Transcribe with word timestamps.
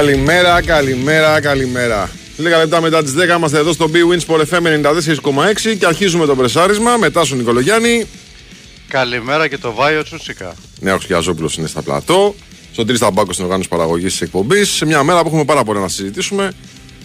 Καλημέρα, 0.00 0.62
καλημέρα, 0.62 1.40
καλημέρα. 1.40 2.10
Λίγα 2.36 2.58
λεπτά 2.58 2.80
μετά 2.80 3.02
τις 3.02 3.14
10 3.14 3.36
είμαστε 3.36 3.58
εδώ 3.58 3.72
στο 3.72 3.90
B-Wins 3.92 4.34
for 4.34 4.40
FM 4.40 4.86
94,6 5.64 5.76
και 5.78 5.86
αρχίζουμε 5.86 6.26
το 6.26 6.36
πρεσάρισμα. 6.36 6.96
Μετά 6.96 7.24
στον 7.24 7.38
Νικολογιάννη. 7.38 8.06
Καλημέρα 8.88 9.48
και 9.48 9.58
το 9.58 9.72
Βάιο 9.72 10.02
Τσούτσικα. 10.02 10.54
Νέος 10.80 11.04
Χιαζόπουλο 11.04 11.50
είναι 11.58 11.66
στα 11.66 11.82
πλατό. 11.82 12.34
Στον 12.72 12.86
Τρει 12.86 12.98
Ταμπάκο 12.98 13.32
στην 13.32 13.44
οργάνωση 13.44 13.68
παραγωγής 13.68 14.12
της 14.12 14.20
εκπομπής. 14.20 14.68
Σε 14.70 14.86
μια 14.86 15.02
μέρα 15.02 15.20
που 15.20 15.26
έχουμε 15.26 15.44
πάρα 15.44 15.64
πολλά 15.64 15.80
να 15.80 15.88
συζητήσουμε. 15.88 16.52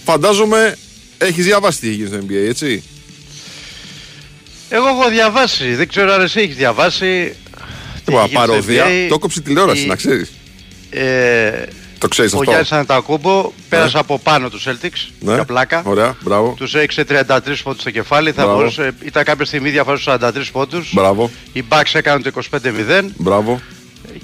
Φαντάζομαι 0.06 0.78
έχεις 1.18 1.46
διαβάσει 1.46 1.80
τι 1.80 1.90
έχει 1.90 2.06
στο 2.06 2.18
NBA, 2.18 2.48
έτσι; 2.48 2.84
Εγώ 4.70 4.88
έχω 4.88 5.10
διαβάσει. 5.10 5.76
Δεν 5.76 5.88
ξέρω 5.88 6.14
αν 6.14 6.22
εσύ 6.22 6.40
έχεις 6.40 6.56
διαβάσει. 6.56 7.36
Τι 8.06 8.14
παροδία. 8.34 8.86
Το 9.10 9.20
κόψει 9.20 9.42
τηλεόραση, 9.42 9.84
η... 9.84 9.88
να 9.88 9.96
ξέρεις. 9.96 10.32
Ε, 10.90 11.64
το 11.98 12.08
ξέρεις 12.08 12.34
αυτό. 12.34 12.52
Ο 12.52 12.54
Γιάννη 12.54 12.68
Αντακούμπο 12.70 13.52
πέρασε 13.70 13.98
από 13.98 14.20
πάνω 14.20 14.50
τους 14.50 14.68
Celtics. 14.68 15.12
Ναι. 15.20 15.34
Για 15.34 15.46
πλάκα. 15.46 15.82
Ωραία, 15.86 16.16
μπράβο. 16.22 16.54
Τους 16.58 16.76
έριξε 16.76 17.06
33 17.10 17.62
πόντους 17.64 17.82
στο 17.82 17.92
κεφάλι. 17.92 18.32
Θα 18.32 18.46
μπορούσε, 18.46 18.94
ήταν 19.06 19.24
κάποια 19.24 19.46
στιγμή 19.46 19.70
διαφορά 19.70 19.98
στους 19.98 20.14
43 20.14 20.52
πόντους. 20.52 20.94
Μπράβο. 20.94 21.32
Οι 21.54 21.64
Bucks 21.70 21.92
έκαναν 21.94 22.24
το 22.24 22.32
25-0. 22.52 23.12
Μπράβο. 23.18 23.62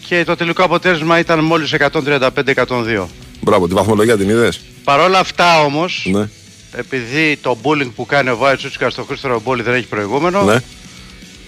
Και 0.07 0.23
το 0.23 0.35
τελικό 0.35 0.63
αποτέλεσμα 0.63 1.19
ήταν 1.19 1.39
μόλις 1.39 1.73
135-102. 1.73 3.07
Μπράβο, 3.41 3.67
τη 3.67 3.73
βαθμολογία 3.73 4.17
την 4.17 4.29
είδες; 4.29 4.59
Παρ' 4.83 4.99
όλα 4.99 5.19
αυτά 5.19 5.63
όμως, 5.63 6.07
ναι. 6.11 6.29
επειδή 6.71 7.37
το 7.41 7.57
bullying 7.63 7.91
που 7.95 8.05
κάνει 8.05 8.29
ο 8.29 8.37
Βάιτσο 8.37 8.57
Τσούτσικα 8.57 8.89
στο 8.89 9.03
Χρήστο 9.03 9.41
Μπόλι 9.43 9.61
δεν 9.61 9.73
έχει 9.73 9.85
προηγούμενο, 9.85 10.43
ναι. 10.43 10.57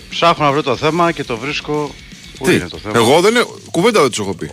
ψάχνω 0.10 0.46
να 0.46 0.52
βρω 0.52 0.64
το 0.64 0.76
θέμα 0.76 1.12
και 1.12 1.24
το 1.24 1.38
βρίσκω. 1.38 1.92
Πού 2.38 2.46
Τι; 2.46 2.54
είναι 2.54 2.68
το 2.68 2.78
θέμα; 2.78 2.98
Εγώ 2.98 3.22
δεν. 3.22 3.48
Κουβέντα 3.72 4.02
δεν 4.02 4.10
τους 4.10 4.20
έχω 4.20 4.34
πει. 4.34 4.52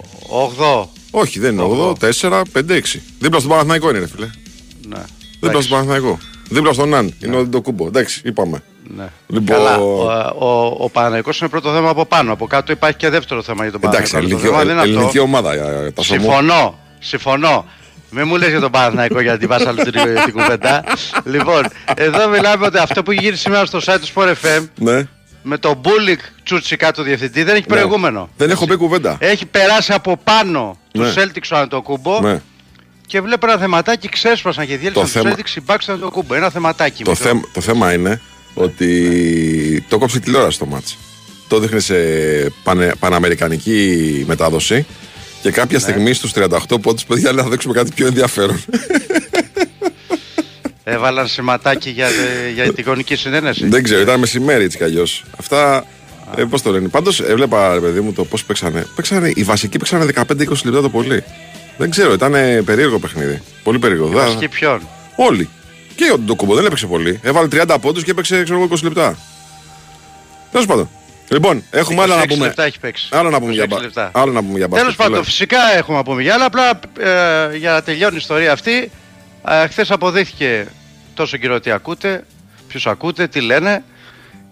8. 0.58 0.84
Όχι, 1.10 1.38
δεν 1.38 1.52
είναι 1.52 1.62
8, 1.62 1.92
4, 2.20 2.42
5, 2.52 2.70
6. 2.70 2.80
Δίπλα 3.18 3.38
στον 3.38 3.50
Παναθηναϊκό 3.50 3.90
είναι, 3.90 3.98
ρε 3.98 4.06
φίλε. 4.08 4.30
Ναι. 4.88 5.02
Δίπλα 5.40 5.60
στον 5.60 5.70
Παναθηναϊκό. 5.70 6.18
Δίπλα 6.48 6.72
στον 6.72 6.88
Ναν. 6.88 7.14
Είναι 7.24 7.36
ο 7.36 7.48
το 7.48 7.60
κούμπο. 7.60 7.86
Εντάξει, 7.86 8.20
είπαμε. 8.24 8.62
Ναι. 8.96 9.08
Λοιπόν... 9.26 9.56
Καλά, 9.56 9.76
ο, 9.78 10.02
ο, 10.38 10.76
ο 10.78 10.88
Παναθηναϊκός 10.90 11.40
είναι 11.40 11.48
πρώτο 11.48 11.72
θέμα 11.72 11.88
από 11.90 12.06
πάνω. 12.06 12.32
Από 12.32 12.46
κάτω 12.46 12.72
υπάρχει 12.72 12.96
και 12.96 13.08
δεύτερο 13.08 13.42
θέμα 13.42 13.62
για 13.62 13.72
τον 13.72 13.80
Εντάξει, 13.84 14.12
Παναθηναϊκό. 14.12 14.46
ελληνική, 14.46 14.46
Το 14.46 14.52
θέμα 14.52 14.64
δεν 14.64 14.72
είναι 14.74 14.82
ελληνική 14.82 15.18
αυτό. 15.18 15.22
ομάδα. 15.22 15.54
για- 15.54 15.80
για 15.82 15.92
τα 15.92 16.02
σωμό. 16.02 16.20
Συμφωνώ. 16.22 16.78
Συμφωνώ. 16.98 17.64
Μην 18.10 18.26
μου 18.26 18.36
λες 18.36 18.48
για 18.50 18.60
τον 18.60 18.70
Παναθηναϊκό 18.70 19.20
γιατί 19.20 19.46
πας 19.46 19.66
άλλο 19.66 19.82
την, 19.82 19.92
την 20.24 20.32
κουβέντα. 20.32 20.84
λοιπόν, 21.34 21.62
εδώ 21.96 22.28
μιλάμε 22.28 22.66
ότι 22.66 22.78
αυτό 22.78 23.02
που 23.02 23.12
γίνει 23.12 23.36
σήμερα 23.36 23.64
στο 23.64 23.78
site 23.84 23.98
του 24.00 24.08
Sport 24.14 24.28
FM 24.42 24.66
Ναι. 24.78 25.08
Με 25.42 25.58
τον 25.58 25.76
Μπούλικ 25.80 26.20
Τσούτσικα 26.44 26.92
του 26.92 27.02
διευθυντή 27.02 27.42
δεν 27.42 27.54
έχει 27.54 27.64
Ναι. 27.68 27.76
προηγούμενο. 27.76 28.28
Δεν 28.36 28.50
έχω 28.50 28.66
πει 28.66 28.76
κουβέντα. 28.76 29.16
Έχει 29.20 29.46
περάσει 29.46 29.92
από 29.92 30.16
πάνω 30.24 30.78
Ναι. 30.92 31.04
του 31.04 31.14
Celtics 31.20 31.48
ο 31.52 31.56
Αντοκούμπο 31.56 32.20
Ναι. 32.20 32.40
και 33.06 33.20
βλέπω 33.20 33.46
ένα 33.50 33.58
θεματάκι 33.58 34.08
ξέσπασαν 34.08 34.66
και 34.66 34.76
διέλυσαν 34.76 35.02
τους 35.02 35.12
θέμα- 35.12 35.30
Celtics 35.36 35.56
οι 35.56 35.62
Bucks 35.66 35.78
του 35.86 35.92
Αντοκούμπο. 35.92 36.34
Ένα 36.34 36.50
θεματάκι. 36.50 37.04
Το, 37.04 37.10
μικρό. 37.10 37.26
θέμα, 37.26 37.40
το 37.52 37.60
θέμα 37.60 37.92
είναι 37.92 38.20
ότι 38.54 39.84
το 39.88 39.98
κόψει 39.98 40.16
η 40.16 40.20
τηλεόραση 40.20 40.58
το 40.58 40.66
μάτς. 40.66 40.96
Το 41.48 41.58
δείχνει 41.58 41.80
σε 41.80 41.94
πανε, 42.62 42.92
παναμερικανική 42.98 44.24
μετάδοση 44.26 44.86
και 45.42 45.50
κάποια 45.50 45.76
Ναι. 45.78 45.82
στιγμή 45.82 46.12
στους 46.12 46.32
38 46.32 46.78
πόντους 46.80 47.04
παιδιά 47.04 47.32
λέει 47.32 47.44
θα 47.44 47.50
δείξουμε 47.50 47.74
κάτι 47.74 47.90
πιο 47.94 48.06
ενδιαφέρον. 48.06 48.60
Έβαλαν 50.84 51.28
σηματάκι 51.28 51.90
για, 51.90 52.08
για 52.54 52.72
την 52.72 52.84
γονική 52.86 53.16
συνένεση. 53.16 53.68
Δεν 53.68 53.82
ξέρω, 53.82 54.00
ήταν 54.00 54.18
μεσημέρι 54.20 54.64
έτσι 54.64 54.76
κι 54.76 54.84
αλλιώς. 54.84 55.24
Αυτά, 55.38 55.84
ε, 56.36 56.44
πώς 56.44 56.62
το 56.62 56.70
λένε. 56.70 56.88
Πάντως 56.88 57.20
έβλεπα 57.20 57.74
ρε 57.74 57.80
παιδί 57.80 58.00
μου 58.00 58.12
το 58.12 58.24
πώς 58.24 58.44
παίξανε. 58.44 58.86
παίξανε 58.94 59.32
οι 59.34 59.42
βασικοί 59.42 59.78
παίξανε 59.78 60.04
15-20 60.14 60.64
λεπτά 60.64 60.80
το 60.80 60.88
πολύ. 60.88 61.24
Δεν 61.76 61.90
ξέρω, 61.90 62.12
ήταν 62.12 62.32
περίεργο 62.64 62.98
παιχνίδι. 62.98 63.42
Πολύ 63.62 63.78
περίεργο. 63.78 64.06
Δεν- 64.06 64.16
Βασική 64.24 64.48
ποιον; 64.48 64.88
Όλοι. 65.16 65.48
Και 65.94 66.10
ο 66.12 66.18
Ντοκούμπο 66.18 66.54
δεν 66.54 66.64
έπαιξε 66.64 66.86
πολύ. 66.86 67.20
Έβαλε 67.22 67.48
30 67.52 67.76
πόντους 67.80 68.04
και 68.04 68.10
έπαιξε 68.10 68.42
ξέρω, 68.42 68.58
εγώ, 68.58 68.68
20 68.76 68.82
λεπτά. 68.82 69.18
Τέλος 70.50 70.66
πάντων. 70.66 70.88
Λοιπόν, 71.28 71.62
έχουμε 71.70 72.02
άλλα 72.02 72.16
να 72.16 72.22
26 72.22 72.28
πούμε. 72.28 72.46
λεπτά 72.46 72.64
έχει 72.64 72.78
παίξει. 72.80 73.08
Άλλο 73.10 73.30
να 73.30 73.40
πούμε 73.40 73.52
για, 73.52 73.64
26 73.64 73.68
μπα... 73.68 73.80
λεπτά. 73.80 74.10
άλλο 74.14 74.32
να 74.32 74.42
πούμε 74.42 74.58
για 74.58 74.68
Τέλος 74.68 74.84
μπάσκετ. 74.84 75.06
πάντων, 75.06 75.24
φυσικά 75.24 75.58
έχουμε 75.76 75.96
να 75.96 76.02
πούμε 76.02 76.22
για 76.22 76.34
άλλα. 76.34 76.44
Απλά 76.44 76.80
ε, 77.52 77.56
για 77.56 77.72
να 77.72 77.82
τελειώνει 77.82 78.14
η 78.14 78.18
ιστορία 78.18 78.52
αυτή, 78.52 78.72
ε, 78.76 78.88
χθες 79.68 79.90
αποδείχθηκε 79.90 80.66
τόσο 81.14 81.36
καιρό 81.36 81.54
ότι 81.54 81.70
ακούτε, 81.70 82.24
ποιους 82.68 82.86
ακούτε, 82.86 83.26
τι 83.26 83.40
λένε. 83.40 83.84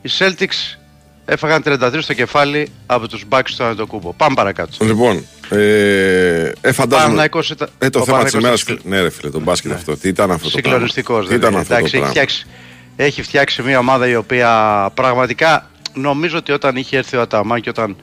Οι 0.03 0.11
Celtics 0.19 0.77
έφαγαν 1.25 1.63
33 1.67 1.99
στο 2.01 2.15
κεφάλι 2.15 2.69
από 2.87 3.09
τους 3.09 3.25
Bucks 3.29 3.51
του 3.57 3.65
Αντοκούμπο. 3.65 4.13
Πάμε 4.13 4.35
παρακάτω. 4.35 4.85
Λοιπόν, 4.85 5.25
ε, 5.51 5.57
ε, 6.61 6.73
φαντάζομαι. 6.73 6.89
Παναθηναϊκός 6.89 7.51
ήταν- 7.51 7.69
Ε, 7.79 7.91
το 7.91 7.99
ο 8.01 8.05
θέμα 8.05 8.25
της 8.25 8.33
ημέρας. 8.33 8.65
Παναθηναϊκός 8.65 8.85
ήταν 8.85 8.91
Ναι, 8.91 9.01
ρε 9.03 9.11
φίλε, 9.11 9.31
το 9.31 9.41
μπάσκετ 9.41 9.73
αυτό. 9.73 9.97
Τι 9.97 10.09
ήταν 10.09 10.31
αυτό 10.31 10.45
το 10.45 10.51
πράγμα; 10.51 10.69
Συγκλονιστικός. 10.71 11.29
Τι 11.29 11.35
ήταν 11.35 11.57
αυτό 11.57 11.69
το 11.69 11.75
Εντάξει, 11.75 11.85
έχει 11.85 11.97
πράγμα; 11.97 12.09
φτιάξει, 12.09 12.47
έχει 12.97 13.23
φτιάξει 13.23 13.63
μια 13.63 13.79
ομάδα 13.79 14.09
η 14.09 14.17
οποία 14.17 14.51
πραγματικά 14.95 15.71
νομίζω 15.95 16.37
ότι 16.39 16.53
όταν 16.53 16.77
είχε 16.77 16.97
έρθει 16.97 17.17
ο 17.17 17.21
Αταμάν 17.21 17.61
και 17.61 17.69
όταν 17.69 17.97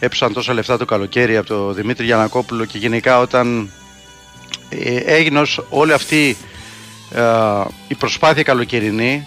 έψαν 0.00 0.32
τόσα 0.32 0.54
λεφτά 0.54 0.76
το 0.76 0.84
καλοκαίρι 0.84 1.36
από 1.36 1.46
τον 1.48 1.74
Δημήτρη 1.74 2.04
Γιανακόπουλο 2.04 2.64
και 2.64 2.78
γενικά 2.78 3.18
όταν 3.20 3.62
ε, 3.62 3.70
έγινε 5.04 5.38
ως 5.40 5.66
όλη 5.68 5.92
αυτή 5.92 6.36
ε, 7.14 7.20
η 7.88 7.94
προσπάθεια 7.94 8.42
καλοκαιρινή. 8.42 9.26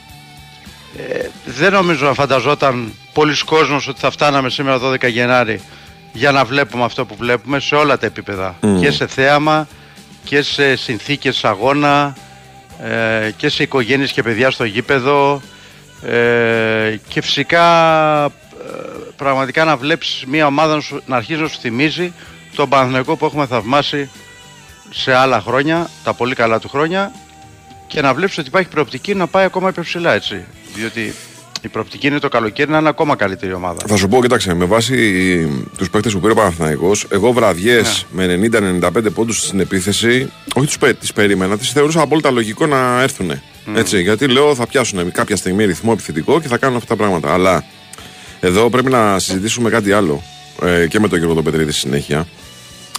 Ε, 1.10 1.28
δεν 1.46 1.72
νομίζω 1.72 2.06
να 2.06 2.14
φανταζόταν 2.14 2.94
πολλοί 3.14 3.36
κόσμος 3.46 3.88
ότι 3.88 4.00
θα 4.00 4.12
φτάναμε 4.12 4.50
σήμερα 4.50 4.80
12 4.84 5.10
Γενάρη 5.12 5.62
για 6.14 6.32
να 6.32 6.46
βλέπουμε 6.46 6.84
αυτό 6.84 7.06
που 7.06 7.16
βλέπουμε 7.20 7.60
σε 7.60 7.76
όλα 7.76 7.98
τα 7.98 8.06
επίπεδα. 8.06 8.56
Μμμ. 8.62 8.80
και 8.82 8.92
σε 8.92 9.08
θέαμα 9.08 9.68
και 10.24 10.42
σε 10.42 10.76
συνθήκες 10.76 11.44
αγώνα 11.46 12.16
ε, 12.84 13.32
και 13.38 13.50
σε 13.50 13.64
οικογένειες 13.64 14.12
και 14.12 14.24
παιδιά 14.24 14.52
στο 14.52 14.64
γήπεδο. 14.64 15.42
Ε, 16.04 16.98
και 17.08 17.22
φυσικά 17.22 17.66
ε, 18.26 18.30
πραγματικά 19.16 19.64
να 19.64 19.78
βλέπεις 19.78 20.24
μια 20.28 20.46
ομάδα 20.46 20.76
να, 20.76 20.82
σου- 20.82 21.02
να 21.06 21.16
αρχίζει 21.16 21.42
να 21.42 21.48
σου 21.48 21.60
θυμίζει 21.60 22.14
τον 22.56 22.70
Παναθηναϊκό 22.70 23.16
που 23.16 23.26
έχουμε 23.26 23.46
θαυμάσει 23.46 24.10
σε 24.94 25.14
άλλα 25.14 25.42
χρόνια, 25.42 25.90
τα 26.04 26.14
πολύ 26.14 26.36
καλά 26.36 26.60
του 26.60 26.70
χρόνια 26.70 27.12
και 27.88 28.02
να 28.02 28.14
βλέπεις 28.14 28.38
ότι 28.38 28.48
υπάρχει 28.48 28.70
προοπτική 28.70 29.14
να 29.16 29.28
πάει 29.28 29.46
ακόμα 29.46 29.72
πιο 29.72 29.84
ψηλά 29.84 30.14
έτσι 30.14 30.44
διότι 30.76 31.14
η 31.62 31.68
προοπτική 31.68 32.08
είναι 32.08 32.20
το 32.20 32.28
καλοκαίρι 32.30 32.72
να 32.72 32.78
είναι 32.78 32.90
ακόμα 32.90 33.16
καλύτερη 33.16 33.54
ομάδα. 33.54 33.80
Θα 33.88 33.96
σου 33.98 34.08
πω, 34.08 34.22
κοιτάξτε, 34.22 34.54
με 34.54 34.66
βάση 34.66 34.96
τους 35.78 35.90
παίκτες 35.90 36.14
που 36.14 36.20
πήρε 36.20 36.32
ο 36.32 36.36
Παναθηναϊκός, 36.36 37.06
εγώ 37.10 37.32
βραδιές 37.32 38.06
Ναι. 38.12 38.26
με 38.26 38.50
90-95 38.82 39.10
πόντους 39.14 39.38
στην 39.46 39.60
επίθεση, 39.60 40.32
όχι 40.56 40.66
τους 40.78 40.78
τις 41.00 41.14
περίμενα, 41.14 41.58
τις 41.58 41.72
θεωρούσα 41.72 42.02
απόλυτα 42.02 42.32
λογικό 42.32 42.66
να 42.66 43.02
έρθουν. 43.02 43.32
Έτσι, 43.76 44.02
γιατί 44.02 44.28
λέω 44.28 44.56
θα 44.56 44.68
πιάσουν 44.68 45.12
κάποια 45.12 45.36
στιγμή 45.36 45.66
ρυθμό 45.66 45.90
επιθετικό 45.94 46.42
και 46.42 46.48
θα 46.48 46.58
κάνουν 46.58 46.76
αυτά 46.78 46.88
τα 46.88 46.96
πράγματα. 46.96 47.34
Αλλά 47.34 47.64
εδώ 48.40 48.70
πρέπει 48.70 48.90
να 48.90 49.20
συζητήσουμε 49.20 49.70
κάτι 49.70 49.92
άλλο 49.92 50.24
ε, 50.64 50.88
και 50.88 51.00
με 51.00 51.08
τον 51.08 51.18
Γιώργο 51.18 51.36
τον 51.36 51.44
Πετρίδη 51.44 51.72
στη 51.72 51.80
συνέχεια. 51.80 52.28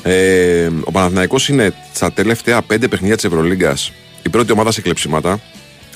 Ε, 0.03 0.71
ο 0.85 0.91
Παναθηναϊκός 0.91 1.49
είναι 1.49 1.75
στα 1.93 2.13
τελευταία 2.13 2.63
πέντε 2.63 2.89
παιχνίδια 2.89 3.17
της 3.17 3.25
Ευρωλίγκας 3.25 3.93
η 4.23 4.29
πρώτη 4.29 4.53
ομάδα 4.53 4.73
σε 4.73 4.81
κλεψίματα. 4.81 5.41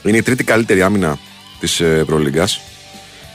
Είναι 0.04 0.16
η 0.16 0.22
τρίτη 0.22 0.44
καλύτερη 0.44 0.82
άμυνα 0.82 1.18
της 1.60 1.80
Ευρωλίγκας 1.80 2.60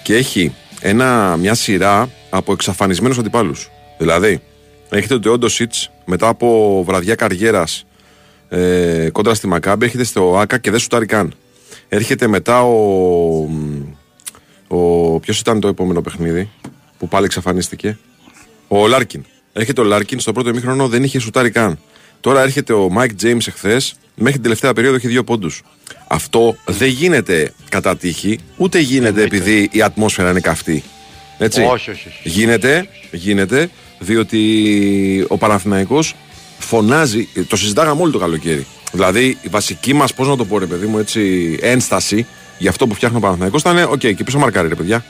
και 0.04 0.16
έχει 0.16 0.56
ένα, 0.80 1.38
μια 1.38 1.54
σειρά 1.54 2.10
από 2.30 2.52
εξαφανισμένους 2.54 3.18
αντιπάλους. 3.18 3.70
Δηλαδή, 3.98 4.42
έχετε 4.90 5.20
τον 5.20 5.34
Όντο 5.34 5.48
Σιτ 5.48 5.74
μετά 6.06 6.28
από 6.28 6.84
βραδιά 6.88 7.16
καριέρας 7.16 7.86
ε, 8.50 9.10
κόντρα 9.12 9.34
στη 9.34 9.48
Μακάμπι, 9.48 9.86
έρχεται 9.86 10.04
στο 10.04 10.38
ΟΑΚΑ 10.38 10.58
και 10.58 10.72
δεν 10.72 10.80
σουτάρει 10.80 11.06
καν. 11.06 11.34
Έρχεται 11.90 12.28
μετά 12.28 12.64
ο. 12.64 13.50
ο 14.68 15.20
Ποιος 15.20 15.40
ήταν 15.40 15.60
το 15.60 15.68
επόμενο 15.68 16.02
παιχνίδι 16.02 16.50
που 16.98 17.08
πάλι 17.08 17.26
εξαφανίστηκε; 17.26 17.98
Ο 18.68 18.88
Λάρκιν. 18.88 19.26
Έρχεται 19.54 19.82
ο 19.82 19.84
Λάρκιν 19.84 20.20
στο 20.20 20.32
πρώτο 20.32 20.50
ημίχρονο, 20.50 20.88
δεν 20.88 21.04
είχε 21.04 21.20
σουτάρει 21.20 21.52
καν. 21.52 21.80
Τώρα 22.22 22.42
έρχεται 22.42 22.74
ο 22.74 22.90
Μάικ 22.90 23.16
Τζέιμς 23.16 23.38
εχθές, 23.48 23.96
μέχρι 24.16 24.34
την 24.34 24.42
τελευταία 24.42 24.74
περίοδο 24.74 24.96
έχει 24.96 25.08
δύο 25.08 25.24
πόντους. 25.24 25.62
Αυτό 26.08 26.58
δεν 26.66 26.88
γίνεται 26.88 27.54
κατά 27.70 27.98
τύχη, 27.98 28.40
ούτε 28.58 28.80
γίνεται 28.80 29.22
επειδή 29.22 29.70
η 29.72 29.82
ατμόσφαιρα 29.82 30.30
είναι 30.30 30.40
καυτή. 30.40 30.84
Έτσι. 31.38 31.62
Όχι, 31.62 31.90
όχι, 31.90 32.08
όχι. 32.08 32.30
Γίνεται, 32.30 32.88
γίνεται, 33.12 33.70
διότι 34.00 35.26
ο 35.28 35.38
Παναθηναϊκός 35.38 36.16
φωνάζει, 36.60 37.28
το 37.48 37.56
συζητάγαμε 37.56 38.02
όλο 38.02 38.12
το 38.12 38.20
καλοκαίρι. 38.20 38.66
Δηλαδή 38.92 39.38
η 39.42 39.48
βασική 39.48 39.94
μας, 39.94 40.14
πώς 40.14 40.28
να 40.28 40.38
το 40.38 40.46
πω, 40.46 40.60
ρε 40.60 40.66
παιδί 40.66 40.86
μου, 40.86 40.98
έτσι, 40.98 41.58
ένσταση 41.62 42.26
για 42.58 42.70
αυτό 42.70 42.88
που 42.88 42.94
φτιάχνει 42.94 43.18
ο 43.18 43.20
Παναθηναϊκός 43.20 43.62
ήταν, 43.62 43.84
οκ, 43.84 44.00
και 44.00 44.24
ποιος 44.24 44.40
μαρκάρει, 44.40 44.68
ρε 44.68 44.76
παιδιά. 44.76 45.06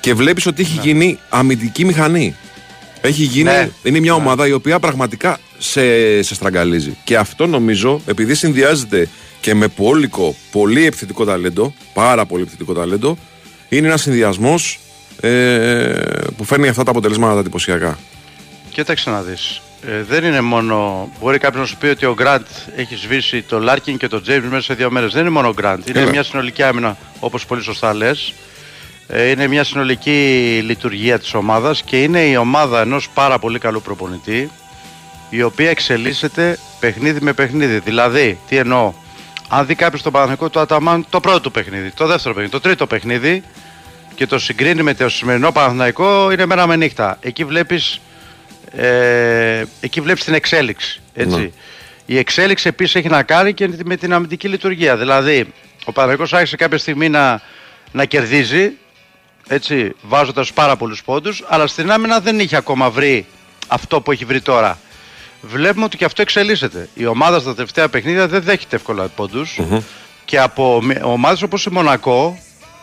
Και 0.00 0.14
βλέπεις 0.14 0.46
ότι 0.46 0.62
έχει 0.62 0.78
γίνει 0.82 1.18
αμυντική 1.28 1.84
μηχανή. 1.84 2.36
Έχει 3.00 3.22
γίνει, 3.22 3.42
Ναι. 3.50 3.68
είναι 3.82 4.00
μια 4.00 4.14
ομάδα 4.14 4.46
η 4.46 4.52
οποία 4.52 4.78
πραγματικά 4.78 5.38
σε, 5.58 6.22
σε 6.22 6.34
στραγγαλίζει. 6.34 6.96
Και 7.04 7.16
αυτό 7.16 7.46
νομίζω, 7.46 8.00
επειδή 8.06 8.34
συνδυάζεται 8.34 9.08
και 9.40 9.54
με 9.54 9.68
πόλικο, 9.68 10.34
πολύ 10.50 10.86
επιθετικό 10.86 11.24
ταλέντο, 11.24 11.74
πάρα 11.94 12.26
πολύ 12.26 12.42
επιθετικό 12.42 12.72
ταλέντο, 12.72 13.18
είναι 13.68 13.86
ένας 13.86 14.00
συνδυασμός 14.02 14.78
ε, 15.20 15.92
που 16.36 16.44
φέρνει 16.44 16.68
αυτά 16.68 16.82
τα 16.82 16.90
αποτελέσματα 16.90 17.32
τα 17.34 17.40
εντυπωσιακά. 17.40 17.98
Κοίταξε 18.70 19.10
να 19.10 19.22
δεις. 19.22 19.60
ε, 19.86 20.02
δεν 20.08 20.24
είναι 20.24 20.40
μόνο. 20.40 21.08
Μπορεί 21.20 21.38
κάποιος 21.38 21.60
να 21.60 21.66
σου 21.68 21.76
πει 21.76 21.86
ότι 21.86 22.06
ο 22.06 22.14
Γκραντ 22.14 22.46
έχει 22.76 22.96
σβήσει 22.96 23.42
το 23.42 23.58
Λάρκιν 23.58 23.96
και 23.96 24.08
το 24.08 24.20
Τζέιμς 24.20 24.44
μέσα 24.48 24.62
σε 24.62 24.74
δύο 24.74 24.90
μέρες. 24.90 25.12
Δεν 25.12 25.20
είναι 25.20 25.30
μόνο 25.30 25.48
ο 25.48 25.52
Γκραντ. 25.52 25.88
Είναι 25.88 26.00
Έλα. 26.00 26.10
μια 26.10 26.22
συνολική 26.22 26.62
άμυνα, 26.62 26.96
όπως 27.20 27.46
πολύ 27.46 27.62
σωστά 27.62 27.94
λες. 27.94 28.32
Είναι 29.14 29.46
μια 29.46 29.64
συνολική 29.64 30.60
λειτουργία 30.64 31.18
της 31.18 31.34
ομάδας 31.34 31.82
και 31.82 32.02
είναι 32.02 32.20
η 32.20 32.36
ομάδα 32.36 32.80
ενός 32.80 33.08
πάρα 33.08 33.38
πολύ 33.38 33.58
καλού 33.58 33.82
προπονητή 33.82 34.50
η 35.30 35.42
οποία 35.42 35.70
εξελίσσεται 35.70 36.58
παιχνίδι 36.80 37.20
με 37.20 37.32
παιχνίδι. 37.32 37.78
Δηλαδή, 37.78 38.38
τι 38.48 38.56
εννοώ, 38.56 38.92
αν 39.48 39.66
δει 39.66 39.74
κάποιος 39.74 40.02
τον 40.02 40.12
Παναθηναϊκό 40.12 40.48
του 40.48 40.60
Αταμάν 40.60 41.06
το 41.10 41.20
πρώτο 41.20 41.40
του 41.40 41.50
παιχνίδι, 41.50 41.90
το 41.90 42.06
δεύτερο 42.06 42.34
παιχνίδι, 42.34 42.52
το 42.52 42.60
τρίτο 42.60 42.86
παιχνίδι 42.86 43.42
και 44.14 44.26
το 44.26 44.38
συγκρίνει 44.38 44.82
με 44.82 44.94
το 44.94 45.08
σημερινό 45.08 45.52
Παναθηναϊκό 45.52 46.30
είναι 46.30 46.46
μέρα 46.46 46.66
με 46.66 46.76
νύχτα. 46.76 47.16
Εκεί 47.20 47.44
βλέπεις, 47.44 48.00
ε, 48.76 49.64
εκεί 49.80 50.00
βλέπεις 50.00 50.24
την 50.24 50.34
εξέλιξη. 50.34 51.00
Έτσι. 51.14 51.38
Ναι. 51.38 51.50
Η 52.06 52.18
εξέλιξη 52.18 52.68
επίσης 52.68 52.94
έχει 52.94 53.08
να 53.08 53.22
κάνει 53.22 53.54
και 53.54 53.68
με 53.84 53.96
την 53.96 54.12
αμυντική 54.12 54.48
λειτουργία. 54.48 54.96
Δηλαδή, 54.96 55.52
ο 55.84 55.92
Παναθηναϊκός 55.92 56.32
άρχισε 56.32 56.56
κάποια 56.56 56.78
στιγμή 56.78 57.08
να, 57.08 57.40
να 57.92 58.04
κερδίζει, 58.04 58.72
έτσι, 59.48 59.92
βάζοντας 60.02 60.52
πάρα 60.52 60.76
πολλούς 60.76 61.02
πόντους, 61.04 61.44
αλλά 61.48 61.66
στην 61.66 61.90
άμυνα 61.90 62.20
δεν 62.20 62.40
είχε 62.40 62.56
ακόμα 62.56 62.90
βρει 62.90 63.26
αυτό 63.68 64.00
που 64.00 64.12
έχει 64.12 64.24
βρει 64.24 64.40
τώρα. 64.40 64.78
Βλέπουμε 65.40 65.84
ότι 65.84 65.96
και 65.96 66.04
αυτό 66.04 66.22
εξελίσσεται. 66.22 66.88
Η 66.94 67.06
ομάδα 67.06 67.38
στα 67.40 67.54
τελευταία 67.54 67.88
παιχνίδια 67.88 68.28
δεν 68.28 68.42
δέχεται 68.42 68.76
εύκολα 68.76 69.04
πόντους 69.08 69.58
και 70.24 70.38
από 70.38 70.82
μη- 70.82 70.98
ομάδες 71.02 71.42
όπως 71.42 71.64
η 71.64 71.70
Μονακό 71.70 72.38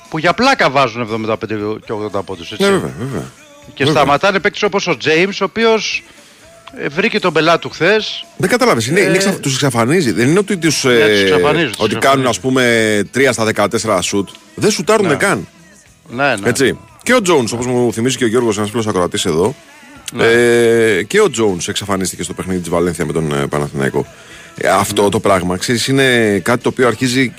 που 0.09 0.17
για 0.17 0.33
πλάκα 0.33 0.69
βάζουν 0.69 1.01
75 1.27 1.37
και 1.85 1.93
80 2.15 2.21
πόντους. 2.25 2.51
Έτσι. 2.51 2.63
Ναι, 2.63 2.69
βέβαια, 2.69 2.93
βέβαια. 2.99 3.31
και 3.73 3.83
βέβαια. 3.85 4.01
σταματάνε 4.01 4.39
παίκτες 4.39 4.63
όπως 4.63 4.87
ο 4.87 4.97
Τζέιμς 4.97 5.41
ο 5.41 5.43
οποίος 5.43 6.03
ε, 6.77 6.87
βρήκε 6.87 7.19
τον 7.19 7.33
πελά 7.33 7.59
του 7.59 7.69
χθες. 7.69 8.25
Δεν 8.37 8.49
κατάλαβε. 8.49 8.81
Είναι, 8.89 8.99
Ε, 8.99 9.03
είναι 9.03 9.15
εξαφ... 9.15 9.35
τους 9.39 9.53
εξαφανίζει. 9.53 10.11
Δεν 10.11 10.27
είναι 10.27 10.39
ότι 10.39 10.57
τους. 10.57 10.81
τους 10.81 10.91
εξαφανίζει, 11.21 11.65
τους 11.69 11.79
ότι 11.79 11.95
κάνουν, 11.95 12.27
ας 12.27 12.37
εξαφανίζει. 12.37 13.09
πούμε, 13.11 13.25
3 13.29 13.29
στα 13.31 13.67
14 13.97 13.99
σουτ. 14.01 14.29
Δεν 14.55 14.71
σουτάρουν 14.71 15.07
Ναι. 15.07 15.15
καν. 15.15 15.47
Ναι, 16.09 16.35
ναι. 16.35 16.49
Έτσι. 16.49 16.77
Και 17.03 17.13
ο 17.13 17.21
Τζόουν, 17.21 17.47
όπως 17.53 17.65
μου 17.65 17.93
θυμίζει 17.93 18.17
και 18.17 18.23
ο 18.23 18.27
Γιώργος, 18.27 18.57
ένας 18.57 18.69
φίλος 18.69 18.87
ακροατής 18.87 19.25
εδώ. 19.25 19.55
Ναι. 20.13 20.25
Ε, 20.25 21.03
και 21.03 21.21
ο 21.21 21.29
Τζόουνς 21.29 21.61
εξαφανίστηκε 21.67 22.23
στο 22.23 22.33
παιχνίδι 22.33 22.59
της 22.59 22.69
Βαλένθια 22.69 23.05
με 23.05 23.13
τον 23.13 23.33
ε, 23.33 23.47
Παναθηναϊκό. 23.47 24.05
Ε, 24.57 24.67
αυτό 24.69 25.03
Ναι. 25.03 25.09
το 25.09 25.19
πράγμα, 25.19 25.57
ξέρεις, 25.57 25.87
είναι 25.87 26.39
κάτι 26.43 26.63
το 26.63 26.69
οποίο 26.69 26.87
αρχίζει. 26.87 27.33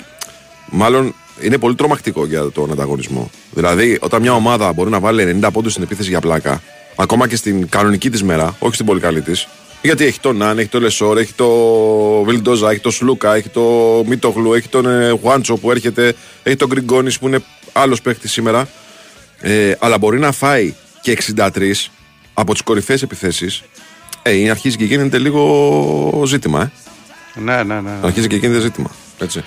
Μάλλον 0.71 1.15
είναι 1.41 1.57
πολύ 1.57 1.75
τρομακτικό 1.75 2.25
για 2.25 2.51
τον 2.51 2.71
ανταγωνισμό. 2.71 3.29
Δηλαδή, 3.51 3.97
όταν 4.01 4.21
μια 4.21 4.33
ομάδα 4.33 4.73
μπορεί 4.73 4.89
να 4.89 4.99
βάλει 4.99 5.39
90 5.43 5.49
πόντους 5.53 5.71
στην 5.71 5.83
επίθεση 5.83 6.09
για 6.09 6.19
πλάκα, 6.19 6.61
ακόμα 6.95 7.27
και 7.27 7.35
στην 7.35 7.69
κανονική 7.69 8.09
της 8.09 8.23
μέρα, 8.23 8.55
όχι 8.59 8.73
στην 8.73 8.85
πολύ 8.85 8.99
καλή 8.99 9.21
της, 9.21 9.47
γιατί 9.81 10.05
έχει 10.05 10.19
τον 10.19 10.37
Ναν, 10.37 10.59
έχει 10.59 10.67
τον 10.69 10.81
Λεσόρ, 10.81 11.17
έχει 11.17 11.33
το 11.33 11.49
Βιλντόζα, 12.25 12.71
έχει 12.71 12.79
τον 12.79 12.91
Σλούκα, 12.91 13.35
έχει 13.35 13.49
το 13.49 13.61
Μίτογλου, 14.07 14.53
έχει 14.53 14.67
τον 14.67 14.85
ε, 14.85 15.09
Χουάντσο 15.09 15.57
που 15.57 15.71
έρχεται, 15.71 16.13
έχει 16.43 16.55
τον 16.55 16.67
Γκριγκόνης 16.67 17.19
που 17.19 17.27
είναι 17.27 17.39
άλλος 17.77 18.01
παίχτη 18.01 18.27
σήμερα. 18.27 18.67
Ε, 19.39 19.73
αλλά 19.79 19.97
μπορεί 19.97 20.19
να 20.19 20.31
φάει 20.31 20.73
και 21.01 21.11
63 21.11 21.89
από 22.33 22.53
τις 22.53 22.61
κορυφαίες 22.61 23.01
επιθέσεις. 23.01 23.63
Ε, 24.21 24.31
είναι- 24.35 24.49
αρχίζει 24.49 24.77
και 24.77 24.85
γίνεται 24.85 25.17
λίγο 25.17 26.23
ζήτημα. 26.25 26.71
Ε. 27.35 27.39
ναι, 27.39 27.63
ναι, 27.63 27.79
ναι. 27.81 27.91
Αρχίζει 28.01 28.27
και 28.27 28.35
γίνεται 28.35 28.59
ζήτημα. 28.59 28.91
Έτσι. 29.19 29.43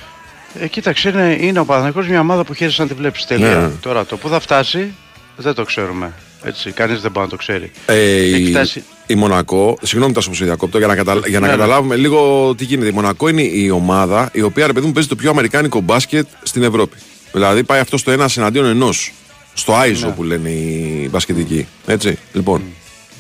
Ε, 0.61 0.67
κοίταξε, 0.67 1.09
είναι, 1.09 1.37
είναι 1.41 1.59
ο 1.59 1.65
Παναθηναϊκός 1.65 2.09
μια 2.09 2.21
ομάδα 2.21 2.45
που 2.45 2.55
χαίρεσαι 2.55 2.83
να 2.83 2.89
τη 2.89 2.95
βλέπεις 2.95 3.25
τελεία. 3.27 3.59
Ναι. 3.59 3.69
Τώρα 3.81 4.05
το 4.05 4.17
που 4.17 4.29
θα 4.29 4.41
φτάσει 4.41 4.95
δεν 5.37 5.55
το 5.55 5.65
ξέρουμε. 5.65 6.13
Έτσι, 6.45 6.71
κανείς 6.73 7.01
δεν 7.01 7.11
μπορεί 7.11 7.25
να 7.25 7.31
το 7.31 7.37
ξέρει. 7.37 7.71
Ε, 7.87 8.17
Έχει 8.17 8.43
η, 8.43 8.51
φτάσει- 8.51 8.83
η 9.07 9.15
Μονακό, 9.15 9.79
συγγνώμη 9.83 10.13
τα 10.13 10.21
σου 10.21 10.31
διακόπτω 10.33 10.79
για 10.79 10.87
να, 10.87 10.95
καταλα... 10.95 11.21
για 11.27 11.41
να 11.41 11.47
Ναι, 11.47 11.53
ναι. 11.53 11.59
καταλάβουμε 11.59 11.97
λίγο 11.97 12.55
τι 12.57 12.65
γίνεται. 12.65 12.89
Η 12.89 12.93
Μονακό 12.93 13.29
είναι 13.29 13.43
η 13.43 13.71
ομάδα 13.71 14.29
η 14.33 14.43
οποία 14.43 14.67
ρε 14.67 14.73
παιδί 14.73 14.87
μου 14.87 14.93
παίζει 14.93 15.09
το 15.09 15.17
πιο 15.17 15.31
αμερικάνικο 15.31 15.81
μπάσκετ 15.81 16.27
στην 16.43 16.63
Ευρώπη. 16.63 16.97
Δηλαδή 17.33 17.65
πάει 17.65 17.81
αυτό 17.81 17.97
στο 17.97 18.11
ένα 18.11 18.31
εναντίον 18.37 18.65
ενός. 18.67 19.13
Στο 19.55 19.75
Άιζο 19.77 20.07
Ναι. 20.07 20.13
που 20.13 20.23
λένε 20.23 20.49
οι 20.51 21.09
μπασκετικοί. 21.11 21.67
Έτσι. 21.87 22.19
Λοιπόν. 22.33 22.63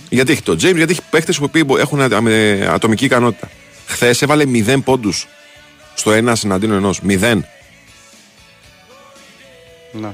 Γιατί 0.08 0.32
έχει 0.32 0.42
το 0.42 0.52
James, 0.52 0.76
γιατί 0.76 0.92
έχει 0.92 1.00
παίχτες 1.10 1.38
που 1.38 1.44
οποίοι 1.44 1.64
έχουν 1.78 2.00
α- 2.00 2.20
με 2.20 2.66
ατομική 2.72 3.04
ικανότητα. 3.04 3.50
Χθες 3.86 4.22
έβαλε 4.22 4.44
0 4.44 4.82
πόντους 4.84 5.26
στο 5.94 6.12
ένα 6.12 6.36
εναντίον 6.44 6.72
ενός. 6.72 7.00
0. 7.08 7.44
Ναι. 9.92 10.08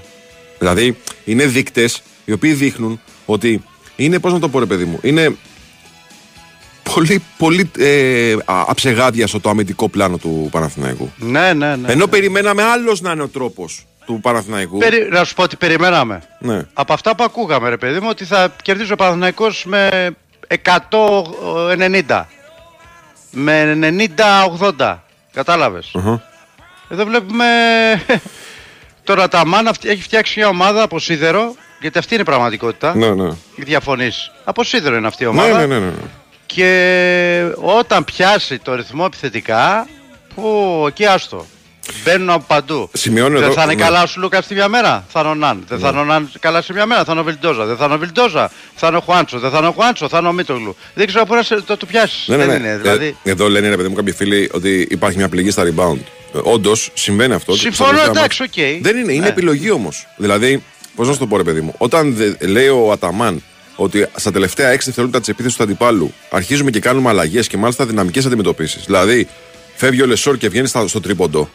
Δηλαδή 0.58 0.96
είναι 1.24 1.46
δείκτες 1.46 2.02
οι 2.24 2.32
οποίοι 2.32 2.52
δείχνουν 2.52 3.00
ότι 3.26 3.62
είναι, 3.96 4.18
πώς 4.18 4.32
να 4.32 4.38
το 4.38 4.48
πω, 4.48 4.58
ρε 4.58 4.66
παιδί 4.66 4.84
μου, 4.84 4.98
είναι 5.02 5.36
πολύ, 6.94 7.22
πολύ 7.36 7.70
ε, 7.78 8.32
α- 8.32 8.64
αψεγάδιαστο 8.66 9.40
το 9.40 9.48
αμυντικό 9.50 9.88
πλάνο 9.88 10.16
του 10.18 10.48
Παναθηναϊκού. 10.50 11.12
Ναι, 11.16 11.52
ναι, 11.52 11.76
ναι. 11.76 11.92
Ενώ 11.92 12.06
περιμέναμε 12.06 12.62
άλλος 12.62 13.00
να 13.00 13.10
είναι 13.12 13.22
ο 13.22 13.28
τρόπος 13.28 13.86
του 14.06 14.18
Παναθηναϊκού. 14.22 14.78
Περι... 14.78 15.08
Να 15.10 15.24
σου 15.24 15.34
πω 15.34 15.42
ότι 15.42 15.56
περιμέναμε. 15.56 16.22
Ναι. 16.38 16.62
Από 16.72 16.92
αυτά 16.92 17.14
που 17.14 17.24
ακούγαμε, 17.24 17.68
ρε 17.68 17.76
παιδί 17.76 18.00
μου, 18.00 18.06
ότι 18.10 18.24
θα 18.24 18.54
κερδίσει 18.62 18.92
ο 18.92 18.96
Παναθηναϊκός 18.96 19.64
με 19.64 20.10
190. 20.64 22.22
Με 23.30 23.78
90-80. 24.78 24.96
Κατάλαβες; 25.32 25.92
Αχα. 25.94 26.22
Εδώ 26.88 27.04
βλέπουμε 27.04 27.44
τώρα 29.04 29.28
τα 29.28 29.46
Μάνα 29.46 29.74
έχει 29.84 30.02
φτιάξει 30.02 30.38
μια 30.38 30.48
ομάδα 30.48 30.82
από 30.82 30.98
σίδερο, 30.98 31.54
γιατί 31.80 31.98
αυτή 31.98 32.12
είναι 32.14 32.22
η 32.22 32.26
πραγματικότητα. 32.26 32.94
Ναι, 32.96 33.10
ναι. 33.10 33.28
Διαφωνείς. 33.56 34.30
Από 34.44 34.64
σίδερο 34.64 34.96
είναι 34.96 35.06
αυτή 35.06 35.22
η 35.22 35.26
Ναι, 35.26 35.32
ομάδα. 35.32 35.58
ναι, 35.58 35.66
ναι, 35.66 35.78
ναι. 35.84 35.90
Και 36.46 37.44
όταν 37.56 38.04
πιάσει 38.04 38.58
το 38.58 38.74
ρυθμό 38.74 39.02
επιθετικά, 39.06 39.88
που 40.34 40.84
εκεί 40.88 41.04
άστο. 41.06 41.46
Μπαίνουν 42.04 42.30
από 42.30 42.44
παντού. 42.46 42.90
Σημειώνω 42.92 43.34
δεν 43.34 43.42
εδώ- 43.42 43.54
θα 43.54 43.62
είναι 43.62 43.74
ναι. 43.74 43.82
καλά 43.82 44.02
ο 44.02 44.06
Σλούκας 44.06 44.44
στη 44.44 44.54
μια 44.54 44.68
μέρα; 44.68 45.04
Θα 45.08 45.20
είναι 45.20 45.28
ο 45.28 45.34
Ναν. 45.34 45.64
Δεν 45.68 45.78
θα 45.78 45.88
είναι 45.88 45.98
ο 46.00 46.04
Ναν 46.04 46.30
καλά 46.40 46.62
σε 46.62 46.72
μια 46.72 46.86
μέρα; 46.86 47.04
Θα 47.04 47.12
είναι 47.12 47.20
ο 47.20 47.24
Βιλντόζα. 47.24 47.64
Δεν 47.64 47.76
θα 47.76 47.84
είναι 47.84 47.94
ο 47.94 47.98
Βιλντόζα. 47.98 48.50
Θα 48.74 48.86
είναι 48.86 48.96
ο 48.96 49.00
Χουάντσο. 49.00 49.38
Δεν 49.38 49.50
θα 49.50 49.58
είναι 49.58 49.66
ο 49.66 49.72
Χουάντσο. 49.72 50.08
Θα 50.08 50.18
είναι 50.18 50.28
ο 50.28 50.32
Μίτογλου. 50.32 50.76
Δεν 50.94 51.06
ξέρω 51.06 51.24
πού 51.26 51.34
να 51.34 51.42
σε- 51.42 51.60
το, 51.62 51.76
το 51.76 51.86
πιάσεις. 51.86 52.26
Ναι, 52.28 52.36
ναι, 52.36 52.46
δεν 52.46 52.60
ναι. 52.62 52.68
είναι. 52.68 52.76
Δηλαδή. 52.78 53.16
Ε, 53.22 53.30
εδώ 53.30 53.48
λένε 53.48 53.68
ρε 53.68 53.76
παιδί 53.76 53.88
μου 53.88 53.94
κάποιοι 53.94 54.12
φίλοι 54.12 54.50
ότι 54.54 54.86
υπάρχει 54.90 55.16
μια 55.16 55.28
πληγή 55.28 55.50
στα 55.50 55.62
rebound. 55.64 55.98
Όντως 56.42 56.90
συμβαίνει 56.94 57.34
αυτό. 57.34 57.56
Συμφωνώ, 57.56 57.88
Στα 57.90 57.98
τελευταία 57.98 58.22
εντάξει, 58.24 58.42
μάτς. 58.42 58.56
οκ. 58.78 58.82
Δεν 58.82 58.96
είναι, 58.96 59.12
είναι 59.12 59.22
Ναι. 59.22 59.28
επιλογή 59.28 59.70
όμως. 59.70 60.06
Δηλαδή, 60.16 60.62
πώς 60.94 61.06
να 61.06 61.12
σου 61.12 61.18
το 61.18 61.26
πω, 61.26 61.36
ρε 61.36 61.42
παιδί 61.42 61.60
μου, 61.60 61.74
όταν 61.78 62.14
δε- 62.14 62.46
λέει 62.46 62.68
ο 62.68 62.90
Αταμάν 62.92 63.42
ότι 63.76 64.06
στα 64.16 64.32
τελευταία 64.32 64.70
6 64.70 64.84
δευτερόλεπτα 64.84 65.18
της 65.20 65.28
επίθεσης 65.28 65.56
του 65.56 65.62
αντιπάλου 65.62 66.12
αρχίζουμε 66.30 66.70
και 66.70 66.80
κάνουμε 66.80 67.08
αλλαγές 67.08 67.46
και 67.46 67.56
μάλιστα 67.56 67.86
δυναμικές 67.86 68.26
αντιμετωπίσεις. 68.26 68.84
Δηλαδή, 68.84 69.28
φεύγει 69.74 70.02
ο 70.02 70.06
Λεσόρ 70.06 70.36
και 70.36 70.48
βγαίνει 70.48 70.66
στα- 70.66 70.88
στο 70.88 71.00
τρίποντο 71.00 71.50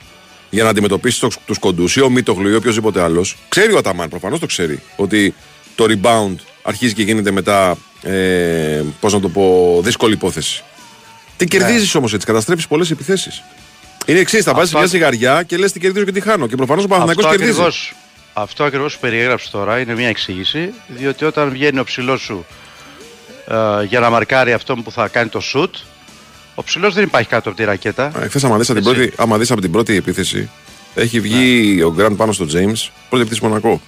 για 0.50 0.64
να 0.64 0.70
αντιμετωπίσει 0.70 1.28
τους 1.46 1.58
κοντούς 1.60 1.96
ή 1.96 2.02
ο 2.02 2.10
Μίτογλου 2.10 2.50
ή 2.50 2.56
οποιοδήποτε 2.56 3.02
άλλος. 3.02 3.38
Ξέρει 3.50 3.74
ο 3.74 3.78
Αταμάν, 3.78 4.10
προφανώς 4.10 4.40
το 4.40 4.46
ξέρει, 4.46 4.80
ότι 4.96 5.34
το 5.76 5.86
rebound 5.90 6.36
αρχίζει 6.62 6.94
και 6.94 7.04
γίνεται 7.04 7.32
μετά, 7.32 7.78
ε, 8.02 8.82
πώς 9.00 9.14
να 9.14 9.20
το 9.20 9.30
πω, 9.30 9.80
δύσκολη 9.84 10.14
υπόθεση. 10.14 10.64
Τι 11.38 11.46
κερδίζεις 11.46 11.96
όμως 11.96 12.14
έτσι, 12.14 12.26
καταστρέψει 12.26 12.68
πολλές 12.68 12.92
επιθέσεις. 12.92 13.44
Είναι 14.06 14.20
εξής, 14.20 14.44
θα 14.44 14.54
βάζεις 14.54 14.68
Αυτό- 14.76 14.78
μια 14.78 14.88
ζυγαριά 14.88 15.44
και 15.44 15.58
λες 15.58 15.72
τι 15.72 15.80
κερδίζω 15.80 16.06
και 16.06 16.12
τι 16.12 16.20
χάνω. 16.22 16.48
Και 16.48 16.56
προφανώς 16.56 16.84
ο 16.84 16.88
Παναθηναϊκός 16.88 17.26
Αυτό 17.26 17.38
κερδίζει. 17.38 17.60
ακριβώς, 17.60 17.94
αυτό 18.34 18.64
ακριβώς 18.64 18.94
που 18.94 19.00
περιέγραψε 19.00 19.52
τώρα 19.52 19.80
είναι 19.80 19.96
μια 19.96 20.08
εξήγηση, 20.08 20.74
διότι 20.88 21.26
όταν 21.26 21.50
βγαίνει 21.50 21.80
ο 21.80 21.84
ψηλός 21.84 22.22
σου 22.22 22.46
ε, 23.48 23.84
για 23.86 24.00
να 24.00 24.10
μαρκάρει 24.10 24.54
αυτόν 24.54 24.84
που 24.84 24.92
θα 24.92 25.08
κάνει 25.08 25.30
το 25.30 25.42
shoot, 25.54 25.70
ο 26.56 26.64
ψηλός 26.64 26.94
δεν 26.94 27.04
υπάρχει 27.04 27.30
κάτω 27.30 27.50
από 27.50 27.58
τη 27.58 27.64
ρακέτα. 27.64 28.12
Χθε, 28.30 28.40
άμα 28.44 28.58
δεις 28.58 28.68
την, 28.68 28.78
Έτσι. 28.78 28.94
πρώτη- 28.94 29.14
άμα 29.18 29.38
δεις 29.38 29.52
από 29.52 29.62
την 29.62 29.72
πρώτη 29.72 29.96
επίθεση, 29.96 30.50
έχει 30.96 31.20
βγει 31.20 31.82
ο 31.84 31.94
Γκραντ 31.94 32.16
πάνω 32.16 32.32
στο 32.32 32.46
James, 32.46 32.90
πρώτη 33.10 33.24
επίθεση 33.26 33.40
Μονακό. 33.44 33.82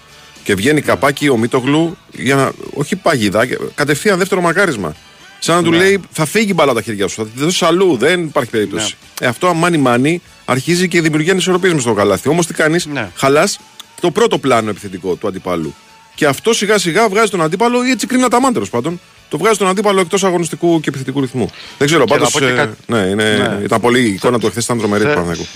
Και 0.43 0.55
βγαίνει 0.55 0.81
καπάκι 0.81 1.29
ο 1.29 1.37
Μίτογλου 1.37 1.97
για 2.11 2.35
να. 2.35 2.51
Όχι 2.73 2.95
παγίδα, 2.95 3.45
και- 3.45 3.57
κατευθείαν 3.75 4.17
δεύτερο 4.17 4.41
μαρκάρισμα. 4.41 4.95
Σαν 5.39 5.55
να 5.55 5.63
του 5.63 5.69
Ναι. 5.69 5.77
λέει 5.77 5.99
θα 6.11 6.25
φύγει 6.25 6.49
η 6.49 6.53
μπάλα 6.55 6.71
από 6.71 6.79
τα 6.79 6.85
χέρια 6.85 7.07
σου, 7.07 7.15
θα 7.15 7.23
τη 7.23 7.39
δώσεις 7.39 7.61
αλλού, 7.61 7.97
δεν 7.97 8.23
υπάρχει 8.23 8.49
περίπτωση. 8.49 8.95
Ε, 9.19 9.27
αυτό 9.27 9.53
μάνι 9.53 9.77
μάνι 9.77 10.21
αρχίζει 10.45 10.87
και 10.87 11.01
δημιουργεί 11.01 11.29
ανισορροπίες 11.31 11.73
μες 11.73 11.81
στο 11.81 11.93
καλάθι. 11.93 12.29
Όμως 12.29 12.47
τι 12.47 12.53
κάνεις, 12.53 12.85
Ναι. 12.85 13.09
χαλάς 13.15 13.59
το 14.03 14.11
πρώτο 14.11 14.37
πλάνο 14.37 14.69
επιθετικό 14.69 15.15
του 15.15 15.27
αντιπάλου. 15.27 15.73
Και 16.15 16.25
αυτό 16.25 16.53
σιγά 16.53 16.77
σιγά 16.77 17.09
βγάζει 17.09 17.31
τον 17.31 17.41
αντίπαλο 17.41 17.85
ή 17.85 17.89
έτσι 17.89 18.07
κρίνει 18.07 18.27
τα 18.27 18.51
τέλος 18.53 18.69
πάντων. 18.69 18.99
Το 19.29 19.37
βγάζει 19.37 19.57
τον 19.57 19.67
αντίπαλο 19.67 19.99
εκτός 19.99 20.23
αγωνιστικού 20.23 20.79
και 20.79 20.89
επιθετικού 20.89 21.21
ρυθμού. 21.21 21.49
Δεν 21.77 21.87
ξέρω, 21.87 22.03
Και 22.05 22.11
να 22.13 22.17
πάντως. 22.17 22.33
πω 22.33 22.39
και 22.39 22.51
κάτι- 22.51 22.77
ναι, 22.87 22.97
είναι, 22.97 23.37
Ναι. 23.37 23.63
ήταν 23.63 23.81
πολύ 23.81 23.99
η 23.99 24.13
εικόνα 24.13 24.39
του 24.39 24.45
εχθέ, 24.47 24.59
ήταν 24.59 24.77
τρομερή 24.77 25.03
του 25.03 25.09
Θε- 25.09 25.15
Παναθηναϊκού. 25.17 25.51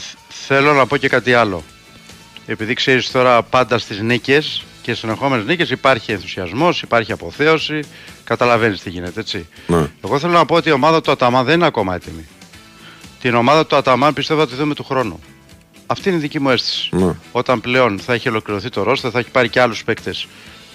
Θέλω 0.48 0.74
να 0.74 0.86
πω 0.86 0.98
και 0.98 1.08
κάτι 1.08 1.34
άλλο. 1.34 1.64
Επειδή 2.46 2.74
ξέρεις 2.74 3.12
τώρα 3.12 3.44
πάντα 3.44 3.78
στις 3.78 4.00
νίκες 4.02 4.64
και 4.82 4.90
στις 4.94 5.00
συνεχόμενες 5.00 5.46
νίκες 5.46 5.70
υπάρχει 5.70 6.12
ενθουσιασμός, 6.12 6.82
υπάρχει 6.82 7.12
αποθέωση, 7.12 7.80
καταλαβαίνεις 8.24 8.82
τι 8.82 8.90
γίνεται 8.90 9.20
έτσι. 9.20 9.48
Ναι. 9.68 9.90
Εγώ 10.06 10.20
θέλω 10.20 10.34
να 10.34 10.46
πω 10.46 10.56
ότι 10.56 10.70
η 10.70 10.72
ομάδα 10.72 11.02
του 11.02 11.12
Αταμάν 11.12 11.46
δεν 11.46 11.56
είναι 11.56 11.66
ακόμα 11.66 11.96
έτοιμη. 11.96 12.28
Την 13.22 13.36
ομάδα 13.36 13.66
του 13.66 13.76
Αταμάν 13.76 14.14
πιστεύω 14.14 14.40
θα 14.40 14.48
τη 14.48 14.56
δούμε 14.56 14.74
του 14.74 14.84
χρόνου. 14.84 15.20
Αυτή 15.90 16.10
είναι 16.10 16.18
η 16.18 16.22
δική 16.22 16.40
μου 16.40 16.50
αίσθηση. 16.50 16.90
Ναι. 16.92 17.16
Όταν 17.32 17.62
πλέον 17.62 18.00
θα 18.00 18.14
έχει 18.14 18.30
ολοκληρωθεί 18.30 18.70
το 18.70 18.84
ρόστερ, 18.84 19.10
θα 19.14 19.20
έχει 19.20 19.30
πάρει 19.30 19.50
και 19.50 19.62
άλλους 19.62 19.84
παίκτες 19.84 20.28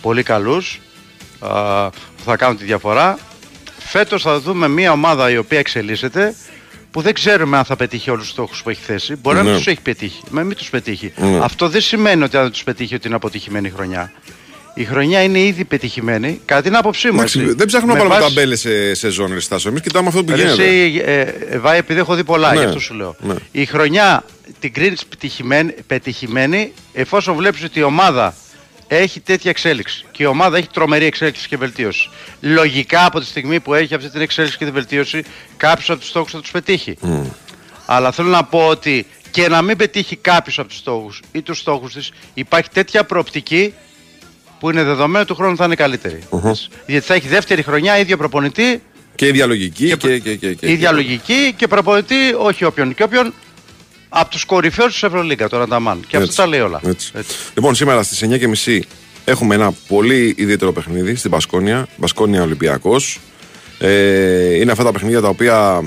πολύ 0.02 0.22
καλούς 0.22 0.80
α, 1.40 1.90
που 1.90 2.22
θα 2.24 2.36
κάνουν 2.36 2.56
τη 2.56 2.64
διαφορά. 2.64 3.18
Φέτος 3.78 4.22
θα 4.22 4.40
δούμε 4.40 4.68
μια 4.68 4.92
ομάδα 4.92 5.30
η 5.30 5.36
οποία 5.36 5.58
εξελίσσεται 5.58 6.34
που 6.90 7.00
δεν 7.00 7.14
ξέρουμε 7.14 7.56
αν 7.56 7.64
θα 7.64 7.76
πετύχει 7.76 8.10
όλους 8.10 8.22
τους 8.24 8.32
στόχους 8.32 8.62
που 8.62 8.70
έχει 8.70 8.82
θέσει. 8.82 9.16
Μπορεί 9.16 9.36
να 9.36 9.42
Ναι. 9.42 9.48
μην 9.48 9.58
τους 9.58 9.66
έχει 9.66 9.80
πετύχει, 9.80 10.22
μα 10.30 10.42
μην 10.42 10.56
τους 10.56 10.70
πετύχει. 10.70 11.12
Ναι. 11.16 11.38
Αυτό 11.42 11.68
δεν 11.68 11.80
σημαίνει 11.80 12.22
ότι 12.22 12.36
αν 12.36 12.42
δεν 12.42 12.52
τους 12.52 12.64
πετύχει 12.64 12.94
ότι 12.94 13.06
είναι 13.06 13.16
αποτυχημένη 13.16 13.66
η 13.66 13.70
χρονιά. 13.70 14.12
Η 14.74 14.84
χρονιά 14.84 15.22
είναι 15.22 15.38
ήδη 15.40 15.64
πετυχημένη, 15.64 16.40
κατά 16.44 16.62
την 16.62 16.76
άποψή 16.76 17.08
μου. 17.10 17.14
Εντάξει, 17.18 17.40
έτσι. 17.40 17.54
δεν 17.54 17.66
ψάχνουμε 17.66 17.92
να 17.92 17.98
Με 17.98 18.04
βάλουμε 18.08 18.20
βάση- 18.24 18.34
ταμπέλε 18.36 18.56
σε, 18.56 18.94
σε 18.94 19.08
ζώνε 19.10 19.40
στάσεων. 19.40 19.72
Εμείς 19.74 19.86
κοιτάμε 19.86 20.08
αυτό 20.08 20.24
που 20.24 20.30
Ρε 20.30 20.36
γίνεται. 20.36 20.62
Εσύ, 20.62 21.02
ε, 21.04 21.20
ε, 21.20 21.58
Βάη, 21.58 21.78
επειδή 21.78 21.98
έχω 22.00 22.14
δει 22.14 22.24
πολλά, 22.24 22.52
Ναι, 22.52 22.58
γι' 22.60 22.64
αυτό 22.66 22.78
σου 22.80 22.94
λέω. 22.94 23.16
ναι. 23.20 23.34
Η 23.50 23.64
χρονιά 23.64 24.24
την 24.60 24.72
κρίνεις 24.72 25.04
πετυχημένη, 25.06 25.74
πετυχημένη 25.86 26.72
εφόσον 26.92 27.34
βλέπεις 27.36 27.62
ότι 27.64 27.78
η 27.78 27.82
ομάδα 27.82 28.34
έχει 28.88 29.20
τέτοια 29.20 29.50
εξέλιξη. 29.50 30.04
Και 30.10 30.22
η 30.22 30.26
ομάδα 30.26 30.56
έχει 30.56 30.68
τρομερή 30.72 31.04
εξέλιξη 31.04 31.48
και 31.48 31.56
βελτίωση. 31.56 32.08
Λογικά 32.40 33.04
από 33.04 33.20
τη 33.20 33.26
στιγμή 33.26 33.60
που 33.60 33.74
έχει 33.74 33.94
αυτή 33.94 34.10
την 34.10 34.20
εξέλιξη 34.20 34.58
και 34.58 34.64
τη 34.64 34.70
βελτίωση, 34.70 35.22
κάποιος 35.56 35.90
από 35.90 35.98
τους 36.00 36.08
στόχους 36.08 36.32
θα 36.32 36.40
τους 36.40 36.50
πετύχει. 36.50 36.96
Αλλά 37.86 38.12
θέλω 38.12 38.28
να 38.28 38.44
πω 38.44 38.66
ότι 38.66 39.06
και 39.30 39.48
να 39.48 39.62
μην 39.62 39.76
πετύχει 39.76 40.16
κάποιος 40.16 40.58
από 40.58 40.68
τους 40.68 40.76
στόχους 40.78 41.22
ή 41.32 41.42
τους 41.42 41.58
στόχους 41.58 41.92
της, 41.92 42.12
υπάρχει 42.34 42.68
τέτοια 42.72 43.04
προοπτική 43.04 43.74
που 44.62 44.70
είναι 44.70 44.82
δεδομένο 44.82 45.24
του 45.24 45.34
χρόνου 45.34 45.56
θα 45.56 45.64
είναι 45.64 45.74
καλύτερη. 45.74 46.18
Γιατί 46.86 47.06
θα 47.06 47.14
έχει 47.14 47.28
δεύτερη 47.28 47.62
χρονιά, 47.62 47.98
ίδιο 47.98 48.16
προπονητή, 48.16 48.82
Και 49.14 49.26
η 49.26 49.30
ίδια 49.30 49.53
λογική 49.53 49.86
και. 49.88 49.96
Και- 49.96 50.18
και, 50.18 50.34
και, 50.36 50.54
και, 50.54 50.66
η 50.66 50.72
ίδια 50.72 50.92
λογική 50.92 51.52
και 51.56 51.66
προπονητή, 51.66 52.14
όχι 52.38 52.64
όποιον 52.64 52.94
και 52.94 53.02
όποιον, 53.02 53.34
από 54.08 54.30
τους 54.30 54.44
κορυφαίους 54.44 54.92
της 54.92 55.02
Ευρωλίγκα, 55.02 55.48
τον 55.48 55.62
Αταμάν. 55.62 56.00
Και 56.00 56.16
αυτό 56.16 56.22
Έτσι, 56.22 56.36
τα 56.36 56.46
λέει 56.46 56.60
όλα. 56.60 56.80
έτσι. 56.86 57.12
Έτσι. 57.14 57.36
Λοιπόν, 57.54 57.74
σήμερα 57.74 58.02
στις 58.02 58.22
9.30 58.22 58.80
έχουμε 59.24 59.54
ένα 59.54 59.72
πολύ 59.88 60.34
ιδιαίτερο 60.38 60.72
παιχνίδι 60.72 61.14
στην 61.14 61.30
Μπασκόνια. 61.30 61.86
Μπασκόνια 62.00 62.42
Ολυμπιακός. 62.42 63.20
Ε, 63.78 64.54
είναι 64.54 64.72
αυτά 64.72 64.84
τα 64.84 64.92
παιχνίδια 64.92 65.20
τα 65.20 65.28
οποία. 65.28 65.82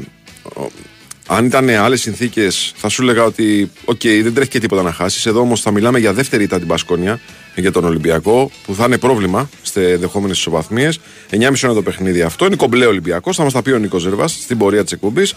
Ο, 1.30 1.34
Αν 1.36 1.46
ήταν 1.46 1.70
άλλες 1.70 2.02
συνθήκες, 2.02 2.74
θα 2.76 2.90
σου 2.90 3.02
έλεγα 3.02 3.24
ότι 3.24 3.72
οκ, 3.86 4.02
δεν 4.04 4.34
τρέχει 4.34 4.50
και 4.50 4.60
τίποτα 4.60 4.82
να 4.82 4.92
χάσεις. 4.92 5.26
Εδώ 5.26 5.40
όμως 5.40 5.62
θα 5.62 5.72
μιλάμε 5.72 6.00
για 6.00 6.14
δεύτερη 6.14 6.44
ήττα 6.44 6.58
την 6.58 6.68
Μπασκόνια 6.68 7.20
για 7.56 7.72
τον 7.72 7.84
Ολυμπιακό, 7.86 8.52
που 8.66 8.76
θα 8.76 8.86
είναι 8.86 8.98
πρόβλημα 8.98 9.50
σε 9.62 9.96
δεχόμενε 9.98 10.32
ισοβαθμίες. 10.34 11.00
9.30 11.32 11.38
είναι 11.40 11.74
το 11.74 11.82
παιχνίδι 11.82 12.22
αυτό. 12.22 12.46
Είναι 12.46 12.56
κομπλέ 12.56 12.86
Ολυμπιακός. 12.86 13.36
Θα 13.36 13.44
μας 13.44 13.54
τα 13.54 13.62
πει 13.62 13.72
ο 13.72 13.78
Νίκος 13.78 14.02
Ζερβάς 14.02 14.32
στην 14.32 14.58
πορεία 14.58 14.84
της 14.84 14.92
εκπομπής. 14.94 15.34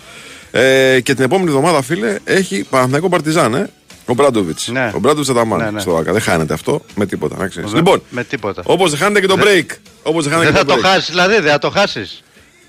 Ε, 0.50 1.00
και 1.00 1.14
την 1.14 1.24
επόμενη 1.24 1.48
εβδομάδα, 1.48 1.82
φίλε, 1.82 2.16
έχει 2.24 2.64
Παναθηναϊκό 2.70 3.08
Παρτιζάν, 3.08 3.54
ε. 3.54 3.70
Ο 4.06 4.14
Μπράντοβιτς. 4.14 4.68
Ναι. 4.68 4.90
Ο 4.94 4.98
Μπράντοβιτς 4.98 5.28
Αταμάν 5.30 5.58
Ναι, 5.58 5.70
ναι. 5.70 5.80
στο 5.80 5.96
ΑΚΑ. 5.96 6.12
Δεν 6.12 6.20
χάνεται 6.20 6.54
αυτό 6.54 6.82
με 6.94 7.06
τίποτα. 7.06 7.36
Να 7.36 7.48
ξέρεις. 7.48 7.70
Με- 7.70 7.76
Λοιπόν, 7.78 8.02
με 8.10 8.24
τίποτα. 8.24 8.62
όπως 8.66 8.90
δεν 8.90 8.98
χάνεται 8.98 9.20
και 9.20 9.26
το 9.26 9.36
break. 9.38 9.66
Όπως 10.02 10.24
δεν 10.24 10.32
χάνεται 10.32 10.50
Δεν 10.52 10.60
και 10.62 10.68
θα 10.68 10.74
το 10.74 10.80
το 10.82 10.88
break. 10.88 10.90
χάσεις, 10.92 11.08
δηλαδή 11.10 11.34
δεν 11.40 11.50
θα 11.50 11.58
το 11.58 11.70
χάσεις. 11.70 12.22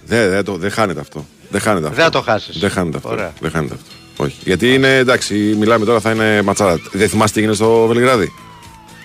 Δεν, 0.05 0.29
δεν, 0.29 0.43
το, 0.43 0.55
δεν 0.57 0.71
χάνεται 0.71 0.99
αυτό. 0.99 1.25
Δεν 1.49 1.61
χάνεται 1.61 1.85
αυτό. 1.87 1.95
Δεν 1.95 2.05
θα 2.05 2.11
το 2.11 2.21
χάσεις. 2.21 2.59
Δεν 2.59 2.69
χάνεται 2.69 2.97
αυτό. 2.97 3.09
Ωραία. 3.09 3.33
Δεν 3.39 3.51
χάνεται 3.51 3.73
αυτό. 3.73 4.23
Όχι. 4.23 4.35
Γιατί 4.43 4.73
είναι 4.73 4.95
εντάξει, 4.95 5.33
μιλάμε 5.59 5.85
τώρα 5.85 5.99
θα 5.99 6.11
είναι 6.11 6.41
ματσάρα. 6.41 6.79
Δεν 6.91 7.09
θυμάστε 7.09 7.33
τι 7.33 7.39
έγινε 7.39 7.53
στο 7.55 7.85
Βελιγράδι; 7.87 8.33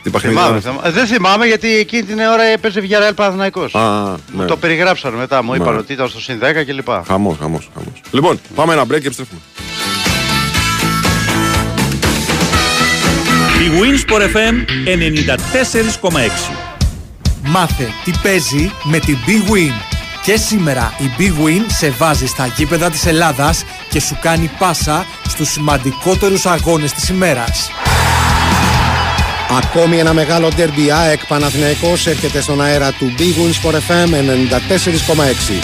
Τι 0.02 0.10
παιχνίδι 0.10 0.34
Θυμάμαι, 0.36 0.58
ήταν; 0.58 0.72
θυμάμαι. 0.72 0.88
Ε, 0.88 0.92
Δεν 0.92 1.06
θυμάμαι 1.06 1.46
γιατί 1.46 1.76
εκείνη 1.76 2.02
την 2.02 2.18
ώρα 2.18 2.42
έπαιζε 2.42 2.80
Villarreal 2.80 3.14
Παναθηναϊκός. 3.14 3.74
Α, 3.74 3.80
Μου 4.32 4.40
ναι. 4.40 4.44
το 4.46 4.56
περιγράψαν 4.56 5.12
μετά, 5.14 5.42
μου 5.42 5.54
είπαν 5.54 5.72
Ναι. 5.72 5.78
ότι 5.78 5.92
ήταν 5.92 6.08
στο 6.08 6.20
συν 6.20 6.38
10 6.40 6.64
κλπ. 6.66 6.88
Χαμός, 7.06 7.36
χαμός, 7.40 7.70
χαμός. 7.74 8.00
Λοιπόν, 8.10 8.40
πάμε 8.54 8.72
ένα 8.72 8.82
break 8.82 9.00
και 9.00 9.06
επιστρέφουμε. 9.06 9.40
Η 13.64 13.70
Winsport 13.80 14.36
FM 14.36 14.54
94,6. 14.86 16.52
Μάθε 17.46 17.88
τι 18.04 18.10
παίζει 18.22 18.72
με 18.84 18.98
την 18.98 19.16
Big 19.26 19.50
Win. 19.52 19.93
Και 20.24 20.36
σήμερα 20.36 20.94
η 20.98 21.10
Big 21.18 21.44
Win 21.44 21.64
σε 21.66 21.90
βάζει 21.90 22.26
στα 22.26 22.46
γήπεδα 22.46 22.90
της 22.90 23.06
Ελλάδας 23.06 23.64
και 23.88 24.00
σου 24.00 24.18
κάνει 24.20 24.50
πάσα 24.58 25.06
στους 25.28 25.48
σημαντικότερους 25.48 26.46
αγώνες 26.46 26.92
της 26.92 27.08
ημέρας. 27.08 27.70
Ακόμη 29.62 29.98
ένα 29.98 30.12
μεγάλο 30.12 30.48
ντέρμπι 30.48 30.90
ΑΕΚ 30.90 31.26
Παναθηναϊκός 31.26 32.06
έρχεται 32.06 32.40
στον 32.40 32.62
αέρα 32.62 32.92
του 32.92 33.14
Big 33.18 33.22
Wins 33.22 33.68
for 33.68 33.74
FM 33.74 34.14
94,6. 34.14 35.62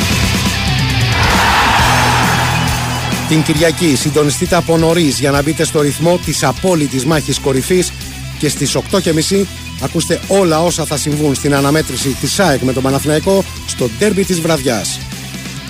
Την 3.29 3.43
Κυριακή 3.43 3.97
συντονιστείτε 3.97 4.57
από 4.57 4.77
νωρίς 4.77 5.19
για 5.19 5.31
να 5.31 5.43
μπείτε 5.43 5.65
στο 5.65 5.81
ρυθμό 5.81 6.19
της 6.25 6.43
απόλυτης 6.45 7.05
μάχης 7.05 7.39
κορυφής 7.39 7.93
και 8.39 8.49
στις 8.49 8.77
8.30 8.77 9.47
ακούστε 9.81 10.21
όλα 10.29 10.63
όσα 10.63 10.85
θα 10.85 10.97
συμβούν 10.97 11.35
στην 11.35 11.55
αναμέτρηση 11.55 12.09
της 12.09 12.41
ΑΕΚ 12.41 12.61
με 12.61 12.73
τον 12.73 12.83
Παναθηναϊκό 12.83 13.45
στο 13.67 13.91
ντέρμπι 13.99 14.25
της 14.25 14.41
βραδιάς. 14.41 14.99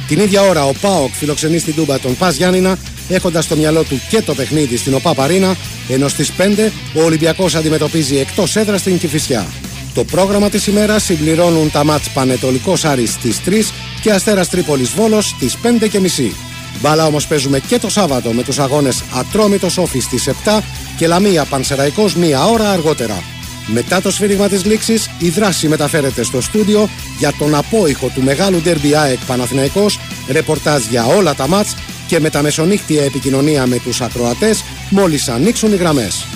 Την 0.08 0.20
ίδια 0.20 0.42
ώρα 0.42 0.64
ο 0.64 0.72
ΠΑΟΚ 0.80 1.12
φιλοξενεί 1.12 1.58
στην 1.58 1.74
Τούμπα 1.74 1.98
τον 1.98 2.16
Πας 2.16 2.36
Γιάννηνα 2.36 2.78
έχοντας 3.08 3.44
στο 3.44 3.56
μυαλό 3.56 3.82
του 3.82 4.00
και 4.08 4.22
το 4.22 4.34
παιχνίδι 4.34 4.76
στην 4.76 4.94
ΟΠΑ 4.94 5.14
Παρίνα 5.14 5.56
ενώ 5.88 6.08
στις 6.08 6.32
5 6.38 6.70
ο 6.94 7.02
Ολυμπιακός 7.02 7.54
αντιμετωπίζει 7.54 8.16
εκτός 8.16 8.56
έδρας 8.56 8.80
στην 8.80 8.98
Κηφισιά. 8.98 9.46
Το 9.94 10.04
πρόγραμμα 10.04 10.48
της 10.48 10.66
ημέρας 10.66 11.02
συμπληρώνουν 11.02 11.70
τα 11.70 11.84
μάτς 11.84 12.10
Πανετολικός 12.10 12.84
Άρης 12.84 13.10
στις 13.10 13.40
3 13.44 13.72
και 14.02 14.10
Αστέρας 14.10 14.48
Τρίπολης 14.48 14.90
Βόλος 14.90 15.28
στις 15.28 15.56
5.30. 15.62 16.32
Μπάλα 16.80 17.06
όμως 17.06 17.26
παίζουμε 17.26 17.58
και 17.58 17.78
το 17.78 17.90
Σάββατο 17.90 18.30
με 18.30 18.42
τους 18.42 18.58
αγώνες 18.58 19.02
Ατρόμητος 19.14 19.78
Όφης 19.78 20.04
στις 20.04 20.28
7 20.28 20.62
και 20.96 21.06
Λαμία 21.06 21.44
Πανσεραϊκός 21.44 22.14
μία 22.14 22.44
ώρα 22.44 22.70
αργότερα. 22.70 23.22
Μετά 23.66 24.00
το 24.00 24.10
σφύριγμα 24.10 24.48
της 24.48 24.64
λήξης, 24.64 25.10
η 25.18 25.28
δράση 25.28 25.68
μεταφέρεται 25.68 26.22
στο 26.22 26.40
στούντιο 26.40 26.88
για 27.18 27.32
τον 27.38 27.54
απόϊχο 27.54 28.08
του 28.14 28.22
μεγάλου 28.22 28.60
ντερμπι 28.60 28.96
ΑΕΚ 28.96 29.18
Παναθηναϊκός, 29.26 29.98
ρεπορτάζ 30.28 30.84
για 30.84 31.04
όλα 31.04 31.34
τα 31.34 31.48
μάτς 31.48 31.74
και 32.06 32.20
με 32.20 32.30
τα 32.30 32.42
μεσονύχτια 32.42 33.04
επικοινωνία 33.04 33.66
με 33.66 33.78
τους 33.78 34.00
ακροατές 34.00 34.64
μόλις 34.90 35.28
ανοίξουν 35.28 35.72
οι 35.72 35.76
γραμμές. 35.76 36.26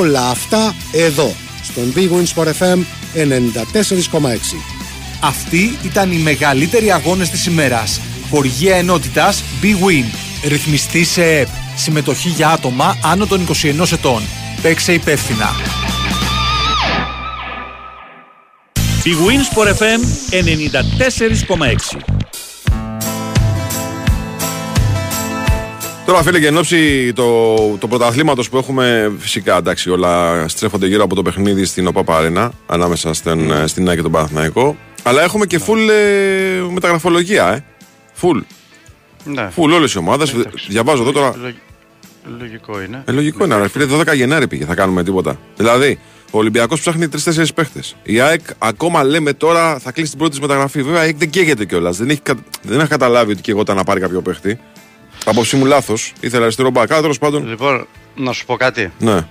Όλα 0.00 0.28
αυτά 0.28 0.74
εδώ, 0.92 1.34
στον 1.62 1.92
Big 1.96 2.08
Wins 2.10 2.42
for 2.42 2.46
FM 2.46 2.78
94,6. 3.14 4.56
Αυτοί 5.20 5.78
ήταν 5.82 6.12
οι 6.12 6.16
μεγαλύτεροι 6.16 6.92
αγώνες 6.92 7.30
της 7.30 7.46
ημέρας. 7.46 8.00
Χορηγία 8.30 8.76
ενότητας 8.76 9.42
Big 9.62 9.86
Win. 9.86 10.04
Ρυθμιστή 10.48 11.04
σε 11.04 11.24
ΕΠ. 11.24 11.48
Συμμετοχή 11.76 12.28
για 12.28 12.48
άτομα 12.48 12.98
άνω 13.02 13.26
των 13.26 13.40
21 13.40 13.92
ετών. 13.92 14.22
Παίξε 14.62 14.92
υπεύθυνα. 14.92 15.83
Η 19.04 19.10
Winsport 19.26 19.68
FM 19.82 20.00
94,6. 20.30 22.00
Τώρα, 26.06 26.22
φίλε, 26.22 26.40
και 26.40 26.46
εν 26.46 26.56
ώψη 26.56 27.12
το, 27.12 27.54
το 27.78 27.88
πρωταθλήματος 27.88 28.48
που 28.48 28.56
έχουμε, 28.56 29.12
φυσικά 29.18 29.56
εντάξει, 29.56 29.90
όλα 29.90 30.44
στρέφονται 30.48 30.86
γύρω 30.86 31.04
από 31.04 31.14
το 31.14 31.22
παιχνίδι 31.22 31.64
στην 31.64 31.86
ΟΠΑ 31.86 32.16
Αρένα, 32.16 32.52
ανάμεσα 32.66 33.12
στην, 33.14 33.50
ε, 33.50 33.66
στην 33.66 33.88
ΑΕΚ 33.88 33.96
και 33.96 34.02
τον 34.02 34.12
Παναθηναϊκό. 34.12 34.76
Αλλά 35.02 35.22
έχουμε 35.22 35.46
και 35.46 35.60
full 35.66 35.88
ε, 35.90 36.60
μεταγραφολογία, 36.72 37.48
ε. 37.52 37.64
Full. 38.20 38.40
Ναι. 39.24 39.48
Full 39.56 39.70
όλες 39.72 39.92
οι 39.92 39.98
ομάδες. 39.98 40.32
Εντάξει. 40.32 40.66
Διαβάζω 40.68 41.02
εδώ 41.02 41.12
τώρα. 41.12 41.34
Λογ- 41.42 41.54
Λογικό 42.38 42.82
είναι. 42.82 43.02
Ε, 43.06 43.12
λογικό 43.12 43.44
είναι, 43.44 43.54
αλλά 43.54 43.68
φίλε, 43.68 43.84
12 43.84 44.14
Γενάρη 44.14 44.48
πήγε, 44.48 44.64
θα 44.64 44.74
κάνουμε 44.74 45.02
τίποτα. 45.04 45.38
Δηλαδή, 45.56 45.98
ο 46.34 46.38
Ολυμπιακός 46.38 46.80
ψάχνει 46.80 47.08
3-4 47.24 47.44
παίχτες. 47.54 47.96
Η 48.02 48.20
ΑΕΚ 48.20 48.40
ακόμα 48.58 49.04
λέμε 49.04 49.32
τώρα 49.32 49.78
θα 49.78 49.92
κλείσει 49.92 50.08
την 50.10 50.18
πρώτη 50.18 50.32
της 50.32 50.40
μεταγραφή. 50.40 50.82
Βέβαια, 50.82 51.00
η 51.00 51.04
ΑΕΚ 51.04 51.16
δεν 51.16 51.30
καίγεται 51.30 51.64
κιόλας. 51.64 51.96
Δεν, 51.96 52.10
έχει, 52.10 52.20
κα- 52.20 52.34
δεν 52.62 52.80
έχει 52.80 52.88
καταλάβει 52.88 53.32
ότι 53.32 53.40
καίγονταν 53.42 53.76
να 53.76 53.84
πάρει 53.84 54.00
κάποιο 54.00 54.20
παίχτη. 54.22 54.58
Απόψη 55.24 55.56
μου 55.56 55.64
λάθος. 55.64 56.12
Ήθελα 56.20 56.42
αριστερό 56.42 56.70
μπακ. 56.70 56.90
Αλλά 56.92 57.00
τέλος 57.00 57.18
πάντων. 57.18 57.48
Λοιπόν, 57.48 57.86
να 58.16 58.32
σου 58.32 58.46
πω 58.46 58.56
κάτι. 58.56 58.92
Ναι. 58.98 59.26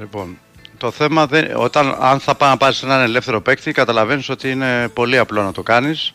Λοιπόν, 0.00 0.38
το 0.78 0.90
θέμα 0.90 1.26
δεν, 1.26 1.46
όταν 1.56 1.96
αν 2.00 2.20
θα 2.20 2.34
πάει 2.34 2.50
να 2.50 2.56
πάρεις 2.56 2.82
έναν 2.82 3.00
ελεύθερο 3.00 3.40
παίκτη, 3.40 3.72
καταλαβαίνεις 3.72 4.28
ότι 4.28 4.50
είναι 4.50 4.88
πολύ 4.94 5.18
απλό 5.18 5.42
να 5.42 5.52
το 5.52 5.62
κάνεις. 5.62 6.14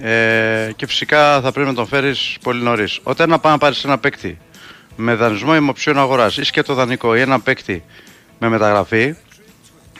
Ε, 0.00 0.70
και 0.76 0.86
φυσικά 0.86 1.40
θα 1.40 1.52
πρέπει 1.52 1.68
να 1.68 1.74
τον 1.74 1.86
φέρεις 1.86 2.36
πολύ 2.42 2.62
νωρίς. 2.62 2.98
Όταν 3.02 3.28
να 3.28 3.38
πάει 3.38 3.52
να 3.52 3.58
πάρεις 3.58 3.84
ένα 3.84 3.98
παίκτη 3.98 4.38
με 4.96 5.14
δανεισμό 5.14 5.52
ή 5.56 5.60
με 5.60 5.70
οψιόν 5.70 5.98
αγοράς 5.98 6.36
ή 6.36 6.44
σκέτο 6.44 6.74
δανεικό 6.74 7.16
ή 7.16 7.20
ένα 7.20 7.40
παίκτη 7.40 7.82
με 8.38 8.48
μεταγραφή, 8.48 9.14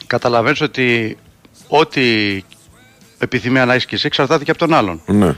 καταλαβαίνεις 0.07 0.61
ότι 0.61 1.17
ό,τι 1.69 2.03
επιθυμία 3.19 3.65
να 3.65 3.75
έχει 3.75 3.87
και 3.87 3.95
εσύ 3.95 4.07
εξαρτάται 4.07 4.45
και 4.45 4.51
από 4.51 4.61
τον 4.61 4.75
άλλον. 4.75 5.01
ναι. 5.07 5.35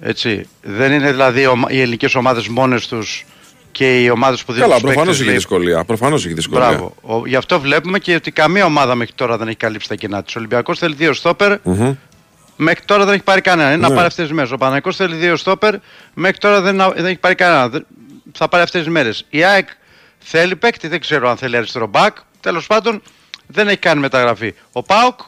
Έτσι. 0.00 0.48
Δεν 0.62 0.92
είναι 0.92 1.10
δηλαδή 1.10 1.40
οι 1.40 1.46
ομα- 1.46 1.70
οι 1.70 1.80
ελληνικές 1.80 2.14
ομάδες 2.14 2.48
μόνες 2.48 2.86
τους 2.88 3.24
και 3.72 4.02
οι 4.02 4.08
ομάδες 4.10 4.44
που 4.44 4.52
δίνουν 4.52 4.68
Καλά, 4.68 4.80
τους 4.80 4.90
προφανώς 4.90 5.16
παίκτες, 5.16 5.20
έχει 5.20 5.26
λέει, 5.28 5.36
δυσκολία. 5.36 5.84
Προφανώς 5.84 6.24
έχει 6.24 6.34
δυσκολία. 6.34 6.68
Μπράβο. 6.68 6.94
Ο, 7.02 7.26
γι' 7.26 7.36
αυτό 7.36 7.60
βλέπουμε 7.60 7.98
και 7.98 8.14
ότι 8.14 8.30
καμία 8.30 8.64
ομάδα 8.64 8.94
μέχρι 8.94 9.12
τώρα 9.14 9.36
δεν 9.36 9.46
έχει 9.48 9.56
καλύψει 9.56 9.88
τα 9.88 9.94
κοινά 9.94 10.22
της. 10.22 10.34
Ο 10.34 10.38
Ολυμπιακός 10.38 10.78
θέλει 10.78 10.94
δύο 10.94 11.12
στόπερ. 11.12 11.58
Μμμ. 11.62 11.94
Μέχρι 12.56 12.84
τώρα 12.84 13.04
δεν 13.04 13.14
έχει 13.14 13.22
πάρει 13.22 13.40
κανένα. 13.40 13.68
Είναι 13.72 13.80
Ναι. 13.80 13.88
να 13.88 13.94
πάρει 13.94 14.06
αυτές 14.06 14.24
τις 14.26 14.34
μέρες. 14.34 14.50
Ο 14.52 14.56
Παναγικός 14.56 14.96
θέλει 14.96 15.14
δύο 15.16 15.36
στόπερ. 15.36 15.74
Μέχρι 16.14 16.38
τώρα 16.38 16.60
δεν, 16.60 16.76
δεν 16.94 17.06
έχει 17.06 17.18
πάρει 17.18 17.34
κανένα. 17.34 17.68
Δεν- 17.68 17.86
Θα 18.32 18.48
πάρει 18.48 18.62
αυτές 18.62 18.82
τις 18.82 18.90
μέρες. 18.92 19.24
Η 19.30 19.44
ΑΕΚ 19.44 19.68
θέλει 20.28 20.56
παίκτη. 20.56 20.88
Δεν 20.88 21.00
ξέρω 21.00 21.28
αν 21.30 21.36
θέλει 21.36 21.56
αριστερό 21.56 21.86
μπακ. 21.86 22.16
Τέλος 22.40 22.66
πάντων 22.66 23.02
δεν 23.46 23.68
έχει 23.68 23.78
κάνει 23.78 24.00
μεταγραφή. 24.00 24.54
Ο 24.72 24.82
ΠΑΟΚ 24.82 25.20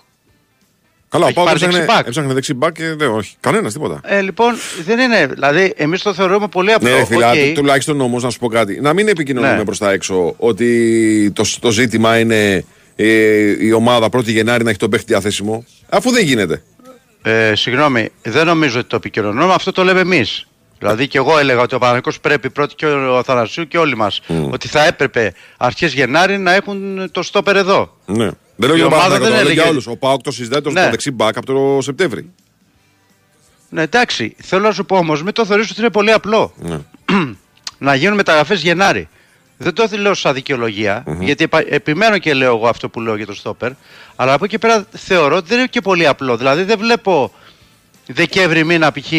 Καλά, 1.10 1.24
ο 1.24 1.26
Έχει 1.26 1.34
ΠΑΟΚ 1.37 1.48
πάρει 1.48 1.58
έψαχνε, 1.64 1.78
δεξί 1.84 1.94
μπακ. 1.94 2.06
έψαχνε 2.06 2.32
δεξί 2.32 2.52
μπακ 2.52 2.72
και 2.74 2.94
δεν, 2.94 3.08
όχι. 3.10 3.34
Κανένας 3.40 3.72
τίποτα. 3.72 4.00
Ε, 4.04 4.20
λοιπόν, 4.20 4.54
δεν 4.84 4.98
είναι. 4.98 5.26
Δηλαδή, 5.26 5.72
εμείς 5.76 6.02
το 6.02 6.14
θεωρούμε 6.14 6.48
πολύ 6.48 6.72
απλό. 6.72 6.88
Ναι, 6.88 6.94
ρε 6.96 7.04
φίλε, 7.04 7.26
Οκ. 7.26 7.34
του- 7.34 7.52
τουλάχιστον 7.54 8.00
όμως 8.00 8.22
να 8.22 8.30
σου 8.30 8.38
πω 8.38 8.48
κάτι. 8.48 8.80
Να 8.80 8.92
μην 8.92 9.08
επικοινωνούμε 9.08 9.56
Ναι. 9.56 9.64
προς 9.64 9.78
τα 9.78 9.90
έξω 9.90 10.34
ότι 10.38 11.30
το, 11.34 11.44
το 11.60 11.70
ζήτημα 11.70 12.18
είναι 12.18 12.64
ε, 12.96 13.06
η 13.66 13.72
ομάδα 13.72 14.08
1η 14.12 14.24
Γενάρη 14.32 14.64
να 14.64 14.70
έχει 14.70 14.78
τον 14.78 14.90
παίχτη 14.90 15.06
διαθέσιμο. 15.06 15.64
Αφού 15.88 16.10
δεν 16.10 16.24
γίνεται. 16.24 16.62
Ε, 17.22 17.54
συγγνώμη, 17.54 18.08
δεν 18.22 18.46
νομίζω 18.46 18.78
ότι 18.78 18.88
το 18.88 18.96
επικοινωνούμε, 18.96 19.54
αυτό 19.54 19.72
το 19.72 19.84
λέμε 19.84 20.00
εμείς. 20.00 20.48
Δηλαδή 20.78 21.08
και 21.08 21.18
εγώ 21.18 21.38
έλεγα 21.38 21.61
ότι 21.61 21.75
ο 21.75 21.78
Παναγικός 21.78 22.20
πρέπει 22.20 22.50
πρώτη 22.50 22.75
και 22.75 22.87
ο 22.87 23.18
Αθανασίου 23.18 23.68
και 23.68 23.78
όλοι 23.78 23.97
μας 23.97 24.20
ότι 24.50 24.68
θα 24.68 24.85
έπρεπε 24.85 25.35
αρχές 25.56 25.92
Γενάρη 25.92 26.38
να 26.38 26.52
έχουν 26.54 27.08
το 27.12 27.23
στόπερ 27.23 27.56
εδώ. 27.56 27.97
Ναι. 28.06 28.30
Δεν 28.56 28.68
λέω 28.68 28.76
Η 28.76 28.80
για 28.80 28.88
τον 28.88 28.92
ομάδα 28.99 29.08
Παναθηναϊκό, 29.08 29.18
δεν 29.25 29.30
το 29.30 29.35
λέω 29.35 29.42
για 29.42 29.50
έλεγε- 29.52 29.70
όλους. 29.70 29.87
Ο 29.87 29.97
Πάοκ 29.97 30.23
το 30.23 30.30
συζητάει 30.30 30.61
το 30.61 30.70
Ναι. 30.70 30.80
στο 30.80 30.90
δεξί 30.90 31.11
μπακ 31.11 31.37
από 31.37 31.47
το 31.47 31.82
Σεπτέμβρη. 31.82 32.30
Ναι, 33.68 33.82
εντάξει. 33.82 34.35
Θέλω 34.42 34.62
να 34.62 34.73
σου 34.73 34.85
πω 34.85 34.97
όμως, 34.97 35.23
μην 35.23 35.32
το 35.32 35.44
θεωρήσω 35.44 35.68
ότι 35.73 35.80
είναι 35.80 35.90
πολύ 35.90 36.12
απλό. 36.12 36.52
Ναι. 36.56 36.78
να 37.78 37.94
γίνουν 37.94 38.14
μεταγραφές 38.16 38.62
Γενάρη. 38.62 39.08
Δεν 39.61 39.73
το 39.73 39.88
λέω 39.99 40.14
σαν 40.14 40.35
δικαιολογια 40.35 41.04
γιατί 41.20 41.44
επα- 41.44 41.64
επιμένω 41.68 42.18
και 42.18 42.35
λέω 42.35 42.56
εγώ 42.56 42.68
αυτό 42.68 42.88
που 42.88 43.00
λέω 43.00 43.16
για 43.16 43.26
το 43.26 43.35
στόπερ. 43.35 43.70
Αλλά 44.16 44.32
από 44.32 44.44
εκεί 44.44 44.52
και 44.52 44.66
πέρα 44.66 44.87
θεωρώ 44.92 45.37
ότι 45.37 45.49
δεν 45.49 45.58
είναι 45.58 45.66
και 45.66 45.80
πολύ 45.80 46.06
απλό. 46.06 46.37
Δηλαδή 46.37 46.62
δεν 46.62 46.78
βλέπω 46.78 47.32
Δεκέμβρη 48.06 48.64
μήνα 48.64 48.92
π.χ. 48.92 49.12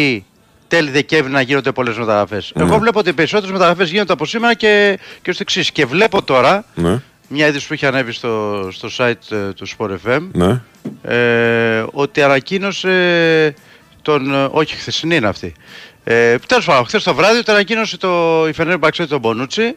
τέλη 0.69 0.89
Δεκέμβρη 0.89 1.31
να 1.31 1.41
γίνονται 1.41 1.71
πολλές 1.71 1.97
μεταγραφές. 1.97 2.51
Εγώ 2.55 2.77
βλέπω 2.77 2.99
ότι 2.99 3.09
οι 3.09 3.13
περισσότερες 3.13 3.51
μεταγραφές 3.51 3.89
γίνονται 3.89 4.13
από 4.13 4.25
σήμερα 4.25 4.53
και, 4.53 4.99
και 5.21 5.31
στο 5.31 5.41
εξής. 5.41 5.71
Και 5.71 5.85
βλέπω 5.85 6.21
τώρα 6.23 6.65
Ναι. 6.75 7.01
μια 7.27 7.47
είδηση 7.47 7.67
που 7.67 7.73
είχε 7.73 7.87
ανέβει 7.87 8.11
στο, 8.11 8.67
στο 8.71 8.89
site 8.97 9.31
ε, 9.31 9.53
του 9.53 9.67
Sport 9.77 9.89
FM 10.07 10.21
Ναι. 10.31 10.61
ε, 11.15 11.83
ότι 11.91 12.21
ανακοίνωσε 12.21 13.53
τον. 14.01 14.33
ε, 14.33 14.47
Όχι, 14.51 14.75
χθεσινή 14.75 15.15
είναι 15.15 15.27
αυτή. 15.27 15.53
Ε, 16.03 16.37
Τέλος 16.47 16.65
πάντων, 16.65 16.85
χθες 16.85 17.03
το 17.03 17.13
βράδυ 17.13 17.43
το 17.43 17.51
ανακοίνωσε 17.51 17.97
το 17.97 18.45
η 18.47 18.53
Φενέρ 18.53 18.77
Μπαξέ 18.77 19.05
τον 19.07 19.19
Μπονούτσι. 19.19 19.75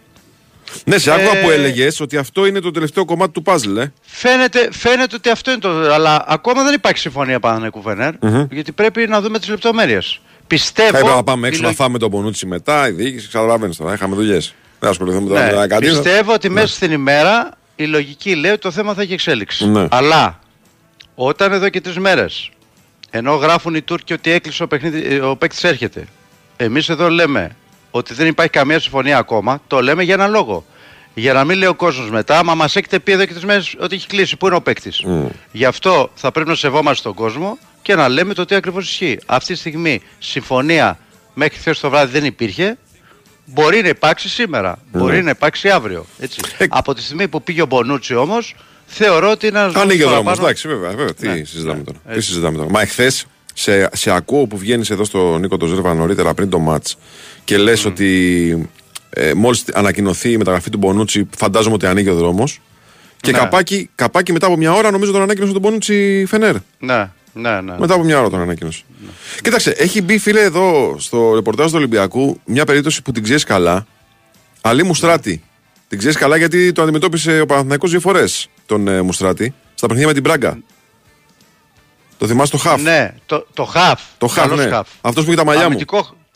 Ναι, 0.85 0.99
σε 0.99 1.13
άκουγα 1.13 1.39
Ε, 1.39 1.43
που 1.43 1.51
έλεγες 1.51 2.01
ότι 2.01 2.17
αυτό 2.17 2.47
είναι 2.47 2.61
το 2.61 2.71
τελευταίο 2.71 3.05
κομμάτι 3.05 3.33
του 3.33 3.43
puzzle, 3.47 3.77
ε. 3.79 3.87
Φαίνεται, 4.03 4.69
φαίνεται 4.73 5.15
ότι 5.17 5.29
αυτό 5.31 5.51
είναι 5.51 5.61
το. 5.61 5.69
Αλλά 5.93 6.25
ακόμα 6.29 6.63
δεν 6.63 6.75
υπάρχει 6.75 6.99
συμφωνία 6.99 7.41
Παναθηναϊκού 7.41 7.83
Φενέρ. 7.83 8.13
Γιατί 8.51 8.73
πρέπει 8.73 9.07
να 9.07 9.21
δούμε 9.21 9.39
τις 9.39 9.49
λεπτομέρειες. 9.49 10.21
Πιστεύω. 10.52 10.90
Θα 10.90 10.99
έπρεπε 10.99 11.14
να 11.16 11.23
πάμε 11.25 11.47
έξω 11.49 11.59
η 11.59 11.62
να 11.62 11.66
λογική- 11.68 11.85
φάμε 11.85 11.99
τον 11.99 12.11
Πονούτσι 12.11 12.47
μετά, 12.47 12.88
η 12.88 12.90
διοίκηση, 12.90 13.28
καταλαβαίνει 13.28 13.75
τώρα. 13.75 13.92
Είχαμε 13.94 14.14
δουλειές. 14.14 14.54
Δεν 14.78 14.90
ασχοληθούμε 14.90 15.28
τώρα 15.28 15.40
με 15.40 15.47
Ναι, 15.47 15.52
τα 15.52 15.66
καντίνα. 15.66 15.92
πιστεύω 15.92 16.32
ότι 16.32 16.49
μέσα 16.49 16.66
στην 16.75 16.92
ημέρα 16.92 17.50
η 17.76 17.85
λογική 17.85 18.35
λέει 18.35 18.50
ότι 18.50 18.61
το 18.61 18.71
θέμα 18.71 18.94
θα 18.94 19.02
έχει 19.02 19.12
εξέλιξη. 19.12 19.69
Ναι. 19.69 19.86
Αλλά 19.91 20.38
όταν 21.15 21.52
εδώ 21.52 21.69
και 21.69 21.80
τρεις 21.80 21.99
μέρες, 21.99 22.50
ενώ 23.10 23.34
γράφουν 23.34 23.75
οι 23.75 23.82
Τούρκοι 23.82 24.12
ότι 24.12 24.30
έκλεισε 24.30 24.62
ο, 24.62 24.67
παιχνίδι, 24.67 25.15
ε, 25.15 25.21
ο 25.21 25.36
παίκτης 25.36 25.65
έρχεται, 25.65 26.04
εμείς 26.56 26.88
εδώ 26.88 27.08
λέμε 27.10 27.56
ότι 27.91 28.15
δεν 28.15 28.26
υπάρχει 28.26 28.52
καμία 28.52 28.78
συμφωνία 28.80 29.19
ακόμα, 29.19 29.62
το 29.67 29.82
λέμε 29.82 30.02
για 30.02 30.15
ένα 30.15 30.26
λόγο. 30.26 30.65
Για 31.15 31.33
να 31.33 31.45
μην 31.45 31.59
λέει 31.59 31.69
ο 31.69 31.75
κόσμος 31.75 32.11
μετά, 32.11 32.45
μα 32.45 32.55
μας 32.55 32.77
έχετε 32.77 32.99
πει 32.99 33.13
εδώ 33.13 33.25
και 33.25 33.33
τρεις 33.33 33.45
μέρες 33.45 33.75
ότι 33.81 33.95
έχει 33.95 34.07
κλείσει. 34.07 34.37
Πού 34.37 34.47
είναι 34.47 34.57
ο 34.57 34.61
παίκτης; 34.63 35.05
Γι' 35.53 35.65
αυτό 35.65 36.11
θα 36.15 36.31
πρέπει 36.31 36.49
να 36.49 36.55
σεβόμαστε 36.55 37.03
τον 37.03 37.15
κόσμο 37.15 37.59
και 37.83 37.95
να 37.95 38.09
λέμε 38.09 38.35
το 38.35 38.45
τι 38.45 38.55
ακριβώς 38.55 38.91
ισχύει. 38.91 39.19
Αυτή 39.27 39.53
τη 39.53 39.59
στιγμή 39.59 40.01
συμφωνία 40.19 40.99
μέχρι 41.35 41.59
χθες 41.59 41.81
το 41.81 41.91
βράδυ 41.91 42.13
δεν 42.13 42.25
υπήρχε. 42.25 42.77
Μπορεί 43.45 43.83
να 43.83 43.89
υπάρξει 43.89 44.29
σήμερα. 44.29 44.79
Μπορεί 44.93 45.23
να 45.23 45.31
υπάρξει 45.31 45.69
αύριο. 45.71 46.07
Έτσι. 46.19 46.41
Ε, 46.59 46.65
Από 46.69 46.95
τη 46.95 47.03
στιγμή 47.03 47.29
που 47.29 47.43
πήγε 47.43 47.63
ο 47.63 47.67
Μπονούτσι 47.67 48.15
όμως, 48.15 48.55
θεωρώ 48.87 49.31
ότι 49.31 49.47
είναι 49.47 49.59
ένας 49.59 49.75
Ανοίγει 49.75 50.03
ο 50.03 50.09
δρόμος. 50.09 50.39
Εντάξει, 50.39 50.69
βέβαια. 50.69 50.91
βέβαια. 50.91 51.15
Τι, 51.15 51.27
Ναι, 51.29 51.45
συζητάμε 51.45 51.79
ναι, 51.79 51.85
τώρα. 51.85 51.99
Τι 52.09 52.15
έτσι. 52.15 52.27
συζητάμε 52.29 52.57
τώρα. 52.57 52.71
Μα 52.71 52.81
εχθές 52.81 53.27
σε, 53.55 53.89
σε 53.93 54.11
ακούω 54.11 54.47
που 54.47 54.57
βγαίνεις 54.59 54.91
εδώ 54.91 55.05
στο 55.05 55.39
Νίκο 55.39 55.57
το 55.57 55.67
Ζέρβα 55.67 55.95
νωρίτερα 55.95 56.35
πριν 56.35 56.51
το 56.51 56.59
ματ 56.59 56.87
και 57.45 57.59
λες 57.59 57.85
ότι 57.85 58.71
ε, 59.15 59.35
μόλις 59.35 59.65
ανακοινωθεί 59.73 60.31
η 60.31 60.37
μεταγραφή 60.37 60.71
του 60.71 60.79
Μπονούτσι, 60.79 61.29
φαντάζομαι 61.37 61.75
ότι 61.75 61.87
ανοίγει 61.87 62.09
ο 62.09 62.15
δρόμος. 62.15 62.61
Και 63.21 63.31
Ναι. 63.31 63.39
καπάκι, 63.39 63.91
καπάκι 63.95 64.33
μετά 64.33 64.47
από 64.47 64.57
μια 64.57 64.73
ώρα 64.73 64.91
νομίζω 64.91 65.13
τον 65.13 65.23
ανακοίνωσε 65.23 65.53
τον 65.53 65.61
Μπονούτσι 65.61 66.25
Φενέρ. 66.29 66.55
Ναι, 66.79 67.11
ναι, 67.33 67.61
ναι. 67.61 67.75
Μετά 67.79 67.95
από 67.95 68.03
μια 68.05 68.19
ώρα 68.19 68.31
τον 68.31 68.41
ανακοίνωσε. 68.41 68.83
Κοίταξε, 69.43 69.71
έχει 69.71 70.03
μπει 70.03 70.19
φίλε 70.19 70.41
εδώ 70.41 70.97
στο 70.99 71.35
ρεπορτάζ 71.35 71.67
του 71.71 71.77
Ολυμπιακού 71.77 72.41
μια 72.45 72.65
περίπτωση 72.65 73.03
που 73.03 73.13
την 73.13 73.23
ξέρεις 73.23 73.45
καλά. 73.45 73.87
Αλή 74.61 74.83
Μουστράτη. 74.83 75.43
Την 75.89 75.99
ξέρεις 75.99 76.17
καλά 76.17 76.37
γιατί 76.37 76.73
το 76.73 76.83
αντιμετώπισε 76.83 77.41
ο 77.41 77.47
Παναθηναϊκός 77.47 77.91
δύο 77.91 78.01
φορές 78.01 78.49
τον 78.67 78.89
ε, 78.89 79.03
Μουστράτη 79.03 79.55
στα 79.75 79.87
παιχνίδια 79.87 80.09
με 80.09 80.13
την 80.15 80.23
Μπράγκα. 80.23 80.59
Το 82.19 82.27
θυμάσαι 82.27 82.51
το 82.53 82.59
χαφ; 82.59 82.83
Ναι, 82.83 83.15
το, 83.27 83.47
το 83.55 83.65
χαφ. 83.65 84.01
Το 84.19 84.27
χαφ, 84.27 84.49
Καλός 84.49 84.65
ναι. 84.65 84.71
χαφ. 84.71 84.89
Αυτός 85.01 85.25
που 85.25 85.31
είχε 85.31 85.39
τα 85.39 85.47
μαλλιά 85.47 85.71
μου. 85.71 85.79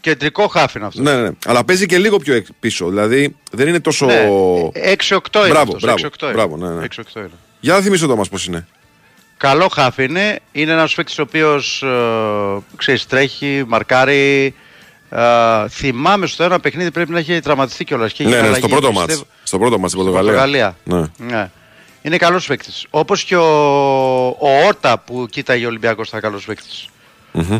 Αμυντικό, 0.07 0.11
κεντρικό 0.11 0.47
χαφ 0.49 0.75
είναι 0.75 0.87
αυτό. 0.87 1.03
Ναι, 1.03 1.15
ναι, 1.15 1.23
ναι. 1.23 1.31
Αλλά 1.47 1.65
παίζει 1.65 1.87
και 1.87 1.99
λίγο 1.99 2.17
πιο 2.19 2.35
εκ- 2.35 2.47
πίσω. 2.61 2.89
Δηλαδή 2.89 3.37
δεν 3.51 3.69
είναι 3.69 3.81
τόσο. 3.81 4.07
Ναι, 4.07 4.29
6-8 4.73 5.39
είναι 5.39 5.49
Μπράβο, 5.49 5.59
αυτός, 5.59 5.81
μπράβο, 5.83 5.99
6-8 5.99 6.23
είναι. 6.23 6.33
μπράβο, 6.33 6.57
ναι, 6.57 6.69
ναι. 6.69 6.87
6-8 6.97 7.17
είναι. 7.17 7.31
Για 7.61 7.75
να 7.75 7.81
θυμίσω 7.81 8.07
το 8.07 8.17
μα 8.17 8.23
πώς 8.31 8.47
είναι. 8.47 8.67
Καλό 9.37 9.69
χαφ 9.69 9.99
είναι. 9.99 10.39
Είναι 10.53 10.73
ένας 10.73 10.95
παίκτης 10.95 11.19
ο 11.19 11.23
οποίος 11.23 11.83
ε, 11.83 12.63
ξέρεις, 12.77 13.07
τρέχει, 13.07 13.65
μαρκάρει. 13.67 14.55
Ε, 15.11 15.69
θυμάμαι 15.69 16.27
στο 16.27 16.45
ένα 16.45 16.61
παιχνίδι 16.61 16.91
πρέπει 16.91 17.11
να 17.13 17.19
έχει 17.19 17.41
τραυματιστεί 17.41 17.85
κιόλας. 17.85 18.13
και 18.13 18.23
Ναι, 18.23 18.29
είχε 18.29 18.39
ναι, 18.39 18.45
αλλαγή, 18.47 18.61
στο 18.61 18.69
πρώτο 18.69 18.93
μάτς. 18.93 19.07
πιστεύω. 19.07 19.27
Στο 19.43 19.59
πρώτο 19.59 19.79
μάτς 19.79 19.93
στην 19.93 20.05
Πορτογαλία. 20.05 20.33
Πορτογαλία. 20.33 20.77
Ναι. 20.85 21.05
Ναι. 21.37 21.51
Είναι 22.03 22.17
καλός 22.17 22.47
παίκτης. 22.47 22.87
Όπως 22.91 23.25
και 23.25 23.37
ο, 23.37 23.47
ο 24.27 24.65
Όρτα 24.67 24.99
που 24.99 25.27
κοίταγε 25.31 25.65
ο 25.65 25.69
Ολυμπιακός 25.69 26.09
θα 26.09 26.21
καλός 26.21 26.45
παίκτης. 26.45 26.89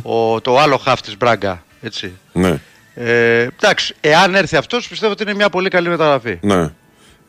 Ο, 0.03 0.41
το 0.41 0.59
άλλο 0.59 0.77
χαφ 0.77 1.01
της 1.01 1.17
Μπράγκα. 1.17 1.65
Έτσι. 1.81 2.13
Ναι, 2.33 2.61
Ε, 2.95 3.41
εντάξει, 3.61 3.95
εάν 4.01 4.35
έρθει 4.35 4.57
αυτός 4.57 4.89
πιστεύω 4.89 5.13
ότι 5.13 5.23
είναι 5.23 5.35
μια 5.35 5.49
πολύ 5.49 5.69
καλή 5.69 5.89
μεταγραφή. 5.89 6.39
ναι. 6.43 6.73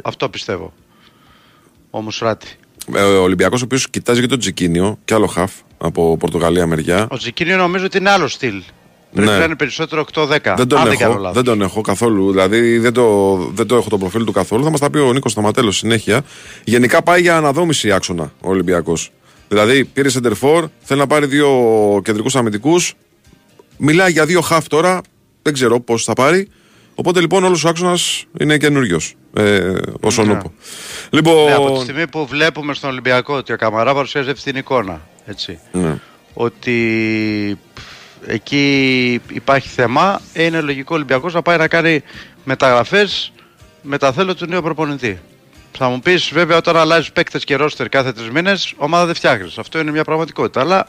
Αυτό 0.03 0.29
πιστεύω. 0.29 0.73
Ο 1.89 2.01
Μουσράτη. 2.01 2.47
Ε, 2.95 3.01
Ο 3.01 3.21
Ολυμπιακός, 3.21 3.61
ο 3.61 3.65
οποίος 3.65 3.89
κοιτάζει 3.89 4.21
και 4.21 4.27
τον 4.27 4.39
Τζικίνιο 4.39 4.97
και 5.05 5.13
άλλο 5.13 5.27
χαφ 5.27 5.51
από 5.77 6.17
Πορτογαλία 6.17 6.67
μεριά. 6.67 7.07
Ο 7.11 7.17
Τζικίνιο 7.17 7.57
νομίζω 7.57 7.85
ότι 7.85 7.97
είναι 7.97 8.09
άλλο 8.09 8.27
στυλ. 8.27 8.61
Πρέπει 9.13 9.29
Ναι. 9.29 9.37
να 9.37 9.43
είναι 9.43 9.55
περισσότερο 9.55 10.01
8-10. 10.01 10.53
Δεν 10.57 10.67
τον, 10.67 10.79
αν 10.79 10.87
δεν 10.87 10.97
κάνω 10.97 11.11
έχω, 11.11 11.21
λάθος. 11.21 11.35
δεν 11.35 11.43
τον 11.43 11.61
έχω 11.61 11.81
καθόλου. 11.81 12.31
Δηλαδή 12.31 12.77
δεν 12.77 12.93
το, 12.93 13.35
δεν 13.53 13.67
το 13.67 13.75
έχω 13.75 13.89
το 13.89 13.97
προφίλ 13.97 14.23
του 14.23 14.31
καθόλου. 14.31 14.63
Θα 14.63 14.69
μας 14.69 14.79
τα 14.79 14.89
πει 14.89 14.97
ο 14.97 15.13
Νίκος 15.13 15.31
Σταματέλος 15.31 15.77
συνέχεια. 15.77 16.21
Γενικά 16.63 17.01
πάει 17.03 17.21
για 17.21 17.37
αναδόμηση 17.37 17.91
άξονα 17.91 18.31
ο 18.41 18.49
Ολυμπιακός. 18.49 19.11
Δηλαδή 19.47 19.85
πήρε 19.85 20.09
σεντερφόρ, 20.09 20.67
θέλει 20.81 20.99
να 20.99 21.07
πάρει 21.07 21.25
δύο 21.25 21.49
κεντρικούς 22.03 22.35
αμυντικούς. 22.35 22.93
Μιλάει 23.77 24.11
για 24.11 24.25
δύο 24.25 24.41
χαφ 24.41 24.67
τώρα. 24.67 25.01
Δεν 25.41 25.53
ξέρω 25.53 25.79
πώς 25.79 26.03
θα 26.03 26.13
πάρει. 26.13 26.49
Οπότε 26.95 27.19
λοιπόν 27.19 27.43
όλος 27.43 27.63
ο 27.63 27.69
άξονας 27.69 28.25
είναι 28.39 28.57
καινούριο. 28.57 28.99
Ε, 29.33 29.69
ω 30.01 30.07
ονούπο. 30.19 30.53
Λοιπόν. 31.09 31.45
Ναι, 31.45 31.53
από 31.53 31.73
τη 31.73 31.81
στιγμή 31.81 32.07
που 32.07 32.25
βλέπουμε 32.25 32.73
στον 32.73 32.89
Ολυμπιακό 32.89 33.35
ότι 33.35 33.53
ο 33.53 33.55
Καμαρά 33.57 33.93
παρουσιάζει 33.93 34.29
αυτή 34.29 34.43
την 34.43 34.55
εικόνα. 34.55 35.01
Έτσι. 35.25 35.59
ναι. 35.71 35.99
Ότι 36.33 37.59
πφ, 37.73 37.83
εκεί 38.25 39.21
υπάρχει 39.31 39.67
θέμα, 39.67 40.21
ε, 40.33 40.43
είναι 40.43 40.61
λογικό 40.61 40.87
ο 40.91 40.95
Ολυμπιακός 40.95 41.33
να 41.33 41.41
πάει 41.41 41.57
να 41.57 41.67
κάνει 41.67 42.03
μεταγραφές 42.43 43.31
με 43.81 43.97
τα 43.97 44.11
θέλω 44.11 44.35
του 44.35 44.45
νέου 44.45 44.61
προπονητή. 44.61 45.19
Θα 45.71 45.89
μου 45.89 45.99
πεις 45.99 46.29
βέβαια 46.33 46.57
όταν 46.57 46.77
αλλάζεις 46.77 47.11
παίκτες 47.11 47.43
και 47.43 47.55
ρόστερ 47.55 47.89
κάθε 47.89 48.11
τρεις 48.11 48.29
μήνες, 48.29 48.73
ομάδα 48.77 49.05
δεν 49.05 49.15
φτιάχνεις. 49.15 49.57
Αυτό 49.57 49.79
είναι 49.79 49.91
μια 49.91 50.03
πραγματικότητα, 50.03 50.61
αλλά 50.61 50.87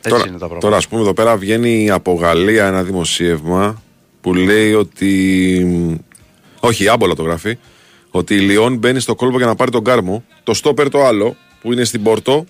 έτσι 0.00 0.10
Τώρα, 0.10 0.22
είναι 0.22 0.32
τα 0.32 0.38
πράγματα. 0.38 0.58
τώρα, 0.66 0.76
ας 0.76 0.88
πούμε, 0.88 1.00
εδώ 1.00 1.12
πέρα 1.12 1.36
βγαίνει 1.36 1.90
από 1.90 2.12
Γαλλία 2.14 2.66
ένα 2.66 2.82
δημοσίευμα 2.82 3.82
που 4.20 4.34
λέει 4.34 4.72
ότι. 4.74 6.02
Όχι, 6.60 6.84
η 6.84 6.88
άμπολα 6.88 7.14
το 7.14 7.22
γράφει. 7.22 7.58
Ότι 8.10 8.34
η 8.34 8.38
Λιόν 8.38 8.76
μπαίνει 8.76 9.00
στο 9.00 9.14
κόλπο 9.14 9.36
για 9.36 9.46
να 9.46 9.54
πάρει 9.54 9.70
τον 9.70 9.84
κάρμο. 9.84 10.24
Το 10.42 10.54
στόπερ 10.54 10.88
το 10.90 11.04
άλλο 11.04 11.36
που 11.60 11.72
είναι 11.72 11.84
στην 11.84 12.02
Πόρτο, 12.02 12.44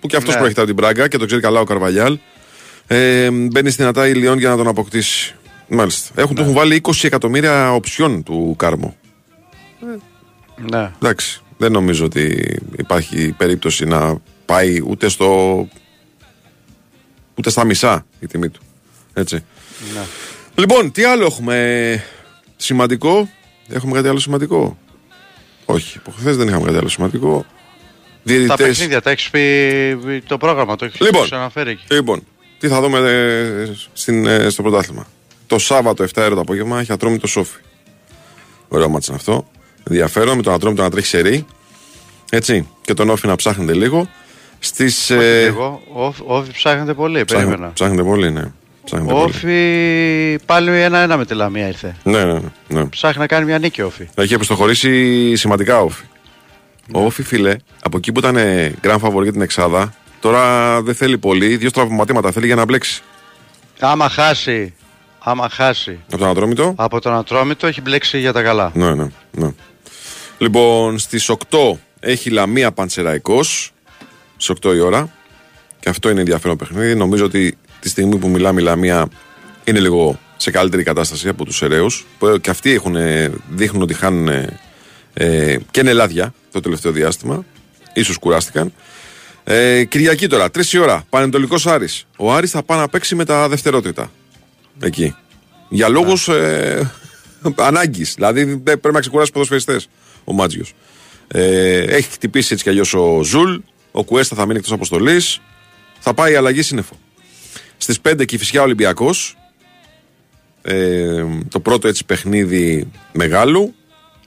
που 0.00 0.06
και 0.06 0.16
αυτός 0.16 0.28
Ναι. 0.32 0.34
προέρχεται 0.34 0.60
από 0.60 0.70
την 0.70 0.76
Πράγκα 0.80 1.08
και 1.08 1.18
το 1.18 1.26
ξέρει 1.26 1.40
καλά 1.40 1.60
ο 1.60 1.64
Καρβαλιάλ. 1.64 2.18
Ε, 2.86 3.30
μπαίνει 3.30 3.70
στην 3.70 3.84
ΑΤΑ 3.86 4.08
η 4.08 4.12
Λιόν 4.14 4.38
για 4.38 4.48
να 4.48 4.56
τον 4.56 4.68
αποκτήσει. 4.68 5.34
Μάλιστα. 5.68 6.12
Έχουν, 6.16 6.28
Ναι. 6.30 6.36
Του 6.36 6.42
έχουν 6.42 6.54
βάλει 6.54 6.74
20 6.74 6.90
εκατομμύρια 7.06 7.72
οψιών 7.74 8.22
του 8.22 8.54
κάρμο. 8.58 8.96
Ναι. 10.70 10.90
Εντάξει. 11.02 11.40
Δεν 11.58 11.72
νομίζω 11.72 12.04
ότι 12.04 12.56
υπάρχει 12.78 13.34
περίπτωση 13.36 13.84
να 13.84 14.20
πάει 14.46 14.80
ούτε 14.86 15.08
στο. 15.08 15.68
Ούτε 17.38 17.50
στα 17.50 17.64
μισά 17.64 18.06
η 18.20 18.26
τιμή 18.26 18.48
του. 18.48 18.60
Έτσι. 19.12 19.44
ναι. 19.94 20.00
Λοιπόν, 20.54 20.92
τι 20.92 21.04
άλλο 21.04 21.24
έχουμε; 21.24 22.04
Σημαντικό. 22.56 23.28
Έχουμε 23.68 23.92
κάτι 23.92 24.08
άλλο 24.08 24.18
σημαντικό; 24.18 24.78
Όχι, 25.64 25.98
από 25.98 26.10
χθες 26.10 26.36
δεν 26.36 26.48
είχαμε 26.48 26.64
κάτι 26.64 26.76
άλλο 26.76 26.88
σημαντικό. 26.88 27.46
Τα 28.26 28.34
Διαιτητές... 28.34 28.66
παιχνίδια 28.66 29.00
τα 29.00 29.10
έχεις 29.10 29.30
πει 29.30 30.22
το 30.26 30.36
πρόγραμμα, 30.36 30.76
το 30.76 30.84
έχεις 30.84 31.00
Λοιπόν. 31.00 31.28
αναφέρει 31.30 31.70
εκεί. 31.70 31.94
Λοιπόν, 31.94 32.22
τι 32.58 32.68
θα 32.68 32.80
δούμε 32.80 32.98
ε, 32.98 33.72
στην, 33.92 34.26
ε, 34.26 34.48
στο 34.48 34.62
πρωτάθλημα. 34.62 35.06
Το 35.46 35.58
Σάββατο 35.58 36.04
7 36.04 36.08
ώρα 36.16 36.34
το 36.34 36.40
απόγευμα 36.40 36.80
έχει 36.80 36.92
ατρόμητο 36.92 37.26
Σόφι. 37.26 37.60
Ωραίο 38.68 38.88
μάτς 38.88 39.06
είναι 39.06 39.16
αυτό. 39.16 39.48
Ενδιαφέρον 39.84 40.36
με 40.36 40.42
τον 40.42 40.52
ατρόμητο 40.52 40.82
να 40.82 40.90
τρέχει 40.90 41.06
σε 41.06 41.20
ρί. 41.20 41.46
Έτσι. 42.30 42.68
Και 42.82 42.94
τον 42.94 43.10
Όφη 43.10 43.26
να 43.26 43.36
ψάχνετε 43.36 43.72
λίγο. 43.72 44.08
Στις. 44.58 45.10
Εγώ, 45.10 45.82
όφι 46.26 46.52
ψάχνετε 46.52 46.94
πολύ, 46.94 47.24
περίμενα. 47.24 47.70
Ψάχνετε 47.74 48.02
πολύ, 48.02 48.30
ναι. 48.30 48.42
Ψάχνετε 48.84 49.12
πολύ. 49.12 49.24
Όφι 49.24 50.38
πάλι 50.46 50.80
ένα-ένα 50.80 51.16
με 51.16 51.24
τη 51.24 51.34
Λαμία 51.34 51.66
ήρθε. 51.66 51.96
Ναι, 52.02 52.24
ναι, 52.24 52.40
ναι. 52.68 52.84
Ψάχνει 52.84 53.20
να 53.20 53.26
κάνει 53.26 53.44
μια 53.44 53.58
νίκη 53.58 53.82
όφι. 53.82 54.08
Έχει 54.14 54.34
επιστοχωρήσει 54.34 55.36
σημαντικά 55.36 55.80
όφι. 55.80 56.04
Ο 56.92 57.04
Όφι, 57.04 57.22
φίλε, 57.22 57.56
από 57.84 57.96
εκεί 57.96 58.12
που 58.12 58.18
ήταν 58.18 58.36
grand 58.82 58.98
favor 59.00 59.22
για 59.22 59.32
την 59.32 59.40
Εξάδα, 59.40 59.94
τώρα 60.20 60.82
δεν 60.82 60.94
θέλει 60.94 61.18
πολύ. 61.18 61.56
Δύο 61.56 61.68
στραυματίματα 61.68 62.32
θέλει 62.32 62.46
για 62.46 62.54
να 62.54 62.64
μπλέξει. 62.64 63.02
Άμα 63.80 64.08
χάσει, 64.08 64.74
άμα 65.18 65.48
χάσει 65.48 65.98
Από 66.06 66.18
τον 66.18 66.28
Ατρόμητο. 66.28 66.74
από 66.76 67.00
τον 67.00 67.12
Ατρόμητο 67.14 67.66
έχει 67.66 67.80
μπλέξει 67.80 68.18
για 68.18 68.32
τα 68.32 68.42
καλά. 68.42 68.70
Ναι, 68.74 68.94
ναι, 68.94 69.06
ναι. 69.30 69.50
Λοιπόν, 70.38 70.98
στις 70.98 71.30
8 71.30 71.36
έχει 72.00 72.30
Λαμία 72.30 72.72
Παντσεραϊκό. 72.72 73.40
Στι 74.36 74.54
8 74.62 74.74
η 74.74 74.80
ώρα. 74.80 75.12
Και 75.80 75.88
αυτό 75.88 76.10
είναι 76.10 76.20
ενδιαφέρον 76.20 76.56
παιχνίδι. 76.56 76.94
Νομίζω 76.94 77.24
ότι 77.24 77.56
τη 77.80 77.88
στιγμή 77.88 78.16
που 78.16 78.28
μιλάμε 78.28 78.60
η 78.60 78.64
Λαμία 78.64 79.08
είναι 79.64 79.80
λίγο 79.80 80.18
σε 80.36 80.50
καλύτερη 80.50 80.82
κατάσταση 80.82 81.28
από 81.28 81.44
τους 81.44 81.62
Ερέου. 81.62 81.86
Που 82.18 82.38
και 82.40 82.50
αυτοί 82.50 82.70
έχουν, 82.70 82.96
δείχνουν 83.50 83.82
ότι 83.82 83.94
χάνουν 83.94 84.28
ε, 85.14 85.56
και 85.70 85.82
νελάδια 85.82 86.34
το 86.52 86.60
τελευταίο 86.60 86.92
διάστημα. 86.92 87.44
Ίσως 87.94 88.18
κουράστηκαν. 88.18 88.72
Ε, 89.44 89.84
Κυριακή 89.84 90.26
τώρα, 90.26 90.50
3 90.54 90.72
η 90.72 90.78
ώρα. 90.78 91.04
Πανετολικός 91.10 91.66
Άρης. 91.66 92.06
Ο 92.16 92.32
Άρης 92.32 92.50
θα 92.50 92.62
πάει 92.62 92.78
να 92.78 92.88
παίξει 92.88 93.14
με 93.14 93.24
τα 93.24 93.48
δευτερότητα. 93.48 94.10
Εκεί. 94.80 95.14
Για 95.68 95.88
λόγους 95.88 96.28
ε, 96.28 96.92
ανάγκης. 97.56 98.14
Δηλαδή 98.14 98.44
δεν 98.44 98.80
πρέπει 98.80 98.92
να 98.92 99.00
ξεκουράσει 99.00 99.32
ποδοσφαιριστές 99.32 99.88
ο 100.24 100.32
Μάτζιος. 100.32 100.74
Ε, 101.28 101.78
έχει 101.78 102.10
χτυπήσει 102.10 102.52
έτσι 102.52 102.64
κι 102.64 102.70
αλλιώς 102.70 102.94
ο 102.94 103.22
Ζουλ. 103.22 103.56
Ο 103.96 104.04
Κουέστα 104.04 104.36
θα 104.36 104.46
μείνει 104.46 104.58
εκτός 104.58 104.72
αποστολής. 104.72 105.40
Θα 105.98 106.14
πάει 106.14 106.32
η 106.32 106.34
αλλαγή 106.34 106.62
σύννεφο. 106.62 106.98
Στις 107.76 108.00
5 108.00 108.24
και 108.24 108.38
φυσικά 108.38 108.62
Ολυμπιακός. 108.62 109.36
Ε, 110.62 111.24
το 111.48 111.60
πρώτο 111.60 111.88
έτσι 111.88 112.04
παιχνίδι 112.04 112.90
μεγάλου. 113.12 113.74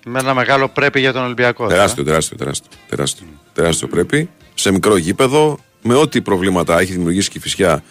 Με 0.05 0.19
ένα 0.19 0.33
μεγάλο 0.33 0.69
πρέπει 0.69 0.99
για 0.99 1.13
τον 1.13 1.23
Ολυμπιακό. 1.23 1.67
Τεράστιο, 1.67 2.03
τεράστιο, 2.03 2.37
τεράστιο. 2.37 2.71
Τεράστιο, 2.89 3.27
τεράστιο 3.53 3.87
πρέπει. 3.87 4.29
Σε 4.53 4.71
μικρό 4.71 4.97
γήπεδο, 4.97 5.59
με 5.81 5.93
ό,τι 5.93 6.21
προβλήματα 6.21 6.79
έχει 6.79 6.91
δημιουργήσει 6.91 7.29
και 7.29 7.37
η 7.37 7.41
φυσιά 7.41 7.83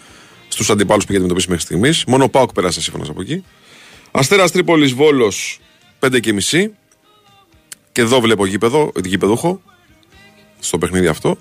στους 0.47 0.69
αντιπάλους 0.69 1.05
που 1.05 1.11
έχει 1.11 1.19
αντιμετωπίσει 1.19 1.49
μέχρι 1.49 1.65
στιγμής. 1.65 2.03
Μόνο 2.07 2.23
ο 2.23 2.29
Πάοκ 2.29 2.51
πέρασε 2.51 2.81
σύμφωνα 2.81 3.05
από 3.09 3.21
εκεί. 3.21 3.43
Αστέρας 4.11 4.51
Τρίπολης 4.51 4.93
Βόλος 4.93 5.59
5 5.99 6.19
και 6.19 6.33
μισή. 6.33 6.73
Και 7.91 8.01
εδώ 8.01 8.19
βλέπω 8.19 8.45
γήπεδο, 8.45 8.91
γήπεδούχο. 9.03 9.61
Στο 10.59 10.77
παιχνίδι 10.77 11.07
αυτό. 11.07 11.37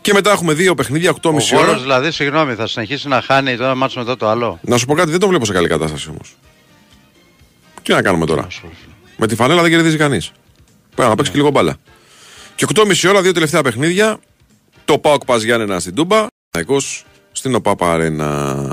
Και 0.00 0.12
μετά 0.12 0.30
έχουμε 0.30 0.52
δύο 0.52 0.74
παιχνίδια, 0.74 1.10
8,5 1.10 1.52
Ο 1.52 1.56
ώρα. 1.56 1.66
Βόλος 1.66 1.80
δηλαδή, 1.80 2.10
συγγνώμη, 2.10 2.54
θα 2.54 2.66
συνεχίσει 2.66 3.08
να 3.08 3.20
χάνει 3.22 3.56
το 3.56 3.64
ένα 3.64 3.74
μάτσο 3.74 3.98
μετά 3.98 4.16
το 4.16 4.28
άλλο. 4.28 4.58
Να 4.62 4.76
σου 4.76 4.86
πω 4.86 4.94
κάτι, 4.94 5.10
δεν 5.10 5.20
το 5.20 5.28
βλέπω 5.28 5.44
σε 5.44 5.52
καλή 5.52 5.68
κατάσταση 5.68 6.08
όμως. 6.08 6.36
Τι 7.82 7.92
να 7.92 8.02
κάνουμε 8.02 8.26
τώρα; 8.26 8.46
Με 9.16 9.26
τη 9.26 9.34
φανέλα 9.34 9.62
δεν 9.62 9.70
κερδίζει 9.70 9.96
κανείς. 9.96 10.32
Πρέπει 10.94 11.10
να 11.10 11.16
παίξει 11.16 11.30
και 11.30 11.36
λίγο 11.36 11.50
μπάλα. 11.50 11.76
Και 12.54 12.66
8,5 12.74 13.08
ώρα, 13.08 13.22
δύο 13.22 13.32
τελευταία 13.32 13.62
παιχνίδια. 13.62 14.18
Το 14.84 14.98
Πάοκ 14.98 15.24
Πας 15.24 15.42
Γιάννενα 15.42 15.80
στην 15.80 15.94
Τούμπα. 15.94 16.26
Ναϊκός 16.56 17.04
στην 17.32 17.54
ΟΠΑΠΑ 17.54 17.92
Αρένα. 17.92 18.64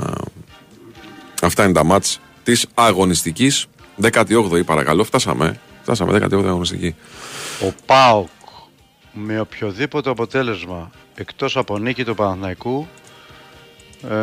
Αυτά 1.42 1.64
είναι 1.64 1.72
τα 1.72 1.84
μάτς 1.84 2.20
της 2.42 2.66
αγωνιστικής 2.74 3.66
18η 4.02 4.64
παρακαλώ. 4.64 5.04
Φτάσαμε. 5.04 5.60
Φτάσαμε 5.82 6.18
18η 6.22 6.46
αγωνιστική. 6.46 6.94
Ο 7.60 7.72
ΠΑΟΚ 7.86 8.28
με 9.12 9.40
οποιοδήποτε 9.40 10.10
αποτέλεσμα 10.10 10.90
εκτός 11.14 11.56
από 11.56 11.78
νίκη 11.78 12.04
του 12.04 12.14
Παναθηναϊκού 12.14 12.88
ε, 14.10 14.14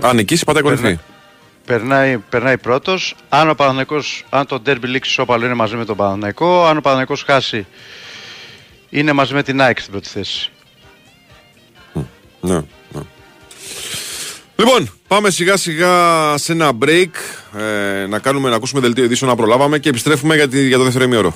Αν 0.00 0.16
νικήσει, 0.16 0.44
πάτε 0.44 0.62
κορυφή. 0.62 0.98
περνάει, 1.64 2.18
περνάει 2.18 2.58
πρώτος. 2.58 3.14
Αν, 3.28 3.48
ο 3.50 3.54
Παναθηναϊκός, 3.54 4.24
αν 4.30 4.46
το 4.46 4.60
ντέρμπι 4.60 4.86
λήξει 4.86 5.10
σώπαλο 5.10 5.44
είναι 5.44 5.54
μαζί 5.54 5.76
με 5.76 5.84
τον 5.84 5.96
Παναθηναϊκό, 5.96 6.64
αν 6.66 6.76
ο 6.76 6.80
Παναθηναϊκός 6.80 7.22
χάσει 7.22 7.66
είναι 8.90 9.12
μαζί 9.12 9.34
με 9.34 9.42
την 9.42 9.60
ΑΕΚ 9.60 9.78
στην 9.78 9.90
πρώτη 9.92 10.08
θέση. 10.08 10.50
Ναι, 12.40 12.54
ναι. 12.92 13.00
Λοιπόν, 14.56 14.90
πάμε 15.08 15.30
σιγά 15.30 15.56
σιγά 15.56 15.94
σε 16.36 16.52
ένα 16.52 16.70
break. 16.84 17.08
Ε, 17.58 18.06
να 18.06 18.18
κάνουμε 18.18 18.48
να 18.50 18.56
ακούσουμε 18.56 18.80
δελτίο 18.80 19.04
ειδήσεων 19.04 19.30
να 19.30 19.36
προλάβαμε 19.36 19.78
και 19.78 19.88
επιστρέφουμε 19.88 20.34
για, 20.34 20.48
τη- 20.48 20.66
για 20.66 20.76
το 20.76 20.84
δεύτερο 20.84 21.04
ημίωρο. 21.04 21.34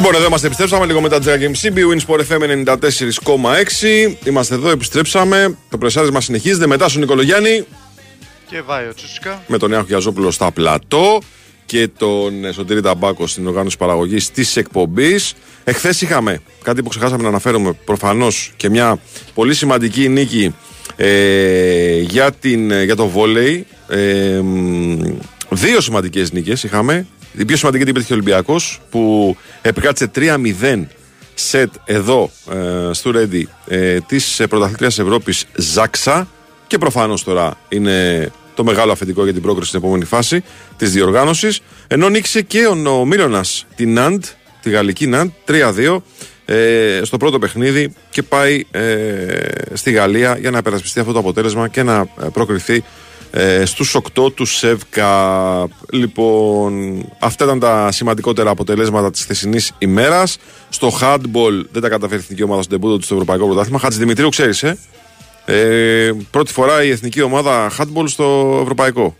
Λοιπόν, 0.00 0.14
εδώ 0.14 0.26
είμαστε, 0.26 0.46
επιστρέψαμε 0.46 0.86
λίγο 0.86 1.00
μετά 1.00 1.18
τι 1.18 1.26
10.30. 1.62 1.66
BWIN 1.66 1.98
Sport 2.06 2.20
FM 2.28 2.64
94,6. 2.76 4.14
Είμαστε 4.24 4.54
εδώ, 4.54 4.70
επιστρέψαμε. 4.70 5.56
Το 5.70 5.78
πρεσάρισμα 5.78 6.20
συνεχίζεται. 6.20 6.66
Μετά 6.66 6.88
στον 6.88 7.00
Νικολογιάννη 7.00 7.64
Και 8.48 8.62
βάει 8.66 8.86
ο 8.86 8.94
Τσούσικα. 8.94 9.42
με 9.46 9.58
τον 9.58 9.70
Ιάχο 9.70 9.84
Γιαζόπουλο 9.88 10.30
στα 10.30 10.50
πλατό 10.50 11.18
και 11.66 11.88
τον 11.98 12.44
ε, 12.44 12.52
Σωτήρη 12.52 12.80
Ταμπάκο 12.80 13.26
στην 13.26 13.46
οργάνωση 13.46 13.76
παραγωγής 13.76 14.30
της 14.30 14.56
εκπομπής. 14.56 15.34
Εχθές 15.64 16.00
είχαμε 16.00 16.40
κάτι 16.62 16.82
που 16.82 16.88
ξεχάσαμε 16.88 17.22
να 17.22 17.28
αναφέρουμε 17.28 17.72
προφανώς 17.84 18.52
και 18.56 18.68
μια 18.70 18.98
πολύ 19.34 19.54
σημαντική 19.54 20.08
νίκη 20.08 20.54
ε, 20.96 21.98
για, 21.98 22.32
την, 22.32 22.70
ε, 22.70 22.82
για 22.84 22.96
το 22.96 23.06
βόλεϊ. 23.08 23.66
Ε, 23.88 24.40
μ, 24.42 25.00
δύο 25.50 25.80
σημαντικές 25.80 26.32
νίκες 26.32 26.62
είχαμε. 26.62 27.06
Η 27.32 27.44
πιο 27.44 27.56
σημαντική 27.56 27.84
την 27.84 27.94
πέτυχε 27.94 28.12
ο 28.12 28.16
Ολυμπιακός 28.16 28.80
που 28.90 29.36
επικράτησε 29.62 30.10
3-0 30.14 30.84
σετ 31.34 31.72
εδώ 31.84 32.30
ε, 32.52 32.92
στο 32.92 33.10
Ρέντι 33.10 33.48
ε, 33.66 34.00
της 34.00 34.42
πρωταθλήτρια 34.48 34.88
Ευρώπης 34.88 35.44
Ζάξα 35.54 36.28
και 36.66 36.78
προφανώς 36.78 37.24
τώρα 37.24 37.58
είναι 37.68 38.30
το 38.54 38.64
μεγάλο 38.64 38.92
αφεντικό 38.92 39.24
για 39.24 39.32
την 39.32 39.42
πρόκριση 39.42 39.68
στην 39.68 39.80
επόμενη 39.80 40.04
φάση 40.04 40.44
της 40.76 40.92
διοργάνωσης. 40.92 41.60
Ενώ 41.86 42.08
νίκησε 42.08 42.42
και 42.42 42.66
ο, 42.66 43.00
ο 43.00 43.04
Μίλωνας 43.04 43.66
την 43.76 43.92
Ναντ, 43.92 44.24
τη 44.62 44.70
γαλλική 44.70 45.06
Ναντ, 45.06 45.30
3-2 45.48 45.96
ε, 46.44 47.00
στο 47.02 47.16
πρώτο 47.16 47.38
παιχνίδι 47.38 47.94
και 48.10 48.22
πάει 48.22 48.64
ε, 48.70 49.38
στη 49.72 49.90
Γαλλία 49.90 50.36
για 50.40 50.50
να 50.50 50.58
υπερασπιστεί 50.58 51.00
αυτό 51.00 51.12
το 51.12 51.18
αποτέλεσμα 51.18 51.68
και 51.68 51.82
να 51.82 51.98
ε, 52.22 52.26
προκριθεί 52.32 52.84
ε, 53.30 53.64
στους 53.64 53.94
8 54.14 54.32
του 54.34 54.44
ΣΕΒΚΑ. 54.44 55.68
Λοιπόν, 55.92 57.02
αυτά 57.18 57.44
ήταν 57.44 57.58
τα 57.58 57.92
σημαντικότερα 57.92 58.50
αποτελέσματα 58.50 59.10
της 59.10 59.24
θεσινής 59.24 59.72
ημέρας. 59.78 60.38
Στο 60.68 60.90
handball 61.00 61.64
δεν 61.72 61.82
τα 61.82 61.88
καταφέρει 61.88 62.20
η 62.20 62.22
εθνική 62.24 62.42
ομάδα 62.42 62.62
στο 62.62 62.70
τεμπούτο 62.70 62.96
του 62.96 63.04
στο 63.04 63.14
Ευρωπαϊκό 63.14 63.46
Πρωτάθλημα. 63.46 63.78
Χάτζη 63.78 63.98
Δημητρίου, 63.98 64.28
ξέρεις, 64.28 64.62
ε; 64.62 64.78
Ε, 65.44 66.12
πρώτη 66.30 66.52
φορά 66.52 66.84
η 66.84 66.90
εθνική 66.90 67.22
ομάδα 67.22 67.70
handball 67.78 68.04
στο 68.06 68.58
Ευρωπαϊκό. 68.62 69.16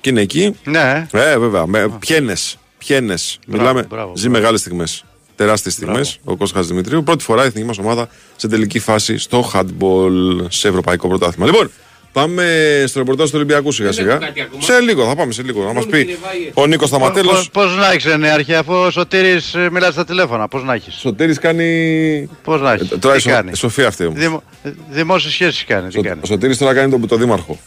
Και 0.00 0.10
είναι 0.10 0.20
εκεί. 0.20 0.56
Ναι, 0.64 1.06
Ε, 1.12 1.38
βέβαια. 1.38 1.66
Με 1.66 1.88
πιένες. 1.98 2.58
Πιένες. 2.78 3.38
Μιλάμε. 3.46 3.82
μπράβο, 3.88 4.12
ζει 4.16 4.22
μπράβο. 4.22 4.38
μεγάλες 4.38 4.60
στιγμές. 4.60 5.04
Τεράστιες 5.36 5.74
στιγμές. 5.74 6.18
Ο 6.24 6.36
Κώστα 6.36 6.62
Δημητρίου. 6.62 7.02
Πρώτη 7.02 7.24
φορά 7.24 7.42
η 7.44 7.46
εθνική 7.46 7.66
μας 7.66 7.78
ομάδα 7.78 8.08
σε 8.36 8.48
τελική 8.48 8.78
φάση 8.78 9.18
στο 9.18 9.50
handball 9.54 10.46
σε 10.48 10.68
ευρωπαϊκό 10.68 11.08
πρωτάθλημα. 11.08 11.46
Λοιπόν, 11.46 11.70
πάμε 12.14 12.44
στο 12.86 12.98
ρεπορτάζ 12.98 13.26
του 13.28 13.34
Ολυμπιακού 13.36 13.72
σιγά 13.72 13.92
σιγά. 13.92 14.18
Σε 14.58 14.80
λίγο, 14.80 15.06
θα 15.06 15.14
πάμε 15.14 15.32
σε 15.32 15.42
λίγο. 15.42 15.64
Να 15.64 15.72
μας 15.72 15.86
πει 15.86 16.18
ο 16.54 16.66
Νίκος 16.66 16.88
Σταματέλος. 16.88 17.32
Πώς, 17.32 17.50
πώς 17.50 17.76
να 17.76 17.90
έχεις 17.92 18.16
νεάρχη 18.16 18.54
αφού 18.54 18.74
ο 18.74 18.90
Σωτήρης 18.90 19.54
ε, 19.54 19.68
μιλάει 19.72 19.90
στα 19.90 20.04
τηλέφωνα, 20.04 20.48
πώς 20.48 20.64
να 20.64 20.74
έχεις; 20.74 20.94
Σωτήρης 20.94 21.38
κάνει. 21.38 22.28
Πώς 22.44 22.60
να 22.60 22.72
έχεις, 22.72 22.90
Ε, 22.90 22.96
Τώρα 22.98 23.14
η 23.14 23.16
τι 23.16 23.22
Σο- 23.22 23.30
κάνεις; 23.30 23.58
Σοφία 23.58 23.86
αυτή 23.86 24.04
όμως. 24.06 24.18
Δημο, 24.20 24.42
δημόσιες 24.90 25.32
σχέσεις 25.32 25.64
κάνει, 25.64 25.88
τι 25.88 26.00
κάνεις; 26.00 26.22
Ο 26.22 26.26
Σωτήρης 26.26 26.58
τώρα 26.58 26.74
κάνει 26.74 26.90
τον 26.90 27.06
το 27.08 27.16
δήμαρχο. 27.16 27.58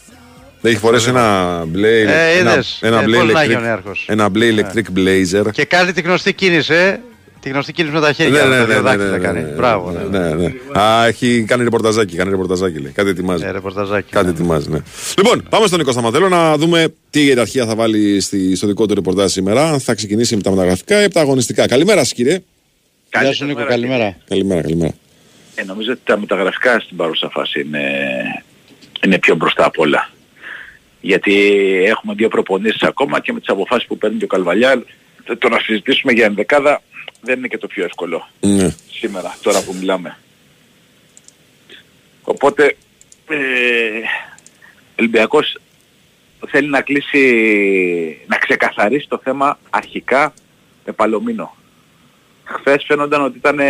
Έχει 0.62 0.76
φορέσει 0.76 1.08
ένα 1.08 1.64
μπλε, 1.66 2.00
Ε, 2.00 2.02
ένα, 2.38 2.52
είδες. 2.52 2.78
ένα 2.82 3.00
Ε, 3.00 3.04
μπλε 3.04 3.16
πώς 3.18 3.32
να 3.32 3.42
έχει 3.42 3.54
ο 3.54 3.58
electric, 3.58 3.62
νέαρχος. 3.62 4.04
ένα 4.08 4.28
μπλε 4.28 4.46
electric 4.56 4.98
blazer. 4.98 5.44
Και 5.52 5.64
κάνει 5.64 5.92
τη 5.92 6.00
γνωστή 6.00 6.32
κίνηση, 6.32 6.74
ε. 6.74 7.00
Τη 7.40 7.48
γνωστή 7.48 7.72
κίνηση 7.72 7.94
με 7.94 8.00
τα 8.00 8.12
χέρια. 8.12 8.46
με 8.46 8.56
τα 8.56 8.64
δύο 8.66 8.82
δάχτυλα 8.82 9.18
κάνει. 9.18 9.40
Μπράβο. 9.56 9.90
ναι. 9.90 10.18
ναι, 10.18 10.34
ναι. 10.34 10.80
Α, 10.80 11.06
έχει 11.06 11.44
κάνει 11.46 11.64
ρεπορταζάκι, 11.64 12.16
κάνει 12.16 12.30
ρεπορταζάκι 12.30 12.78
λέει. 12.78 12.92
Κάτι 12.92 13.08
ετοιμάζει. 13.08 13.44
Ε, 13.44 13.50
ρεπορταζάκι. 13.50 14.10
Κάτι 14.10 14.24
ναι. 14.24 14.30
ετοιμάζει, 14.30 14.70
ναι. 14.70 14.78
Λοιπόν, 15.16 15.46
πάμε 15.48 15.66
στον 15.66 15.78
Νίκο 15.78 15.92
Σταματέλο 15.92 16.28
να 16.28 16.56
δούμε 16.56 16.94
τι 17.10 17.24
ιεραρχία 17.24 17.66
θα 17.66 17.74
βάλει 17.74 18.20
στη, 18.20 18.56
στο 18.56 18.66
δικό 18.66 18.86
του 18.86 18.94
ρεπορτάζ 18.94 19.32
σήμερα. 19.32 19.70
Αν 19.70 19.80
θα 19.80 19.94
ξεκινήσει 19.94 20.36
με 20.36 20.42
τα 20.42 20.50
μεταγραφικά 20.50 21.00
ή 21.00 21.04
από 21.04 21.14
τα 21.14 21.20
αγωνιστικά. 21.20 21.66
Καλημέρα 21.66 22.04
σα, 22.04 22.14
κύριε. 22.14 22.42
Γεια 23.20 23.32
σου 23.32 23.44
Νίκο, 23.44 23.64
καλημέρα. 23.64 24.16
Καλημέρα, 24.28 24.62
καλημέρα. 24.62 24.92
Ε, 25.54 25.64
νομίζω 25.64 25.92
ότι 25.92 26.00
τα 26.04 26.18
μεταγραφικά 26.18 26.80
στην 26.80 26.96
παρούσα 26.96 27.28
φάση 27.30 27.60
είναι, 27.60 27.82
είναι 29.04 29.18
πιο 29.18 29.34
μπροστά 29.34 29.64
απ' 29.64 29.78
όλα. 29.78 30.10
Γιατί 31.00 31.34
έχουμε 31.86 32.14
δύο 32.14 32.28
προπονήσεις 32.28 32.82
ακόμα 32.82 33.20
και 33.20 33.32
με 33.32 33.38
τις 33.38 33.48
αποφάσεις 33.48 33.86
που 33.86 33.98
παίρνει 33.98 34.16
και 34.18 34.24
ο 34.24 34.26
Καλβαλιά 34.26 34.84
το 35.38 35.48
να 35.48 35.58
συζητήσουμε 35.58 36.12
για 36.12 36.24
ενδεκάδα 36.24 36.82
δεν 37.20 37.38
είναι 37.38 37.48
και 37.48 37.58
το 37.58 37.66
πιο 37.66 37.84
εύκολο 37.84 38.28
Ναι. 38.40 38.74
σήμερα, 38.90 39.36
τώρα 39.42 39.62
που 39.62 39.74
μιλάμε. 39.78 40.16
Οπότε 42.22 42.76
ε, 43.28 43.36
ο 44.90 44.94
Ολυμπιακός 44.98 45.58
θέλει 46.46 46.68
να 46.68 46.80
κλείσει, 46.80 48.18
να 48.26 48.36
ξεκαθαρίσει 48.36 49.08
το 49.08 49.20
θέμα 49.22 49.58
αρχικά 49.70 50.32
με 50.86 50.92
Παλωμίνο. 50.92 51.56
Χθες 52.44 52.84
φαίνονταν 52.86 53.24
ότι 53.24 53.38
ήταν 53.38 53.58
ε, 53.58 53.66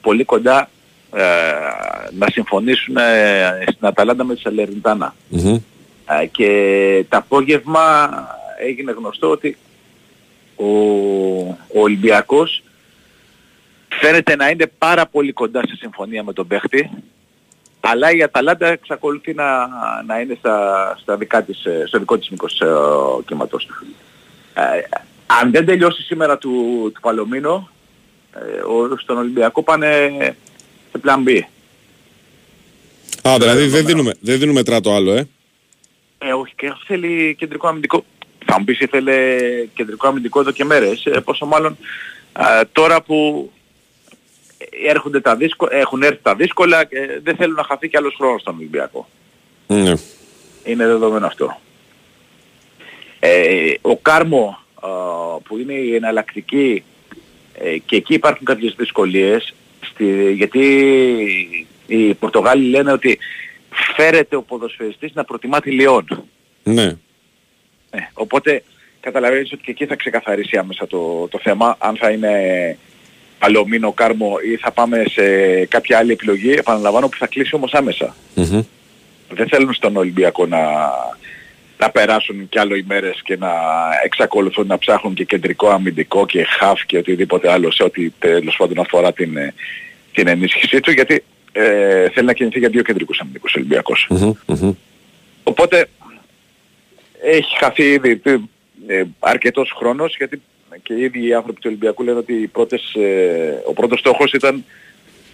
πολύ 0.00 0.24
κοντά 0.24 0.70
ε, 1.14 1.22
να 2.18 2.26
συμφωνήσουν 2.30 2.96
ε, 2.96 3.64
στην 3.72 3.86
Αταλάντα 3.86 4.24
με 4.24 4.34
τη 4.34 4.40
Σαλερνιτάνα. 4.40 5.14
Μμμ. 5.28 5.54
Ε, 6.22 6.26
και 6.26 7.04
το 7.08 7.16
απόγευμα 7.16 8.10
έγινε 8.66 8.92
γνωστό 8.92 9.30
ότι 9.30 9.56
ο, 10.60 10.68
ο 11.48 11.80
Ολυμπιακός 11.80 12.62
φαίνεται 13.88 14.36
να 14.36 14.48
είναι 14.48 14.66
πάρα 14.78 15.06
πολύ 15.06 15.32
κοντά 15.32 15.60
σε 15.66 15.76
συμφωνία 15.76 16.22
με 16.22 16.32
τον 16.32 16.46
παίχτη 16.46 16.90
αλλά 17.80 18.10
η 18.12 18.22
Αταλάντα 18.22 18.66
εξακολουθεί 18.66 19.34
να, 19.34 19.68
να 20.06 20.20
είναι 20.20 20.36
στα, 20.38 20.96
στα 21.00 21.16
δικά 21.16 21.42
της, 21.42 21.64
ε, 21.64 21.84
στο 21.86 21.98
δικό 21.98 22.18
της 22.18 22.28
μήκος 22.28 22.60
ε, 22.60 22.66
κύματος. 23.26 23.68
Ε, 24.54 24.62
αν 25.26 25.50
δεν 25.50 25.66
τελειώσει 25.66 26.02
σήμερα 26.02 26.38
του, 26.38 26.50
του 26.94 27.00
Παλωμίνο, 27.00 27.70
ε, 28.34 28.60
ο, 28.60 28.96
στον 28.98 29.18
Ολυμπιακό 29.18 29.62
πάνε 29.62 29.88
σε 30.90 31.00
plan 31.04 31.28
B. 31.28 31.40
Α, 33.28 33.36
δηλαδή 33.38 33.66
δεν 33.66 33.86
δίνουμε, 33.86 34.14
δεν 34.20 34.38
δίνουμε 34.38 34.62
τράτο 34.62 34.94
άλλο, 34.94 35.12
ε. 35.12 35.28
Ε, 36.18 36.32
όχι, 36.32 36.54
και 36.56 36.66
αυτό 36.66 36.84
θέλει 36.86 37.34
κεντρικό 37.38 37.68
αμυντικό. 37.68 38.04
Θα 38.50 38.58
μου 38.58 38.64
πεις 38.64 38.80
ήθελε 38.80 39.36
κεντρικό 39.74 40.08
αμυντικό 40.08 40.40
εδώ 40.40 40.50
και 40.50 40.64
μέρες. 40.64 41.04
Ε, 41.06 41.20
πόσο 41.20 41.46
μάλλον 41.46 41.76
α, 42.32 42.44
τώρα 42.72 43.02
που 43.02 43.50
έρχονται 44.88 45.20
τα 45.20 45.36
δύσκολα, 45.36 45.76
έχουν 45.76 46.02
έρθει 46.02 46.22
τα 46.22 46.34
δύσκολα 46.34 46.84
και 46.84 47.20
δεν 47.22 47.36
θέλουν 47.36 47.54
να 47.54 47.64
χαθεί 47.64 47.88
κι 47.88 47.96
άλλος 47.96 48.14
χρόνος 48.14 48.40
στον 48.40 48.54
Ολυμπιακό. 48.54 49.08
Ναι. 49.66 49.92
Είναι 50.64 50.86
δεδομένο 50.86 51.26
αυτό. 51.26 51.60
Ε, 53.18 53.72
ο 53.80 53.96
Κάρμο 53.96 54.58
α, 54.74 54.88
που 55.40 55.58
είναι 55.58 55.72
η 55.72 55.94
εναλλακτική 55.94 56.84
ε, 57.54 57.78
και 57.78 57.96
εκεί 57.96 58.14
υπάρχουν 58.14 58.46
κάποιες 58.46 58.74
δυσκολίες 58.78 59.54
στη, 59.80 60.32
γιατί 60.32 60.60
οι 61.86 62.14
Πορτογάλοι 62.14 62.68
λένε 62.68 62.92
ότι 62.92 63.18
φέρεται 63.96 64.36
ο 64.36 64.42
ποδοσφαιριστής 64.42 65.12
να 65.14 65.24
προτιμά 65.24 65.60
τη 65.60 65.70
Λιόν. 65.70 66.24
Ναι. 66.62 66.96
Ε, 67.90 67.98
οπότε 68.12 68.62
καταλαβαίνεις 69.00 69.52
ότι 69.52 69.62
και 69.62 69.70
εκεί 69.70 69.86
θα 69.86 69.96
ξεκαθαρίσει 69.96 70.56
άμεσα 70.56 70.86
το, 70.86 71.28
το 71.30 71.38
θέμα 71.42 71.76
αν 71.78 71.96
θα 71.96 72.10
είναι 72.10 72.30
Παλωμίνο, 73.38 73.92
Κάρμο 73.92 74.36
ή 74.52 74.56
θα 74.56 74.70
πάμε 74.70 75.04
σε 75.10 75.22
κάποια 75.66 75.98
άλλη 75.98 76.12
επιλογή 76.12 76.50
επαναλαμβάνω 76.50 77.08
που 77.08 77.16
θα 77.16 77.26
κλείσει 77.26 77.54
όμως 77.54 77.72
άμεσα. 77.72 78.16
Μμμ. 78.34 78.62
Δεν 79.32 79.48
θέλουν 79.48 79.72
στον 79.72 79.96
Ολυμπιακό 79.96 80.46
να, 80.46 80.58
να 81.78 81.90
περάσουν 81.90 82.48
κι 82.48 82.58
άλλο 82.58 82.74
ημέρες 82.74 83.20
και 83.24 83.36
να 83.36 83.50
εξακολουθούν 84.04 84.66
να 84.66 84.78
ψάχνουν 84.78 85.14
και 85.14 85.24
κεντρικό 85.24 85.68
αμυντικό 85.68 86.26
και 86.26 86.44
χαφ 86.44 86.86
και 86.86 86.98
οτιδήποτε 86.98 87.52
άλλο 87.52 87.70
σε 87.70 87.82
ό,τι 87.82 88.10
τέλος 88.10 88.56
πάντων 88.56 88.78
αφορά 88.78 89.12
την, 89.12 89.36
ε, 89.36 89.54
την 90.12 90.28
ενίσχυσή 90.28 90.80
του 90.80 90.90
γιατί 90.90 91.24
ε, 91.52 92.08
θέλει 92.08 92.26
να 92.26 92.32
κινηθεί 92.32 92.58
για 92.58 92.68
δύο 92.68 92.82
κεντρικούς 92.82 93.20
αμυντικούς 93.20 93.54
ο 93.54 93.58
Ολυμπιακός. 93.58 94.06
Μμμ, 94.10 94.32
μμμ. 94.46 94.72
Οπότε 95.42 95.88
έχει 97.22 97.58
χαθεί 97.58 97.92
ήδη 97.92 98.20
ε, 98.86 99.04
αρκετός 99.18 99.72
χρόνος 99.76 100.16
γιατί 100.16 100.42
και 100.82 100.92
οι 100.92 101.02
ίδιοι 101.02 101.26
οι 101.26 101.34
άνθρωποι 101.34 101.60
του 101.60 101.66
Ολυμπιακού 101.66 102.02
λένε 102.02 102.18
ότι 102.18 102.32
οι 102.32 102.46
πρώτες, 102.46 102.94
ε, 102.94 103.62
ο 103.66 103.72
πρώτος 103.72 103.98
στόχος 103.98 104.32
ήταν 104.32 104.64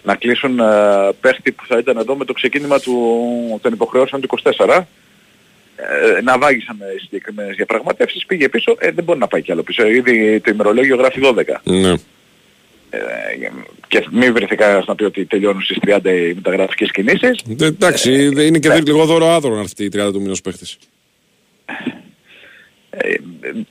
να 0.03 0.15
κλείσουν 0.15 0.59
ε, 0.59 0.65
παίχτη 1.21 1.51
που 1.51 1.65
θα 1.67 1.77
ήταν 1.77 1.97
εδώ 1.97 2.15
με 2.15 2.25
το 2.25 2.33
ξεκίνημα 2.33 2.79
του, 2.79 2.95
των 3.61 3.73
υποχρεώσεων 3.73 4.21
του 4.21 4.39
24. 4.43 4.81
Ε, 5.75 6.21
να 6.21 6.37
βάγισαν 6.37 6.77
οι 6.95 6.99
συγκεκριμένες 6.99 7.55
διαπραγματεύσεις, 7.55 8.25
πήγε 8.25 8.49
πίσω, 8.49 8.75
ε, 8.79 8.91
δεν 8.91 9.03
μπορεί 9.03 9.19
να 9.19 9.27
πάει 9.27 9.41
κι 9.41 9.51
άλλο 9.51 9.63
πίσω. 9.63 9.87
Ήδη 9.87 10.39
το 10.39 10.51
ημερολόγιο 10.51 10.95
γράφει 10.95 11.19
12. 11.23 11.61
Ναι. 11.63 11.93
Ε, 12.89 12.99
και 13.87 14.07
μην 14.11 14.33
βρεθεί 14.33 14.55
κανένας 14.55 14.85
να 14.85 14.95
πει 14.95 15.03
ότι 15.03 15.25
τελειώνουν 15.25 15.61
στις 15.61 15.77
30 15.81 15.99
οι 16.03 16.33
μεταγραφικές 16.33 16.91
κινήσεις. 16.91 17.39
Ε, 17.59 17.65
Εντάξει, 17.65 18.23
είναι 18.23 18.59
και 18.59 18.81
λίγο 18.85 19.05
δώρο 19.05 19.27
άδωρο 19.27 19.55
να 19.55 19.61
έρθει 19.61 19.83
η 19.83 19.89
30 19.89 20.11
του 20.11 20.21
μήνος 20.21 20.41
παίχτης. 20.41 20.77
Ε, 22.89 23.15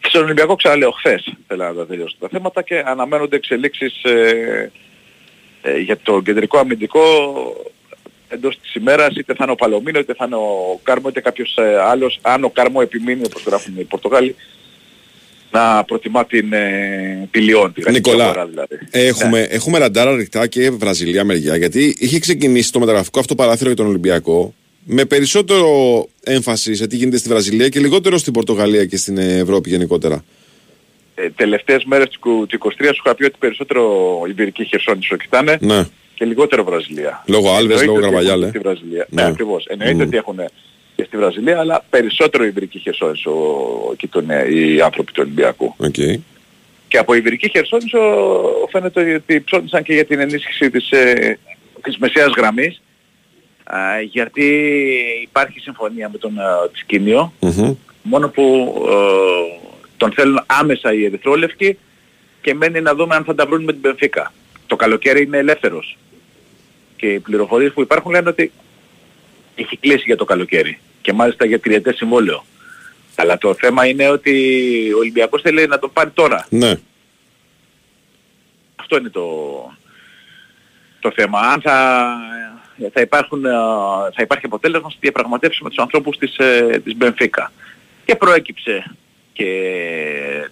στον 0.00 0.22
Ολυμπιακό 0.22 0.54
ξαναλέω 0.54 0.90
χθες 0.90 1.32
θέλω 1.46 1.64
να 1.64 1.74
τα 1.74 1.86
τελειώσω 1.86 2.16
τα 2.18 2.28
θέματα 2.28 2.62
και 2.62 2.82
αναμένονται 2.86 3.36
εξελίξεις 3.36 4.02
ε, 4.02 4.70
ε, 5.62 5.78
για 5.78 5.96
το 5.96 6.20
κεντρικό 6.22 6.58
αμυντικό 6.58 7.00
εντός 8.28 8.58
της 8.60 8.74
ημέρας 8.74 9.16
είτε 9.16 9.34
θα 9.34 9.42
είναι 9.42 9.52
ο 9.52 9.54
Παλωμίνο 9.54 9.98
είτε 9.98 10.14
θα 10.14 10.24
είναι 10.24 10.36
ο 10.36 10.80
Κάρμο 10.82 11.08
είτε 11.08 11.20
κάποιος 11.20 11.56
ε, 11.56 11.78
άλλος 11.80 12.18
αν 12.22 12.44
ο 12.44 12.50
Κάρμο 12.50 12.80
επιμείνει 12.82 13.22
όπως 13.24 13.42
γράφουν 13.46 13.74
οι 13.78 13.84
Πορτογάλοι 13.84 14.34
να 15.50 15.84
προτιμά 15.84 16.26
την, 16.26 16.52
ε, 16.52 17.28
τη 17.30 17.40
Λιόν, 17.40 17.72
τη 17.72 17.80
γαλλική 17.80 18.08
Νικολά, 18.08 18.24
αγορά 18.24 18.46
δηλαδή. 18.46 18.78
Έχουμε, 18.90 19.40
έχουμε 19.40 19.78
ραντάρα 19.78 20.16
ρηκτά 20.16 20.46
και 20.46 20.70
Βραζιλία 20.70 21.24
μεριά 21.24 21.56
γιατί 21.56 21.96
είχε 21.98 22.18
ξεκινήσει 22.18 22.72
το 22.72 22.78
μεταγραφικό 22.78 23.20
αυτό 23.20 23.34
παράθυρο 23.34 23.66
για 23.66 23.76
τον 23.76 23.86
Ολυμπιακό 23.86 24.54
με 24.88 25.04
περισσότερο 25.04 25.68
έμφαση 26.22 26.74
σε 26.74 26.86
τι 26.86 26.96
γίνεται 26.96 27.16
στη 27.16 27.28
Βραζιλία 27.28 27.68
και 27.68 27.80
λιγότερο 27.80 28.18
στην 28.18 28.32
Πορτογαλία 28.32 28.84
και 28.84 28.96
στην 28.96 29.18
Ευρώπη 29.18 29.70
γενικότερα. 29.70 30.24
Ε, 31.14 31.30
τελευταίες 31.30 31.84
μέρες 31.84 32.08
του, 32.08 32.46
του 32.48 32.58
23 32.58 32.68
σου 32.84 33.02
είχα 33.04 33.14
πει 33.14 33.24
ότι 33.24 33.36
περισσότερο 33.38 34.22
Ιμπηρική 34.28 34.64
Χερσόνησο 34.64 35.16
κοιτάνε 35.16 35.58
Ναι. 35.60 35.84
και 36.14 36.24
λιγότερο 36.24 36.64
Βραζιλία. 36.64 37.24
Λόγω 37.26 37.48
Άλβες, 37.50 37.80
Εννοείται 37.80 37.84
λόγω 37.86 37.96
ότι 37.96 38.06
Καρβαλιάλ, 38.06 38.42
έχουν 38.42 38.46
ε. 38.46 38.48
Στη 38.48 38.58
Βραζιλία. 38.58 39.06
Ναι. 39.10 39.22
Ναι, 39.22 39.28
ακριβώς. 39.28 39.66
Εννοείται 39.66 39.94
Μμμ. 39.94 40.00
ότι 40.00 40.16
έχουν 40.16 40.36
και 40.96 41.04
στη 41.06 41.16
Βραζιλία, 41.16 41.58
αλλά 41.58 41.84
περισσότερο 41.90 42.44
Ιβηρική 42.44 42.78
Χερσόνησο 42.78 43.32
εκεί 43.92 44.06
τον, 44.06 44.30
ε, 44.30 44.54
οι 44.54 44.80
άνθρωποι 44.80 45.12
του 45.12 45.20
Ολυμπιακού. 45.24 45.74
Οκ. 45.76 45.94
Και 46.88 46.98
από 46.98 47.14
Ιβηρική 47.14 47.50
Χερσόνησο 47.50 47.98
φαίνεται 48.70 49.14
ότι 49.14 49.40
ψώνισαν 49.40 49.82
και 49.82 49.92
για 49.92 50.04
την 50.04 50.20
ενίσχυση 50.20 50.70
της, 50.70 50.90
ε, 50.90 51.38
της 51.82 51.96
μεσαίας 51.98 52.32
γραμμής 52.36 52.80
α, 53.66 54.00
γιατί 54.00 54.44
υπάρχει 55.22 55.60
συμφωνία 55.60 56.08
με 56.08 56.18
τον 56.18 56.38
ε, 56.38 56.42
Τσικίνιο 56.72 57.32
Μμμ. 57.40 57.74
μόνο 58.02 58.28
που 58.28 58.74
ε, 58.88 59.58
τον 59.96 60.12
θέλουν 60.12 60.42
άμεσα 60.46 60.92
οι 60.92 61.04
ερυθρόλευκοι 61.04 61.78
και 62.40 62.54
μένει 62.54 62.80
να 62.80 62.94
δούμε 62.94 63.14
αν 63.14 63.24
θα 63.24 63.34
τα 63.34 63.46
βρουν 63.46 63.64
με 63.64 63.72
την 63.72 63.80
Μπενφίκα. 63.80 64.32
Το 64.66 64.76
καλοκαίρι 64.76 65.22
είναι 65.22 65.38
ελεύθερος 65.38 65.98
και 66.96 67.12
οι 67.12 67.18
πληροφορίες 67.20 67.72
που 67.72 67.80
υπάρχουν 67.80 68.10
λένε 68.10 68.28
ότι 68.28 68.52
έχει 69.54 69.76
κλείσει 69.76 70.02
για 70.06 70.16
το 70.16 70.24
καλοκαίρι 70.24 70.78
και 71.02 71.12
μάλιστα 71.12 71.44
για 71.44 71.60
τριετές 71.60 71.96
συμβόλαιο. 71.96 72.44
Αλλά 73.14 73.38
το 73.38 73.54
θέμα 73.54 73.86
είναι 73.86 74.08
ότι 74.08 74.32
ο 74.94 74.98
Ολυμπιακός 74.98 75.42
θέλει 75.42 75.66
να 75.66 75.78
το 75.78 75.88
πάρει 75.88 76.10
τώρα. 76.10 76.46
Ναι. 76.50 76.74
Αυτό 78.76 78.96
είναι 78.96 79.08
το, 79.08 79.26
το 81.00 81.12
θέμα. 81.14 81.40
Αν 81.40 81.60
θα, 81.60 82.06
θα, 82.92 83.00
υπάρχουν, 83.00 83.44
ε, 83.44 83.50
θα 84.14 84.22
υπάρχει 84.22 84.46
αποτέλεσμα 84.46 84.90
στη 84.90 84.98
διαπραγματεύση 85.00 85.62
με 85.62 85.68
τους 85.68 85.78
ανθρώπους 85.78 86.18
της, 86.18 86.36
ε, 86.36 86.80
της 86.84 86.96
Μπενφίκα. 86.96 87.52
Και 88.04 88.16
προέκυψε 88.16 88.96
και 89.32 89.50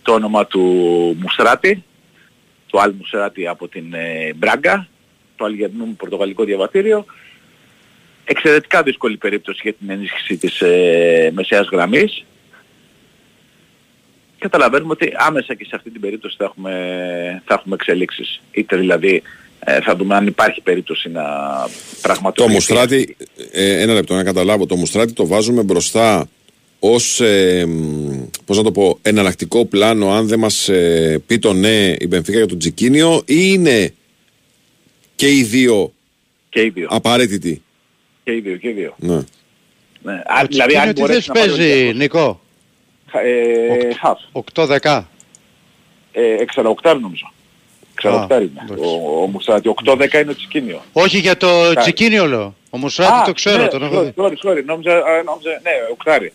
το 0.03 0.13
όνομα 0.13 0.47
του 0.47 0.63
Μουσράτη, 1.21 1.85
του 2.67 2.81
Αλ 2.81 2.93
Μουσράτη 2.99 3.47
από 3.47 3.69
την 3.69 3.95
ε, 3.95 4.33
Μπράγκα, 4.35 4.89
το 5.37 5.45
Αλγερνού 5.45 5.97
Πορτογαλικό 5.97 6.45
Διαβατήριο. 6.45 7.05
Εξαιρετικά 8.25 8.83
δύσκολη 8.83 9.17
περίπτωση 9.17 9.61
για 9.63 9.73
την 9.73 9.91
ενίσχυση 9.91 10.37
της 10.37 10.61
ε, 10.61 11.31
μεσαίας 11.35 11.69
γραμμής. 11.73 12.25
Καταλαβαίνουμε 14.39 14.93
ότι 14.93 15.13
άμεσα 15.17 15.55
και 15.55 15.65
σε 15.65 15.77
αυτή 15.77 15.91
την 15.91 16.01
περίπτωση 16.01 16.37
θα 16.39 16.45
έχουμε, 16.45 16.73
θα 17.45 17.55
έχουμε 17.55 17.75
εξελίξεις. 17.75 18.41
Είτε 18.51 18.77
δηλαδή 18.77 19.23
ε, 19.65 19.81
θα 19.81 19.97
δούμε 19.97 20.15
αν 20.15 20.27
υπάρχει 20.27 20.61
περίπτωση 20.61 21.09
να 21.09 21.23
Το 21.23 21.71
πραγματοποιηθεί. 22.03 22.53
Μουστράτη, 22.53 23.17
ε, 23.53 23.81
ένα 23.83 23.93
λεπτό 23.95 24.15
να 24.15 24.25
καταλάβω, 24.25 24.67
το 24.67 24.77
Μουστράτη 24.77 25.13
το 25.13 25.27
βάζουμε 25.27 25.63
μπροστά 25.63 26.29
ως 26.79 27.21
ε, 27.21 27.65
μ, 27.67 28.23
πώς 28.45 28.57
να 28.57 28.63
το 28.63 28.73
πω, 28.73 28.99
εναλλακτικό 29.03 29.65
πλάνο 29.65 30.11
αν 30.13 30.27
δεν 30.29 30.39
μας 30.39 30.69
ε, 30.69 31.23
πει 31.27 31.39
το 31.39 31.53
ναι 31.53 31.95
η 31.99 32.07
Μπενφίκα 32.09 32.37
για 32.37 32.47
τον 32.47 32.59
Τζικίνιο 32.59 33.23
ή 33.27 33.37
είναι 33.37 33.95
και 35.15 35.31
οι 35.31 35.43
δύο 35.43 35.93
Και 36.49 36.61
οι 36.63 36.69
δύο. 36.71 36.87
απαραίτητοι; 36.91 37.63
Και 38.25 38.33
οι 38.35 38.41
δύο, 38.41 38.57
και 38.57 38.69
οι 38.69 38.73
δύο. 38.73 38.95
Ναι. 38.99 39.23
Ναι. 40.03 40.13
Α, 40.13 40.41
Ο 40.43 40.47
δηλαδή 40.49 40.77
αν 40.77 40.83
Τσικίνιο 40.83 40.93
τι 40.93 41.01
μπορέσει 41.01 41.21
θέση 41.21 41.29
να 41.29 41.35
πάρει 41.35 41.53
ο 41.53 41.57
παίζει, 41.57 41.73
Ολυμπιακός. 41.73 41.99
Νικό. 42.01 42.41
Ε, 43.13 43.95
χαφ. 43.95 44.19
8-10. 44.83 45.03
Ε, 46.13 46.43
εξαροκτάρι 46.43 47.01
νομίζω. 47.01 47.33
Εξαροκτάρι 48.09 48.45
είναι. 48.45 48.65
εντάξει. 48.65 48.85
Ο, 48.85 49.23
ο 49.23 49.27
Μουσάτη. 49.27 49.75
8-10 49.85 50.13
είναι 50.13 50.25
το 50.25 50.35
Τσικίνιο. 50.37 50.81
Όχι 50.93 51.19
για 51.19 51.37
το 51.37 51.75
Τσικίνιο 51.75 52.27
λέω. 52.27 52.55
Ο 52.71 52.79
Μουσράτη 52.79 53.25
το 53.25 53.33
ξέρω, 53.33 53.63
ναι, 53.63 53.69
τον 53.69 53.83
έχω 53.83 54.03
δει. 54.03 54.13
sorry, 54.17 54.23
sorry, 54.23 54.51
sorry. 54.51 54.65
Νόμιζα, 54.65 54.97
α, 54.97 55.23
νόμιζα, 55.25 55.51
ναι, 55.63 55.71
οκτάρι. 55.93 56.33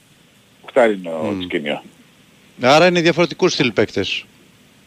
Οκτάρι 0.62 0.94
είναι 0.94 1.10
ο 1.10 1.36
Τσικίνιο. 1.38 1.82
Άρα 2.62 2.88
είναι 2.88 3.02
διαφορετικούς 3.02 3.54
στυλ 3.54 3.72
παίκτες. 3.72 4.26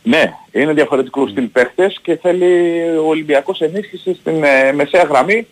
Ναι, 0.02 0.32
είναι 0.52 0.72
διαφορετικούς 0.72 1.30
στυλ 1.30 1.44
παίχτες 1.44 1.98
και 2.02 2.16
θέλει 2.16 2.80
ο 2.98 3.06
Ολυμπιακός 3.06 3.60
ενίσχυση 3.60 4.14
στην 4.14 4.44
ε, 4.44 4.72
μεσαία 4.72 5.02
γραμμή. 5.02 5.46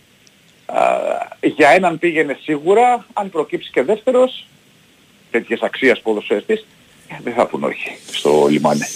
Α, 0.66 0.82
για 1.40 1.68
έναν 1.68 1.98
πήγαινε 1.98 2.38
σίγουρα, 2.42 3.06
αν 3.12 3.30
προκύψει 3.30 3.70
και 3.70 3.82
δεύτερος, 3.82 4.46
τέτοιες 5.30 5.60
αξίας 5.60 6.00
ποδοσφαιριστής, 6.00 6.66
ε, 7.08 7.14
δεν 7.22 7.32
θα 7.32 7.46
πούν 7.46 7.64
όχι 7.64 7.96
στο 8.10 8.46
λιμάνι. 8.50 8.86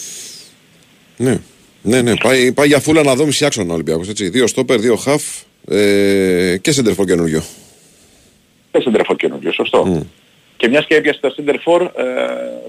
Ναι, 1.16 1.40
ναι, 1.86 2.02
ναι. 2.02 2.16
Πάει, 2.16 2.52
πάει 2.52 2.66
για 2.66 2.80
φούλα 2.80 3.02
να 3.02 3.14
δω 3.14 3.26
μισή 3.26 3.44
άξονα 3.44 3.70
ο 3.70 3.74
Ολυμπιακός. 3.74 4.08
Έτσι. 4.08 4.28
Δύο 4.28 4.46
στόπερ, 4.46 4.80
δύο 4.80 4.96
χαφ 4.96 5.22
ε, 5.68 6.56
και 6.60 6.72
σεντερφόρ 6.72 7.06
καινούριο. 7.06 7.42
Δεν 8.70 8.82
σεντερφόρ 8.82 9.16
καινούριο, 9.16 9.52
σωστό. 9.52 9.86
Μμ. 9.86 10.00
Και 10.56 10.68
μιας 10.68 10.86
και 10.86 10.94
έπιασε 10.94 11.20
τα 11.20 11.30
σεντερφόρ, 11.30 11.82
ε, 11.82 11.88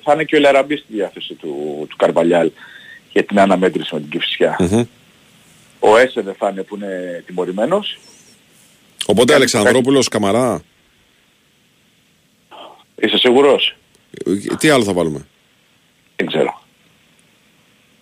θα 0.03 0.13
είναι 0.13 0.23
και 0.23 0.35
ο 0.35 0.39
Λαραμπή 0.39 0.75
στη 0.75 0.85
διάθεση 0.93 1.33
του, 1.33 1.85
του 1.89 1.95
Καρβαλιάλ 1.95 2.51
για 3.11 3.23
την 3.23 3.39
αναμέτρηση 3.39 3.93
με 3.93 3.99
την 3.99 4.09
Κηφισιά. 4.09 4.55
Μμμ. 4.59 4.83
Ο 5.79 5.97
Έσε 5.97 6.21
δεν 6.21 6.35
θα 6.37 6.49
είναι 6.49 6.63
που 6.63 6.75
είναι 6.75 7.23
τιμωρημένος. 7.25 7.99
Οπότε 9.05 9.25
Κάνει 9.25 9.35
Αλεξανδρόπουλος 9.35 10.07
Καμαρά, 10.07 10.61
Είσαι 12.95 13.17
σίγουρος; 13.17 13.75
ε, 14.25 14.55
τι 14.55 14.69
άλλο 14.69 14.83
θα 14.83 14.93
βάλουμε; 14.93 15.27
Δεν 16.15 16.27
ξέρω. 16.27 16.54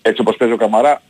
Έτσι 0.06 0.22
όπως 0.22 0.38
παίζει 0.38 0.54
ο 0.54 0.58
Καμαρά, 0.58 1.02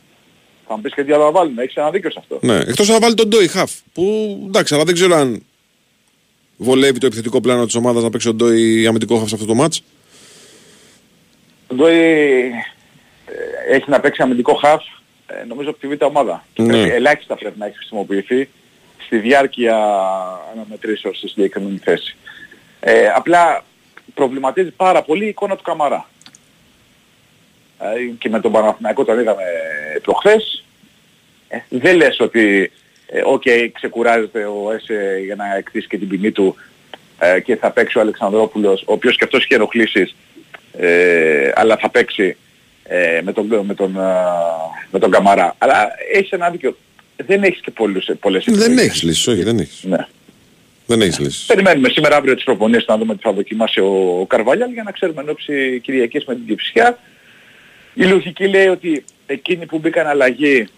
θα 0.68 0.76
μου 0.76 0.80
πεις 0.82 0.94
και 0.94 1.04
τι 1.04 1.12
άλλο 1.12 1.24
να 1.24 1.30
βάλουμε. 1.30 1.62
Έχεις 1.62 1.74
ένα 1.76 1.90
δίκιο 1.90 2.10
σε 2.10 2.18
αυτό. 2.20 2.38
Ναι, 2.42 2.56
εκτός 2.56 2.88
να 2.88 2.98
βάλει 2.98 3.14
τον 3.14 3.28
Ντόι 3.28 3.48
χαφ. 3.48 3.72
Που 3.92 4.04
εντάξει, 4.46 4.74
αλλά 4.74 4.84
δεν 4.84 4.94
ξέρω 4.94 5.14
αν 5.14 5.42
βολεύει 6.56 6.98
το 6.98 7.06
επιθετικό 7.06 7.40
πλάνο 7.40 7.64
της 7.64 7.74
ομάδας 7.74 8.02
να 8.02 8.10
παίξει 8.10 8.26
τον 8.26 8.36
Ντόι 8.36 8.86
αμυντικό 8.86 9.16
χαφ 9.18 9.28
σε 9.28 9.34
αυτό 9.34 9.46
το 9.46 9.54
μάτς. 9.54 9.82
Ο 11.70 11.74
Ντόι 11.74 11.92
ε, 11.94 13.74
έχει 13.74 13.90
να 13.90 14.00
παίξει 14.00 14.22
αμυντικό 14.22 14.54
χαφ, 14.54 14.82
ε, 15.26 15.44
νομίζω 15.44 15.70
από 15.70 15.78
τη 15.78 15.88
β' 15.88 16.02
ομάδα. 16.02 16.44
Και 16.52 16.62
Ναι. 16.62 16.68
πρέπει- 16.72 16.92
ελάχιστα 16.92 17.34
πρέπει 17.36 17.58
να 17.58 17.66
έχει 17.66 17.76
χρησιμοποιηθεί 17.76 18.48
στη 19.06 19.18
διάρκεια 19.18 19.76
αναμετρήσεως 20.52 21.16
στη 21.16 21.28
συγκεκριμένη 21.28 21.78
θέση. 21.84 22.16
Ε, 22.80 23.06
απλά 23.08 23.64
προβληματίζει 24.14 24.70
πάρα 24.70 25.02
πολύ 25.02 25.24
η 25.24 25.28
εικόνα 25.28 25.56
του 25.56 25.62
Καμαρά. 25.62 26.08
Ε, 27.92 28.12
και 28.18 28.28
με 28.28 28.40
τον 28.40 28.52
Παναθηναϊκό 28.52 29.04
τον 29.04 29.18
είδαμε 29.18 29.42
προχθές. 30.02 30.64
Ε, 31.48 31.58
δεν 31.68 31.96
λες 31.96 32.20
ότι 32.20 32.70
ε, 33.06 33.20
οκ, 33.24 33.42
ξεκουράζεται 33.72 34.44
ο 34.44 34.72
Έσε 34.72 35.20
για 35.24 35.34
να 35.34 35.56
εκτίσει 35.56 35.86
και 35.86 35.98
την 35.98 36.08
ποινή 36.08 36.30
του 36.30 36.56
ε, 37.18 37.40
και 37.40 37.56
θα 37.56 37.70
παίξει 37.70 37.98
ο 37.98 38.00
Αλεξανδρόπουλος, 38.00 38.82
ο 38.86 38.92
οποίος 38.92 39.16
και 39.16 39.24
αυτός 39.24 39.44
είχε 39.44 39.54
ενοχλήσεις, 39.54 40.14
ε, 40.78 41.50
αλλά 41.54 41.76
θα 41.76 41.90
παίξει 41.90 42.36
ε, 42.84 43.20
με, 43.24 43.32
τον, 43.32 43.46
με, 43.66 43.74
τον, 43.74 44.00
α, 44.00 44.24
με 44.90 44.98
τον 44.98 45.10
Καμαρά. 45.10 45.54
Αλλά 45.58 45.90
έχεις 46.12 46.30
ένα 46.30 46.50
δίκιο. 46.50 46.76
Δεν 47.16 47.42
έχεις 47.42 47.60
και 47.60 47.70
πολλούς, 47.70 48.10
πολλές 48.20 48.44
Δεν 48.44 48.54
επιλογές. 48.54 48.84
έχεις 48.84 49.02
λύσεις, 49.02 49.26
όχι, 49.26 49.42
δεν 49.42 49.58
έχεις. 49.58 49.82
Ναι. 49.82 50.06
Δεν 50.86 51.00
έχεις 51.00 51.18
λύσεις. 51.18 51.46
Περιμένουμε 51.46 51.88
σήμερα 51.88 52.16
αύριο 52.16 52.34
τις 52.34 52.44
προπονήσεις 52.44 52.86
να 52.86 52.96
δούμε 52.96 53.14
τι 53.14 53.22
θα 53.22 53.32
δοκιμάσει 53.32 53.80
ο, 53.80 54.18
ο 54.20 54.26
Καρβαλιάλ 54.26 54.72
για 54.72 54.82
να 54.82 54.90
ξέρουμε 54.90 55.20
εν 55.20 55.28
όψει 55.28 55.80
Κυριακής 55.80 56.24
με 56.24 56.34
την 56.34 56.46
Κηφισιά. 56.46 56.98
Η 57.94 58.04
λογική 58.04 58.48
λέει 58.48 58.66
ότι 58.66 59.04
εκείνοι 59.26 59.66
που 59.66 59.78
μπήκαν 59.78 60.06
αλλαγή 60.06 60.68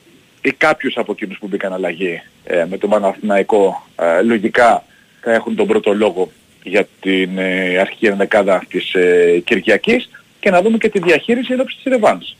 ή 0.43 0.53
κάποιους 0.53 0.97
από 0.97 1.13
εκείνους 1.13 1.39
που 1.39 1.47
μπήκαν 1.47 1.73
αλλαγή 1.73 2.23
ε, 2.45 2.65
με 2.71 2.79
τον 2.79 2.91
Παναθηναϊκό 2.91 3.87
ε, 3.97 4.23
λογικά 4.23 4.85
θα 5.21 5.33
έχουν 5.33 5.57
τον 5.57 5.67
πρώτο 5.67 5.95
λόγο 5.95 6.33
για 6.63 6.89
την 7.01 7.39
ε, 7.39 7.79
αρχική 7.79 8.07
ενδεκάδα 8.07 8.65
της 8.69 8.95
ε, 8.95 9.43
Κυριακής 9.45 10.09
και 10.41 10.51
να 10.51 10.63
δούμε 10.63 10.79
και 10.79 10.89
τη 10.89 10.99
διαχείριση 10.99 11.53
εν 11.53 11.61
ώψη 11.61 11.77
της 11.77 11.93
Ρεβάνς. 11.93 12.37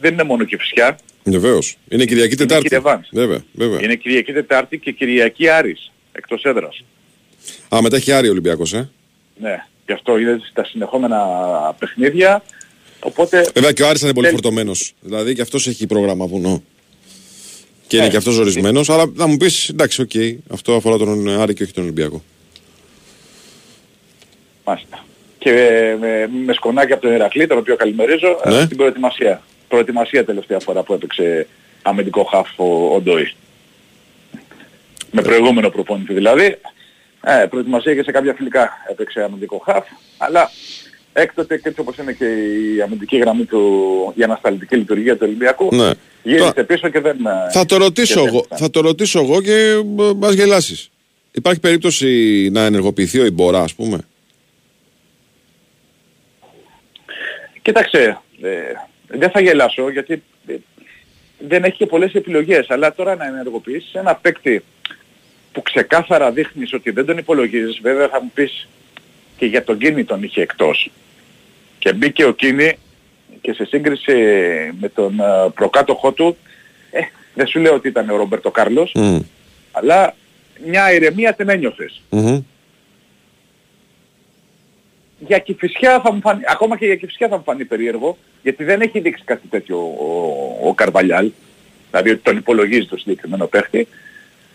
Δεν 0.00 0.12
είναι 0.12 0.22
μόνο 0.22 0.44
Κυψιά, 0.44 0.98
Βεβαίως. 1.28 1.76
Είναι 1.88 2.04
Κυριακή 2.04 2.36
Τετάρτη. 2.36 2.68
και 2.68 2.74
Ρεβάνς. 2.74 3.08
Βέβαια, 3.12 3.44
βέβαια. 3.52 3.78
είναι 3.82 3.94
Κυριακή 3.94 4.32
Τετάρτη 4.32 4.78
και 4.78 4.92
Κυριακή 4.92 5.48
Άρης 5.48 5.92
εκτός 6.12 6.42
έδρας. 6.42 6.84
Α, 7.74 7.82
μετά 7.82 7.96
έχει 7.96 8.12
Άρη 8.12 8.28
Ολυμπιακός, 8.28 8.72
ε. 8.72 8.90
Ναι, 9.40 9.64
γι' 9.86 9.92
αυτό 9.92 10.18
είναι 10.18 10.40
στα 10.50 10.64
συνεχόμενα 10.64 11.18
παιχνίδια. 11.78 12.42
Οπότε 13.00 13.50
Βέβαια 13.54 13.72
και 13.72 13.82
ο 13.82 13.88
Άρης 13.88 14.00
είναι 14.02 14.12
πολύ 14.14 14.26
Θέλει- 14.26 14.40
φορτωμένος. 14.42 14.92
Δηλαδή 15.00 15.34
και 15.34 15.42
αυτός 15.42 15.66
έχει 15.66 15.86
πρόγραμμα 15.86 16.26
βουνό. 16.26 16.62
Και 17.86 17.96
είναι 17.96 18.06
Ε, 18.06 18.08
και 18.10 18.16
αυτός 18.16 18.38
ζορισμένος. 18.38 18.90
Αλλά 18.90 19.12
θα 19.16 19.26
μου 19.26 19.36
πεις, 19.36 19.68
εντάξει, 19.68 20.00
οκ, 20.02 20.10
αυτό 20.52 20.74
αφορά 20.74 20.96
τον 20.96 21.28
Άρη 21.40 21.54
και 21.54 21.62
όχι 21.62 21.72
τον 21.72 21.82
Ολυμπιακό. 21.82 22.22
μάλιστα. 24.64 25.04
Και 25.38 25.50
ε, 25.50 25.96
με, 26.00 26.28
με 26.44 26.52
σκονάκι 26.52 26.92
από 26.92 27.02
τον 27.02 27.12
Ηρακλή, 27.12 27.46
τον 27.46 27.58
οποίο 27.58 27.76
καλημερίζω, 27.76 28.40
ε, 28.44 28.50
Ναι. 28.50 28.64
στην 28.64 28.76
προετοιμασία. 28.76 29.42
Προετοιμασία 29.68 30.24
τελευταία 30.24 30.58
φορά 30.60 30.82
που 30.82 30.92
έπαιξε 30.92 31.46
αμυντικό 31.82 32.24
χαφ 32.24 32.48
ο, 32.58 32.94
ο 32.94 33.00
Ντόι. 33.00 33.32
Με 35.10 35.22
προηγούμενο 35.22 35.70
προπόνητη 35.70 36.12
δηλαδή. 36.12 36.58
Ε, 37.24 37.46
προετοιμασία 37.50 37.94
και 37.94 38.02
σε 38.02 38.10
κάποια 38.10 38.34
φιλικά 38.34 38.70
έπαιξε 38.90 39.22
αμυντικό 39.22 39.58
χαφ. 39.64 39.86
Αλλά 40.18 40.50
έκτοτε 41.18 41.56
και 41.58 41.68
έτσι 41.68 41.80
όπως 41.80 41.96
είναι 41.96 42.12
και 42.12 42.24
η 42.76 42.80
αμυντική 42.82 43.16
γραμμή 43.18 43.44
του, 43.44 44.12
η 44.16 44.22
ανασταλτική 44.22 44.76
λειτουργία 44.76 45.12
του 45.14 45.20
Ολυμπιακού, 45.22 45.68
Ναι. 45.74 45.90
γύρισε 46.22 46.44
Τώρα- 46.52 46.64
πίσω 46.64 46.88
και 46.88 47.00
δεν... 47.00 47.16
ε, 47.26 47.50
Θα 47.52 47.66
το 47.66 47.76
ρωτήσω 47.76 48.14
και 48.14 48.20
δεν 48.20 48.28
εγώ, 48.28 48.42
ήταν. 48.46 48.58
θα 48.58 48.70
το 48.70 48.80
ρωτήσω 48.80 49.18
εγώ 49.20 49.42
και 49.42 49.52
ε, 49.52 49.82
μας 50.16 50.32
γελάσεις. 50.34 50.90
Υπάρχει 51.32 51.60
περίπτωση 51.60 52.08
να 52.52 52.64
ενεργοποιηθεί 52.64 53.18
ο 53.18 53.24
Ιμπορά, 53.24 53.60
ας 53.62 53.74
πούμε; 53.74 53.98
Κοίταξε, 57.62 58.20
ε, 58.42 58.48
δεν 59.08 59.30
θα 59.30 59.40
γελάσω 59.40 59.90
γιατί 59.90 60.22
ε, 60.46 60.54
δεν 61.38 61.64
έχει 61.64 61.76
και 61.76 61.86
πολλές 61.86 62.12
επιλογές. 62.14 62.70
Αλλά 62.70 62.94
τώρα 62.94 63.14
να 63.16 63.26
ενεργοποιήσεις 63.26 63.94
ένα 63.94 64.14
παίκτη 64.14 64.64
που 65.52 65.62
ξεκάθαρα 65.62 66.30
δείχνεις 66.30 66.72
ότι 66.72 66.90
δεν 66.90 67.06
τον 67.06 67.18
υπολογίζεις. 67.18 67.78
Βέβαια 67.82 68.08
θα 68.08 68.22
μου 68.22 68.30
πεις 68.34 68.68
και 69.36 69.46
για 69.46 69.64
τον 69.64 69.78
Κίνη 69.78 70.04
τον 70.04 70.22
είχε 70.22 70.40
εκτός. 70.40 70.90
Και 71.86 71.92
μπήκε 71.92 72.24
ο 72.24 72.32
Κίνη 72.32 72.78
και 73.40 73.52
σε 73.52 73.64
σύγκριση 73.64 74.12
με 74.80 74.88
τον 74.88 75.20
ε, 75.20 75.50
προκάτοχό 75.54 76.12
του, 76.12 76.36
ε, 76.90 77.00
δεν 77.34 77.46
σου 77.46 77.58
λέω 77.58 77.74
ότι 77.74 77.88
ήταν 77.88 78.10
ο 78.10 78.16
Ρομπέρτο 78.16 78.50
Κάρλος, 78.50 78.92
Μμ. 78.94 79.18
αλλά 79.72 80.14
μια 80.66 80.92
ηρεμία 80.92 81.34
την 81.34 81.48
ένιωθες. 81.48 82.02
Μμμ. 82.10 82.42
για 85.18 85.38
Κηφισιά 85.38 86.00
θα 86.00 86.12
μου 86.12 86.20
φανεί, 86.20 86.42
ακόμα 86.46 86.76
και 86.76 86.86
για 86.86 86.96
Κηφισιά 86.96 87.28
θα 87.28 87.36
μου 87.36 87.42
φανεί 87.42 87.64
περίεργο, 87.64 88.18
γιατί 88.42 88.64
δεν 88.64 88.80
έχει 88.80 89.00
δείξει 89.00 89.22
κάτι 89.24 89.48
τέτοιο 89.48 89.78
ο, 89.78 90.68
ο 90.68 90.74
Καρβαλιάλ, 90.74 91.30
δηλαδή 91.90 92.10
ότι 92.10 92.20
τον 92.22 92.36
υπολογίζει 92.36 92.86
το 92.86 92.96
συγκεκριμένο 92.96 93.46
παίχτη. 93.46 93.88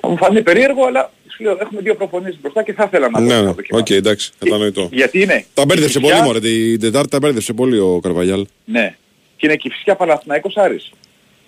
Θα 0.02 0.08
μου 0.08 0.18
φανεί 0.18 0.42
περίεργο, 0.42 0.86
αλλά 0.86 1.02
σου 1.04 1.21
λέω 1.42 1.58
έχουμε 1.62 1.82
δύο 1.82 1.96
προπονήσεις 1.96 2.42
μπροστά 2.42 2.64
και 2.64 2.74
θα 2.74 2.84
ήθελα 2.88 3.10
να 3.10 3.20
δω. 3.20 3.26
Ναι, 3.26 3.34
να 3.34 3.42
ναι, 3.42 3.50
οκ, 3.50 3.56
δοκιμάσω. 3.56 3.94
εντάξει, 3.96 4.32
κατανοητό. 4.40 4.90
Γιατί 4.92 5.22
είναι. 5.22 5.46
Τα 5.54 5.66
μπέρδεψε 5.66 6.00
Κηφισιά- 6.00 6.18
πολύ, 6.24 6.28
μωρέ. 6.28 6.40
Την 6.40 6.80
Τετάρτη 6.80 7.10
τα 7.10 7.20
μπέρδεψε 7.20 7.54
πολύ 7.54 7.80
ο 7.80 8.00
Καρβαγιάλ. 8.04 8.46
Ναι. 8.66 8.96
Και 9.38 9.46
είναι 9.48 9.56
Κηφισιά 9.56 9.96
Παναθηναϊκός 9.96 10.58
Άρης. 10.58 10.92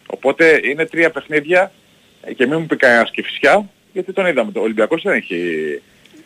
Οπότε 0.05 0.59
είναι 0.71 0.85
τρία 0.85 1.09
παιχνίδια 1.11 1.71
ε, 2.21 2.33
και 2.33 2.45
μην 2.47 2.59
μου 2.59 2.65
πει 2.65 2.75
κανένας 2.75 3.11
Κηφισιά, 3.11 3.69
γιατί 3.93 4.13
τον 4.13 4.25
είδαμε. 4.25 4.51
Το 4.51 4.59
Ολυμπιακός 4.59 5.01
δεν 5.01 5.13
έχει, 5.13 5.37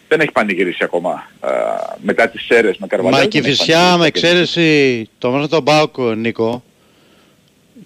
δεν 0.08 0.20
έχει 0.20 0.32
πανηγυρίσει 0.32 0.84
ακόμα 0.84 1.12
α, 1.40 1.50
μετά 2.02 2.28
τις 2.30 2.44
ΣΕΡΕΣ 2.46 2.78
με 2.78 2.88
Καρβαλιάλ. 2.88 3.22
Μα 3.22 3.28
η 3.28 3.30
δεν 3.32 3.42
έχει 3.44 3.50
Κηφισιά 3.56 3.80
με 3.80 3.84
πανηγυρίσει. 3.90 4.08
εξαίρεση 4.28 5.10
το 5.18 5.30
μόνο 5.30 5.48
τον 5.48 5.62
Μπάουκ 5.62 5.98
Νίκο 6.16 6.64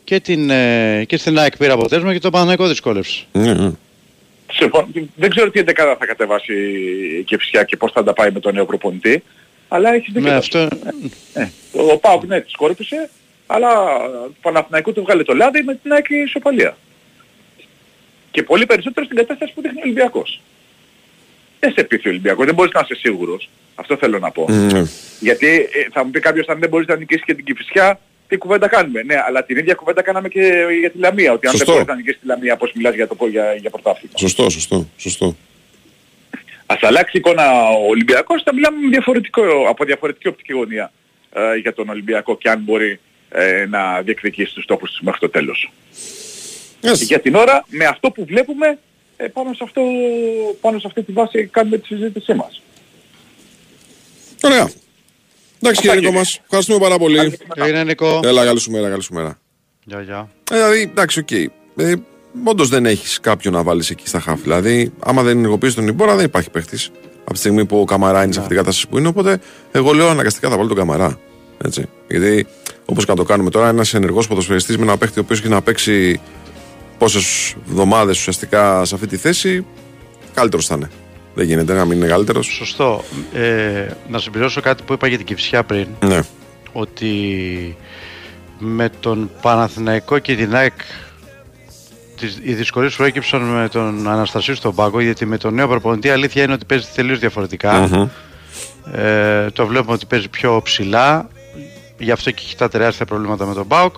και, 0.03 0.19
την, 0.19 0.49
ε, 0.49 1.03
και 1.07 1.17
στην 1.17 1.37
ΑΕΚ 1.39 1.57
πήρε 1.57 1.71
αποτέλεσμα 1.71 2.13
και 2.13 2.19
το 2.19 2.29
Παναγικό 2.29 2.67
δυσκόλεψε. 2.67 3.23
Ναι, 3.31 3.41
ναι. 3.53 3.53
Συμφωνώ. 3.53 3.77
Δεν 5.15 5.29
ξέρω 5.29 5.51
τι 5.51 5.59
εντεκάδα 5.59 5.95
θα 5.95 6.05
κατεβάσει 6.05 6.53
η 7.19 7.23
Κηφισιά 7.23 7.63
και 7.63 7.77
πώς 7.77 7.91
θα 7.91 8.03
τα 8.03 8.13
πάει 8.13 8.31
με 8.31 8.39
τον 8.39 8.53
νέο 8.53 8.65
προπονητή. 8.65 9.23
Αλλά 9.67 9.93
έχει 9.93 10.11
δίκιο. 10.11 10.29
Ναι, 10.29 10.35
αυτό... 10.35 10.67
Ε, 11.33 11.49
ο 11.71 11.97
Πάουκ 11.97 12.23
ναι, 12.23 12.41
της 12.41 12.51
σκόρπισε, 12.51 13.09
αλλά 13.47 13.69
του 14.25 14.37
Παναθηναϊκού 14.41 14.93
του 14.93 15.01
βγάλε 15.01 15.23
το 15.23 15.33
λάδι 15.33 15.63
με 15.63 15.75
την 15.75 15.91
ΑΕΚ 15.91 16.09
ισοπαλία. 16.09 16.77
Και 18.31 18.43
πολύ 18.43 18.65
περισσότερο 18.65 19.05
στην 19.05 19.17
κατάσταση 19.17 19.53
που 19.53 19.61
δείχνει 19.61 19.77
ο 19.77 19.81
Ολυμπιακός. 19.83 20.41
δεν 21.59 21.71
σε 21.71 21.83
πείθει 21.83 22.07
ο 22.07 22.11
Ολυμπιακός. 22.11 22.45
Δεν 22.45 22.53
μπορείς 22.53 22.71
να 22.71 22.81
είσαι 22.83 22.95
σίγουρος. 22.95 23.49
Αυτό 23.75 23.97
θέλω 23.97 24.19
να 24.19 24.31
πω. 24.31 24.45
Ναι. 24.49 24.83
Γιατί 25.19 25.47
ε, 25.47 25.87
θα 25.91 26.03
μου 26.05 26.11
πει 26.11 26.19
κάποιος 26.19 26.47
αν 26.47 26.59
δεν 26.59 26.69
μπορείς 26.69 26.87
να 26.87 26.95
νικήσεις 26.95 27.23
και 27.25 27.33
την 27.33 27.45
Κηφισιά, 27.45 27.99
τι 28.31 28.37
κουβέντα 28.37 28.67
κάνουμε. 28.67 29.03
Ναι, 29.03 29.15
αλλά 29.27 29.43
την 29.43 29.57
ίδια 29.57 29.73
κουβέντα 29.73 30.01
κάναμε 30.01 30.27
και 30.29 30.65
για 30.79 30.91
τη 30.91 30.97
Λαμία. 30.97 31.31
Ότι 31.31 31.47
αν 31.47 31.53
Σωστό. 31.53 31.65
δεν 31.65 31.73
μπορείς 31.73 31.87
να 31.87 31.95
νικήσεις 31.95 32.19
τη 32.19 32.25
Λαμία, 32.27 32.55
πώς 32.57 32.71
μιλάς 32.73 32.95
για, 32.95 33.07
το, 33.07 33.25
για, 33.25 33.53
για 33.53 33.69
πρωτάθλημα. 33.69 34.13
Σωστό, 34.17 34.49
σωστό, 34.49 34.87
σωστό. 34.97 35.35
Ας 36.65 36.83
αλλάξει 36.83 37.17
εικόνα 37.17 37.69
ο 37.69 37.87
Ολυμπιακός, 37.87 38.43
θα 38.43 38.53
μιλάμε 38.53 38.77
με 38.81 38.89
διαφορετικό, 38.89 39.41
από 39.69 39.85
διαφορετική 39.85 40.27
οπτική 40.27 40.53
γωνία 40.53 40.91
ε, 41.33 41.55
για 41.55 41.73
τον 41.73 41.89
Ολυμπιακό 41.89 42.37
και 42.37 42.49
αν 42.49 42.59
μπορεί 42.59 42.99
ε, 43.29 43.65
να 43.69 44.01
διεκδικήσει 44.01 44.53
τους 44.53 44.63
στόχους 44.63 44.91
του 44.91 45.03
μέχρι 45.03 45.19
το 45.19 45.29
τέλος. 45.29 45.71
Yes. 46.81 46.95
Για 46.95 47.19
την 47.19 47.35
ώρα, 47.35 47.65
με 47.67 47.85
αυτό 47.85 48.11
που 48.11 48.25
βλέπουμε, 48.25 48.77
ε, 49.17 49.27
πάνω, 49.27 49.53
σε 49.53 49.63
αυτό, 49.63 49.81
πάνω 50.61 50.79
σε 50.79 50.87
αυτή 50.87 51.03
τη 51.03 51.11
βάση 51.11 51.45
κάνουμε 51.45 51.77
τη 51.77 51.85
συζήτησή 51.85 52.33
μας. 52.33 52.61
Ωραία. 54.41 54.69
Εντάξει 55.61 55.81
κύριε 55.81 55.95
Νίκο 55.95 56.05
κύριε. 56.07 56.19
μας, 56.19 56.39
ευχαριστούμε 56.43 56.79
πάρα 56.79 56.97
πολύ. 56.97 57.37
Είναι 57.69 57.83
Νικό. 57.83 58.19
Έλα, 58.23 58.45
καλή 58.45 58.59
σου 58.59 58.71
μέρα, 58.71 58.89
καλή 58.89 59.03
σου 59.03 59.13
μέρα. 59.13 59.39
Γεια, 59.83 60.01
γεια. 60.01 60.29
Ε, 60.51 60.55
δηλαδή, 60.55 60.81
εντάξει, 60.81 61.19
οκ. 61.19 61.31
Ε, 61.31 61.93
Όντως 62.43 62.69
δεν 62.69 62.85
έχεις 62.85 63.19
κάποιον 63.19 63.53
να 63.53 63.63
βάλεις 63.63 63.89
εκεί 63.89 64.07
στα 64.07 64.19
χάφη. 64.19 64.41
Δηλαδή, 64.41 64.91
άμα 64.99 65.23
δεν 65.23 65.37
ενεργοποιήσει 65.37 65.75
τον 65.75 65.87
Ιμπόρα, 65.87 66.15
δεν 66.15 66.25
υπάρχει 66.25 66.49
παίχτης. 66.49 66.91
Από 67.23 67.33
τη 67.33 67.39
στιγμή 67.39 67.65
που 67.65 67.79
ο 67.79 67.85
Καμαρά 67.85 68.23
είναι 68.23 68.33
σε 68.33 68.39
αυτή 68.39 68.53
την 68.53 68.63
κατάσταση 68.63 68.87
που 68.87 68.97
είναι. 68.97 69.07
Οπότε, 69.07 69.39
εγώ 69.71 69.93
λέω 69.93 70.09
αναγκαστικά 70.09 70.49
θα 70.49 70.55
βάλω 70.55 70.67
τον 70.67 70.77
Καμαρά. 70.77 71.19
Έτσι. 71.65 71.85
Γιατί, 72.07 72.45
όπως 72.85 73.05
και 73.05 73.11
να 73.11 73.17
το 73.17 73.23
κάνουμε 73.23 73.49
τώρα, 73.49 73.67
ένας 73.69 73.93
ενεργός 73.93 74.27
ποδοσφαιριστής 74.27 74.77
με 74.77 74.83
ένα 74.83 74.97
παίχτη 74.97 75.19
ο 75.19 75.21
οποίος 75.21 75.39
έχει 75.39 75.49
να 75.49 75.61
παίξει 75.61 76.19
πόσες 76.97 77.55
εβδομάδες 77.69 78.17
ουσιαστικά 78.19 78.85
σε 78.85 78.95
αυτή 78.95 79.07
τη 79.07 79.17
θέση, 79.17 79.65
καλύτερος 80.33 80.65
θα 80.65 80.75
είναι. 80.75 80.89
Δεν 81.33 81.45
γίνεται 81.45 81.73
να 81.73 81.85
μην 81.85 81.97
είναι 81.97 82.07
καλύτερο. 82.07 82.41
Σωστό. 82.41 83.03
Ε, 83.33 83.87
να 84.09 84.19
συμπληρώσω 84.19 84.61
κάτι 84.61 84.83
που 84.83 84.93
είπα 84.93 85.07
για 85.07 85.17
την 85.17 85.25
Κυψιά 85.25 85.63
πριν. 85.63 85.87
Ναι. 86.05 86.19
ότι 86.71 87.75
με 88.59 88.89
τον 88.99 89.29
Παναθηναϊκό 89.41 90.19
και 90.19 90.35
την 90.35 90.55
ΑΕΚ 90.55 90.73
τις, 92.21 92.39
οι 92.43 92.53
δυσκολίες 92.53 92.95
προέκυψαν 92.95 93.41
με 93.41 93.69
τον 93.69 94.07
Αναστασίου 94.07 94.55
στον 94.55 94.75
πάγκο 94.75 94.99
γιατί 94.99 95.25
με 95.25 95.37
τον 95.37 95.53
νέο 95.53 95.67
προπονητή 95.67 96.07
η 96.07 96.11
αλήθεια 96.11 96.43
είναι 96.43 96.53
ότι 96.53 96.65
παίζει 96.65 96.87
τελείως 96.95 97.19
διαφορετικά. 97.19 97.79
Μμμ. 97.79 98.07
Ε, 98.93 99.49
το 99.53 99.67
βλέπουμε 99.67 99.93
ότι 99.93 100.05
παίζει 100.05 100.29
πιο 100.29 100.61
ψηλά 100.63 101.29
γι' 101.97 102.11
αυτό 102.11 102.31
και 102.31 102.43
έχει 102.45 102.55
τα 102.55 102.69
τεράστια 102.69 103.05
προβλήματα 103.05 103.45
με 103.45 103.53
τον 103.53 103.67
ΠΑΟΚ. 103.67 103.95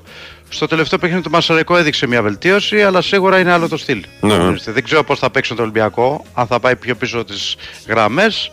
Στο 0.54 0.68
τελευταίο 0.68 1.00
παιχνίδι 1.00 1.22
του 1.22 1.30
Μασαρικό 1.30 1.78
έδειξε 1.78 2.08
μια 2.08 2.22
βελτίωση, 2.22 2.84
αλλά 2.84 3.02
σίγουρα 3.02 3.40
είναι 3.40 3.52
άλλο 3.52 3.68
το 3.68 3.78
στυλ. 3.78 4.04
Ναι. 4.22 4.36
Δεν 4.66 4.84
ξέρω 4.84 5.04
πώς 5.04 5.20
θα 5.20 5.30
παίξει 5.30 5.56
το 5.56 5.62
Ολυμπιακό, 5.62 6.26
αν 6.34 6.48
θα 6.48 6.60
πάει 6.60 6.76
πιο 6.76 6.96
πίσω 6.96 7.24
τις 7.24 7.56
γραμμές, 7.88 8.52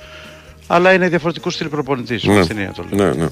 αλλά 0.66 0.92
είναι 0.92 1.08
διαφορετικού 1.08 1.50
στυλ 1.50 1.68
προπονητής. 1.68 2.24
Ναι. 2.24 2.34
με 2.34 2.42
στην 2.42 2.56
έννοια 2.58 2.72
το 2.72 2.84
λέω. 2.90 3.06
ναι, 3.14 3.22
ναι. 3.22 3.28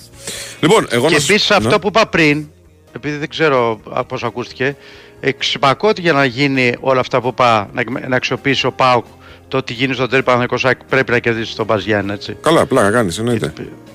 Λοιπόν, 0.60 0.86
εγώ 0.90 1.06
Και 1.08 1.14
να 1.14 1.20
σου- 1.20 1.30
επίσης 1.30 1.50
ναι. 1.50 1.56
αυτό 1.56 1.78
που 1.78 1.88
είπα 1.88 2.06
πριν, 2.06 2.48
επειδή 2.92 3.16
δεν 3.16 3.28
ξέρω 3.28 3.80
πώς 4.08 4.22
ακούστηκε, 4.24 4.76
εξυπακώ 5.20 5.88
ότι 5.88 6.00
για 6.00 6.12
να 6.12 6.24
γίνει 6.24 6.74
όλα 6.80 7.00
αυτά 7.00 7.20
που 7.20 7.28
είπα, 7.28 7.68
να, 7.72 7.82
να 8.08 8.16
αξιοποιήσει 8.16 8.66
ο 8.66 8.72
Πάουκ 8.72 9.04
το 9.48 9.56
ότι 9.56 9.72
γίνεις 9.72 9.96
στον 9.96 10.08
τέρι 10.08 10.22
Παναγενικό 10.22 10.56
ΣΑΚ 10.56 10.84
πρέπει 10.88 11.10
να 11.10 11.18
κερδίσεις 11.18 11.54
τον 11.54 11.66
Μπαζιάν, 11.66 12.10
έτσι. 12.10 12.36
Καλά, 12.40 12.66
πλάκα 12.66 12.90
κάνεις, 12.90 13.18
εννοείται. 13.18 13.52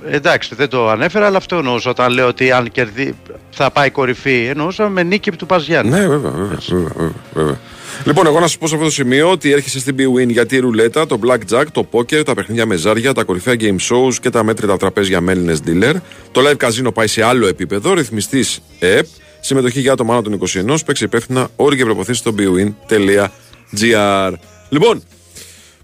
Ε, 0.09 0.15
Εντάξει, 0.15 0.55
δεν 0.55 0.69
το 0.69 0.89
ανέφερα, 0.89 1.25
αλλά 1.25 1.37
αυτό 1.37 1.55
εννοούσα 1.55 1.89
όταν 1.89 2.13
λέω 2.13 2.27
ότι 2.27 2.51
αν 2.51 2.71
κερδί, 2.71 3.15
θα 3.49 3.71
πάει 3.71 3.89
κορυφή. 3.89 4.45
Εννοούσα 4.49 4.89
με 4.89 5.03
νίκη 5.03 5.31
του 5.31 5.45
Μπαζιάν. 5.45 5.87
Ναι, 5.87 6.07
βέβαια, 6.07 6.31
βέβαια, 6.31 6.57
βέβαια, 6.67 6.91
βέβαια, 6.95 7.13
βέβαια. 7.33 7.59
Λοιπόν, 8.03 8.25
εγώ 8.25 8.39
να 8.39 8.47
σα 8.47 8.57
πω 8.57 8.67
σε 8.67 8.73
αυτό 8.73 8.87
το 8.87 8.93
σημείο 8.93 9.31
ότι 9.31 9.51
έρχεσαι 9.51 9.79
στην 9.79 9.95
BWIN 9.99 10.27
γιατί 10.27 10.55
η 10.55 10.59
ρουλέτα, 10.59 11.05
το 11.05 11.19
blackjack, 11.25 11.63
το 11.71 11.87
poker, 11.91 12.25
τα 12.25 12.33
παιχνίδια 12.33 12.65
με 12.65 12.75
ζάρια, 12.75 13.13
τα 13.13 13.23
κορυφαία 13.23 13.55
game 13.59 13.77
shows 13.89 14.13
και 14.21 14.29
τα 14.29 14.43
μέτρητα 14.43 14.77
τραπέζια 14.77 15.21
με 15.21 15.31
Έλληνες 15.31 15.59
dealer. 15.65 15.93
Το 16.31 16.41
live 16.41 16.57
casino 16.67 16.93
πάει 16.93 17.07
σε 17.07 17.23
άλλο 17.23 17.47
επίπεδο, 17.47 17.93
ρυθμιστής 17.93 18.61
ΕΕΠ, 18.79 19.05
συμμετοχή 19.39 19.79
για 19.79 19.91
άτομα 19.91 20.13
άνω 20.13 20.21
των 20.21 20.39
21, 20.67 20.77
παίξει 20.85 21.03
υπεύθυνα, 21.03 21.47
όροι 21.55 21.77
και 21.77 21.83
προποθέσει 21.83 22.19
στο 22.19 22.35
bwin.gr. 22.37 24.33
Λοιπόν, 24.69 25.03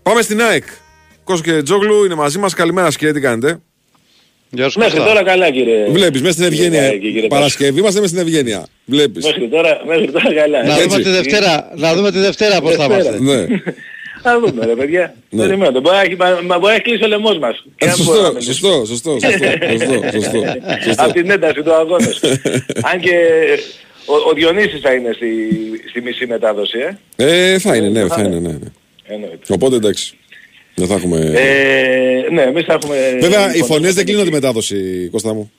πάμε 0.10 0.22
στην 0.22 0.42
ΑΕΚ. 0.42 0.64
Κώσο 1.24 1.42
και 1.44 1.62
Τζόγλου 1.62 2.06
είναι 2.06 2.16
μαζί 2.16 2.38
μας. 2.38 2.54
Καλημέρα, 2.54 2.88
κύριε, 2.90 3.14
τι 3.14 3.20
κάνετε; 3.20 3.60
Γεια 4.50 4.70
σου, 4.70 4.80
Μέχρι 4.80 4.98
Κώστα. 4.98 5.10
τώρα 5.14 5.24
καλά 5.24 5.52
κύριε. 5.52 5.86
Βλέπεις, 5.90 6.22
μέσα 6.22 6.34
στην 6.34 6.50
κύριε 6.50 6.66
Ευγένεια. 6.68 6.90
Πάκη, 6.90 7.12
κύριε 7.12 7.28
Παρασκευή 7.28 7.80
είμαστε 7.80 8.00
μέσα 8.02 8.14
στην 8.16 8.28
Ευγένεια. 8.28 8.66
Βλέπεις. 8.86 9.26
Μέχρι 9.26 9.48
τώρα, 9.50 9.82
μέχρι 9.88 10.12
τώρα 10.12 10.34
καλά. 10.34 10.64
Να 10.64 10.74
Έτσι. 10.74 10.88
δούμε, 10.88 11.02
τη 11.04 11.10
Δευτέρα, 11.10 11.72
να 11.76 11.96
δούμε 11.96 12.12
τη 12.12 12.20
Δευτέρα 12.20 12.62
πώς 12.62 12.76
θα 12.76 12.88
Δευτέρα. 12.88 13.18
είμαστε. 13.18 13.48
Ναι. 13.48 13.58
Θα 14.24 14.40
δούμε 14.40 14.66
ρε 14.66 14.76
παιδιά. 14.76 15.14
Ναι. 15.30 15.42
Περιμένω. 15.46 15.80
Μπορεί 15.80 15.96
να 15.96 16.02
έχει- 16.02 16.16
μα- 16.16 16.40
μα 16.46 16.56
μπορεί 16.60 16.66
να 16.66 16.74
έχει 16.74 16.82
κλείσει 16.82 17.04
ο 17.04 17.08
λαιμός 17.08 17.38
μας. 17.40 17.66
Και 17.76 17.86
Ε, 17.86 17.88
να 17.88 18.04
μπορούμε 18.04 18.30
να 18.32 18.40
Σωστό, 18.42 18.70
μιλήσουμε. 18.70 18.86
σωστό, 18.86 18.86
σωστό, 18.86 19.20
σωστό, 19.20 19.48
σωστό, 19.72 20.10
σωστό, 20.12 20.82
σωστό. 20.84 21.04
Από 21.04 21.14
την 21.14 21.30
ένταση 21.32 21.62
του 21.64 21.74
αγώνες. 21.74 22.20
Αν 22.92 23.00
και 23.00 23.16
ο, 24.06 24.14
ο 24.30 24.34
Διονύσης 24.34 24.80
θα 24.82 24.94
είναι 24.94 25.12
στη, 25.16 25.28
στη 25.90 26.02
μισή 26.02 26.26
μετάδοση, 26.26 26.78
ε. 27.16 27.54
Ε, 27.54 27.60
θα 27.60 27.76
είναι, 27.76 27.90
ναι, 27.90 28.08
θα 28.08 28.22
είναι, 28.22 28.40
ναι. 28.40 28.56
Ναι. 29.10 29.16
Εννοείται. 29.16 29.54
Οπότε 29.54 29.76
εντάξει. 29.76 30.18
Δεν 30.76 30.88
θα 30.88 30.96
έχουμε... 30.96 31.32
Ε, 31.36 32.32
ναι, 32.32 32.42
εμείς 32.42 32.66
θα 32.66 32.74
έχουμε... 32.74 33.18
Βέβαια, 33.22 33.50
οι 33.50 33.54
λοιπόν, 33.54 33.68
φωνές 33.68 33.94
δεν 33.94 34.06
κλείνουν 34.06 34.24
τη 34.24 34.28
εκεί. 34.30 34.40
μετάδοση, 34.40 35.10
Κώστα 35.12 35.34
μου. 35.34 35.52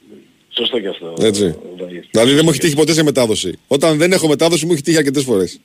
Σωστό 0.48 0.80
και 0.80 0.88
αυτό. 0.88 1.14
Έτσι. 1.20 1.54
Βαγγέλη. 1.78 2.08
Δηλαδή 2.10 2.32
δεν 2.32 2.40
μου 2.44 2.50
έχει 2.50 2.58
τύχει 2.58 2.74
ποτέ 2.74 2.92
σε 2.92 3.02
μετάδοση. 3.02 3.58
Όταν 3.66 3.98
δεν 3.98 4.12
έχω 4.12 4.28
μετάδοση 4.28 4.66
μου 4.66 4.72
έχει 4.72 4.82
τύχει 4.82 4.96
αρκετές 4.96 5.24
φορές. 5.24 5.60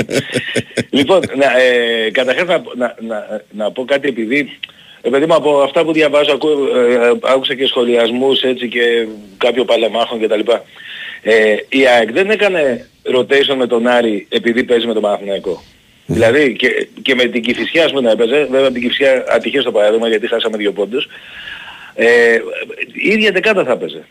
λοιπόν, 0.98 1.20
να, 1.36 1.60
ε, 1.60 2.10
καταρχάς 2.10 2.46
να, 2.46 2.62
να, 2.76 2.96
να, 3.00 3.44
να 3.50 3.72
πω 3.72 3.84
κάτι 3.84 4.08
επειδή 4.08 4.58
επειδή 5.02 5.26
μου 5.26 5.34
από 5.34 5.60
αυτά 5.60 5.84
που 5.84 5.92
διαβάζω 5.92 6.32
ακού, 6.32 6.48
ε, 6.48 7.12
άκουσα 7.20 7.54
και 7.54 7.66
σχολιασμούς 7.66 8.42
έτσι 8.42 8.68
και 8.68 9.06
κάποιο 9.36 9.64
παλεμάχων 9.64 10.20
κτλ. 10.20 10.40
Ε, 11.22 11.56
η 11.68 11.86
ΑΕΚ 11.86 12.12
δεν 12.12 12.30
έκανε 12.30 12.88
rotation 13.14 13.54
με 13.56 13.66
τον 13.66 13.86
Άρη 13.86 14.26
επειδή 14.28 14.64
παίζει 14.64 14.86
με 14.86 14.92
τον 14.92 15.02
Παναθηναϊκό. 15.02 15.62
Δηλαδή 16.12 16.56
και, 16.56 16.88
και 17.02 17.14
με 17.14 17.24
την 17.24 17.42
Κηφισιά 17.42 17.84
ας 17.84 17.90
πούμε 17.90 18.02
να 18.02 18.10
έπαιζε, 18.10 18.44
βέβαια 18.50 18.60
με 18.62 18.72
την 18.72 18.82
Κηφισιά 18.82 19.24
ατυχές 19.28 19.64
το 19.64 19.72
παράδειγμα 19.72 20.08
γιατί 20.08 20.26
χάσαμε 20.28 20.56
δύο 20.56 20.72
πόντους. 20.72 21.08
Ε, 21.94 22.34
η 22.92 23.08
ίδια 23.10 23.30
δεκάτα 23.30 23.64
θα 23.64 23.72
έπαιζε. 23.72 24.04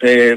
Ε, 0.00 0.34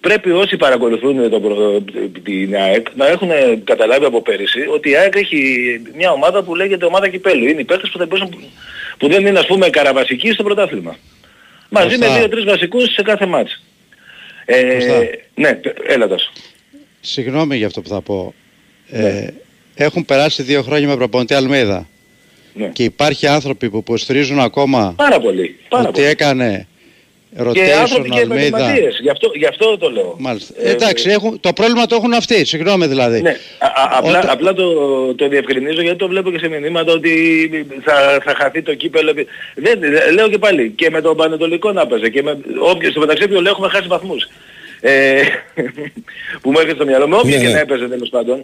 πρέπει 0.00 0.30
όσοι 0.30 0.56
παρακολουθούν 0.56 1.30
το, 1.30 1.40
προ- 1.40 1.82
την 2.22 2.56
ΑΕΚ 2.56 2.86
να 2.96 3.06
έχουν 3.06 3.30
καταλάβει 3.64 4.04
από 4.04 4.22
πέρυσι 4.22 4.66
ότι 4.66 4.90
η 4.90 4.96
ΑΕΚ 4.96 5.16
έχει 5.16 5.80
μια 5.96 6.10
ομάδα 6.10 6.42
που 6.42 6.54
λέγεται 6.54 6.84
ομάδα 6.84 7.08
κυπέλου. 7.08 7.44
Είναι 7.48 7.60
οι 7.60 7.64
παίκτες 7.64 7.90
που, 7.90 7.98
θα 7.98 8.06
παίζουν, 8.06 8.34
που 8.98 9.08
δεν 9.08 9.26
είναι 9.26 9.38
ας 9.38 9.46
πούμε 9.46 9.70
καραβασικοί 9.70 10.30
στο 10.32 10.42
πρωτάθλημα. 10.42 10.96
Μαζί 11.68 11.88
Σωστά. 11.88 12.10
με 12.12 12.18
δύο-τρεις 12.18 12.44
βασικούς 12.44 12.92
σε 12.92 13.02
κάθε 13.02 13.26
μάτς. 13.26 13.62
Ε, 14.44 14.80
Σωστά. 14.80 15.00
ναι, 15.34 15.60
έλα 15.86 16.08
Τάσο. 16.08 16.32
Συγγνώμη 17.00 17.56
για 17.56 17.66
αυτό 17.66 17.80
που 17.80 17.88
θα 17.88 18.00
πω. 18.00 18.34
Ε, 18.90 19.00
Ναι. 19.02 19.26
Έχουν 19.76 20.04
περάσει 20.04 20.42
δύο 20.42 20.62
χρόνια 20.62 20.88
με 20.88 20.96
προπονητή 20.96 21.34
Αλμέιδα. 21.34 21.86
Ναι. 22.54 22.66
Και 22.72 22.82
υπάρχει 22.84 23.26
άνθρωποι 23.26 23.70
που 23.70 23.76
υποστηρίζουν 23.76 24.38
ακόμα 24.40 24.92
Πάρα 24.96 25.20
πολύ. 25.20 25.56
Πάρα 25.68 25.82
ότι 25.88 25.92
πολύ. 25.92 26.06
έκανε 26.06 26.66
Και 27.36 27.42
rotation 27.42 27.80
άνθρωποι 27.80 28.08
και 28.10 28.18
Αλμέιδα. 28.20 28.46
επαγγελματίες. 28.46 28.98
Γι' 29.02 29.10
αυτό, 29.10 29.30
γι' 29.34 29.46
αυτό 29.46 29.78
το 29.78 29.90
λέω. 29.90 30.16
Μάλιστα. 30.18 30.54
Ε, 30.62 30.70
Εντάξει, 30.70 31.10
έχουν, 31.10 31.40
το 31.40 31.52
πρόβλημα 31.52 31.86
το 31.86 31.94
έχουν 31.94 32.12
αυτοί. 32.12 32.44
Συγγνώμη 32.44 32.86
δηλαδή. 32.86 33.20
Ναι, 33.20 33.30
α, 33.58 33.66
α, 33.66 33.88
απλά, 33.98 34.18
Όταν- 34.18 34.30
απλά 34.30 34.52
το, 34.52 34.64
το 35.14 35.28
διευκρινίζω 35.28 35.82
γιατί 35.82 35.98
το 35.98 36.08
βλέπω 36.08 36.30
και 36.30 36.38
σε 36.38 36.48
μηνύματα 36.48 36.92
ότι 36.92 37.12
θα, 37.84 38.20
θα 38.24 38.34
χαθεί 38.38 38.62
το 38.62 38.74
κύπελο. 38.74 39.12
Δεν, 39.54 39.78
λέω 40.14 40.28
και 40.28 40.38
πάλι, 40.38 40.70
και 40.70 40.90
με 40.90 41.00
τον 41.00 41.16
Πανετολικό 41.16 41.72
να 41.72 41.86
παίζει 41.86 42.10
και 42.10 42.22
με 42.22 42.38
όποιος, 42.60 42.90
στο 42.90 43.00
μεταξύ 43.00 43.28
ποιο 43.28 43.40
λέω 43.40 43.52
έχουμε 43.52 43.68
χάσει 43.68 43.86
βαθμούς. 43.88 44.28
Ε, 44.80 45.20
που 46.42 46.50
μου 46.50 46.58
έρχεται 46.58 46.74
στο 46.74 46.84
μυαλό, 46.84 47.08
με 47.08 47.16
όποιον 47.16 47.30
Ναι, 47.38 47.40
και 47.40 47.46
ναι. 47.46 47.52
να 47.52 47.58
έπαιζε 47.60 47.88
τέλος 47.88 48.08
πάντων. 48.08 48.40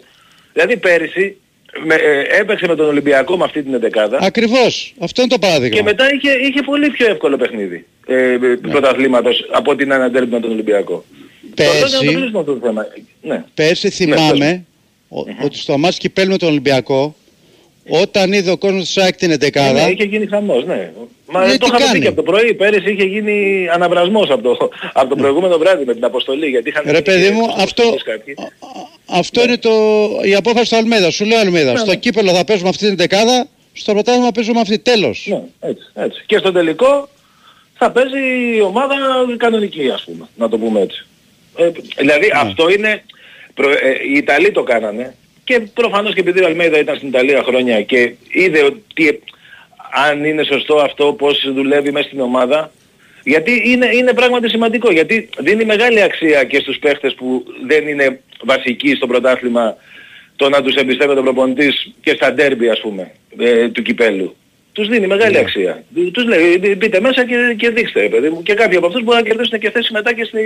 Δηλαδή 0.53 0.77
πέρυσι 0.77 1.37
με, 1.85 1.95
ε, 1.95 2.41
έπαιξε 2.41 2.67
με 2.67 2.75
τον 2.77 2.87
Ολυμπιακό 2.87 3.37
με 3.37 3.45
αυτή 3.45 3.63
την 3.63 3.75
εντεκάδα 3.75 4.19
Ακριβώς. 4.23 4.95
Αυτό 4.99 5.21
είναι 5.23 5.31
το 5.31 5.39
παράδειγμα. 5.39 5.77
και 5.77 5.83
μετά 5.83 6.05
είχε, 6.15 6.31
είχε 6.33 6.63
πολύ 6.63 6.91
πιο 6.91 7.07
εύκολο 7.07 7.37
παιχνίδι 7.37 7.87
ε, 8.07 8.37
πρωταθλήματος 8.71 9.47
από 9.53 9.71
ότι 9.71 9.85
να 9.87 9.95
αναντέρει 9.95 10.27
με 10.27 10.41
τον 10.41 10.51
Ολυμπιακό. 10.51 11.05
Πέρσι- 11.55 11.75
Τώρα 11.81 11.91
να 11.91 11.99
το 11.99 12.05
κλείσουμε 12.19 12.39
αυτό 12.39 12.55
το 12.55 12.67
θέμα. 12.67 12.87
Ναι. 13.23 13.45
Πέρσι 13.55 13.83
πες 13.89 13.97
θυμάμαι 13.97 14.65
ο- 15.09 15.21
ότι 15.45 15.59
στο 15.59 15.79
μάτς 15.79 15.99
κυπέλου 15.99 16.31
με 16.31 16.37
τον 16.37 16.49
Ολυμπιακό 16.49 17.17
όταν 17.89 18.33
είδε 18.33 18.51
ο 18.51 18.57
κόσμος 18.57 18.85
της 18.85 18.97
ΑΕΚ 18.99 19.17
την 19.17 19.29
Ναι, 19.29 19.35
εντεκάδα 19.35 19.91
είχε 19.91 20.05
γίνει 20.05 20.27
χαμός, 20.27 20.65
ναι. 20.65 20.91
Μα 21.27 21.47
Ναι, 21.47 21.53
το 21.53 21.59
τι 21.59 21.65
είχαμε 21.67 21.79
κάνει; 21.85 21.93
πει 21.93 22.01
και 22.01 22.07
από 22.07 22.17
το 22.17 22.23
πρωί. 22.23 22.55
Πέρυσι 22.55 22.91
είχε 22.93 23.05
γίνει 23.05 23.67
αναβρασμός 23.75 24.31
από 24.31 24.43
το, 24.43 24.69
από 24.93 25.09
το 25.09 25.17
προηγούμενο 25.17 25.59
βράδυ 25.59 25.85
με 25.85 25.95
την 25.95 26.05
αποστολή. 26.05 26.47
Γιατί 26.47 26.69
είχαν 26.69 26.85
Ρε 26.87 27.03
παιδί 27.03 27.31
μου, 27.31 27.41
τους 27.47 27.63
αυτό, 27.63 27.83
αποστολείς 27.83 28.03
κάποιοι. 28.03 28.35
α- 28.39 28.43
α- 28.43 29.19
αυτό 29.19 29.43
είναι 29.43 29.57
το, 29.59 29.71
η 30.23 30.35
απόφαση 30.35 30.71
του 30.71 30.77
Αλμέδα. 30.77 31.11
Σου 31.11 31.25
λέει 31.25 31.37
ο 31.39 31.41
Αλμέδα, 31.41 31.77
στο 31.77 31.91
ναι. 31.91 31.97
κύπελο 31.97 32.33
θα 32.33 32.45
παίζουμε 32.45 32.69
αυτή 32.69 32.87
την 32.87 32.97
δεκάδα, 32.97 33.47
στο 33.73 33.93
πρωτάθλημα 33.93 34.31
παίζουμε 34.31 34.61
αυτή. 34.61 34.79
Τέλος. 34.79 35.27
Ναι, 35.29 35.43
έτσι, 35.61 35.85
έτσι. 35.95 36.23
Και 36.27 36.39
στο 36.39 36.53
τελικό 36.53 37.09
θα 37.75 37.91
παίζει 37.91 38.19
η 38.57 38.61
ομάδα 38.61 38.95
κανονική 39.37 39.91
ας 39.91 40.03
πούμε, 40.05 40.29
να 40.37 40.49
το 40.49 40.59
πούμε 40.59 40.81
έτσι. 40.81 41.07
Ε, 41.57 41.71
δηλαδή 41.97 42.27
Ναι. 42.27 42.33
αυτό 42.41 42.71
είναι, 42.71 43.05
προ, 43.55 43.71
ε, 43.71 43.77
οι 44.13 44.17
Ιταλοί 44.17 44.51
το 44.53 44.63
κάνανε 44.63 45.15
και 45.53 45.61
προφανώς 45.75 46.15
και 46.15 46.21
επειδή 46.21 46.43
ο 46.43 46.47
Αλμέιδα 46.47 46.79
ήταν 46.79 46.97
στην 46.97 47.09
Ιταλία 47.09 47.43
χρόνια 47.43 47.83
και 47.83 48.13
είδε 48.29 48.65
ότι 48.65 49.23
αν 50.09 50.25
είναι 50.25 50.45
σωστό 50.45 50.77
αυτό, 50.77 51.13
πώς 51.13 51.53
δουλεύει 51.55 51.93
μέσα 51.93 52.07
στην 52.07 52.21
ομάδα. 52.21 52.73
Γιατί 53.25 53.63
είναι, 53.65 53.89
είναι 53.93 54.13
πράγματι 54.13 54.49
σημαντικό, 54.49 54.93
γιατί 54.93 55.29
δίνει 55.39 55.65
μεγάλη 55.65 56.03
αξία 56.03 56.45
και 56.45 56.59
στους 56.61 56.79
παίχτες 56.79 57.15
που 57.15 57.45
δεν 57.67 57.89
είναι 57.89 58.21
βασικοί 58.45 58.95
στο 58.95 59.07
πρωτάθλημα 59.07 59.77
το 60.37 60.49
να 60.49 60.63
τους 60.63 60.75
εμπιστεύεται 60.75 61.21
ο 61.21 61.23
προπονητής 61.23 61.93
και 62.03 62.15
στα 62.15 62.33
ντέρμπι 62.33 62.69
ας 62.69 62.81
πούμε 62.81 63.13
ε, 63.39 63.69
του 63.69 63.83
κυπέλου. 63.83 64.37
Τους 64.73 64.89
δίνει 64.89 65.07
μεγάλη 65.07 65.39
αξία. 65.39 65.85
Τους 66.13 66.25
λέει 66.25 66.59
«Μπη- 66.59 66.77
μπείτε 66.77 67.01
μέσα 67.01 67.27
και, 67.27 67.55
και 67.57 67.71
δείξτε 67.71 68.01
ρε 68.01 68.09
παιδί 68.09 68.29
μου. 68.29 68.43
Και 68.43 68.55
κάποιοι 68.55 68.77
από 68.77 68.87
αυτούς 68.87 69.03
μπορούν 69.03 69.23
να 69.23 69.29
κερδίσουν 69.29 69.59
και 69.59 69.71
θέση 69.71 69.93
μετά 69.93 70.15
και, 70.15 70.25
στη, 70.25 70.43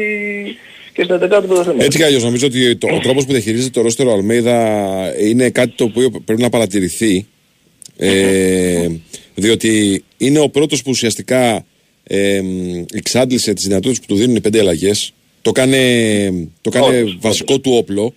και 0.97 1.03
στην 1.03 1.16
11η 1.16 1.20
του 1.20 1.47
πρωταθλήματος. 1.47 1.84
Έτσι 1.84 1.99
κι 1.99 2.05
αλλιώς 2.05 2.22
νομίζω 2.22 2.47
ότι 2.47 2.76
το, 2.76 2.94
ο 2.94 2.99
τρόπος 2.99 3.24
που 3.24 3.32
διαχειρίζεται 3.32 3.70
το 3.70 3.80
ρόστερο 3.80 4.12
Αλμέιδα 4.12 5.20
είναι 5.20 5.51
κάτι 5.51 5.72
το 5.76 5.84
οποίο 5.84 6.11
πρέπει 6.24 6.42
να 6.42 6.49
παρατηρηθεί. 6.49 7.26
Ε, 7.97 8.88
διότι 9.34 10.05
είναι 10.16 10.38
ο 10.38 10.49
πρώτος 10.49 10.82
που 10.82 10.90
ουσιαστικά 10.90 11.64
ε, 12.03 12.40
εξάντλησε 12.92 13.53
τις 13.53 13.64
δυνατότητες 13.64 14.01
που 14.01 14.07
του 14.07 14.16
δίνουν 14.16 14.36
οι 14.36 14.40
πέντε 14.40 14.59
αλλαγές. 14.59 15.12
Το 15.42 15.53
κάνε, 15.53 16.49
το 16.61 16.70
κάνε 16.70 16.99
Όντως, 16.99 17.18
βασικό 17.20 17.59
του 17.59 17.72
όπλο 17.72 18.14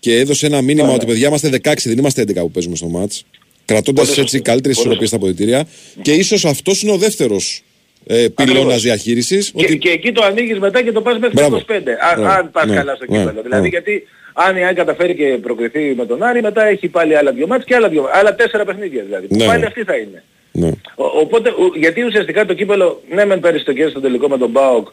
και 0.00 0.18
έδωσε 0.18 0.46
ένα 0.46 0.62
μήνυμα 0.62 0.92
ότι 0.92 1.06
παιδιά 1.06 1.28
είμαστε 1.28 1.48
16, 1.62 1.74
δεν 1.84 1.98
είμαστε 1.98 2.22
11 2.22 2.34
που 2.34 2.50
παίζουμε 2.50 2.76
στο 2.76 2.86
μάτς. 2.86 3.24
Κρατώντας 3.64 4.06
Πολύ 4.06 4.20
έτσι 4.20 4.30
σωστό. 4.30 4.50
καλύτερες 4.50 4.76
Πολύ 4.76 4.86
ισορροπίες 4.86 5.08
στα 5.08 5.18
αποδητήρια. 5.18 5.68
Και 6.02 6.12
ίσως 6.12 6.44
αυτός 6.44 6.82
είναι 6.82 6.92
ο 6.92 6.96
δεύτερος 6.96 7.62
ε, 8.06 8.14
πυλώνας 8.34 8.58
Ακριβώς. 8.60 8.82
διαχείρισης. 8.82 9.50
Και, 9.50 9.64
Ότι 9.64 9.78
και 9.78 9.88
εκεί 9.90 10.12
το 10.12 10.24
ανοίγεις 10.24 10.58
μετά 10.58 10.82
και 10.82 10.92
το 10.92 11.00
πας 11.02 11.18
μέχρι 11.18 11.34
Μπράβο. 11.34 11.50
το 11.50 11.64
25. 11.74 11.90
Αν, 12.12 12.20
Μπράβο. 12.20 12.38
αν 12.38 12.50
πας 12.50 12.66
Ναι. 12.66 12.74
καλά 12.76 12.94
στο 12.94 13.04
Ναι. 13.08 13.18
κύπελο. 13.18 13.42
Δηλαδή 13.42 13.62
Ναι. 13.62 13.68
γιατί 13.68 14.06
αν 14.32 14.56
η 14.56 14.64
ΑΕΚ 14.64 14.76
καταφέρει 14.76 15.14
και 15.14 15.24
προκριθεί 15.42 15.94
με 15.96 16.06
τον 16.06 16.22
Άρη, 16.22 16.42
μετά 16.42 16.64
έχει 16.66 16.88
πάλι 16.88 17.16
άλλα 17.16 17.32
δυο 17.32 17.46
μάτς 17.46 17.64
και 17.64 17.74
άλλα, 17.74 17.88
δυο, 17.88 18.08
άλλα 18.12 18.34
τέσσερα 18.34 18.64
παιχνίδια 18.64 19.02
δηλαδή. 19.02 19.26
Ναι, 19.30 19.44
Πάλι 19.46 19.60
ναι. 19.60 19.66
αυτή 19.66 19.82
θα 19.84 19.96
είναι. 19.96 20.22
ναι. 20.52 20.68
Ο- 20.94 21.18
οπότε, 21.20 21.48
ο- 21.48 21.72
γιατί 21.74 22.02
ουσιαστικά 22.04 22.44
το 22.46 22.54
κύπελο, 22.54 23.02
ναι 23.10 23.24
μεν 23.24 23.40
πέρυσι 23.40 23.64
το 23.64 23.72
κέρδισε 23.72 23.90
στο 23.90 24.00
τελικό 24.00 24.28
με 24.28 24.38
τον 24.38 24.52
ΠΑΟΚ, 24.52 24.88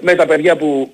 με 0.00 0.14
τα 0.14 0.26
παιδιά 0.26 0.56
που 0.56 0.92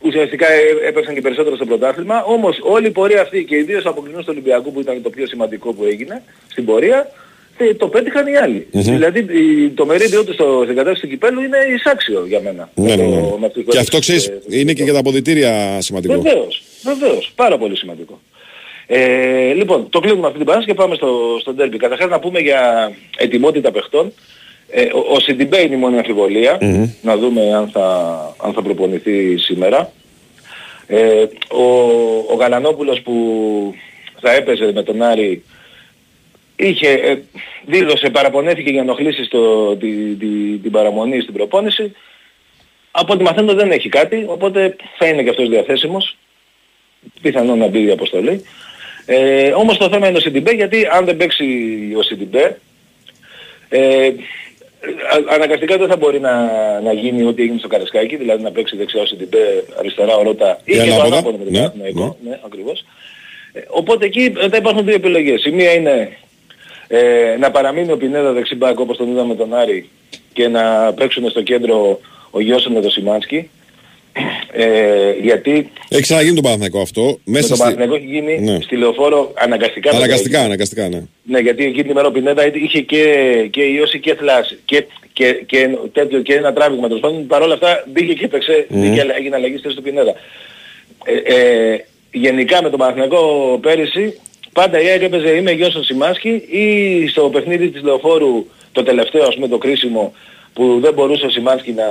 ουσιαστικά 0.00 0.46
ε- 0.52 0.88
έπαιξαν 0.88 1.14
και 1.14 1.20
περισσότερο 1.20 1.56
στο 1.56 1.64
πρωτάθλημα, 1.66 2.22
όμως 2.24 2.58
όλη 2.62 2.86
η 2.86 2.90
πορεία 2.90 3.20
αυτή 3.20 3.44
και 3.44 3.56
ιδίως 3.56 3.86
από 3.86 4.02
κοινούς 4.06 4.20
του 4.24 4.30
Ολυμπιακού 4.30 4.72
που 4.72 4.80
ήταν 4.80 5.02
το 5.02 5.10
πιο 5.10 5.26
σημαντικό 5.26 5.72
που 5.72 5.84
έγινε 5.84 6.22
στην 6.50 6.64
πορεία, 6.64 6.98
τε- 7.02 7.12
το 7.78 7.88
πέτυχαν 7.88 8.26
οι 8.26 8.36
άλλοι. 8.36 8.66
Δηλαδή 8.70 9.18
η- 9.18 9.68
το 9.68 9.86
μερίδιο 9.86 10.24
του 10.24 10.32
στο, 10.32 10.60
στην 10.64 10.76
κατάσταση 10.76 11.00
του 11.02 11.08
κυπέλου 11.08 11.40
είναι 11.42 11.56
εισάξιο 11.76 12.24
για 12.28 12.40
μένα. 12.40 12.70
Ναι, 12.74 12.88
Με 12.88 12.96
ναι, 12.96 13.02
το- 13.02 13.08
ναι. 13.08 13.20
με 13.38 13.46
αυτούς 13.46 13.64
Και 13.64 13.70
τους 13.70 13.78
αυτό 13.80 13.98
ξέρεις, 13.98 14.26
ε, 14.26 14.40
είναι 14.48 14.72
και 14.72 14.82
για 14.82 14.92
τα 14.92 14.98
αποδητήρια 14.98 15.80
σημαντικό. 15.80 16.14
Βεβαίως, 16.20 16.62
βεβαίως. 16.82 17.32
Πάρα 17.34 17.58
πολύ 17.58 17.76
σημαντικό. 17.76 18.20
Ε, 18.86 19.52
λοιπόν, 19.52 19.88
το 19.90 20.00
κλείνουμε 20.00 20.26
αυτή 20.26 20.36
την 20.38 20.46
παράσταση 20.46 20.72
και 20.72 20.80
πάμε 20.82 20.94
στο, 20.94 21.38
στο 21.40 21.52
ντέρμπι. 21.52 21.76
Καταρχάς 21.76 22.08
να 22.10 22.18
πούμε 22.20 22.38
για 22.40 22.92
ετοιμότητα 23.16 23.70
παιχτών. 23.70 24.12
Ε, 24.70 24.82
ο, 24.82 25.04
ο 25.14 25.20
Σιντιμπέ 25.20 25.60
είναι 25.60 25.74
η 25.74 25.78
μόνη 25.78 25.96
αμφιβολία. 25.96 26.58
Να 27.02 27.16
δούμε 27.16 27.54
αν 27.54 27.68
θα, 27.68 27.86
αν 28.42 28.52
θα 28.52 28.62
προπονηθεί 28.62 29.36
σήμερα. 29.36 29.92
Ε, 30.86 31.24
ο, 31.48 31.62
ο 32.30 32.34
Γαλανόπουλος 32.38 33.00
που 33.00 33.14
θα 34.20 34.32
έπαιζε 34.32 34.70
με 34.74 34.82
τον 34.82 35.02
Άρη 35.02 35.42
είχε, 36.56 36.88
ε, 36.88 37.18
δήλωσε, 37.66 38.10
παραπονέθηκε 38.10 38.70
για 38.70 38.80
ενοχλήσεις 38.80 39.26
στο, 39.26 39.76
τη, 39.76 39.86
τη, 40.14 40.26
την 40.62 40.70
παραμονή 40.70 41.20
στην 41.20 41.34
προπόνηση. 41.34 41.92
Από 42.90 43.12
ό,τι 43.12 43.22
μαθαίνω 43.22 43.54
δεν 43.54 43.70
έχει 43.70 43.88
κάτι, 43.88 44.24
οπότε 44.28 44.76
θα 44.98 45.06
είναι 45.06 45.22
και 45.22 45.30
αυτός 45.30 45.48
διαθέσιμος. 45.48 46.16
Πιθανόν 47.22 47.58
να 47.58 47.66
μπει 47.66 47.82
η 47.86 47.90
αποστολή. 47.90 48.44
Ε, 49.06 49.50
όμως 49.52 49.76
το 49.76 49.88
θέμα 49.88 50.08
είναι 50.08 50.16
ο 50.16 50.20
Σιντιμπέ, 50.20 50.50
γιατί 50.52 50.86
αν 50.92 51.04
δεν 51.04 51.16
παίξει 51.16 51.44
ο 51.96 52.02
Σιντιμπέ, 52.02 52.58
ε, 53.68 54.06
α- 54.06 55.34
αναγκαστικά 55.34 55.76
δεν 55.78 55.88
θα 55.88 55.96
μπορεί 55.96 56.20
να, 56.20 56.32
να 56.80 56.92
γίνει 56.92 57.24
ό,τι 57.24 57.42
έγινε 57.42 57.58
στο 57.58 57.68
Καραϊσκάκη, 57.68 58.16
δηλαδή 58.16 58.42
να 58.42 58.50
παίξει 58.50 58.76
δεξιά 58.76 59.00
ο 59.00 59.06
Σιντιμπέ, 59.06 59.64
αριστερά 59.78 60.16
ο 60.16 60.22
Ρότα 60.22 60.60
ή 60.64 60.72
Ή 60.72 60.78
και 60.78 60.88
το 60.88 60.94
ανάποδα. 60.94 61.06
ανάποδο 61.16 61.36
με 61.38 61.44
τον 61.44 61.52
Ναι, 61.52 61.58
Παναθηναϊκό. 61.58 62.16
Ναι, 62.24 62.38
ακριβώς. 62.44 62.84
Ε, 63.52 63.60
οπότε 63.68 64.04
εκεί 64.06 64.32
μετά 64.42 64.56
υπάρχουν 64.56 64.84
δύο 64.84 64.94
επιλογές. 64.94 65.44
Η 65.44 65.50
μία 65.50 65.72
είναι 65.72 66.16
ε, 66.88 67.36
να 67.38 67.50
παραμείνει 67.50 67.92
ο 67.92 67.96
Πινέδα 67.96 68.32
δεξιμπάκ 68.32 68.78
όπως 68.80 68.96
τον 68.96 69.10
είδαμε 69.10 69.28
με 69.28 69.34
τον 69.34 69.54
Άρη 69.54 69.88
και 70.32 70.48
να 70.48 70.92
παίξουν 70.96 71.30
στο 71.30 71.42
κέντρο 71.42 72.00
ο 72.30 72.40
Γιώσον 72.40 72.72
με 72.72 72.80
τον 72.80 72.90
Σιμάνσκι. 72.90 73.48
Ε, 74.52 75.12
γιατί 75.22 75.70
Έχει 75.88 76.02
ξαναγίνει 76.02 76.34
το 76.34 76.40
Παναθηναϊκό 76.40 76.80
αυτό. 76.80 77.02
με 77.02 77.18
Μέσα 77.24 77.46
τον 77.48 77.56
στη... 77.56 77.64
Παναθηναϊκό 77.64 77.94
έχει 77.94 78.06
γίνει 78.06 78.40
Ναι. 78.40 78.58
στη 78.60 78.76
λεωφόρο 78.76 79.32
αναγκαστικά. 79.34 79.90
βέβαια 79.90 80.04
Αναγκαστικά, 80.04 80.36
έγινε. 80.38 80.48
αναγκαστικά, 80.52 80.88
ναι. 80.88 81.02
Ναι, 81.22 81.38
γιατί 81.38 81.64
εκείνη 81.64 81.88
τη 81.88 81.94
μέρα 81.94 82.06
ο 82.06 82.10
Πινέδα 82.10 82.46
είχε 82.56 82.80
και, 82.80 83.04
και 83.50 83.62
ίωση 83.62 84.00
και 84.00 84.14
θλάση. 84.14 84.58
Και, 84.64 84.84
και, 85.12 85.32
και, 85.46 85.68
τέτοιο, 85.92 86.20
και 86.20 86.34
ένα 86.34 86.52
τράβηγμα. 86.52 86.86
Τέλος 86.86 87.00
πάντων, 87.02 87.26
παρόλα 87.26 87.54
αυτά 87.54 87.84
μπήκε 87.92 88.12
και 88.12 88.24
έπαιξε, 88.24 88.66
μπήκε, 88.68 89.06
έγινε 89.18 89.36
αλλαγή 89.36 89.52
στη 89.54 89.62
θέση 89.62 89.76
του 89.76 89.82
Πινέδα. 89.82 90.14
Ε, 91.04 91.34
ε, 91.34 91.84
γενικά 92.12 92.62
με 92.62 92.70
τον 92.70 92.78
Παναθηναϊκό 92.78 93.58
πέρυσι, 93.62 94.20
πάντα 94.54 94.80
η 94.82 94.86
ΑΕΚ 94.88 95.02
έπαιζε 95.02 95.28
ή 95.30 95.40
με 95.40 95.50
Γιώσον 95.52 95.84
Σιμάσκι 95.84 96.28
ή 96.50 96.66
στο 97.08 97.22
παιχνίδι 97.32 97.70
της 97.70 97.82
Λεωφόρου 97.82 98.46
το 98.72 98.82
τελευταίο, 98.82 99.22
ας 99.26 99.34
πούμε, 99.34 99.48
το 99.48 99.58
κρίσιμο 99.58 100.12
που 100.52 100.78
δεν 100.80 100.92
μπορούσε 100.94 101.26
ο 101.26 101.30
Σιμάνσκι 101.30 101.72
να, 101.72 101.86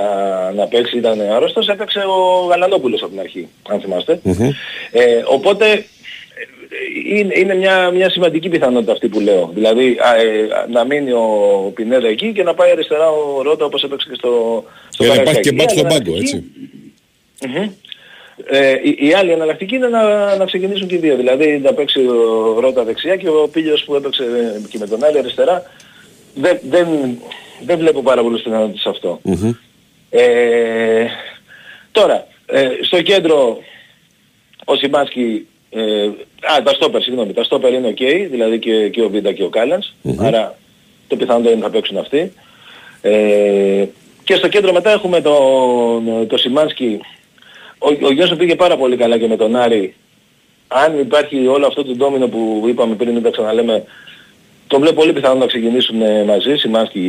να 0.52 0.66
παίξει, 0.66 0.96
ήταν 0.96 1.20
άρρωστος, 1.20 1.68
έπαιξε 1.68 1.98
ο 1.98 2.46
Γαλανόπουλος 2.48 3.02
από 3.02 3.10
την 3.10 3.20
αρχή, 3.20 3.48
αν 3.68 3.80
θυμαστε 3.80 4.20
Ε, 4.90 5.22
οπότε 5.26 5.70
ε, 5.72 7.18
είναι, 7.18 7.34
είναι 7.38 7.54
μια, 7.54 7.90
μια 7.90 8.10
σημαντική 8.10 8.48
πιθανότητα 8.48 8.92
αυτή 8.92 9.08
που 9.08 9.20
λέω. 9.20 9.50
Δηλαδή 9.54 9.96
α, 10.00 10.14
ε, 10.20 10.48
να 10.70 10.84
μείνει 10.84 11.12
ο 11.12 11.26
Πινέδα 11.74 12.08
εκεί 12.08 12.32
και 12.32 12.42
να 12.42 12.54
πάει 12.54 12.70
αριστερά 12.70 13.10
ο 13.10 13.42
Ρότα 13.42 13.64
όπως 13.64 13.82
έπαιξε 13.82 14.08
και 14.10 14.14
στο, 14.18 14.64
στο 14.88 15.02
Και 15.02 15.08
να 15.08 15.14
υπάρχει 15.14 15.40
Καραϊσκάκι. 15.40 15.48
και 15.48 15.54
μπακ 15.54 15.70
Η 15.70 15.72
στον 15.78 15.86
άλλη 15.86 15.94
πάγκο, 15.94 16.10
εναλλακτική- 16.10 16.34
έτσι. 16.34 17.58
Μμμ. 17.58 17.70
Ε, 18.46 18.74
η, 18.82 18.96
η 19.06 19.14
άλλη 19.14 19.30
εναλλακτική 19.30 19.74
είναι 19.74 19.88
να, 19.88 20.36
να 20.36 20.44
ξεκινήσουν 20.44 20.88
και 20.88 20.94
οι 20.94 20.98
δύο. 20.98 21.16
Δηλαδή 21.16 21.58
να 21.58 21.72
παίξει 21.72 22.00
ο 22.00 22.56
Ρότα 22.60 22.84
δεξιά 22.84 23.16
και 23.16 23.28
ο 23.28 23.48
Πίλιος 23.52 23.84
που 23.84 23.94
έπαιξε 23.94 24.22
ε, 24.22 24.60
και 24.68 24.78
με 24.78 24.86
τον 24.86 25.04
άλλη 25.04 25.18
αριστερά. 25.18 25.62
Δεν, 26.34 26.58
δεν, 26.70 26.88
δεν 27.64 27.78
βλέπω 27.78 28.02
πάρα 28.02 28.22
πολλούς 28.22 28.42
πιθανότητες 28.42 28.80
σε 28.80 28.88
αυτό. 28.88 29.20
Ε, 30.10 31.06
τώρα, 31.92 32.26
ε, 32.46 32.68
στο 32.82 33.02
κέντρο 33.02 33.58
ο 34.64 34.76
Σιμάσκι, 34.76 35.46
ε, 35.70 36.04
α, 36.52 36.62
τα 36.62 36.72
στόπερ, 36.74 37.02
συγγνώμη, 37.02 37.32
τα 37.32 37.44
στόπερ 37.44 37.72
είναι 37.72 37.94
ok, 37.98 38.26
δηλαδή 38.30 38.58
και, 38.58 38.88
και 38.88 39.02
ο 39.02 39.08
Βίντα 39.08 39.32
και 39.32 39.42
ο 39.42 39.48
καλενς 39.48 39.94
άρα 40.18 40.58
το 41.08 41.16
πιθανότερο 41.16 41.54
είναι 41.54 41.64
να 41.64 41.70
παίξουν 41.70 41.98
αυτοί. 41.98 42.32
Ε, 43.00 43.84
και 44.24 44.34
στο 44.34 44.48
κέντρο 44.48 44.72
μετά 44.72 44.90
έχουμε 44.90 45.20
τον 45.20 46.26
το 46.26 46.36
Σιμάνσκι, 46.36 47.00
ο, 47.84 48.06
ο 48.06 48.12
Γιώσο 48.12 48.36
πήγε 48.36 48.54
πάρα 48.54 48.76
πολύ 48.76 48.96
καλά 48.96 49.18
και 49.18 49.26
με 49.26 49.36
τον 49.36 49.56
Άρη. 49.56 49.94
Αν 50.68 50.98
υπάρχει 50.98 51.46
όλο 51.46 51.66
αυτό 51.66 51.84
το 51.84 51.92
ντόμινο 51.92 52.28
που 52.28 52.64
είπαμε 52.68 52.94
πριν, 52.94 53.12
μην 53.12 53.22
τα 53.22 53.30
ξαναλέμε, 53.30 53.84
το 54.66 54.78
βλέπω 54.78 54.94
πολύ 55.00 55.12
πιθανό 55.12 55.34
να 55.38 55.46
ξεκινήσουν 55.46 56.02
ε, 56.02 56.24
μαζί, 56.24 56.54
Σιμάνσκι 56.56 57.00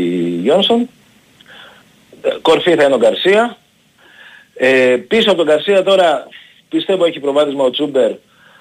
Γιόνσον. 0.44 0.90
Ε, 2.22 2.30
Κορφή 2.42 2.76
θα 2.76 2.84
είναι 2.84 2.94
ο 2.94 2.98
Γκαρσία. 2.98 3.58
Ε, 4.54 4.96
πίσω 5.08 5.30
από 5.30 5.38
τον 5.38 5.46
Γκαρσία 5.48 5.84
τώρα 5.84 6.28
πιστεύω 6.70 7.06
έχει 7.06 7.20
προβάδισμα 7.20 7.64
ο 7.64 7.70
Τσούμπερ, 7.70 8.12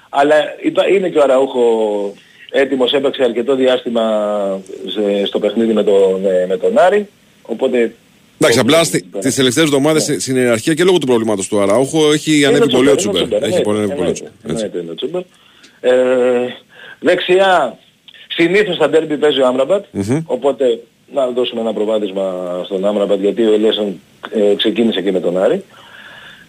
αλλά 0.09 0.35
υπά- 0.61 0.87
είναι 0.89 1.09
και 1.09 1.17
ο 1.17 1.21
Αραούχο 1.23 1.63
έτοιμος, 2.51 2.93
έπαιξε 2.93 3.23
αρκετό 3.23 3.55
διάστημα 3.55 4.03
σε- 4.87 5.25
στο 5.25 5.39
παιχνίδι 5.39 5.73
με 5.73 5.83
τον, 5.83 6.25
ε, 6.25 6.45
με 6.49 6.57
τον 6.57 6.77
Άρη, 6.77 7.07
οπότε... 7.41 7.93
Εντάξει, 8.39 8.59
απλά 8.59 8.81
το- 9.11 9.19
τις 9.19 9.35
τελευταίες 9.35 9.65
εβδομάδες 9.65 10.15
στην 10.19 10.35
ιεραρχία 10.35 10.73
και 10.73 10.83
λόγω 10.83 10.97
του 10.97 11.05
προβλήματος 11.05 11.47
του 11.47 11.59
Αραούχο 11.61 12.11
έχει 12.11 12.37
Είναι 12.37 12.47
ανέβει 12.47 12.69
πολύ 12.71 12.89
ο 12.89 12.95
Τσούμπερ, 12.95 13.21
είναι 13.21 13.29
Τσούμπερ. 13.29 13.49
Έχει 13.49 13.57
εννοείται, 13.57 13.63
πολύ 13.63 13.77
ανέβει 13.77 13.93
πολύ 13.95 14.07
ο 14.09 14.11
εννοείται, 14.11 14.31
Τσούμπερ. 14.41 14.51
έτσι. 14.51 14.63
εννοείται 14.63 14.79
είναι 14.79 14.91
ο 14.91 14.95
Τσούμπερ. 14.95 15.21
Ε, 15.81 16.53
δεξιά, 16.99 17.77
συνήθως 18.27 18.75
στα 18.75 18.89
ντέρμπι 18.89 19.17
παίζει 19.17 19.39
ο 19.41 19.47
Άμραμπατ, 19.47 19.83
οπότε 20.25 20.79
να 21.13 21.27
δώσουμε 21.27 21.61
ένα 21.61 21.73
προβάδισμα 21.73 22.61
στον 22.65 22.85
Άμραμπατ 22.85 23.19
γιατί 23.19 23.41
ο 23.45 23.53
Ελίασον 23.53 23.99
ε, 24.35 24.55
ξεκίνησε 24.55 25.01
και 25.01 25.11
με 25.11 25.19
τον 25.19 25.37
Άρη. 25.37 25.63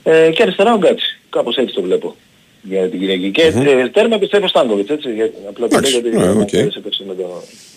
Ε, 0.03 0.31
και 0.31 0.43
αριστερά 0.43 0.75
ο 0.75 0.79
Γκάτσι, 0.79 1.19
κάπως 1.31 1.57
έτσι 1.57 1.75
το 1.75 1.83
βλέπω 1.83 2.17
για 2.63 2.89
την 2.89 3.01
Κυριακή. 3.01 3.31
Και 3.31 3.43
ε, 3.43 3.89
τέρμα 3.89 4.19
πιστεύω 4.19 4.49
Στάνκοβιτς, 4.49 4.91
έτσι, 4.91 5.13
για, 5.13 5.31
απλά 5.49 5.69
το 5.69 5.79
λέω 5.81 5.89
Εντάξει, 5.89 5.91
γιατί 5.93 6.17
ναι, 6.17 6.25
ο 6.25 6.31
οκ. 6.31 6.37
Γκάτσι 6.37 6.79
έπαιξε 6.79 7.03
με 7.07 7.15
τον... 7.15 7.27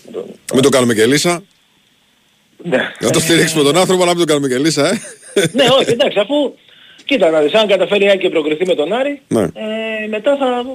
με 0.06 0.12
τον- 0.12 0.24
Μην 0.54 0.62
το 0.62 0.68
κάνουμε 0.68 0.94
και 0.94 1.06
λύσα. 1.06 1.42
Ναι. 2.62 2.92
Να 3.00 3.10
το 3.10 3.20
στηρίξουμε 3.20 3.62
τον 3.62 3.76
άνθρωπο, 3.76 4.02
αλλά 4.02 4.10
μην 4.16 4.26
το 4.26 4.32
κάνουμε 4.32 4.48
και 4.48 4.58
λύσα, 4.58 4.88
ε. 4.88 5.00
ναι, 5.52 5.64
όχι, 5.80 5.90
εντάξει, 5.90 6.18
αφού 6.18 6.54
κοίτα 7.04 7.30
να 7.30 7.40
δεις, 7.40 7.54
αν 7.54 7.66
καταφέρει 7.66 8.04
η 8.04 8.08
Άκη 8.08 8.18
και 8.18 8.28
προκριθεί 8.28 8.66
με 8.66 8.74
τον 8.74 8.92
Άρη, 8.92 9.20
Ναι. 9.28 9.42
ε, 9.42 10.06
μετά 10.08 10.36
θα, 10.36 10.66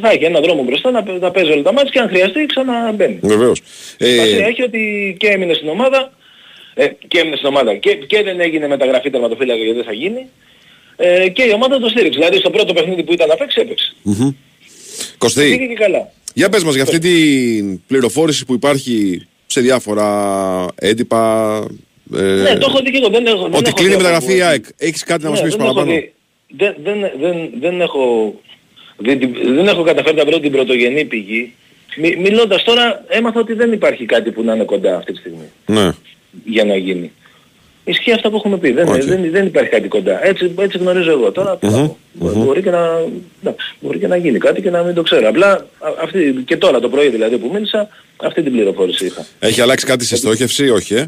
θα 0.00 0.10
έχει 0.10 0.24
ένα 0.24 0.40
δρόμο 0.40 0.62
μπροστά 0.62 0.90
να, 0.90 1.04
να 1.20 1.30
παίζει 1.30 1.50
όλα 1.50 1.62
τα 1.62 1.72
μάτια 1.72 1.90
και 1.90 1.98
αν 1.98 2.08
χρειαστεί 2.08 2.46
ξαναμπαίνει. 2.46 3.18
Βεβαίως. 3.22 3.60
Σημασία 3.98 4.46
Ε, 4.46 4.48
έχει 4.48 4.62
ότι 4.62 5.16
και 5.18 5.26
έμεινε 5.28 5.52
στην 5.54 5.68
ομάδα, 5.68 6.12
ε, 6.74 6.86
και 7.08 7.18
έμεινε 7.18 7.36
στην 7.36 7.48
ομάδα 7.48 7.74
και, 7.76 7.94
και 7.94 8.22
δεν 8.22 8.40
έγινε 8.40 8.68
μεταγραφή 8.68 9.10
τερματοφύλακα 9.10 9.58
γιατί 9.60 9.76
δεν 9.76 9.84
θα 9.84 9.92
γίνει, 9.92 10.26
ε, 10.96 11.28
και 11.28 11.42
η 11.42 11.52
ομάδα 11.54 11.78
το 11.78 11.88
στήριξε. 11.88 12.18
Δηλαδή 12.18 12.36
στο 12.38 12.50
πρώτο 12.50 12.72
παιχνίδι 12.72 13.02
που 13.02 13.12
ήταν 13.12 13.28
να 13.28 13.36
παίξει 13.36 13.60
έπαιξε. 13.60 13.92
Πήγε 14.04 14.34
Κωστή, 15.18 15.66
και 15.68 15.74
καλά. 15.74 16.12
για 16.34 16.48
πες 16.48 16.64
μας 16.64 16.74
για 16.74 16.82
αυτή 16.82 16.98
την 16.98 17.82
πληροφόρηση 17.86 18.44
που 18.44 18.54
υπάρχει 18.54 19.26
σε 19.50 19.60
διάφορα 19.60 20.66
έντυπα. 20.74 21.54
Ε, 22.16 22.20
Ναι, 22.22 22.56
το 22.58 22.66
έχω 22.68 22.80
δει 22.84 22.90
και 22.90 22.96
εγώ. 22.96 23.08
Δεν 23.08 23.26
έχω, 23.26 23.42
δεν 23.42 23.54
ότι 23.54 23.66
έχω 23.66 23.74
κλείνει 23.76 23.92
η 23.92 23.96
δει 23.96 24.02
μεταγραφή 24.02 24.36
η 24.36 24.40
από- 24.40 24.50
ΑΕΚ. 24.50 24.64
Έχεις 24.76 25.02
κάτι 25.04 25.24
να 25.24 25.30
μας 25.30 25.38
Ναι, 25.40 25.44
πεις 25.46 25.56
δεν 25.56 25.64
έχω 25.66 25.74
παραπάνω; 25.74 25.98
δει. 25.98 26.12
Δεν, 26.56 26.74
δεν, 26.82 27.10
δεν, 27.20 27.50
δεν 27.60 27.80
έχω... 27.80 28.34
Δεν, 28.96 29.18
την- 29.18 29.54
δεν 29.54 29.66
έχω 29.68 29.82
καταφέρει 29.82 30.16
να 30.16 30.24
βρω 30.24 30.40
την 30.40 30.52
πρωτογενή 30.52 31.04
πηγή. 31.04 31.52
Μι, 31.96 32.16
μιλώντας 32.16 32.62
τώρα 32.64 33.04
έμαθα 33.08 33.40
ότι 33.40 33.52
δεν 33.52 33.72
υπάρχει 33.72 34.04
κάτι 34.04 34.30
που 34.30 34.42
να 34.42 34.54
είναι 34.54 34.64
κοντά 34.64 34.96
αυτή 34.96 35.12
τη 35.12 35.18
στιγμή 35.18 35.44
Ναι. 35.66 35.90
για 36.44 36.64
να 36.64 36.76
γίνει. 36.76 37.12
Ισχύει 37.88 38.12
αυτά 38.12 38.30
που 38.30 38.36
έχουμε 38.36 38.58
πει. 38.58 38.72
Δεν, 38.72 38.88
Οκ. 38.88 39.02
δεν, 39.02 39.30
δεν 39.30 39.46
υπάρχει 39.46 39.70
κάτι 39.70 39.88
κοντά. 39.88 40.26
Έτσι, 40.26 40.54
έτσι 40.58 40.78
γνωρίζω 40.78 41.10
εγώ. 41.10 41.32
Τώρα 41.32 41.56
τι 41.56 41.66
να 41.66 41.86
πω. 41.86 41.96
Μπορεί, 42.12 42.62
και 42.62 42.70
να, 42.70 43.00
εντάξει, 43.40 43.74
μπορεί 43.80 43.98
και 43.98 44.06
να 44.06 44.16
γίνει 44.16 44.38
κάτι 44.38 44.62
και 44.62 44.70
να 44.70 44.82
μην 44.82 44.94
το 44.94 45.02
ξέρω. 45.02 45.28
Απλά 45.28 45.50
α- 45.52 45.94
αυτή, 46.02 46.42
και 46.46 46.56
τώρα 46.56 46.80
το 46.80 46.88
πρωί 46.88 47.08
δηλαδή 47.08 47.38
που 47.38 47.50
μίλησα, 47.52 47.88
αυτή 48.16 48.42
την 48.42 48.52
πληροφόρηση 48.52 49.06
είχα. 49.06 49.26
Έχει 49.38 49.60
αλλάξει 49.60 49.86
κάτι 49.86 50.04
σε 50.04 50.16
στόχευση, 50.16 50.70
όχι, 50.70 50.94
ε; 50.94 51.06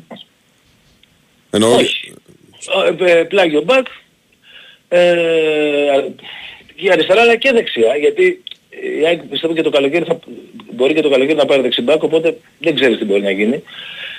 Εννοώ, 1.50 1.74
Όχι. 1.74 2.12
Ε, 3.04 3.18
ε, 3.18 3.22
Πλάγιο 3.24 3.62
μπακ. 3.62 3.86
Ε, 4.88 5.12
και 6.76 6.90
αριστερά 6.92 7.20
αλλά 7.20 7.36
και 7.36 7.52
δεξιά. 7.52 7.96
Γιατί 7.96 8.42
η 9.00 9.06
ΑΕΚ 9.06 9.22
πιστεύω 9.22 9.54
και 9.54 9.62
το 9.62 9.70
καλοκαίρι 9.70 10.04
θα, 10.04 10.18
μπορεί 10.72 10.94
και 10.94 11.02
το 11.02 11.10
καλοκαίρι 11.10 11.38
να 11.38 11.44
πάρει 11.44 11.62
δεξιμπάκ 11.62 12.02
οπότε 12.02 12.36
δεν 12.58 12.74
ξέρεις 12.74 12.98
τι 12.98 13.04
μπορεί 13.04 13.20
να 13.20 13.30
γίνει. 13.30 13.62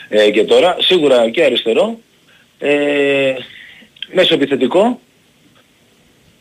Ε, 0.09 0.31
και 0.31 0.43
τώρα 0.43 0.75
σίγουρα 0.79 1.29
και 1.29 1.43
αριστερό. 1.43 1.99
Ε, 2.61 3.33
μέσω 4.13 4.33
επιθετικό. 4.33 4.99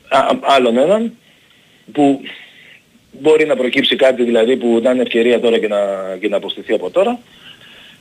Α, 0.08 0.18
α- 0.18 0.38
άλλον 0.42 0.76
έναν 0.78 1.12
που 1.92 2.20
μπορεί 3.20 3.46
να 3.46 3.56
προκύψει 3.56 3.96
κάτι 3.96 4.22
δηλαδή 4.24 4.56
που 4.56 4.80
να 4.82 4.90
είναι 4.90 5.02
ευκαιρία 5.02 5.40
τώρα 5.40 5.58
και 5.58 5.68
να, 5.68 5.78
και 6.20 6.28
να 6.28 6.36
αποστηθεί 6.36 6.72
από 6.72 6.90
τώρα. 6.90 7.18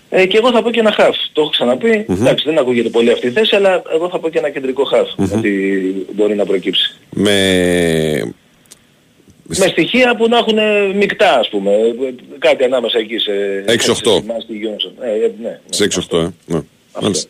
Ε, 0.10 0.26
και 0.26 0.38
εγώ 0.38 0.52
θα 0.52 0.62
πω 0.62 0.72
και 0.72 0.80
ένα 0.80 0.92
χαφ. 0.92 1.16
Το 1.34 1.42
έχω 1.42 1.50
ξαναπεί. 1.50 2.06
Εντάξει, 2.10 2.46
δεν 2.46 2.58
ακούγεται 2.58 2.90
πολύ 2.90 3.12
αυτή 3.12 3.28
η 3.28 3.32
θέση, 3.32 3.56
αλλά 3.56 3.82
εγώ 3.94 4.10
θα 4.10 4.20
πω 4.20 4.30
και 4.30 4.38
ένα 4.38 4.50
κεντρικό 4.50 4.84
χαφ. 4.84 5.10
Ότι 5.38 6.06
μπορεί 6.14 6.36
να 6.36 6.46
προκύψει. 6.46 6.96
με... 7.10 8.34
Με 9.58 9.68
στοιχεία 9.68 10.16
που 10.16 10.28
να 10.28 10.38
έχουν 10.38 10.58
μεικτά, 10.96 11.40
ας 11.40 11.50
πούμε. 11.50 11.72
Ε, 11.72 12.14
Κάτι 12.40 12.64
ανάμεσα 12.64 12.98
εκεί 13.00 13.18
σε... 13.18 13.32
6-8. 13.68 13.74
σε 13.74 14.24
Μάστι 14.28 14.54
Γιόνσον. 14.58 14.94
Ε, 15.02 15.10
ε, 15.10 15.32
ναι, 15.42 15.50
ναι. 15.50 15.58
Σε 15.70 15.88
6-8, 16.12 16.18
ε. 16.24 16.28
Ναι. 16.46 16.60
Μάλιστα. 17.02 17.30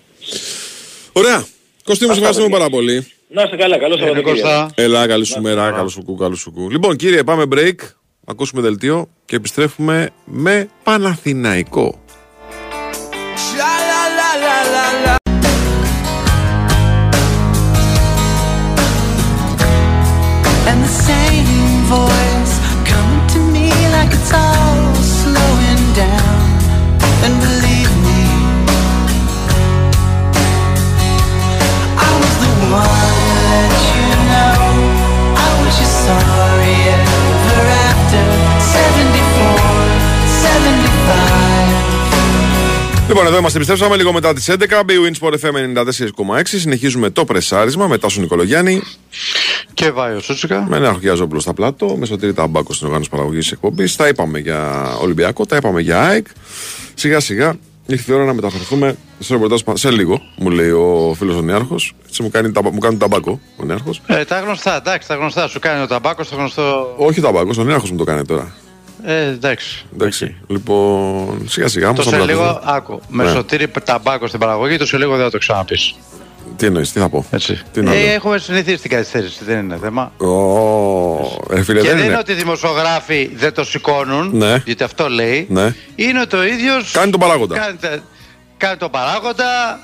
Ωραία. 1.19 1.45
Κωστή 1.83 2.05
μου, 2.05 2.11
σε 2.11 2.17
ευχαριστούμε 2.17 2.49
πάρα 2.49 2.69
πολύ. 2.69 3.07
Να 3.27 3.43
είστε 3.43 3.55
καλά, 3.55 3.77
καλό 3.77 3.93
Είναι 3.95 4.05
Σαββατοκύριακο. 4.05 4.49
Κώστα. 4.49 4.71
Έλα, 4.75 5.07
καλή 5.07 5.25
σου 5.25 5.41
μέρα, 5.41 5.71
καλό 5.71 5.89
σου 5.89 6.03
κου, 6.03 6.15
καλό 6.15 6.35
σου 6.35 6.51
κου. 6.51 6.69
Λοιπόν, 6.69 6.95
κύριε, 6.95 7.23
πάμε 7.23 7.43
break. 7.51 7.75
Ακούσουμε 8.25 8.61
δελτίο 8.61 9.09
και 9.25 9.35
επιστρέφουμε 9.35 10.09
με 10.25 10.69
Παναθηναϊκό. 10.83 12.03
And 27.21 27.35
the 27.41 27.59
Λοιπόν, 43.09 43.25
εδώ 43.25 43.37
είμαστε, 43.37 43.57
επιστρέψαμε 43.57 43.95
λίγο 43.95 44.13
μετά 44.13 44.33
τις 44.33 44.49
11. 44.49 44.53
BWIN 44.81 45.13
Sport 45.19 45.33
FM 45.33 45.83
94,6. 45.85 46.41
Συνεχίζουμε 46.43 47.09
το 47.09 47.25
πρεσάρισμα 47.25 47.87
μετά 47.87 48.09
στον 48.09 48.21
Νικολογιάννη. 48.21 48.81
Και 49.73 49.91
Βάιο 49.91 50.19
Σούτσικα. 50.19 50.65
Με 50.69 50.77
ένα 50.77 50.97
Γιάζομπλο 50.99 51.39
στα 51.39 51.53
πλάτο, 51.53 51.95
με 51.99 52.05
σωτήρι 52.05 52.33
ταμπάκο 52.33 52.73
στην 52.73 52.85
οργάνωση 52.85 53.09
παραγωγής 53.09 53.51
εκπομπής. 53.51 53.95
Τα 53.95 54.07
είπαμε 54.07 54.39
για 54.39 54.89
Ολυμπιακό, 55.01 55.45
τα 55.45 55.55
είπαμε 55.55 55.81
για 55.81 56.01
ΑΕΚ. 56.01 56.27
Σιγά 56.93 57.19
σιγά 57.19 57.57
ήρθε 57.89 58.11
η 58.11 58.15
ώρα 58.15 58.25
να 58.25 58.33
μεταφερθούμε 58.33 58.95
στο 59.19 59.33
ρεπορτάζ 59.33 59.61
πα- 59.61 59.75
σε 59.77 59.91
λίγο, 59.91 60.21
μου 60.37 60.49
λέει 60.49 60.69
ο 60.69 61.13
φίλος 61.17 61.35
ο 61.35 61.41
Νιάρχο. 61.41 61.75
Έτσι 62.07 62.23
μου 62.23 62.29
κάνει, 62.29 62.51
ταμπα- 62.51 62.71
μου 62.71 62.79
κάνει 62.79 62.97
ταμπάκο 62.97 63.39
ο 63.57 63.65
Νιάρχο. 63.65 63.91
Ε, 64.07 64.25
τα 64.25 64.39
γνωστά, 64.39 64.75
εντάξει, 64.75 65.07
τα 65.07 65.15
γνωστά. 65.15 65.47
Σου 65.47 65.59
κάνει 65.59 65.81
ο 65.83 65.87
ταμπάκος, 65.87 66.29
το 66.29 66.35
γνωστό. 66.35 66.93
Όχι 66.97 67.21
ταμπάκος, 67.21 67.57
ο 67.57 67.63
Νιάρχο 67.63 67.87
μου 67.91 67.97
το 67.97 68.03
κάνει 68.03 68.25
τώρα. 68.25 68.53
Ε, 69.03 69.21
εντάξει. 69.25 69.85
Εντάξει. 69.93 70.35
Λοιπόν, 70.47 71.43
σιγά 71.47 71.67
σιγά 71.67 71.85
Το 71.85 71.91
όμως 71.91 72.05
θα 72.05 72.09
σε 72.19 72.25
λίγο, 72.25 72.39
μεταφερθούμε. 72.41 72.75
άκου, 72.75 73.01
με 73.09 73.23
Ναι. 73.23 73.29
σωτήρι 73.31 73.67
ταμπάκο 73.83 74.27
στην 74.27 74.39
παραγωγή, 74.39 74.77
το 74.77 74.85
σε 74.85 74.97
λίγο 74.97 75.15
δεν 75.15 75.23
θα 75.25 75.31
το 75.31 75.37
ξαναπείς. 75.37 75.95
Τι 76.57 76.65
εννοείς, 76.65 76.91
τι 76.91 76.99
θα 76.99 77.09
πω; 77.09 77.25
Έτσι. 77.31 77.61
Τι 77.73 77.81
να 77.81 77.93
ε, 77.93 78.03
λέω; 78.03 78.13
έχουμε 78.13 78.37
συνηθίσει 78.37 78.77
την 78.77 78.89
καθυστέρηση, 78.89 79.43
δεν 79.43 79.59
είναι 79.59 79.77
θέμα. 79.81 80.11
Ω, 80.17 81.45
ρε 81.49 81.63
φίλε, 81.63 81.79
και 81.79 81.87
δεν 81.87 81.95
δεν 81.95 81.97
είναι 81.97 82.05
είναι. 82.05 82.17
ότι 82.17 82.31
οι 82.31 82.35
δημοσιογράφοι 82.35 83.29
δεν 83.35 83.53
το 83.53 83.63
σηκώνουν, 83.63 84.37
Ναι. 84.37 84.61
γιατί 84.65 84.83
αυτό 84.83 85.09
λέει. 85.09 85.45
Ναι. 85.49 85.73
Είναι 85.95 86.19
ότι 86.21 86.35
ο 86.35 86.43
ίδιος 86.43 86.91
Κάνει 86.91 87.11
τον 87.11 87.19
παράγοντα. 87.19 87.57
Κάνει, 87.57 87.77
τα- 87.81 87.99
κάνει 88.57 88.77
τον 88.77 88.89
παράγοντα, 88.91 89.79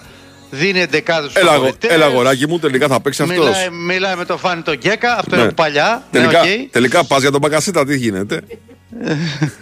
δίνει 0.50 0.80
εντεκάδες 0.80 1.30
στους 1.30 1.42
Έλα, 1.42 1.50
αγο- 1.52 1.60
φαβοριτές, 1.60 1.92
έλα, 1.92 2.06
αγοράκι 2.06 2.48
μου, 2.48 2.60
τελικά 2.60 2.88
θα 2.88 3.02
παίξει 3.02 3.22
αυτός. 3.22 3.38
Μιλάει, 3.38 3.70
μιλάει 3.70 4.16
με 4.16 4.26
το 4.26 4.38
Φάνη 4.38 4.62
τον 4.62 4.74
Γκέκα, 4.76 5.12
αυτό 5.18 5.30
Ναι. 5.36 5.42
είναι 5.42 5.46
από 5.46 5.64
παλιά. 5.64 6.04
Τελικά, 6.12 6.44
ναι, 6.44 6.52
οκ. 6.64 6.70
τελικά 6.72 7.04
πας 7.06 7.22
για 7.22 7.32
τον 7.32 7.40
Μπακασίτα, 7.42 7.86
τι 7.86 7.98
γίνεται; 7.98 8.42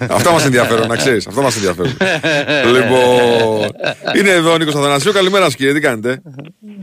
Αυτά 0.09 0.31
μας 0.31 0.45
ενδιαφέρουν, 0.45 0.87
να 0.87 0.95
ξέρεις. 0.95 1.27
Αυτά 1.27 1.41
μας 1.41 1.55
ενδιαφέρουν. 1.55 1.97
λοιπόν, 2.73 3.71
είναι 4.17 4.29
εδώ 4.29 4.53
ο 4.53 4.57
Νίκος 4.57 4.75
Αθανασίου. 4.75 5.11
Καλημέρα, 5.11 5.43
σας, 5.43 5.55
κύριε, 5.55 5.73
τι 5.73 5.79
κάνετε; 5.79 6.21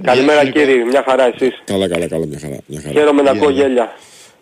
Καλημέρα 0.03 0.44
κύριε, 0.51 0.84
μια 0.84 1.05
χαρά 1.09 1.24
εσείς. 1.34 1.62
Καλά, 1.64 1.88
καλά, 1.88 2.09
καλά, 2.09 2.26
μια 2.26 2.38
χαρά. 2.40 2.57
Μια 2.66 2.80
χαρά. 2.80 2.92
Χαίρομαι 2.98 3.22
να 3.22 3.30
ακούω 3.30 3.51
γέλια. 3.51 3.92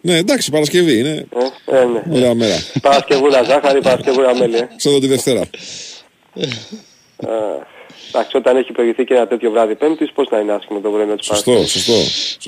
Ναι, 0.01 0.17
εντάξει, 0.17 0.51
Παρασκευή 0.51 0.99
είναι. 0.99 1.27
Ε, 1.67 1.77
ε, 1.77 1.85
ναι. 1.85 2.17
Ωραία 2.17 2.35
μέρα. 2.35 2.55
Παρασκευούρα 2.83 3.43
ζάχαρη, 3.43 3.81
Παρασκευούρα 3.81 4.37
μέλι. 4.37 4.57
Ε. 4.57 4.69
Σαν 4.77 4.93
το 4.93 4.99
τη 4.99 5.07
Δευτέρα. 5.07 5.43
Ε, 7.91 8.09
Εντάξει, 8.09 8.37
όταν 8.37 8.57
έχει 8.57 8.73
προηγηθεί 8.73 9.05
και 9.05 9.15
ένα 9.15 9.27
τέτοιο 9.27 9.51
βράδυ 9.51 9.75
Πέμπτης, 9.75 10.13
πώς 10.13 10.29
να 10.31 10.39
είναι 10.39 10.53
άσχημο 10.53 10.81
το 10.81 10.91
πρωινό 10.91 11.15
της 11.15 11.27
Σωστό, 11.27 11.51
Παρασκευής. 11.51 11.85
σωστό. 11.85 11.93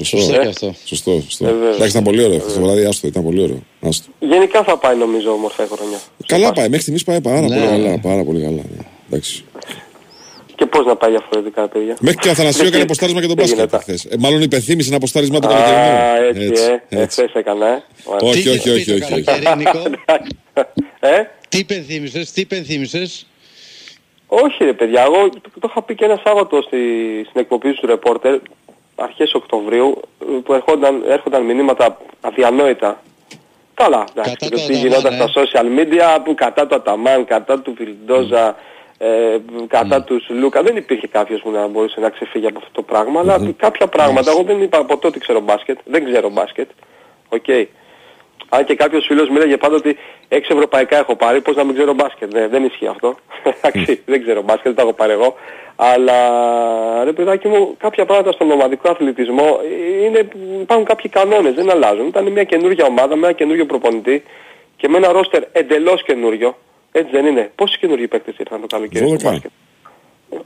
Σωστό, 0.03 0.17
Σωστό 0.17 0.33
και 0.41 0.49
αυτό. 0.49 0.75
σωστό. 0.85 1.21
σωστό. 1.25 1.47
Ε, 1.47 1.53
βέβαια. 1.53 1.69
Εντάξει, 1.69 1.89
ήταν 1.91 2.03
πολύ 2.03 2.25
ωραίο. 2.25 2.37
Αυτό 2.37 2.53
το 2.53 2.61
βράδυ, 2.67 2.85
άστο, 2.85 3.07
ήταν 3.07 3.23
πολύ 3.23 3.43
ωραίο. 3.43 3.63
Άστο. 3.81 4.07
Γενικά 4.19 4.63
θα 4.65 4.77
πάει 4.79 4.97
νομίζω 4.97 5.31
όμορφα 5.33 5.63
η 5.65 5.67
χρονιά. 5.67 5.99
Καλά 6.27 6.53
πάει, 6.53 6.65
μέχρι 6.65 6.81
στιγμής 6.81 7.05
πάει 7.05 7.21
πάρα 7.21 7.41
Ναι. 7.41 7.47
πολύ 7.47 7.61
καλά. 7.67 7.99
Πάρα 7.99 8.25
πολύ 8.25 8.41
καλά. 8.41 8.63
ναι. 8.77 8.83
Εντάξει. 9.11 9.45
Και 10.55 10.67
πώς 10.67 10.87
να 10.87 10.97
πάει 10.97 11.11
διαφορετικά 11.11 11.69
παιδιά; 11.69 11.97
Μέχρι 12.01 12.19
και 12.19 12.29
ο 12.29 12.31
Αθανασίου 12.31 12.61
έκανε 12.61 12.77
Τι- 12.77 12.83
αποστάρισμα 12.83 13.21
και 13.21 13.27
τον 13.27 13.37
τι 13.37 13.43
μπάσκετ 13.43 13.59
γίνεται. 13.59 13.79
χθες. 13.79 14.05
Ε, 14.05 14.17
μάλλον 14.19 14.43
υπενθύμησε 14.43 14.89
ένα 14.89 14.97
αποστάρισμα 14.97 15.39
του 15.41 15.49
Α, 15.49 15.51
καλοκαιριού. 15.51 16.51
έτσι, 16.53 16.63
ε. 16.89 17.01
Εχθές 17.03 17.31
έκανα, 17.35 17.67
ε. 17.67 17.83
Ωραία. 18.05 18.31
Όχι, 18.31 18.43
Τι 18.43 18.49
όχι, 18.49 18.59
είχε 18.59 18.71
όχι, 18.71 18.85
πει 18.85 18.91
το 18.99 19.05
όχι, 19.05 19.13
όχι. 19.13 19.23
καλοκαίρι, 19.23 19.57
Νίκο; 19.57 19.83
Ε, 21.01 21.23
Τι 21.49 21.59
υπενθύμησες, 21.59 22.33
τι 22.33 22.41
υπενθύμησες; 22.41 23.27
Όχι 24.33 24.65
ρε 24.65 24.73
παιδιά, 24.73 25.03
εγώ 25.03 25.29
το, 25.29 25.51
το 25.61 25.69
είχα 25.71 25.83
πει 25.83 25.95
και 25.95 26.05
ένα 26.05 26.21
Σάββατο 26.25 26.63
στη, 26.63 26.79
στην 27.29 27.41
εκπομπή 27.41 27.75
του 27.75 27.87
ρεπόρτερ, 27.87 28.39
αρχές 28.97 29.35
Οκτωβρίου, 29.35 30.01
που 30.45 30.53
ερχόταν, 30.53 31.03
έρχονταν 31.07 31.43
μηνύματα 31.43 31.99
αδιανόητα. 32.21 33.03
Καλά, 33.75 34.05
εντάξει, 34.11 34.37
Κατά 34.39 34.51
το 34.51 34.57
το 34.57 34.67
τι 34.67 34.73
Αταμάν, 34.73 34.87
γινόταν 34.87 35.13
ε. 35.13 35.17
στα 35.17 35.43
social 35.43 35.79
media, 35.79 36.23
που 36.25 36.35
κατά 36.35 36.67
του 36.67 36.75
Αταμάν, 36.75 37.25
κατά 37.25 37.61
του 37.61 37.75
Βιλντόζα, 37.77 38.57
ε, 38.99 39.39
κατά 39.67 40.03
τους 40.03 40.29
Λούκα, 40.29 40.63
δεν 40.63 40.77
υπήρχε 40.77 41.07
κάποιος 41.07 41.41
που 41.41 41.51
να 41.51 41.67
μπορούσε 41.67 42.01
να 42.01 42.11
ξεφύγει 42.11 42.47
από 42.47 42.59
αυτό 42.59 42.71
το 42.73 42.83
πράγμα, 42.83 43.21
αλλά 43.21 43.53
κάποια 43.57 43.87
πράγματα, 43.87 44.31
εγώ 44.31 44.43
δεν 44.43 44.63
είπα 44.63 44.85
ποτέ 44.85 45.07
ότι 45.07 45.19
ξέρω 45.19 45.41
μπάσκετ, 45.41 45.79
δεν 45.85 46.05
ξέρω 46.05 46.31
μπάσκετ, 46.31 46.71
οκ. 47.29 47.47
Αν 48.53 48.65
και 48.65 48.75
κάποιος 48.75 49.07
φίλος 49.07 49.29
μου 49.29 49.37
έλεγε 49.37 49.57
πάντα 49.57 49.77
ότι 49.77 49.97
έξι 50.29 50.51
ευρωπαϊκά 50.53 50.97
έχω 50.99 51.17
πάρει, 51.17 51.41
πώς 51.41 51.57
να 51.57 51.65
μην 51.65 51.75
ξέρω 51.75 51.93
μπάσκετ. 51.95 52.33
Ναι, 52.33 52.49
δεν 52.49 52.65
ισχύει 52.65 52.87
αυτό. 52.87 53.17
Εντάξει, 53.63 54.01
δεν 54.13 54.23
ξέρω 54.23 54.43
μπάσκετ, 54.43 54.65
δεν 54.65 54.75
τα 54.75 54.83
έχω 54.83 54.93
πάρει 54.93 55.13
εγώ. 55.13 55.35
Αλλά 55.77 56.19
ρε 57.05 57.13
παιδάκι 57.13 57.49
μου, 57.49 57.75
κάποια 57.79 58.05
πράγματα 58.05 58.33
στον 58.33 58.51
ομαδικό 58.51 58.91
αθλητισμό 58.91 59.61
είναι, 60.05 60.29
υπάρχουν 60.61 60.87
κάποιοι 60.87 61.11
κανόνες, 61.11 61.55
δεν 61.55 61.71
αλλάζουν. 61.71 62.07
Ήταν 62.07 62.33
μια 62.33 62.45
καινούργια 62.45 62.85
ομάδα, 62.85 63.17
με 63.17 63.27
ένα 63.27 63.37
καινούργιο 63.37 63.67
προπονητή 63.67 64.23
και 64.77 64.89
με 64.89 64.97
ένα 64.97 65.13
ρόστερ 65.13 65.43
εντελώς 65.53 66.03
καινούριο. 66.03 66.57
Έτσι 66.93 67.11
δεν 67.11 67.27
είναι. 67.27 67.51
Πόσοι 67.55 67.79
καινούργιοι 67.79 68.09
παίκτες 68.09 68.35
ήρθαν 68.39 68.61
το 68.61 68.67
καλοκαίρι 68.67 69.07
στο 69.07 69.17
12. 69.17 69.23
μπάσκετ; 69.23 69.51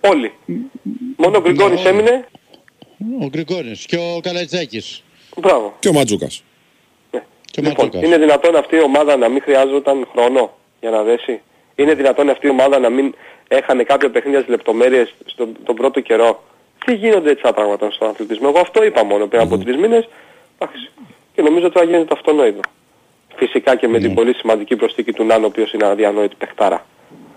Όλοι. 0.01 0.33
Μόνο 1.17 1.37
ο 1.37 1.41
Γκριγκόνης 1.41 1.85
έμεινε. 1.85 2.27
Ο 3.21 3.27
Γκρικόνης 3.27 3.87
και 3.87 3.97
ο 3.97 4.21
Καλατζάκης. 4.23 5.05
Μπράβο. 5.37 5.75
Και 5.79 5.89
ο 5.89 5.93
Ματζούκας. 5.93 6.43
Και 7.55 7.61
ο 7.61 7.69
Λοιπόν, 7.69 7.85
Ματζούκας. 7.85 8.09
είναι 8.09 8.19
δυνατόν 8.19 8.57
αυτή 8.57 8.77
η 8.77 8.81
ομάδα 8.83 9.17
να 9.17 9.29
μην 9.29 9.43
χρειάζονταν 9.43 10.09
χρόνο 10.13 10.53
για 10.81 10.91
να 10.91 11.03
δέσει; 11.03 11.41
Είναι 11.75 11.95
δυνατόν 11.95 12.29
αυτή 12.31 12.47
η 12.47 12.51
ομάδα 12.51 12.79
να 12.79 12.91
μην 12.91 13.15
έχανε 13.49 13.83
κάποια 13.83 14.11
παιχνίδια 14.11 14.39
στις 14.41 14.51
λεπτομέρειες 14.51 15.15
στον 15.27 15.57
τον 15.65 15.75
πρώτο 15.75 16.01
καιρό; 16.01 16.45
Τι 16.85 16.95
γίνονται 16.95 17.31
έτσι 17.31 17.43
τα 17.43 17.53
πράγματα 17.53 17.91
στον 17.91 18.09
αθλητισμό; 18.09 18.49
Εγώ 18.51 18.61
αυτό 18.61 18.85
είπα 18.85 19.05
μόνο 19.05 19.27
πριν 19.27 19.41
από 19.41 19.59
τρεις 19.59 19.77
μήνες. 19.77 20.09
Εντάξει. 20.59 20.91
Και 21.35 21.43
νομίζω 21.43 21.67
ότι 21.67 21.79
θα 21.79 21.85
γίνεται 21.85 22.05
το 22.05 22.15
αυτονόητο. 22.17 22.61
Φυσικά 23.37 23.77
και 23.77 23.89
με 23.89 23.99
την 23.99 24.15
πολύ 24.15 24.35
σημαντική 24.35 24.77
προσθήκη 24.77 25.13
του 25.13 25.25
Νάνο, 25.25 25.45
ο 25.45 25.47
οποίος 25.47 25.73
είναι 25.73 25.87
αδιανόητη 25.87 26.35
παιχτάρα. 26.39 26.87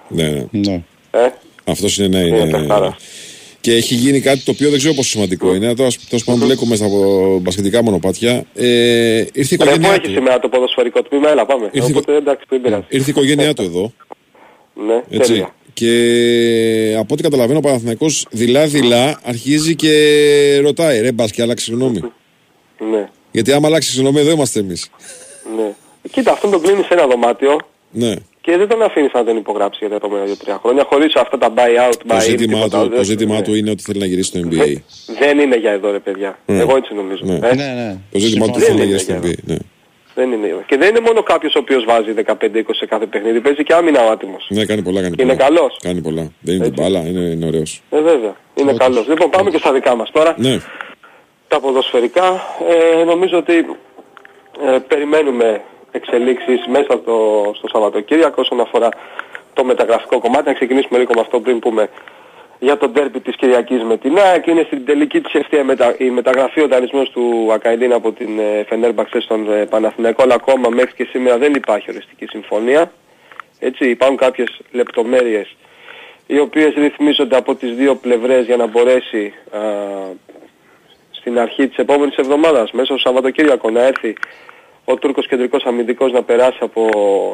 Ναι, 0.07 0.29
ναι. 0.29 0.47
Ναι. 0.51 0.83
Ε, 1.11 1.29
Αυτός 1.65 1.97
είναι, 1.97 2.07
ναι, 2.07 2.25
Είναι 2.25 2.37
είναι. 2.37 2.95
Παιχτάρα. 3.61 3.61
Και 3.61 3.73
έχει 3.75 3.93
γίνει 3.95 4.19
κάτι 4.21 4.39
το 4.39 4.51
οποίο 4.51 4.69
δεν 4.69 4.77
ξέρω 4.79 4.93
πόσο 4.93 5.09
σημαντικό 5.09 5.55
είναι. 5.55 5.73
Τώρα, 5.75 5.89
τέλο 6.09 6.21
πάντων, 6.25 6.45
μπλέκουμε 6.45 6.75
στα 6.75 6.87
μπασκετικά 7.41 7.83
μονοπάτια. 7.83 8.43
Ε, 8.55 9.25
ήρθε 9.33 9.55
η 9.55 9.57
Ρε, 9.57 9.63
πού 9.63 9.63
οικογένειά 9.63 9.89
έχεις 9.93 10.07
του. 10.07 10.13
σήμερα 10.13 10.39
το 10.39 10.49
ποδοσφαιρικό 10.49 11.01
τμήμα, 11.01 11.29
έλα 11.29 11.45
πάμε. 11.45 11.69
Ήρθε 11.71 11.87
η 11.87 11.91
Οπότε 11.95 12.15
εντάξει, 12.15 12.45
δεν 12.49 12.61
πειράζει. 12.61 12.83
Ήρθε 12.89 13.05
η 13.09 13.13
οικογένειά 13.15 13.53
του 13.53 13.61
εδώ. 13.61 13.93
Ναι, 14.87 15.03
Έτσι. 15.09 15.31
τέλεια. 15.31 15.55
Και 15.73 16.95
από 16.99 17.13
ό,τι 17.13 17.23
καταλαβαίνω, 17.23 17.57
ο 17.57 17.61
Παναθηναϊκός 17.61 18.25
δειλά-δειλά 18.31 19.19
αρχίζει 19.23 19.75
και 19.75 20.59
ρωτάει: 20.63 20.99
Ρε, 21.01 21.11
μπας 21.11 21.31
και 21.31 21.41
άλλαξε 21.41 21.71
γνώμη. 21.71 21.99
Ναι, 22.91 23.09
Γιατί 23.31 23.51
άμα 23.51 23.67
αλλάξει 23.67 23.99
γνώμη, 23.99 24.19
εδώ 24.19 24.31
είμαστε 24.31 24.59
εμείς. 24.59 24.89
ναι. 25.57 25.73
Κοίτα, 26.11 26.31
αυτόν 26.31 26.51
τον 26.51 26.61
κλείνει 26.61 26.81
σε 26.83 26.87
ένα 26.93 27.07
δωμάτιο 27.07 27.57
Ναι. 27.91 28.13
Και 28.47 28.57
δεν 28.57 28.67
τον 28.67 28.81
αφήνεις 28.81 29.11
να 29.13 29.23
τον 29.23 29.37
υπογράψει 29.37 29.77
για 29.81 29.89
τα 29.89 29.95
επόμενα 29.95 30.25
2-3 30.45 30.57
χρόνια 30.61 30.83
χωρίς 30.89 31.15
αυτά 31.15 31.37
τα 31.37 31.53
buy 31.55 31.89
out, 31.89 31.93
Το 32.07 32.15
buy 32.15 32.17
in, 32.17 32.21
ζήτημά, 32.21 32.53
τίποτα. 32.63 32.83
του, 32.83 32.89
Δεν- 32.89 32.97
το 32.97 33.03
ζήτημά 33.03 33.35
ναι. 33.35 33.41
του 33.41 33.55
είναι 33.55 33.69
ότι 33.69 33.83
θέλει 33.83 33.99
να 33.99 34.05
γυρίσει 34.05 34.29
στο 34.29 34.39
NBA. 34.43 34.73
Δεν 35.19 35.39
είναι 35.39 35.55
για 35.57 35.71
εδώ 35.71 35.91
ρε 35.91 35.99
παιδιά. 35.99 36.37
Ναι. 36.45 36.59
Εγώ 36.59 36.75
έτσι 36.75 36.93
νομίζω. 36.93 37.21
Ναι. 37.25 37.35
Ε, 37.35 37.55
Ναι, 37.55 37.65
ναι. 37.79 37.97
Το 38.11 38.19
ζήτημά 38.19 38.45
του 38.45 38.51
Δεν 38.51 38.61
θέλει 38.61 38.77
να 38.77 38.83
είναι 38.83 38.91
γυρίσει 38.91 39.03
στο 39.05 39.13
για 39.13 39.21
NBA. 39.21 39.43
Ναι. 39.43 39.55
Δεν 40.15 40.31
είναι. 40.31 40.63
Και 40.67 40.77
δεν 40.77 40.89
είναι 40.89 40.99
μόνο 40.99 41.23
κάποιος 41.23 41.55
ο 41.55 41.59
οποίος 41.59 41.83
βάζει 41.85 42.11
15-20 42.11 42.75
σε 42.77 42.85
κάθε 42.85 43.05
παιχνίδι. 43.05 43.39
Παίζει 43.41 43.63
και 43.63 43.73
άμυνα 43.73 44.05
ο 44.07 44.11
άτιμος. 44.11 44.47
ναι, 44.49 44.65
κάνει 44.65 44.81
πολλά. 44.81 45.01
Κάνει 45.01 45.15
Και 45.15 45.21
είναι 45.23 45.35
πολλά. 45.35 45.47
καλός. 45.49 45.77
Κάνει 45.83 46.01
πολλά. 46.01 46.31
Δεν 46.41 46.55
είναι 46.55 46.63
την 46.69 46.73
Έτσι. 46.73 46.81
μπάλα, 46.91 47.07
είναι, 47.09 47.19
είναι 47.19 47.45
ωραίος. 47.45 47.81
Ε, 47.89 48.01
βέβαια. 48.01 48.35
Είναι 48.55 48.73
καλός. 48.73 49.07
Λοιπόν, 49.07 49.29
πάμε 49.29 49.49
και 49.49 49.57
στα 49.57 49.71
δικά 49.73 49.95
μας 49.95 50.11
τώρα. 50.11 50.35
Ναι. 50.37 50.57
Τα 51.47 51.59
ποδοσφαιρικά. 51.59 52.41
Ε, 52.99 53.03
νομίζω 53.03 53.37
ότι 53.37 53.53
ε, 53.53 54.77
περιμένουμε 54.87 55.61
εξελίξεις 55.97 56.59
μέσα 56.67 56.91
στο, 57.01 57.17
στο 57.57 57.67
Σαββατοκύριακο 57.67 58.41
όσον 58.41 58.59
αφορά 58.59 58.89
το 59.53 59.63
μεταγραφικό 59.63 60.19
κομμάτι. 60.19 60.47
Να 60.47 60.53
ξεκινήσουμε 60.53 60.97
λίγο 60.99 61.11
με 61.15 61.21
αυτό 61.21 61.39
πριν 61.39 61.59
πούμε 61.59 61.89
για 62.59 62.77
το 62.77 62.87
ντέρμπι 62.87 63.19
της 63.19 63.35
Κυριακής 63.35 63.83
με 63.83 63.97
την 63.97 64.17
ΑΕΚ. 64.19 64.47
Είναι 64.47 64.63
στην 64.65 64.85
τελική 64.85 65.21
της 65.21 65.33
ευθεία 65.33 65.63
μετα... 65.63 65.95
η 65.97 66.09
μεταγραφή 66.09 66.61
ο 66.61 66.67
δανεισμός 66.67 67.09
του 67.09 67.49
Ακαϊντίν 67.53 67.93
από 67.93 68.11
την 68.11 68.39
ε, 68.39 68.65
Φενέρμπαξε 68.67 69.19
στον 69.19 69.51
ε, 69.51 69.65
Παναθηναϊκό. 69.65 70.23
Αλλά 70.23 70.35
ακόμα 70.35 70.69
μέχρι 70.69 70.93
και 70.95 71.07
σήμερα 71.11 71.37
δεν 71.37 71.53
υπάρχει 71.53 71.89
οριστική 71.89 72.25
συμφωνία. 72.25 72.91
Έτσι 73.59 73.89
υπάρχουν 73.89 74.17
κάποιες 74.17 74.59
λεπτομέρειες 74.71 75.55
οι 76.27 76.39
οποίες 76.39 76.73
ρυθμίζονται 76.73 77.37
από 77.37 77.55
τις 77.55 77.75
δύο 77.75 77.95
πλευρές 77.95 78.45
για 78.45 78.55
να 78.55 78.65
μπορέσει 78.65 79.33
α, 79.51 79.59
στην 81.11 81.39
αρχή 81.39 81.67
της 81.67 81.77
επόμενης 81.77 82.15
εβδομάδας, 82.15 82.71
μέσα 82.71 82.85
στο 82.85 82.97
Σαββατοκύριακο, 82.97 83.69
να 83.69 83.81
έρθει 83.81 84.15
ο 84.89 84.95
Τούρκος 84.95 85.27
κεντρικός 85.27 85.63
αμυντικός 85.65 86.11
να 86.11 86.23
περάσει 86.23 86.57
από 86.61 86.89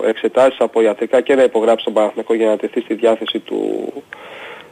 εξετάσεις 0.05 0.59
από 0.59 0.81
ιατρικά 0.81 1.21
και 1.21 1.35
να 1.35 1.43
υπογράψει 1.43 1.85
τον 1.85 1.93
Παναθηναϊκό 1.93 2.33
για 2.33 2.47
να 2.47 2.57
τεθεί 2.57 2.81
στη 2.81 2.93
διάθεση 2.93 3.39
του, 3.39 3.91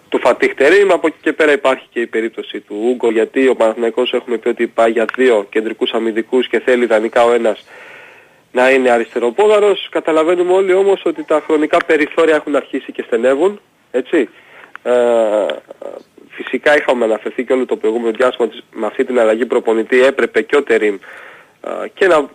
του 0.10 0.20
Φατίχ 0.20 0.54
Τερίμ. 0.54 0.92
Από 0.92 1.08
εκεί 1.08 1.18
και 1.22 1.34
πέρα 1.34 1.52
υπάρχει 1.52 1.86
και 1.90 2.00
η 2.00 2.08
περίπτωση 2.08 2.60
του 2.60 2.76
Ούγκο 2.84 3.12
γιατί 3.12 3.48
ο 3.48 3.56
Παναθηναϊκός 3.56 4.14
έχουμε 4.14 4.38
πει 4.38 4.48
ότι 4.48 4.68
πάει 4.68 4.92
για 4.92 5.06
δύο 5.16 5.48
κεντρικούς 5.50 5.92
αμυντικούς 5.92 6.48
και 6.48 6.60
θέλει 6.60 6.84
ιδανικά 6.84 7.24
ο 7.24 7.32
ένας 7.32 7.66
να 8.52 8.72
είναι 8.72 8.90
αριστεροπόδαρος. 8.90 9.88
Καταλαβαίνουμε 9.92 10.54
όλοι 10.54 10.74
όμως 10.74 11.02
ότι 11.06 11.24
τα 11.24 11.42
χρονικά 11.46 11.78
περιθώρια 11.86 12.36
έχουν 12.36 12.56
αρχίσει 12.56 12.92
και 12.92 13.04
στενεύουν. 13.06 13.60
Έτσι. 13.92 14.30
Ε, 14.84 15.46
φυσικά 16.30 16.78
είχαμε 16.78 17.04
αναφερθεί 17.04 17.46
και 17.46 17.54
όλο 17.54 17.66
το 17.66 17.76
προηγούμενο 17.76 18.12
διάστημα 18.12 18.48
ότι 18.48 18.64
με 18.72 18.86
αυτή 18.86 19.06
την 19.06 19.20
αλλαγή 19.20 19.46
προπονητή 19.46 20.04
έπρεπε 20.04 20.42
και 20.42 20.56
ο 20.56 20.64
Τερίμ 20.64 20.98
ε, 21.62 21.88
και 21.94 22.08
να 22.08 22.30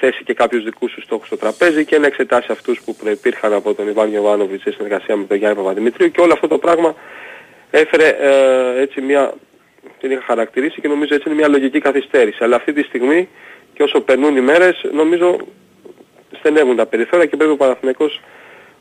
θέσει 0.00 0.24
και 0.24 0.34
κάποιους 0.34 0.64
δικούς 0.64 0.92
τους 0.92 1.04
στόχους 1.04 1.26
στο 1.26 1.36
τραπέζι 1.36 1.84
και 1.84 1.98
να 1.98 2.06
εξετάσει 2.06 2.48
αυτούς 2.50 2.80
που 2.84 2.94
προϋπήρχαν 2.94 3.52
από 3.52 3.74
τον 3.74 3.88
Ιβάν 3.88 4.08
Γιωβάνοβιτς 4.08 4.62
σε 4.62 4.70
συνεργασία 4.70 5.16
με 5.16 5.24
τον 5.24 5.36
Γιάννη 5.36 5.56
Παπαδημητρίου 5.56 6.10
και 6.10 6.20
όλο 6.20 6.32
αυτό 6.32 6.48
το 6.48 6.58
πράγμα 6.58 6.94
έφερε 7.70 8.08
ε, 8.08 8.80
έτσι 8.80 9.00
μια, 9.00 9.34
την 10.00 10.10
είχα 10.10 10.22
χαρακτηρίσει 10.26 10.80
και 10.80 10.88
νομίζω 10.88 11.14
έτσι 11.14 11.28
είναι 11.28 11.38
μια 11.38 11.48
λογική 11.48 11.80
καθυστέρηση. 11.80 12.38
Αλλά 12.44 12.56
αυτή 12.56 12.72
τη 12.72 12.82
στιγμή 12.82 13.28
και 13.74 13.82
όσο 13.82 14.00
περνούν 14.00 14.36
οι 14.36 14.40
μέρες 14.40 14.84
νομίζω 14.92 15.36
στενεύουν 16.38 16.76
τα 16.76 16.86
περιθώρια 16.86 17.26
και 17.26 17.36
πρέπει 17.36 17.52
ο 17.52 17.56
Παναθηναϊκός 17.56 18.20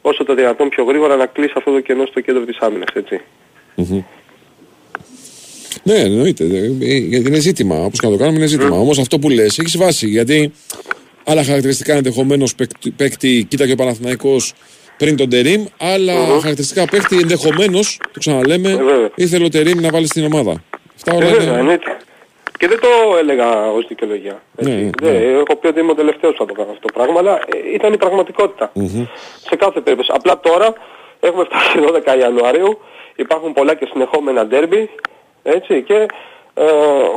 όσο 0.01 0.23
το 0.23 0.35
δυνατόν 0.35 0.69
πιο 0.69 0.83
γρήγορα 0.83 1.15
να 1.15 1.25
κλείσει 1.25 1.53
αυτό 1.55 1.71
το 1.71 1.79
κενό 1.79 2.05
στο 2.05 2.19
κέντρο 2.21 2.45
της 2.45 2.57
άμυνας, 2.57 2.89
έτσι. 2.93 3.21
Ναι, 5.83 5.93
εννοείται. 5.93 6.43
Ε, 6.43 6.97
Γιατί 6.97 7.27
είναι 7.27 7.39
ζήτημα. 7.39 7.75
Όπως 7.75 7.99
και 7.99 8.05
να 8.05 8.11
το 8.11 8.19
κάνουμε, 8.19 8.37
είναι 8.37 8.47
ζήτημα. 8.47 8.77
Όμως 8.77 8.99
αυτό 8.99 9.19
που 9.19 9.29
λες 9.29 9.59
έχεις 9.59 9.77
βάση. 9.77 10.07
Γιατί 10.07 10.51
άλλα 11.23 11.43
χαρακτηριστικά 11.43 11.93
ενδεχομένως 11.93 12.55
παίκτη, 12.55 12.89
παίκτη, 12.91 13.45
κοίτα 13.49 13.65
και 13.65 13.71
ο 13.71 13.75
Παναθηναϊκός 13.75 14.53
πριν 14.97 15.15
τον 15.17 15.29
Τερήμ, 15.29 15.65
άλλα 15.79 16.13
χαρακτηριστικά 16.13 16.85
παίκτη 16.85 17.17
ενδεχομένως, 17.21 17.97
το 18.13 18.19
ξαναλέμε, 18.19 18.69
Ε, 18.69 18.75
βέβαια. 18.75 19.09
ήθελε 19.15 19.43
ο 19.45 19.49
Τερήμ 19.49 19.79
να 19.79 19.89
βάλει 19.89 20.05
στην 20.07 20.25
ομάδα. 20.25 20.63
Αυτά 20.95 21.11
Ε, 21.13 21.15
όλα 21.15 21.25
βέβαια, 21.25 21.43
είναι. 21.43 21.59
εννοείται. 21.59 21.97
Και 22.59 22.67
δεν 22.67 22.79
το 22.79 22.87
έλεγα 23.19 23.71
ως 23.71 23.87
δικαιολογία. 23.87 24.41
έτσι. 24.57 24.71
Ναι, 24.71 24.77
ναι, 24.81 24.89
Δεν- 25.01 25.13
ναι. 25.13 25.39
Έχω 25.39 25.55
πει 25.59 25.67
ότι 25.67 25.79
είμαι 25.79 25.91
ο 25.91 25.95
τελευταίος 25.95 26.33
που 26.33 26.39
θα 26.39 26.45
το 26.45 26.53
κάνω 26.53 26.71
αυτό 26.71 26.87
το 26.87 26.93
πράγμα, 26.93 27.19
αλλά 27.19 27.33
ε, 27.35 27.73
ήταν 27.73 27.93
η 27.93 27.97
πραγματικότητα. 27.97 28.71
Σε 29.49 29.55
κάθε 29.55 29.79
περίπτωση. 29.81 30.11
Απλά 30.13 30.39
τώρα 30.39 30.73
έχουμε 31.19 31.43
φτάσει 31.43 31.79
12 31.79 32.15
Ιανουαρίου, 32.19 32.79
υπάρχουν 33.15 33.53
πολλά 33.53 33.73
και 33.75 33.87
συνεχόμενα 33.91 34.45
ντέρμπι, 34.45 34.89
έτσι, 35.43 35.83
και 35.83 36.05
ε, 36.59 36.63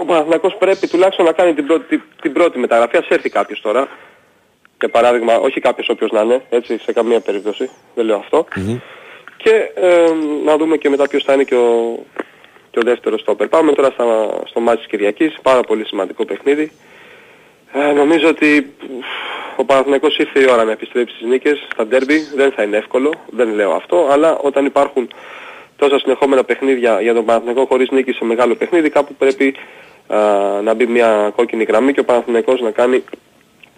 ο 0.00 0.04
Παναθηναϊκός 0.06 0.56
πρέπει 0.58 0.88
τουλάχιστον 0.88 1.24
να 1.24 1.32
κάνει 1.32 1.54
την 1.54 1.66
πρώτη, 1.66 2.02
την 2.22 2.32
πρώτη 2.32 2.58
μεταγραφή. 2.58 2.96
Ας 2.96 3.08
έρθει 3.08 3.30
κάποιος 3.30 3.60
τώρα. 3.60 3.88
Για 4.78 4.90
παράδειγμα, 4.90 5.36
όχι 5.36 5.60
κάποιος 5.60 5.88
όποιος 5.88 6.10
να 6.10 6.20
είναι, 6.20 6.42
έτσι, 6.50 6.78
σε 6.78 6.92
καμία 6.92 7.20
περίπτωση, 7.20 7.70
δεν 7.94 8.04
λέω 8.04 8.16
αυτό. 8.16 8.46
Και 9.36 9.70
ε, 9.74 10.12
να 10.44 10.56
δούμε 10.56 10.76
και 10.76 10.88
μετά 10.88 11.08
ποιος 11.08 11.22
θα 11.24 11.32
είναι 11.32 11.44
και 11.44 11.54
ο, 11.54 11.98
και 12.70 12.78
ο 12.78 12.82
δεύτερος 12.82 13.20
στόπερ. 13.20 13.48
Πάμε 13.48 13.72
τώρα 13.72 13.90
στα, 13.90 14.04
στο 14.46 14.60
μάτι 14.60 14.76
της 14.76 14.86
Κυριακής, 14.86 15.38
πάρα 15.42 15.60
πολύ 15.60 15.86
σημαντικό 15.86 16.24
παιχνίδι. 16.24 16.72
Ε, 17.72 17.92
νομίζω 17.92 18.28
ότι 18.28 18.74
ουφ, 18.96 19.06
ο 19.56 19.64
Παναθηναϊκός 19.64 20.16
ήρθε 20.16 20.40
η 20.40 20.50
ώρα 20.50 20.64
να 20.64 20.72
επιστρέψει 20.72 21.14
στις 21.14 21.28
νίκες 21.28 21.66
στα 21.72 21.86
ντέρμπι. 21.86 22.18
Δεν 22.34 22.52
θα 22.52 22.62
είναι 22.62 22.76
εύκολο, 22.76 23.12
δεν 23.30 23.54
λέω 23.54 23.72
αυτό, 23.72 24.08
αλλά 24.10 24.36
όταν 24.36 24.64
υπάρχουν 24.66 25.08
τόσα 25.82 25.98
συνεχόμενα 25.98 26.44
παιχνίδια 26.44 27.00
για 27.00 27.14
τον 27.14 27.24
Παναθηναϊκό 27.24 27.64
χωρίς 27.66 27.90
νίκη 27.90 28.12
σε 28.12 28.24
μεγάλο 28.24 28.54
παιχνίδι, 28.54 28.90
κάπου 28.90 29.14
πρέπει 29.14 29.54
α, 30.06 30.18
να 30.62 30.74
μπει 30.74 30.86
μια 30.86 31.32
κόκκινη 31.36 31.64
γραμμή 31.64 31.92
και 31.92 32.00
ο 32.00 32.04
Παναθηναϊκός 32.04 32.60
να 32.60 32.70
κάνει 32.70 33.04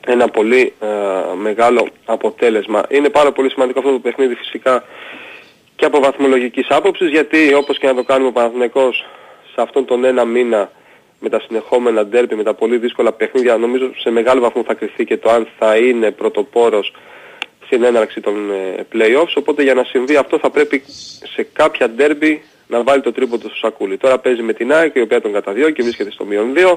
ένα 0.07 0.28
πολύ 0.28 0.72
α, 0.78 0.86
μεγάλο 1.34 1.88
αποτέλεσμα. 2.05 2.82
Είναι 2.88 3.09
πάρα 3.09 3.32
πολύ 3.32 3.50
σημαντικό 3.50 3.78
αυτό 3.78 3.92
το 3.92 3.98
παιχνίδι 3.98 4.34
φυσικά 4.34 4.84
και 5.76 5.84
από 5.84 6.00
βαθμολογικής 6.00 6.66
άποψης 6.68 7.09
γιατί 7.09 7.55
όπως 7.55 7.78
και 7.78 7.86
να 7.86 7.94
το 7.94 8.02
κάνουμε 8.02 8.28
ο 8.28 8.32
Παναθηναϊκός 8.32 9.07
σε 9.55 9.61
αυτόν 9.61 9.84
τον 9.84 10.05
ένα 10.05 10.24
μήνα 10.24 10.70
με 11.18 11.28
τα 11.28 11.40
συνεχόμενα 11.46 12.07
ντέρπι, 12.07 12.34
με 12.34 12.42
τα 12.42 12.55
πολύ 12.55 12.76
δύσκολα 12.76 13.12
παιχνίδια 13.12 13.57
νομίζω 13.57 13.90
σε 13.96 14.11
μεγάλο 14.11 14.40
βαθμό 14.40 14.62
θα 14.62 14.74
κρυφθεί 14.74 15.05
και 15.05 15.16
το 15.16 15.30
αν 15.30 15.48
θα 15.59 15.76
είναι 15.76 16.11
πρωτοπόρος 16.11 16.92
στην 17.75 17.87
έναρξη 17.87 18.20
των 18.20 18.51
ε, 18.51 18.87
play-offs 18.93 19.35
οπότε 19.35 19.62
για 19.62 19.75
να 19.75 19.85
συμβεί 19.85 20.16
αυτό 20.16 20.39
θα 20.39 20.51
πρέπει 20.51 20.83
σε 21.35 21.47
κάποια 21.53 21.91
ντέρμπι 21.91 22.43
να 22.66 22.83
βάλει 22.83 23.03
το 23.03 23.12
τρίποντο 23.12 23.49
στο 23.49 23.57
σακούλι. 23.57 23.97
Τώρα 23.97 24.18
παίζει 24.18 24.43
με 24.43 24.53
την 24.53 24.72
ΑΕΚ 24.72 24.95
η 24.95 25.01
οποία 25.01 25.20
τον 25.20 25.33
καταδιώκει 25.33 25.72
και 25.72 25.83
βρίσκεται 25.83 26.11
στο 26.11 26.25
μείον 26.25 26.53
2 26.57 26.77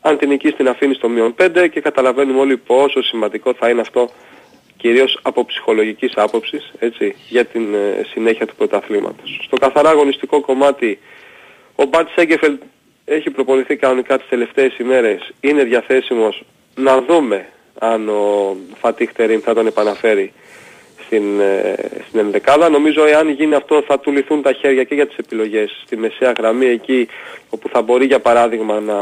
αν 0.00 0.18
την 0.18 0.28
νικήσει 0.28 0.54
την 0.54 0.68
αφήνει 0.68 0.94
στο 0.94 1.08
μείον 1.08 1.34
5 1.42 1.68
και 1.72 1.80
καταλαβαίνουμε 1.80 2.40
όλοι 2.40 2.56
πόσο 2.56 3.02
σημαντικό 3.02 3.54
θα 3.54 3.68
είναι 3.68 3.80
αυτό 3.80 4.10
κυρίως 4.76 5.18
από 5.22 5.44
ψυχολογικής 5.44 6.12
άποψης, 6.16 6.72
έτσι, 6.78 7.16
για 7.28 7.44
την 7.44 7.74
ε, 7.74 8.06
συνέχεια 8.12 8.46
του 8.46 8.54
πρωταθλήματος. 8.54 9.40
Στο 9.42 9.56
καθαρά 9.56 9.90
αγωνιστικό 9.90 10.40
κομμάτι, 10.40 10.98
ο 11.74 11.84
Μπάτς 11.84 12.12
Σέγκεφελ 12.12 12.58
έχει 13.04 13.30
προπονηθεί 13.30 13.76
κανονικά 13.76 14.18
τις 14.18 14.28
τελευταίες 14.28 14.78
ημέρες, 14.78 15.32
είναι 15.40 15.64
διαθέσιμος 15.64 16.44
να 16.74 17.02
δούμε 17.02 17.46
αν 17.78 18.08
ο 18.08 18.56
Φατίχ 18.80 19.12
Τερίμ 19.12 19.40
θα 19.44 19.54
τον 19.54 19.66
επαναφέρει 19.66 20.32
στην, 21.04 21.40
ε, 21.40 21.74
στην 22.08 22.20
ενδεκάδα. 22.20 22.68
Νομίζω 22.68 23.04
εάν 23.06 23.28
γίνει 23.28 23.54
αυτό 23.54 23.82
θα 23.86 23.98
του 24.00 24.10
λυθούν 24.12 24.42
τα 24.42 24.52
χέρια 24.52 24.84
και 24.84 24.94
για 24.94 25.06
τις 25.06 25.16
επιλογές 25.16 25.82
στη 25.84 25.96
μεσαία 25.96 26.32
γραμμή 26.38 26.66
εκεί 26.66 27.08
όπου 27.50 27.68
θα 27.68 27.82
μπορεί 27.82 28.04
για 28.04 28.20
παράδειγμα 28.20 28.80
να 28.80 28.96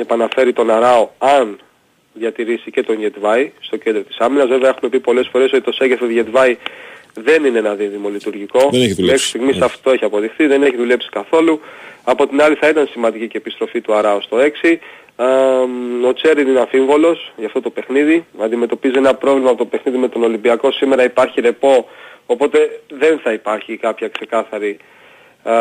επαναφέρει 0.00 0.52
τον 0.52 0.70
Αράο 0.70 1.08
αν 1.18 1.58
διατηρήσει 2.12 2.70
και 2.70 2.82
τον 2.82 2.98
Γετβάη 2.98 3.52
στο 3.60 3.76
κέντρο 3.76 4.02
της 4.02 4.16
άμυνας. 4.18 4.48
Βέβαια 4.48 4.68
έχουμε 4.68 4.90
πει 4.90 5.00
πολλές 5.00 5.28
φορές 5.32 5.52
ότι 5.52 5.62
το 5.62 5.72
Σέγεφελ 5.72 6.10
Γετβάη 6.10 6.56
δεν 7.14 7.44
είναι 7.44 7.58
ένα 7.58 7.74
δίδυμο 7.74 8.08
λειτουργικό. 8.08 8.68
Δεν 8.70 8.82
έχει 8.82 8.92
δουλέψει. 8.94 9.02
Μέχρι 9.04 9.26
στιγμής 9.26 9.56
Ναι. 9.56 9.64
αυτό 9.64 9.90
έχει 9.90 10.04
αποδειχθεί, 10.04 10.46
δεν 10.46 10.62
έχει 10.62 10.76
δουλέψει 10.76 11.08
καθόλου. 11.08 11.60
Από 12.04 12.26
την 12.26 12.42
άλλη 12.42 12.54
θα 12.54 12.68
ήταν 12.68 12.88
σημαντική 12.92 13.28
και 13.28 13.36
επιστροφή 13.36 13.80
του 13.80 13.94
Αράου 13.94 14.22
στο 14.22 14.36
6. 14.36 14.78
Α, 15.22 15.60
ο 16.08 16.12
Τσέριν 16.12 16.48
είναι 16.48 16.60
αμφίβολος 16.60 17.32
για 17.36 17.46
αυτό 17.46 17.60
το 17.60 17.70
παιχνίδι. 17.70 18.26
Αντιμετωπίζει 18.38 18.94
ένα 18.96 19.14
πρόβλημα 19.14 19.48
από 19.48 19.58
το 19.58 19.64
παιχνίδι 19.64 19.98
με 19.98 20.08
τον 20.08 20.22
Ολυμπιακό. 20.22 20.72
Σήμερα 20.72 21.04
υπάρχει 21.04 21.40
ρεπό, 21.40 21.88
οπότε 22.26 22.82
δεν 22.88 23.18
θα 23.18 23.32
υπάρχει 23.32 23.76
κάποια 23.76 24.08
ξεκάθαρη 24.08 24.76
α, 25.42 25.54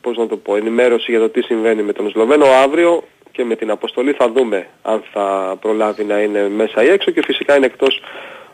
πώς 0.00 0.16
να 0.16 0.26
το 0.26 0.36
πω, 0.36 0.56
ενημέρωση 0.56 1.10
για 1.10 1.20
το 1.20 1.28
τι 1.28 1.42
συμβαίνει 1.42 1.82
με 1.82 1.92
τον 1.92 2.10
Σλοβαίνο. 2.10 2.46
Αύριο 2.46 3.02
και 3.32 3.44
με 3.44 3.56
την 3.56 3.70
αποστολή 3.70 4.12
θα 4.12 4.28
δούμε 4.28 4.66
αν 4.82 5.02
θα 5.12 5.56
προλάβει 5.60 6.04
να 6.04 6.20
είναι 6.20 6.48
μέσα 6.48 6.84
ή 6.84 6.88
έξω 6.88 7.10
και 7.10 7.22
φυσικά 7.22 7.56
είναι 7.56 7.66
εκτός 7.66 8.00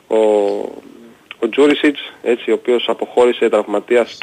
ο, 0.06 0.16
ο 1.38 1.48
Τζούριτσιτς, 1.50 2.12
έτσι, 2.22 2.50
ο 2.50 2.54
οποίος 2.54 2.88
αποχώρησε 2.88 3.48
τραυματίας 3.48 4.18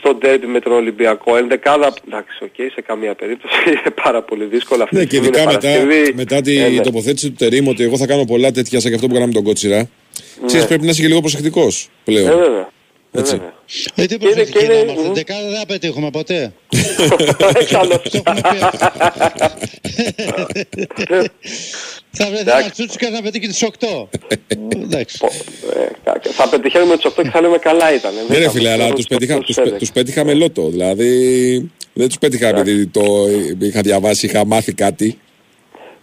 στο 0.00 0.14
ντέρμπι 0.14 0.46
με 0.46 0.60
τον 0.60 0.72
Ολυμπιακό. 0.72 1.36
Ενδεκάδα, 1.36 1.92
εντάξει, 2.06 2.44
οκ, 2.44 2.72
σε 2.74 2.80
καμία 2.80 3.14
περίπτωση 3.14 3.54
είναι 3.70 3.94
πάρα 4.02 4.22
πολύ 4.22 4.44
δύσκολο 4.44 4.82
αυτή 4.82 4.94
Ναι, 4.96 5.00
τη 5.02 5.06
και 5.08 5.16
στιγμή, 5.16 5.26
ειδικά 5.28 5.42
είναι 5.42 5.52
μετά, 5.52 5.68
Παρασκευή. 5.68 6.14
μετά 6.14 6.40
τη 6.40 6.58
Ε, 6.58 6.68
ναι. 6.68 6.80
τοποθέτηση 6.80 7.28
του 7.30 7.34
Τερίμ 7.38 7.68
ότι 7.68 7.82
εγώ 7.82 7.96
θα 7.96 8.06
κάνω 8.06 8.24
πολλά 8.24 8.50
τέτοια 8.52 8.80
σαν 8.80 8.88
και 8.90 8.94
αυτό 8.96 9.06
που 9.08 9.14
κάναμε 9.14 9.32
τον 9.32 9.42
Κώτσιρα. 9.42 9.88
Ξέρεις, 10.46 10.66
πρέπει 10.66 10.84
να 10.84 10.90
είσαι 10.90 11.00
και 11.00 11.06
λίγο 11.08 11.20
προσεκτικός 11.20 11.88
πλέον. 12.04 12.28
Ε, 12.28 12.34
βέβαια. 12.34 12.68
Ε, 13.12 13.18
Έτσι. 13.18 13.32
βέβαια. 13.32 13.52
Ε, 13.94 14.06
τι 14.06 14.06
Και 14.06 14.14
είναι- 14.14 14.24
προσεκτική 14.34 14.58
και 14.58 14.66
να 14.66 14.72
είναι- 14.74 14.82
είμαστε. 14.82 15.02
μμμ. 15.08 15.14
Δεκάδα 15.14 15.48
δεν 15.48 15.58
θα 15.58 15.66
πετύχουμε 15.66 16.10
ποτέ. 16.10 16.52
Καλώς. 17.70 18.02
Θα 22.12 22.26
βρεθεί 22.26 22.40
Εντάξει. 22.40 22.60
ένας 22.62 22.72
τσούτσικας 22.72 23.10
να 23.10 23.22
πετύχει 23.22 23.46
τις 23.46 23.62
8. 23.62 24.08
Εντάξει. 24.82 25.18
Ε, 25.76 25.86
κα- 26.04 26.20
θα 26.32 26.48
πετυχαίνουμε 26.48 26.96
τους 26.96 27.04
8 27.04 27.22
και 27.22 27.30
θα 27.30 27.40
λέμε 27.40 27.58
καλά 27.58 27.94
ήταν. 27.94 28.12
Ναι, 28.28 28.38
ρε 28.38 28.50
φίλε, 28.50 28.70
αλλά 28.70 28.92
τους 28.92 29.06
πέτυχα, 29.06 29.38
τους, 29.38 29.54
πέ- 29.56 29.78
τους 29.78 29.90
πέτυχα 29.92 30.24
με 30.24 30.34
λότο. 30.34 30.68
Δηλαδή 30.68 31.70
δεν 31.92 32.06
τους 32.08 32.18
πέτυχα 32.18 32.48
επειδή 32.48 32.86
το 32.86 33.02
είχα 33.60 33.80
διαβάσει, 33.80 34.26
είχα 34.26 34.44
μάθει 34.46 34.72
κάτι. 34.72 35.18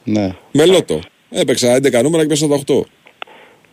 Ναι. 0.03 0.35
Με 0.51 0.65
λότο. 0.65 0.99
Έπαιξα 1.29 1.75
11 1.75 2.01
νούμερα 2.03 2.23
και 2.23 2.29
πέσα 2.29 2.47
τα 2.47 2.55
8. 2.67 2.81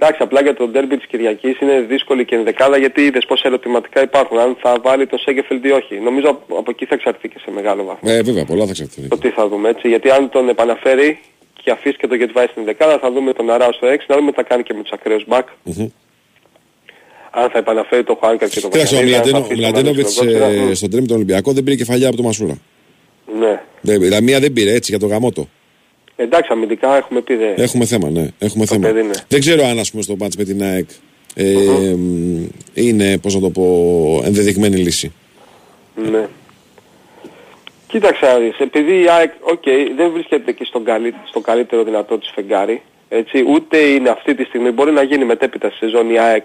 Εντάξει, 0.05 0.23
απλά 0.23 0.41
για 0.43 0.55
το 0.55 0.67
ντέρμπι 0.69 0.97
της 0.97 1.07
Κυριακής 1.07 1.61
είναι 1.61 1.81
δύσκολη 1.81 2.25
και 2.25 2.35
ενδεκάδα 2.35 2.77
γιατί 2.79 3.01
είδες 3.03 3.25
πόσα 3.27 3.43
ερωτηματικά 3.47 4.03
υπάρχουν. 4.03 4.39
Αν 4.39 4.57
θα 4.63 4.79
βάλει 4.83 5.07
τον 5.07 5.19
Σέγκεφελντ 5.19 5.65
ή 5.65 5.71
όχι. 5.71 5.95
Νομίζω 5.95 6.29
από, 6.31 6.59
από 6.59 6.71
εκεί 6.71 6.85
θα 6.85 6.95
εξαρτηθεί 6.95 7.29
και 7.29 7.39
σε 7.45 7.51
μεγάλο 7.51 7.85
βαθμό. 7.85 8.11
Ε, 8.13 8.23
βέβαια, 8.23 8.45
πολλά 8.45 8.65
θα 8.65 8.71
εξαρτηθεί. 8.71 9.09
Το 9.09 9.19
τι 9.19 9.29
θα 9.29 9.49
δούμε 9.49 9.69
έτσι. 9.69 9.89
Γιατί 9.89 10.11
αν 10.11 10.29
τον 10.31 10.49
επαναφέρει 10.49 11.19
και 11.63 11.71
αφήσει 11.71 11.97
και 11.97 12.07
τον 12.07 12.17
Γετβάη 12.19 12.47
στην 12.47 12.65
δεκάδα 12.65 12.99
θα 12.99 13.11
δούμε 13.13 13.33
τον 13.33 13.51
Αράο 13.51 13.73
στο 13.73 13.87
6, 13.87 13.97
να 14.07 14.17
δούμε 14.17 14.31
τι 14.31 14.37
θα 14.37 14.43
κάνει 14.43 14.63
και 14.63 14.75
με 14.75 14.83
τους 14.83 14.93
ακραίους 14.93 15.25
μπακ. 15.27 15.47
Μμμ. 15.63 15.87
Αν 17.31 17.51
θα 17.51 17.59
επαναφέρει 17.59 18.05
τον 18.05 18.17
Χουάνκαρ 18.17 18.49
και 18.49 18.61
τον 18.61 18.71
Κοίταξε, 18.71 18.95
ο 18.95 18.99
Βαγιανίδη, 18.99 19.29
αν 19.37 19.43
θα 19.45 19.47
Μλαντένο- 19.47 19.47
ο 19.47 19.47
αφήσει 19.47 19.61
τον 19.63 19.71
Μλαντένοβιτς 19.71 20.17
Μανούσο 20.17 20.39
στον 20.39 20.49
κότσιρα. 20.51 20.71
ε, 20.71 20.75
στον 20.75 20.91
τρέμι 20.91 21.07
τον 21.07 21.17
Ολυμπιακό 21.17 21.53
δεν 21.53 21.63
πήρε 21.65 21.77
κεφαλιά 21.77 22.09
από 22.09 22.17
το 22.17 22.23
Μασούρα. 22.23 22.59
Μμ. 23.35 23.39
Ναι. 23.39 23.63
Δεν- 23.81 24.01
Δηλαδή 24.01 24.25
μία 24.25 24.41
δεν 24.41 24.53
πήρε 24.53 24.73
έτσι 24.73 24.91
για 24.91 25.01
το 25.01 25.07
γαμώτο. 25.07 25.49
Εντάξει, 26.17 26.49
αμυντικά 26.53 26.97
έχουμε 26.97 27.21
πει 27.21 27.35
δε. 27.35 27.55
Έχουμε 27.57 27.85
θέμα, 27.85 28.11
ναι. 28.11 28.29
Έχουμε 28.39 28.67
θέμα. 28.67 28.87
παιδί, 28.89 29.03
ναι. 29.03 29.13
Δεν 29.29 29.41
ξέρω 29.41 29.65
αν 29.65 29.79
ας 29.79 29.91
πούμε 29.91 30.03
στο 30.03 30.17
ματς 30.19 30.37
με 30.37 30.45
την 30.45 30.63
ΑΕΚ 30.63 30.89
ε, 31.35 31.95
μ, 31.97 32.47
είναι, 32.75 33.19
πώς 33.19 33.35
να 33.35 33.41
το 33.41 33.51
πω, 33.51 34.23
ενδεδειγμένη 34.25 34.77
λύση. 34.77 35.13
Ναι. 35.95 36.29
Κοίταξε 37.87 38.27
να 38.27 38.39
δεις, 38.39 38.59
επειδή 38.59 39.03
η 39.03 39.09
ΑΕΚ, 39.09 39.33
οκ, 39.41 39.63
δεν 39.97 40.11
βρίσκεται 40.13 40.51
εκεί 40.51 40.65
στον, 40.65 40.85
καλύ, 40.85 41.15
στο 41.25 41.41
καλύτερο 41.41 41.83
δυνατό 41.85 42.19
της 42.19 42.31
φεγγάρι, 42.35 42.83
έτσι, 43.09 43.45
ούτε 43.49 43.79
είναι 43.79 44.09
αυτή 44.09 44.35
τη 44.35 44.45
στιγμή, 44.45 44.71
μπορεί 44.71 44.93
να 44.93 45.03
γίνει 45.03 45.25
μετέπειτα 45.25 45.69
στη 45.69 45.79
σεζόν 45.79 46.11
η 46.11 46.19
ΑΕΚ, 46.19 46.45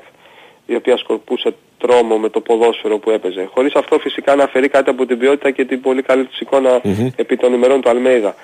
η 0.65 0.75
οποία 0.75 0.97
σκορπούσε 0.97 1.53
τρόμο 1.77 2.17
με 2.17 2.29
το 2.29 2.39
ποδόσφαιρο 2.41 2.97
που 2.97 3.09
έπαιζε. 3.09 3.49
Χωρίς 3.53 3.73
αυτό 3.75 3.99
φυσικά 3.99 4.35
να 4.35 4.43
αφαιρεί 4.43 4.69
κάτι 4.69 4.89
από 4.89 5.05
την 5.05 5.17
ποιότητα 5.17 5.51
και 5.51 5.65
την 5.65 5.81
πολύ 5.81 6.01
καλή 6.01 6.25
της 6.25 6.39
εικόνα 6.39 6.81
επί 7.15 7.37
των 7.37 7.53
ημερών 7.53 7.81
του 7.81 7.89
Αλμέιδα. 7.89 8.35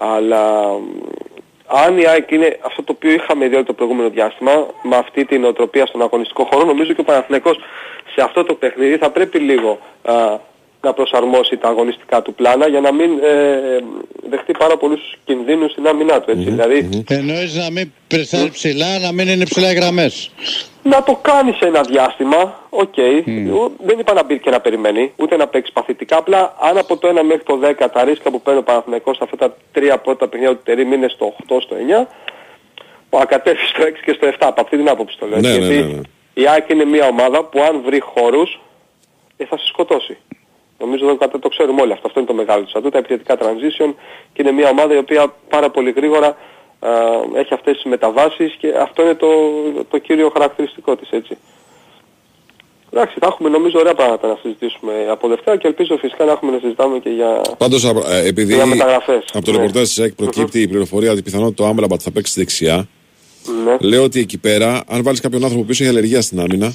Αλλά 0.00 0.68
μ, 0.78 0.84
αν 1.66 1.98
η 1.98 2.06
ΑΕΚ 2.06 2.30
είναι 2.30 2.58
αυτό 2.62 2.82
το 2.82 2.92
οποίο 2.96 3.10
είχαμε 3.10 3.48
δει 3.48 3.54
όλο 3.54 3.64
το 3.64 3.72
προηγούμενο 3.72 4.08
διάστημα, 4.08 4.66
με 4.82 4.96
αυτή 4.96 5.24
την 5.24 5.44
νοοτροπία 5.44 5.86
στον 5.86 6.02
αγωνιστικό 6.02 6.44
χώρο, 6.44 6.64
νομίζω 6.64 6.92
και 6.92 7.00
ο 7.00 7.04
Παναθηναϊκός 7.04 7.56
σε 8.14 8.22
αυτό 8.22 8.44
το 8.44 8.54
παιχνίδι 8.54 8.96
θα 8.96 9.10
πρέπει 9.10 9.38
λίγο 9.38 9.78
α, 10.02 10.38
να 10.80 10.92
προσαρμόσει 10.92 11.56
τα 11.56 11.68
αγωνιστικά 11.68 12.22
του 12.22 12.34
πλάνα 12.34 12.68
για 12.68 12.80
να 12.80 12.92
μην 12.92 13.10
ε, 13.22 13.78
δεχτεί 14.30 14.52
πάρα 14.58 14.76
πολλούς 14.76 15.00
κινδύνους 15.24 15.70
στην 15.72 15.86
άμυνά 15.86 16.20
του. 16.20 16.30
Έτσι. 16.30 16.42
Δηλαδή 16.44 17.04
Εννοείς 17.08 17.54
να 17.56 17.70
μην 17.70 17.92
πρεσάρει 18.08 18.50
ψηλά, 18.50 18.98
να 18.98 19.12
μην 19.12 19.28
είναι 19.28 19.44
ψηλά 19.44 19.70
οι 19.70 19.74
γραμμές. 19.74 20.30
να 20.82 21.02
το 21.02 21.18
κάνει 21.22 21.52
σε 21.52 21.66
ένα 21.66 21.80
διάστημα, 21.80 22.62
οκ. 22.68 22.94
Ου- 23.52 23.72
Δεν 23.84 23.98
είπα 23.98 24.12
να 24.12 24.24
μπει 24.24 24.38
και 24.38 24.50
να 24.50 24.60
περιμένει, 24.60 25.12
ούτε 25.16 25.36
να 25.36 25.46
παίξει 25.46 25.72
παθητικά. 25.72 26.16
Απλά 26.16 26.56
αν 26.60 26.78
από 26.78 26.96
το 26.96 27.08
1 27.08 27.22
μέχρι 27.22 27.42
το 27.44 27.58
10 27.62 27.88
τα 27.92 28.04
ρίσκα 28.04 28.30
που 28.30 28.40
παίρνει 28.42 28.58
ο 28.60 28.62
Παναθηναϊκός 28.62 29.16
σε 29.16 29.24
αυτά 29.24 29.36
τα 29.36 29.56
τρία 29.72 29.98
πρώτα 29.98 30.28
παιχνίδια 30.28 30.54
του 30.56 30.62
Τερίμ 30.64 30.92
είναι 30.92 31.08
στο 31.08 31.34
8, 31.48 31.56
στο 31.60 31.76
9, 32.02 32.06
που 33.10 33.18
ακατεύει 33.18 33.58
στο 33.66 33.82
6 33.82 33.92
και 34.04 34.12
στο 34.12 34.26
7. 34.26 34.32
Από 34.38 34.60
αυτή 34.60 34.76
την 34.76 34.88
άποψη 34.88 35.18
το 35.18 35.26
λέω. 35.26 35.38
Ναι, 35.40 35.48
ναι, 35.48 35.54
Γιατί 35.56 35.74
ναι, 35.74 35.92
ναι. 35.94 36.00
η 36.34 36.48
ΑΕΚ 36.48 36.68
είναι 36.68 36.84
μια 36.84 37.06
ομάδα 37.06 37.44
που 37.44 37.60
αν 37.62 37.82
βρει 37.84 38.00
χώρους 38.00 38.60
ε, 39.36 39.44
θα 39.44 39.58
σε 39.58 39.66
σκοτώσει. 39.66 40.16
Νομίζω 40.80 41.06
το, 41.06 41.16
κατα- 41.16 41.38
το 41.38 41.48
ξέρουμε 41.48 41.80
όλοι 41.82 41.92
αυτό. 41.92 42.06
Αυτό 42.06 42.18
είναι 42.20 42.28
το 42.28 42.34
μεγάλο 42.34 42.64
της 42.64 42.74
ατού, 42.74 42.88
τα 42.88 42.98
επιθετικά 42.98 43.36
transition 43.38 43.94
και 44.32 44.42
είναι 44.42 44.52
μια 44.52 44.68
ομάδα 44.68 44.94
η 44.94 44.98
οποία 44.98 45.34
πάρα 45.48 45.70
πολύ 45.70 45.90
γρήγορα 45.90 46.26
α, 46.26 46.88
έχει 47.34 47.54
αυτές 47.54 47.74
τις 47.74 47.84
μεταβάσεις 47.84 48.54
και 48.60 48.68
αυτό 48.80 49.02
είναι 49.02 49.14
το, 49.14 49.28
το 49.90 49.98
κύριο 49.98 50.30
χαρακτηριστικό 50.32 50.96
της 50.96 51.08
έτσι. 51.10 51.36
Εντάξει, 52.92 53.16
θα 53.20 53.26
έχουμε 53.26 53.48
νομίζω 53.48 53.78
ωραία 53.78 53.94
πράγματα 53.94 54.28
να 54.28 54.38
συζητήσουμε 54.42 54.92
από 55.10 55.28
Δευτέρα 55.28 55.56
και 55.56 55.66
ελπίζω 55.66 55.96
φυσικά 55.96 56.24
να 56.24 56.32
έχουμε 56.32 56.50
να 56.52 56.58
συζητάμε 56.58 56.98
και 56.98 57.08
για... 57.10 57.40
Πάντως, 57.58 57.84
α, 57.84 57.92
ε, 58.16 58.26
επειδή 58.26 58.54
Για 58.54 58.66
μεταγραφές. 58.66 59.24
από 59.32 59.44
το 59.44 59.50
Ναι. 59.50 59.56
ρεπορτάζ 59.56 59.82
της 59.82 59.98
ΑΕΚ 60.00 60.12
προκύπτει 60.14 60.60
η 60.60 60.68
πληροφορία 60.68 61.12
ότι 61.12 61.22
πιθανότητα 61.22 61.62
το 61.62 61.68
Άμπραμπατ 61.68 62.00
θα 62.02 62.10
παίξει 62.10 62.30
στη 62.32 62.40
δεξιά, 62.40 62.88
Ναι. 63.64 63.76
λέω 63.88 64.02
ότι 64.02 64.20
εκεί 64.20 64.38
πέρα, 64.38 64.82
αν 64.88 65.02
βάλεις 65.02 65.20
κάποιον 65.20 65.42
άνθρωπο 65.42 65.64
που 65.64 65.70
έχει 65.70 65.86
αλλεργία 65.88 66.22
στην 66.22 66.40
άμυνα, 66.40 66.72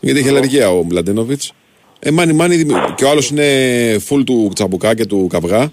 γιατί 0.00 0.18
έχει 0.18 0.28
αλλεργία 0.28 0.70
ο 0.70 0.82
Μλαντένοβιτς, 0.82 1.52
ε, 1.98 2.10
μάνι 2.10 2.32
μάνι, 2.32 2.56
δημι- 2.56 2.94
και 2.94 3.04
ο 3.04 3.08
άλλος 3.10 3.30
είναι 3.30 3.44
full 4.08 4.22
του 4.26 4.50
τσαμπουκά 4.54 4.94
και 4.94 5.06
του 5.06 5.26
καυγά, 5.30 5.72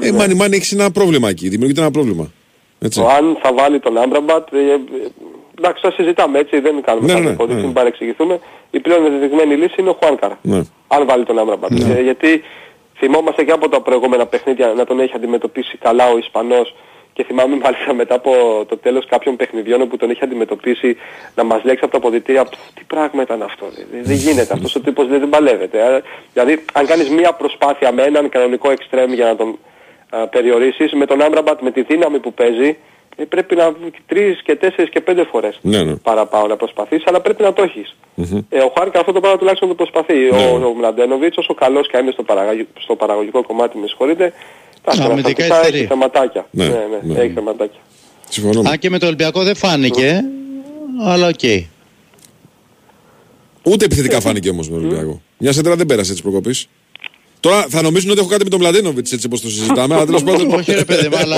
ε, 0.00 0.12
μάνι 0.12 0.34
μάνι 0.34 0.56
έχεις 0.56 0.72
ένα 0.72 0.90
πρόβλημα 0.90 1.28
εκεί, 1.28 1.48
δημιουργείται 1.48 1.80
ένα 1.80 1.90
πρόβλημα. 1.90 2.30
Έτσι. 2.78 3.00
Το 3.00 3.08
αν 3.08 3.36
θα 3.42 3.52
βάλει 3.52 3.80
τον 3.80 3.98
Άμπραμπατ, 3.98 4.52
ε, 4.52 4.58
ε, 4.58 4.78
εντάξει 5.58 5.80
θα 5.86 5.92
συζητάμε 5.96 6.38
έτσι, 6.38 6.60
δεν 6.60 6.82
κάνουμε 6.84 7.06
Ναι, 7.06 7.12
κάτι 7.12 7.24
ναι, 7.24 7.30
υπότιτλοι, 7.30 7.60
ναι. 7.60 7.64
μην 7.64 7.72
παρεξηγηθούμε. 7.74 8.38
Η 8.70 8.80
πλέον 8.80 9.04
ενδεδειγμένη 9.06 9.54
λύση 9.54 9.74
είναι 9.78 9.88
ο 9.88 9.96
Χουάνκαρ. 10.00 10.30
Ναι. 10.42 10.62
Αν 10.88 11.06
βάλει 11.06 11.24
τον 11.24 11.38
Άμπραμπατ. 11.38 11.70
Ε, 11.96 12.02
γιατί 12.02 12.42
θυμόμαστε 12.98 13.44
και 13.44 13.50
από 13.52 13.68
τα 13.68 13.80
προηγούμενα 13.80 14.26
παιχνίδια 14.26 14.72
να 14.76 14.84
τον 14.84 15.00
έχει 15.00 15.12
αντιμετωπίσει 15.16 15.76
καλά 15.76 16.10
ο 16.10 16.18
Ισπανός 16.18 16.74
και 17.14 17.24
θυμάμαι 17.24 17.56
μάλιστα 17.56 17.94
μετά 17.94 18.14
από 18.14 18.64
το 18.68 18.76
τέλος 18.76 19.06
κάποιων 19.06 19.36
παιχνιδιών 19.36 19.80
όπου 19.80 19.96
τον 19.96 20.10
είχε 20.10 20.24
αντιμετωπίσει 20.24 20.96
να 21.34 21.44
μας 21.44 21.64
λέξει 21.64 21.84
από 21.84 21.92
τα 21.92 21.98
αποδητήρια 21.98 22.44
«Πφ, 22.44 22.58
τι 22.74 22.82
πράγμα 22.86 23.22
ήταν 23.22 23.42
αυτό, 23.42 23.66
δεν, 23.92 24.02
δεν 24.02 24.16
γίνεται, 24.16 24.52
αυτός 24.52 24.74
ο 24.74 24.80
τύπος 24.80 25.06
δεν, 25.08 25.18
δεν 25.20 25.28
παλεύεται. 25.28 25.78
Ε, 25.78 26.00
Δηλαδή 26.32 26.64
αν 26.72 26.86
κάνεις 26.86 27.08
μία 27.10 27.32
προσπάθεια 27.32 27.92
με 27.92 28.02
έναν 28.02 28.28
κανονικό 28.28 28.70
εξτρέμ 28.70 29.12
για 29.12 29.26
να 29.26 29.36
τον 29.36 29.58
α, 30.10 30.26
περιορίσεις, 30.28 30.92
με 30.92 31.06
τον 31.06 31.22
Άμραμπατ 31.22 31.60
με 31.60 31.70
τη 31.70 31.82
δύναμη 31.82 32.18
που 32.18 32.32
παίζει, 32.34 32.76
ε, 33.16 33.24
πρέπει 33.24 33.54
να 33.56 33.74
τρεις 34.06 34.42
και 34.42 34.54
τέσσερις 34.56 34.90
και 34.90 35.00
πέντε 35.00 35.24
φορές 35.24 35.58
Ναι, 35.62 35.82
ναι. 35.82 35.94
παραπάνω 35.96 36.46
να 36.46 36.56
προσπαθείς, 36.56 37.02
αλλά 37.06 37.20
πρέπει 37.20 37.42
να 37.42 37.52
το 37.52 37.62
έχεις. 37.62 37.96
Ε, 38.48 38.58
ο 38.60 38.72
Χουάνκαρ 38.78 38.98
αυτό 39.00 39.12
το 39.12 39.20
πράγμα 39.20 39.38
τουλάχιστον 39.38 39.68
το 39.68 39.74
προσπαθεί. 39.74 40.14
Ναι. 40.14 40.46
Ο, 40.64 40.66
ο 40.66 40.74
Μλαντένοβιτς, 40.74 41.36
όσο 41.36 41.54
καλός 41.54 41.88
και 41.88 41.96
αν 41.96 42.02
είναι 42.02 42.12
στο, 42.12 42.22
παραγωγ- 42.22 42.66
στο 42.78 42.96
παραγωγικό 42.96 43.42
κομμάτι, 43.42 43.78
με 43.78 43.86
συγχωρείτε, 43.86 44.24
τα 44.26 44.63
Αμυντικά 44.84 45.12
καταστατικά 45.32 45.60
υστερεί. 45.60 45.78
έχει 45.78 45.86
θεματάκια. 45.86 46.46
Ναι, 46.50 46.64
Ναι, 46.64 46.70
ναι, 46.70 47.14
ναι. 47.14 47.20
έχει 47.20 47.32
θεματάκια. 47.32 47.80
Συμφωνώ. 48.28 48.62
Αν 48.70 48.78
και 48.78 48.90
με 48.90 48.98
το 48.98 49.06
Ολυμπιακό 49.06 49.42
δεν 49.42 49.54
φάνηκε, 49.56 50.20
αλλά 51.04 51.26
οκ. 51.26 51.40
Ούτε 53.62 53.84
επιθετικά 53.84 54.20
φάνηκε 54.20 54.48
όμως 54.50 54.68
με 54.68 54.76
τον 54.76 54.84
Ολυμπιακό. 54.86 55.20
Μια 55.38 55.52
σέντρα 55.52 55.76
δεν 55.76 55.86
πέρασε 55.86 56.12
της 56.12 56.22
προκοπής. 56.22 56.68
Τώρα 57.40 57.66
θα 57.68 57.82
νομίζουν 57.82 58.10
ότι 58.10 58.18
έχω 58.20 58.28
κάτι 58.28 58.44
με 58.44 58.50
τον 58.50 58.60
Μλαντένοβιτς 58.60 59.12
έτσι 59.12 59.26
όπως 59.26 59.40
το 59.40 59.48
συζητάμε, 59.48 59.94
αλλά 59.94 60.06
τέλος 60.06 60.22
πάντων. 60.22 60.52
Όχι 60.54 60.72
ρε 60.72 60.84
παιδί 60.84 61.08
μου, 61.08 61.16
αλλά 61.16 61.36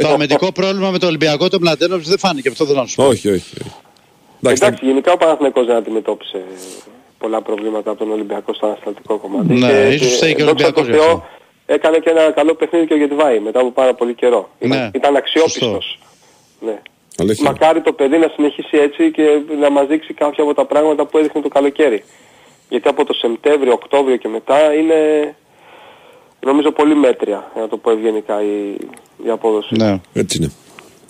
το 0.00 0.08
αμυντικό 0.08 0.52
πρόβλημα 0.52 0.90
με 0.90 0.98
το 0.98 1.06
Ολυμπιακό, 1.06 1.48
το 1.48 1.58
Μλαντένοβιτς 1.60 2.08
δεν 2.08 2.18
φάνηκε. 2.18 2.48
Αυτό 2.48 2.66
θέλω 2.66 2.80
να 2.80 2.86
σου 2.86 2.94
πω. 2.96 3.04
όχι, 3.04 3.28
όχι. 3.28 3.34
όχι. 3.60 3.72
Εντάξει, 4.42 4.62
Εντάξει, 4.64 4.86
γενικά 4.86 5.12
ο 5.12 5.16
Παναθηναϊκός 5.16 5.66
δεν 5.66 5.76
αντιμετώπισε 5.76 6.42
πολλά 7.18 7.42
προβλήματα 7.42 7.90
από 7.90 7.98
τον 7.98 8.10
Ολυμπιακό 8.12 8.54
στο 8.54 8.66
ανασταλτικό 8.66 9.16
κομμάτι. 9.18 9.54
Ναι, 9.54 9.88
ίσως 9.94 10.12
φταίει 10.16 10.34
και 10.34 10.42
ο 10.42 10.46
δόξα 10.46 10.64
Ολυμπιακός 10.66 10.86
τω 10.86 10.90
γι' 10.92 10.98
Θεώ, 10.98 11.04
αυτό. 11.12 11.26
Έκανε 11.70 11.98
και 11.98 12.10
ένα 12.10 12.30
καλό 12.30 12.54
παιχνίδι 12.54 12.86
και 12.86 12.94
ο 12.94 12.96
Γετβάη 12.96 13.38
μετά 13.38 13.60
από 13.60 13.70
πάρα 13.70 13.94
πολύ 13.94 14.14
καιρό. 14.14 14.48
Ναι, 14.58 14.66
Ήταν, 14.76 14.90
ήταν 14.94 15.16
αξιόπιστος. 15.16 15.70
σωστό. 15.70 16.66
Ναι. 16.66 16.78
αλήθεια. 17.18 17.44
Μακάρι 17.50 17.80
το 17.80 17.92
παιδί 17.92 18.18
να 18.18 18.28
συνεχίσει 18.34 18.76
έτσι 18.76 19.10
και 19.10 19.22
να 19.60 19.70
μας 19.70 19.86
δείξει 19.86 20.12
κάποια 20.14 20.42
από 20.44 20.54
τα 20.54 20.64
πράγματα 20.64 21.04
που 21.06 21.18
έδειχνε 21.18 21.40
το 21.42 21.48
καλοκαίρι. 21.48 22.04
Γιατί 22.68 22.88
από 22.88 23.04
το 23.04 23.12
Σεπτέμβριο, 23.12 23.72
Οκτώβριο 23.72 24.16
και 24.16 24.28
μετά 24.28 24.74
είναι 24.74 25.34
νομίζω 26.40 26.70
πολύ 26.70 26.94
μέτρια, 26.94 27.50
για 27.52 27.62
να 27.62 27.68
το 27.68 27.76
πω 27.76 27.90
ευγενικά, 27.90 28.42
η, 28.42 28.76
η 29.24 29.30
απόδοση. 29.30 29.74
Ναι. 29.76 30.00
Έτσι 30.12 30.38
είναι. 30.38 30.52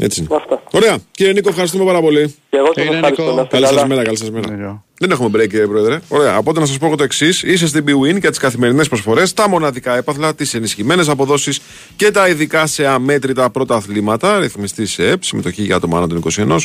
Έτσι 0.00 0.20
είναι. 0.20 0.28
Αυτά. 0.36 0.62
Ωραία. 0.70 0.98
Κύριε 1.10 1.32
Νίκο, 1.32 1.48
ευχαριστούμε 1.48 1.84
πάρα 1.84 2.00
πολύ. 2.00 2.34
Και 2.50 2.56
εγώ 2.56 2.66
σας 2.66 2.76
Έγινε, 2.76 2.94
ευχαριστώ. 2.94 3.22
Νίκο. 3.24 3.34
να 3.34 3.42
είστε 3.42 3.54
Καλή 3.54 3.66
σας 3.66 3.74
καλά. 3.74 3.86
μέρα, 3.88 4.02
καλή 4.04 4.16
σας 4.16 4.30
μέρα. 4.30 4.50
Ναι, 4.56 4.72
Δεν 4.98 5.10
έχουμε 5.10 5.28
break, 5.28 5.48
κύριε 5.48 5.66
Πρόεδρε. 5.66 5.98
Ωραία. 6.08 6.38
Οπότε 6.38 6.60
να 6.60 6.66
σας 6.66 6.78
πω 6.78 6.86
εγώ 6.86 6.94
το 6.96 7.02
εξής. 7.02 7.42
Είστε 7.42 7.66
στην 7.66 7.84
BWIN 7.86 8.20
για 8.20 8.30
τις 8.30 8.38
καθημερινές 8.38 8.88
προσφορές, 8.88 9.32
τα 9.34 9.48
μοναδικά 9.48 9.96
έπαθλα, 9.96 10.34
τις 10.34 10.54
ενισχυμένες 10.54 11.08
αποδόσεις 11.08 11.60
και 11.96 12.10
τα 12.10 12.28
ειδικά 12.28 12.66
σε 12.66 12.86
αμέτρητα 12.86 13.50
πρώτα 13.50 13.74
αθλήματα. 13.74 14.38
Ρυθμιστής 14.38 14.92
σε 14.92 15.08
ΕΠ, 15.08 15.24
συμμετοχή 15.24 15.62
για 15.62 15.76
άτομα 15.76 15.96
άνω 15.98 16.06
των 16.06 16.16
21. 16.16 16.58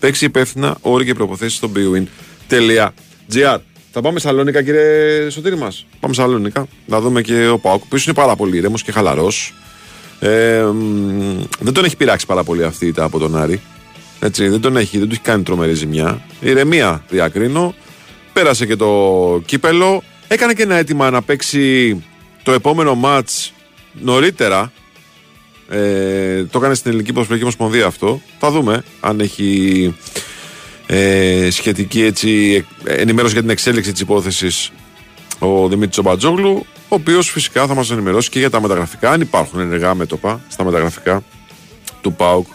Παίξει 0.00 0.24
υπεύθυνα 0.24 0.76
όροι 0.80 1.04
και 1.04 1.14
προποθέσει 1.14 1.56
στο 1.56 1.70
bwin.gr. 1.76 3.56
Θα 3.92 4.00
πάμε 4.00 4.20
Σαλόνικα, 4.20 4.62
κύριε 4.62 5.30
Σωτήρη 5.30 5.56
μας. 5.56 5.86
Πάμε 6.00 6.14
Σαλόνικα. 6.14 6.66
Να 6.86 7.00
δούμε 7.00 7.22
και 7.22 7.48
ο 7.48 7.58
Πάουκ, 7.58 7.82
που 7.88 7.96
είναι 8.06 8.14
πάρα 8.14 8.36
πολύ 8.36 8.56
ήρεμος 8.56 8.82
και 8.82 8.92
χαλαρός. 8.92 9.54
Ε, 10.20 10.62
μ, 10.62 11.42
δεν 11.60 11.72
τον 11.72 11.84
έχει 11.84 11.96
πειράξει 11.96 12.26
πάρα 12.26 12.44
πολύ 12.44 12.64
αυτή 12.64 12.84
η 12.84 12.88
ήττα 12.88 13.04
από 13.04 13.18
τον 13.18 13.36
Άρη. 13.36 13.60
Έτσι, 14.20 14.48
δεν 14.48 14.60
τον 14.60 14.76
έχει, 14.76 14.98
δεν 14.98 15.06
του 15.06 15.12
έχει 15.12 15.22
κάνει 15.22 15.42
τρομερή 15.42 15.74
ζημιά. 15.74 16.22
Ηρεμία 16.40 17.04
διακρίνω. 17.08 17.74
Πέρασε 18.32 18.66
και 18.66 18.76
το 18.76 19.42
κύπελο. 19.46 20.02
Έκανε 20.28 20.52
και 20.52 20.62
ένα 20.62 20.74
αίτημα 20.74 21.10
να 21.10 21.22
παίξει 21.22 21.96
το 22.42 22.52
επόμενο 22.52 22.94
μάτς 22.94 23.52
νωρίτερα. 23.92 24.72
Ε, 25.68 26.44
το 26.44 26.58
έκανε 26.58 26.74
στην 26.74 26.90
Ελληνική 26.90 27.12
Ποδοσφαιρική 27.12 27.44
Ομοσπονδία 27.44 27.86
αυτό. 27.86 28.20
Θα 28.38 28.50
δούμε 28.50 28.84
αν 29.00 29.20
έχει 29.20 29.94
ε, 30.86 31.48
σχετική 31.50 32.02
έτσι, 32.02 32.64
ενημέρωση 32.84 33.32
για 33.32 33.42
την 33.42 33.50
εξέλιξη 33.50 33.92
της 33.92 34.00
υπόθεσης 34.00 34.72
ο 35.38 35.68
Δημήτρης 35.68 35.98
Ομπατζόγλου, 35.98 36.66
ο 36.92 36.94
οποίος 36.94 37.30
φυσικά 37.30 37.66
θα 37.66 37.74
μας 37.74 37.90
ενημερώσει 37.90 38.30
και 38.30 38.38
για 38.38 38.50
τα 38.50 38.60
μεταγραφικά, 38.60 39.10
αν 39.10 39.20
υπάρχουν 39.20 39.60
ενεργά 39.60 39.94
μέτωπα 39.94 40.40
στα 40.48 40.64
μεταγραφικά 40.64 41.22
του 42.00 42.12
ΠΑΟΚ. 42.12 42.46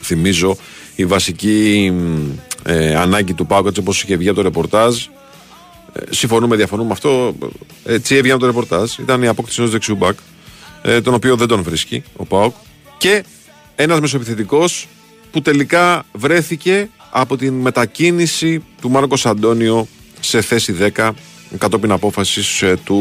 Θυμίζω 0.00 0.56
η 0.94 1.06
βασική 1.06 1.92
ε, 2.64 2.94
ανάγκη 2.94 3.34
του 3.34 3.46
ΠΑΟΚ 3.46 3.66
έτσι 3.66 3.80
όπως 3.80 4.02
είχε 4.02 4.16
βγει 4.16 4.28
από 4.28 4.36
το 4.36 4.42
ρεπορτάζ 4.42 4.96
ε, 5.92 6.00
συμφωνούμε, 6.10 6.56
διαφωνούμε 6.56 6.92
αυτό. 6.92 7.34
Έτσι 7.84 8.14
έβγαινε 8.14 8.38
το 8.38 8.46
ρεπορτάζ. 8.46 8.98
Ήταν 8.98 9.22
η 9.22 9.26
απόκτηση 9.26 9.60
ενός 9.60 9.72
δεξιού 9.72 9.96
μπακ, 9.96 10.18
ε, 10.82 11.00
τον 11.00 11.14
οποίο 11.14 11.36
δεν 11.36 11.48
τον 11.48 11.62
βρίσκει 11.62 12.02
ο 12.16 12.24
Πάοκ. 12.24 12.54
Και 12.98 13.24
ένας 13.74 14.00
μεσοεπιθετικός 14.00 14.88
που 15.30 15.42
τελικά 15.42 16.04
βρέθηκε 16.12 16.88
από 17.10 17.36
την 17.36 17.52
μετακίνηση 17.54 18.62
του 18.80 18.90
Μάρκος 18.90 19.26
Αντώνιο 19.26 19.88
σε 20.20 20.40
θέση 20.40 20.76
10 20.96 21.10
κατόπιν 21.58 21.92
απόφασης 21.92 22.62
ε, 22.62 22.76
του 22.84 22.96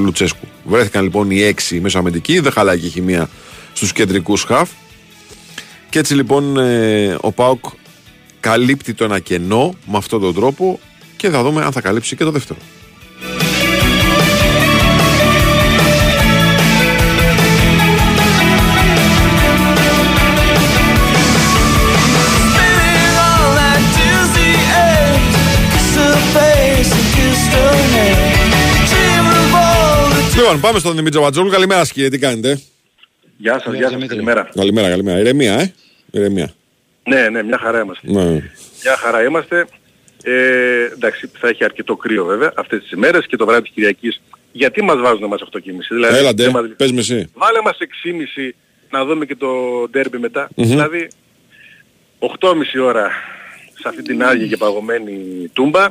Λουτσέσκου. 0.00 0.46
Βρέθηκαν 0.64 1.02
λοιπόν 1.02 1.30
οι 1.30 1.42
έξι 1.42 1.80
μεσοαμεντικοί, 1.80 2.38
δεν 2.38 2.52
χαλάει 2.52 2.78
και 2.78 2.86
η 2.86 2.90
χημεία 2.90 3.28
στους 3.72 3.92
κεντρικούς 3.92 4.42
χαφ. 4.42 4.70
Και 5.88 5.98
έτσι 5.98 6.14
λοιπόν 6.14 6.58
ε, 6.58 7.16
ο 7.20 7.32
Πάοκ 7.32 7.64
καλύπτει 8.40 8.94
το 8.94 9.04
ένα 9.04 9.18
κενό 9.18 9.74
με 9.86 9.96
αυτόν 9.96 10.20
τον 10.20 10.34
τρόπο 10.34 10.80
και 11.16 11.28
θα 11.28 11.42
δούμε 11.42 11.62
αν 11.64 11.72
θα 11.72 11.80
καλύψει 11.80 12.16
και 12.16 12.24
το 12.24 12.30
δεύτερο. 12.30 12.58
Λοιπόν, 30.48 30.62
πάμε 30.62 30.78
στον 30.78 30.96
Δημήτρη 30.96 31.20
Βατζόλου. 31.20 31.50
Καλημέρα, 31.50 31.84
κύριε, 31.86 32.08
τι 32.08 32.18
κάνετε; 32.18 32.60
Γεια 33.36 33.60
σας, 33.60 33.74
γεια 33.74 33.88
σας, 33.90 34.06
καλημέρα. 34.06 34.48
Καλημέρα, 34.54 34.88
καλημέρα. 34.88 35.18
Ηρεμία, 35.18 35.52
ε; 35.60 35.74
Ηρεμία. 36.10 36.52
Ναι, 37.04 37.28
ναι, 37.28 37.42
μια 37.42 37.58
χαρά 37.58 37.80
είμαστε. 37.80 38.10
Ναι. 38.10 38.24
Μια 38.84 38.96
χαρά 38.98 39.22
είμαστε. 39.22 39.66
Ε, 40.22 40.84
εντάξει, 40.92 41.30
θα 41.38 41.48
έχει 41.48 41.64
αρκετό 41.64 41.96
κρύο 41.96 42.24
βέβαια 42.24 42.52
αυτές 42.56 42.80
τις 42.82 42.90
ημέρες 42.90 43.26
και 43.26 43.36
το 43.36 43.46
βράδυ 43.46 43.62
της 43.62 43.70
Κυριακής. 43.70 44.20
Γιατί 44.52 44.82
μας 44.82 45.00
βάζουν 45.00 45.22
εμάς 45.22 45.42
αυτοκίνηση. 45.42 45.94
Δηλαδή, 45.94 46.16
Έλα, 46.16 46.34
ντε, 46.34 46.42
δεν 46.42 46.52
μας- 46.52 46.70
πες 46.76 46.92
με 46.92 47.00
εσύ. 47.00 47.30
Βάλε 47.34 47.60
μας 47.64 47.76
6.30 47.78 48.54
να 48.90 49.04
δούμε 49.04 49.26
και 49.26 49.36
το 49.36 49.48
ντέρμπι 49.90 50.18
μετά. 50.18 50.48
Δηλαδή 50.54 51.08
8.30 52.18 52.78
ώρα 52.82 53.10
σε 53.80 53.88
αυτή 53.88 54.02
την 54.02 54.22
άγια 54.24 54.46
και 54.46 54.56
παγωμένη 54.56 55.48
τούμπα. 55.52 55.88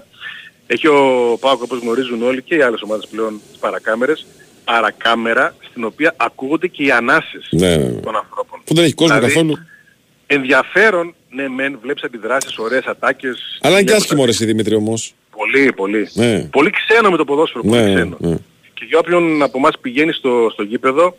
Έχει 0.68 0.88
ο 0.88 1.38
Πάοκ 1.40 1.62
όπως 1.62 1.80
γνωρίζουν 1.80 2.24
όλοι 2.24 2.42
και 2.42 2.56
οι 2.56 2.62
άλλες 2.62 2.82
ομάδες 2.82 3.08
πλέον 3.12 3.42
τις 3.52 3.60
παρακάμερες. 3.60 4.26
Παρακάμερα 4.72 5.56
στην 5.70 5.84
οποία 5.84 6.14
ακούγονται 6.18 6.68
και 6.68 6.84
οι 6.84 6.92
ανάσες 6.92 7.48
Ναι, 7.52 7.68
ναι, 7.76 7.84
ναι. 7.84 8.00
των 8.02 8.16
ανθρώπων. 8.16 8.60
Που 8.66 8.74
δεν 8.74 8.84
έχει 8.84 8.94
κόσμο 8.94 9.16
Δηλαδή, 9.16 9.34
καθόλου. 9.34 9.58
Ενδιαφέρον, 10.28 11.14
ναι 11.30 11.48
μεν, 11.48 11.80
βλέπεις 11.82 12.04
αντιδράσεις, 12.04 12.58
ωραίες 12.58 12.84
ατάκες. 12.86 13.58
Αλλά 13.62 13.74
είναι 13.74 13.80
και 13.84 13.86
βλέπω 13.88 14.04
άσχημο 14.04 14.24
ρε 14.26 14.30
εσύ 14.32 14.46
Δημήτρη 14.46 14.76
όμως. 14.76 15.14
Πολύ, 15.38 15.74
πολύ. 15.74 16.10
Ναι. 16.14 16.40
Πολύ 16.52 16.70
ξένο 16.70 17.10
με 17.10 17.18
το 17.18 17.26
ποδόσφαιρο, 17.26 17.64
πολύ 17.64 17.82
Ναι, 17.84 17.94
ξένο. 17.94 18.18
ναι. 18.20 18.36
Και 18.74 18.86
για 18.90 18.98
όποιον 19.00 19.42
από 19.44 19.58
εμάς 19.58 19.74
πηγαίνει 19.82 20.12
στο, 20.12 20.50
στο 20.54 20.64
γήπεδο, 20.64 21.16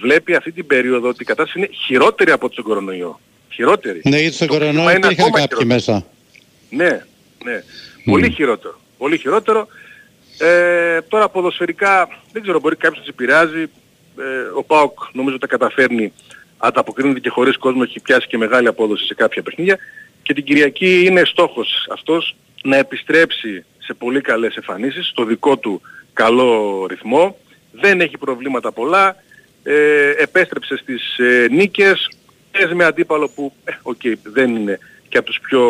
βλέπει 0.00 0.34
αυτή 0.34 0.52
την 0.52 0.66
περίοδο 0.66 1.08
ότι 1.08 1.22
η 1.22 1.24
κατάσταση 1.26 1.58
είναι 1.58 1.68
χειρότερη 1.86 2.30
από 2.30 2.48
τον 2.48 2.64
κορονοϊό. 2.64 3.20
Χειρότερη. 3.52 4.00
Ναι, 4.04 4.18
γιατί 4.18 4.34
στον 4.34 4.46
Το 4.46 4.54
κλίμα 4.56 4.70
κορονοϊό 4.72 4.96
είναι 4.96 5.06
υπήρχαν 5.06 5.26
ακόμα 5.26 5.46
κάποιοι 5.46 5.56
χειρότερο. 5.66 5.74
μέσα. 5.74 6.06
Ναι, 6.70 7.04
ναι. 7.44 7.62
Πολύ 8.04 8.30
χειρότερο. 8.30 8.80
Πολύ 8.98 9.18
χειρότερο. 9.18 9.66
Ε, 10.42 11.00
τώρα 11.08 11.28
ποδοσφαιρικά 11.28 12.08
δεν 12.32 12.42
ξέρω, 12.42 12.60
μπορεί 12.60 12.76
κάποιος 12.76 12.98
να 12.98 13.04
τις 13.04 13.12
επηρεάζει. 13.12 13.62
Ε, 14.18 14.22
ο 14.54 14.62
ΠΑΟΚ 14.64 14.98
νομίζω 15.12 15.38
τα 15.38 15.46
καταφέρνει, 15.46 16.12
ανταποκρίνεται 16.58 17.20
και 17.20 17.28
χωρίς 17.28 17.56
κόσμο, 17.56 17.80
έχει 17.84 18.00
πιάσει 18.00 18.26
και 18.26 18.38
μεγάλη 18.38 18.68
απόδοση 18.68 19.04
σε 19.04 19.14
κάποια 19.14 19.42
παιχνίδια. 19.42 19.78
Και 20.22 20.34
την 20.34 20.44
Κυριακή 20.44 21.04
είναι 21.04 21.24
στόχος 21.24 21.86
αυτός 21.92 22.36
να 22.62 22.76
επιστρέψει 22.76 23.64
σε 23.78 23.94
πολύ 23.94 24.20
καλές 24.20 24.54
εμφανίσεις, 24.56 25.06
στο 25.06 25.24
δικό 25.24 25.56
του 25.56 25.80
καλό 26.12 26.86
ρυθμό. 26.88 27.38
Δεν 27.72 28.00
έχει 28.00 28.18
προβλήματα 28.18 28.72
πολλά. 28.72 29.16
Ε, 29.62 30.10
επέστρεψε 30.10 30.76
στις 30.76 31.18
ε, 31.18 31.48
νίκες. 31.50 32.08
Παίζει 32.50 32.74
με 32.74 32.84
αντίπαλο 32.84 33.28
που, 33.28 33.52
ε, 33.64 33.72
οκ, 33.82 34.00
δεν 34.22 34.56
είναι 34.56 34.78
και 35.08 35.18
από 35.18 35.26
τους 35.26 35.40
πιο 35.40 35.62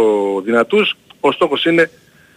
δυνατούς. 0.45 0.95
Ο 1.21 1.33
στόχος 1.33 1.65
είναι 1.65 1.91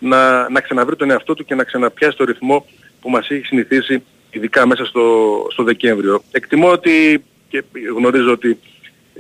να, 0.04 0.50
να 0.50 0.62
ξαναβρεί 0.62 0.96
τον 0.96 1.12
εαυτό 1.12 1.34
του 1.34 1.46
και 1.46 1.56
να 1.56 1.64
ξαναπιάσει 1.64 2.18
το 2.18 2.24
ρυθμό 2.24 2.66
που 3.02 3.10
μας 3.10 3.30
έχει 3.30 3.46
συνηθίσει 3.46 4.04
ειδικά 4.32 4.68
μέσα 4.68 4.86
στο, 4.86 5.36
στο 5.52 5.64
Δεκέμβριο. 5.64 6.24
Εκτιμώ 6.32 6.72
ότι 6.72 7.24
και 7.50 7.64
γνωρίζω 7.96 8.32
ότι 8.32 8.60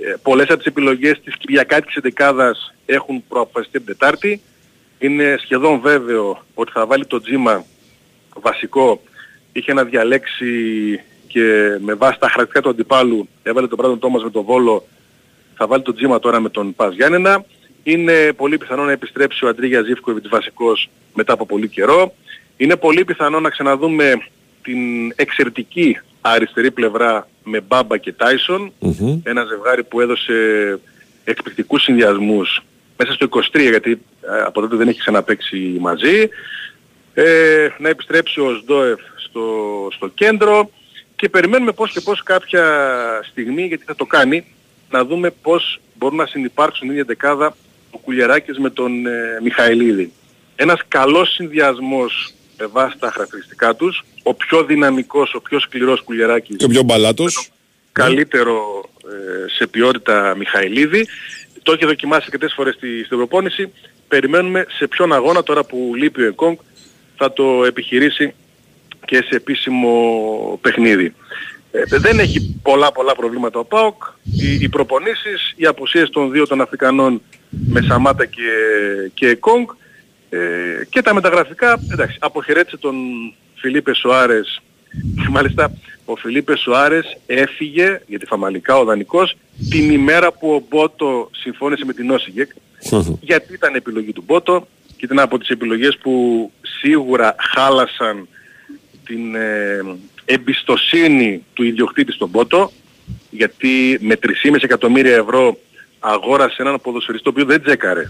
ε, 0.04 0.14
πολλές 0.22 0.48
από 0.48 0.58
τις 0.58 0.66
επιλογές 0.66 1.22
της 1.24 1.38
Κυριακάτικης 1.38 1.96
εντεκάδας 1.96 2.74
έχουν 2.86 3.24
προαποφασιστεί 3.28 3.78
την 3.78 3.88
Τετάρτη. 3.88 4.42
Είναι 5.00 5.38
σχεδόν 5.42 5.80
βέβαιο 5.80 6.44
ότι 6.54 6.72
θα 6.72 6.86
βάλει 6.86 7.06
το 7.06 7.22
τζίμα 7.22 7.66
βασικό. 8.42 9.02
Είχε 9.52 9.74
να 9.74 9.84
διαλέξει 9.84 10.46
και 11.28 11.78
με 11.80 11.94
βάση 11.94 12.20
τα 12.20 12.30
χαρακτηριστικά 12.30 12.62
του 12.62 12.70
αντιπάλου 12.70 13.28
έβαλε 13.44 13.68
τον 13.68 13.78
Πράτον 13.78 14.00
Τόμας 14.00 14.24
με 14.24 14.30
τον 14.30 14.44
Βόλο 14.44 14.88
θα 15.56 15.68
βάλει 15.68 15.84
το 15.84 15.94
τζίμα 15.94 16.20
τώρα 16.20 16.40
με 16.40 16.50
τον 16.50 16.76
Πας 16.76 16.94
Γιάννενα. 16.94 17.46
Είναι 17.84 18.34
πολύ 18.34 18.58
πιθανό 18.58 18.84
να 18.84 18.92
επιστρέψει 18.92 19.46
ο 19.46 19.48
Αντρίγια 19.48 19.82
Ζήφκοβιτς 19.82 20.30
βασικός 20.30 20.90
μετά 21.14 21.34
από 21.34 21.46
πολύ 21.46 21.68
καιρό. 21.68 22.14
Είναι 22.58 22.76
πολύ 22.76 23.06
πιθανό 23.06 23.40
να 23.40 23.50
ξαναδούμε 23.50 24.14
την 24.62 24.78
εξαιρετική 25.16 26.00
αριστερή 26.22 26.72
πλευρά 26.72 27.28
με 27.44 27.62
Μπάμπα 27.62 27.98
και 27.98 28.14
Τάισον. 28.14 28.72
Μμμ. 28.80 29.20
Ένα 29.24 29.44
ζευγάρι 29.46 29.84
που 29.84 30.02
έδωσε 30.02 30.34
εκπληκτικούς 31.24 31.82
συνδυασμούς 31.82 32.64
μέσα 32.98 33.14
στο 33.14 33.28
23 33.32 33.42
γιατί 33.70 33.92
ε, 34.22 34.42
από 34.46 34.62
τότε 34.62 34.76
δεν 34.76 34.88
έχει 34.88 35.00
ξαναπαίξει 35.00 35.78
μαζί. 35.80 36.30
Ε, 37.14 37.68
να 37.78 37.90
επιστρέψει 37.90 38.40
ο 38.40 38.56
Σντόεφ 38.56 39.00
στο, 39.16 39.44
στο 39.92 40.08
κέντρο 40.08 40.70
και 41.16 41.30
περιμένουμε 41.30 41.72
πώς 41.72 41.92
και 41.92 42.02
πώς 42.02 42.24
κάποια 42.24 42.66
στιγμή, 43.30 43.66
γιατί 43.66 43.84
θα 43.84 43.96
το 43.96 44.06
κάνει, 44.06 44.46
να 44.90 45.06
δούμε 45.06 45.30
πώς 45.42 45.80
μπορούν 45.94 46.18
να 46.18 46.26
συνεπάρξουν 46.26 46.88
η 46.88 46.92
ίδια 46.92 47.04
δεκάδα 47.04 47.56
ο 47.94 47.98
Κουλιεράκης 47.98 48.58
με 48.58 48.70
τον 48.70 49.06
ε, 49.06 49.40
Μιχαηλίδη. 49.44 50.12
Ένας 50.56 50.82
καλός 50.88 51.34
συνδυασμός 51.34 52.34
με 52.58 52.66
βάση 52.66 52.98
τα 53.00 53.12
χαρακτηριστικά 53.12 53.76
τους, 53.76 54.04
ο 54.24 54.34
πιο 54.34 54.64
δυναμικός, 54.64 55.34
ο 55.34 55.42
πιο 55.42 55.60
σκληρός 55.60 56.02
Κουλιεράκης 56.02 56.56
Και 56.58 56.66
ο 56.66 56.68
πιο 56.68 56.84
μπαλάτος. 56.84 57.50
καλύτερο 57.92 58.84
ε, 59.06 59.50
σε 59.50 59.68
ποιότητα 59.68 60.36
Μιχαηλίδη. 60.38 61.08
Το 61.64 61.72
έχει 61.72 61.86
δοκιμάσει 61.86 62.22
αρκετές 62.26 62.54
φορές 62.54 62.74
στη, 62.76 63.04
στην 63.04 63.18
προπόνηση. 63.18 63.72
Περιμένουμε 64.08 64.66
σε 64.70 64.88
ποιον 64.88 65.14
αγώνα 65.14 65.44
τώρα 65.44 65.64
που 65.64 65.92
λείπει 65.96 66.22
ο 66.22 66.28
Εκόνγκ 66.28 66.58
θα 67.18 67.34
το 67.34 67.66
επιχειρήσει 67.66 68.34
και 69.06 69.16
σε 69.16 69.36
επίσημο 69.36 70.60
παιχνίδι. 70.62 71.16
Ε, 71.76 71.98
δεν 71.98 72.20
έχει 72.20 72.60
πολλά 72.62 72.92
πολλά 72.92 73.16
προβλήματα 73.16 73.60
ο 73.60 73.66
ΠΑΟΚ. 73.66 74.04
Οι, 74.24 74.54
οι 74.54 74.70
προπονήσεις, 74.70 75.54
οι 75.56 75.66
απουσίες 75.66 76.10
των 76.10 76.32
δύο 76.32 76.48
των 76.48 76.62
Αφρικανών 76.62 77.22
με 77.50 77.82
Σαμάτα 77.82 78.26
και, 78.26 78.42
και 79.14 79.28
Εκόνγκ 79.28 79.68
ε, 80.30 80.40
και 80.90 81.02
τα 81.02 81.14
μεταγραφικά, 81.14 81.80
εντάξει, 81.92 82.18
αποχαιρέτησε 82.20 82.78
τον 82.78 82.96
Φιλίπε 83.56 83.94
Σοάρες 83.94 84.62
και 84.92 85.30
μάλιστα 85.30 85.72
ο 86.06 86.16
Φιλίπε 86.16 86.58
Σοάρες 86.58 87.18
έφυγε, 87.26 88.02
γιατί 88.08 88.26
φαμαλικά 88.26 88.78
ο 88.78 88.84
δανεικός, 88.84 89.36
την 89.70 89.92
ημέρα 89.92 90.32
που 90.32 90.54
ο 90.54 90.64
Μπότο 90.70 91.30
συμφώνησε 91.32 91.86
με 91.86 91.94
την 91.94 92.12
Όσιγεκ, 92.12 92.52
γιατί 93.20 93.54
ήταν 93.54 93.76
επιλογή 93.76 94.14
του 94.14 94.24
Μπότο 94.26 94.68
και 94.98 95.06
ήταν 95.06 95.20
από 95.20 95.38
τις 95.38 95.50
επιλογές 95.50 95.98
που 95.98 96.52
σίγουρα 96.62 97.36
χάλασαν 97.54 98.28
την 99.06 99.36
ε, 99.36 99.80
εμπιστοσύνη 100.26 101.44
του 101.54 101.64
ιδιοκτήτη 101.64 102.12
στον 102.12 102.30
Μπότο, 102.30 102.72
γιατί 103.30 103.98
με 104.02 104.18
3,5 104.22 104.56
εκατομμύρια 104.62 105.16
ευρώ 105.16 105.58
αγόρασε 106.00 106.62
έναν 106.62 106.82
ποδοσφαιριστή 106.82 107.28
ο 107.28 107.32
οποίο 107.32 107.46
δεν 107.46 107.62
τσέκαρε 107.62 108.06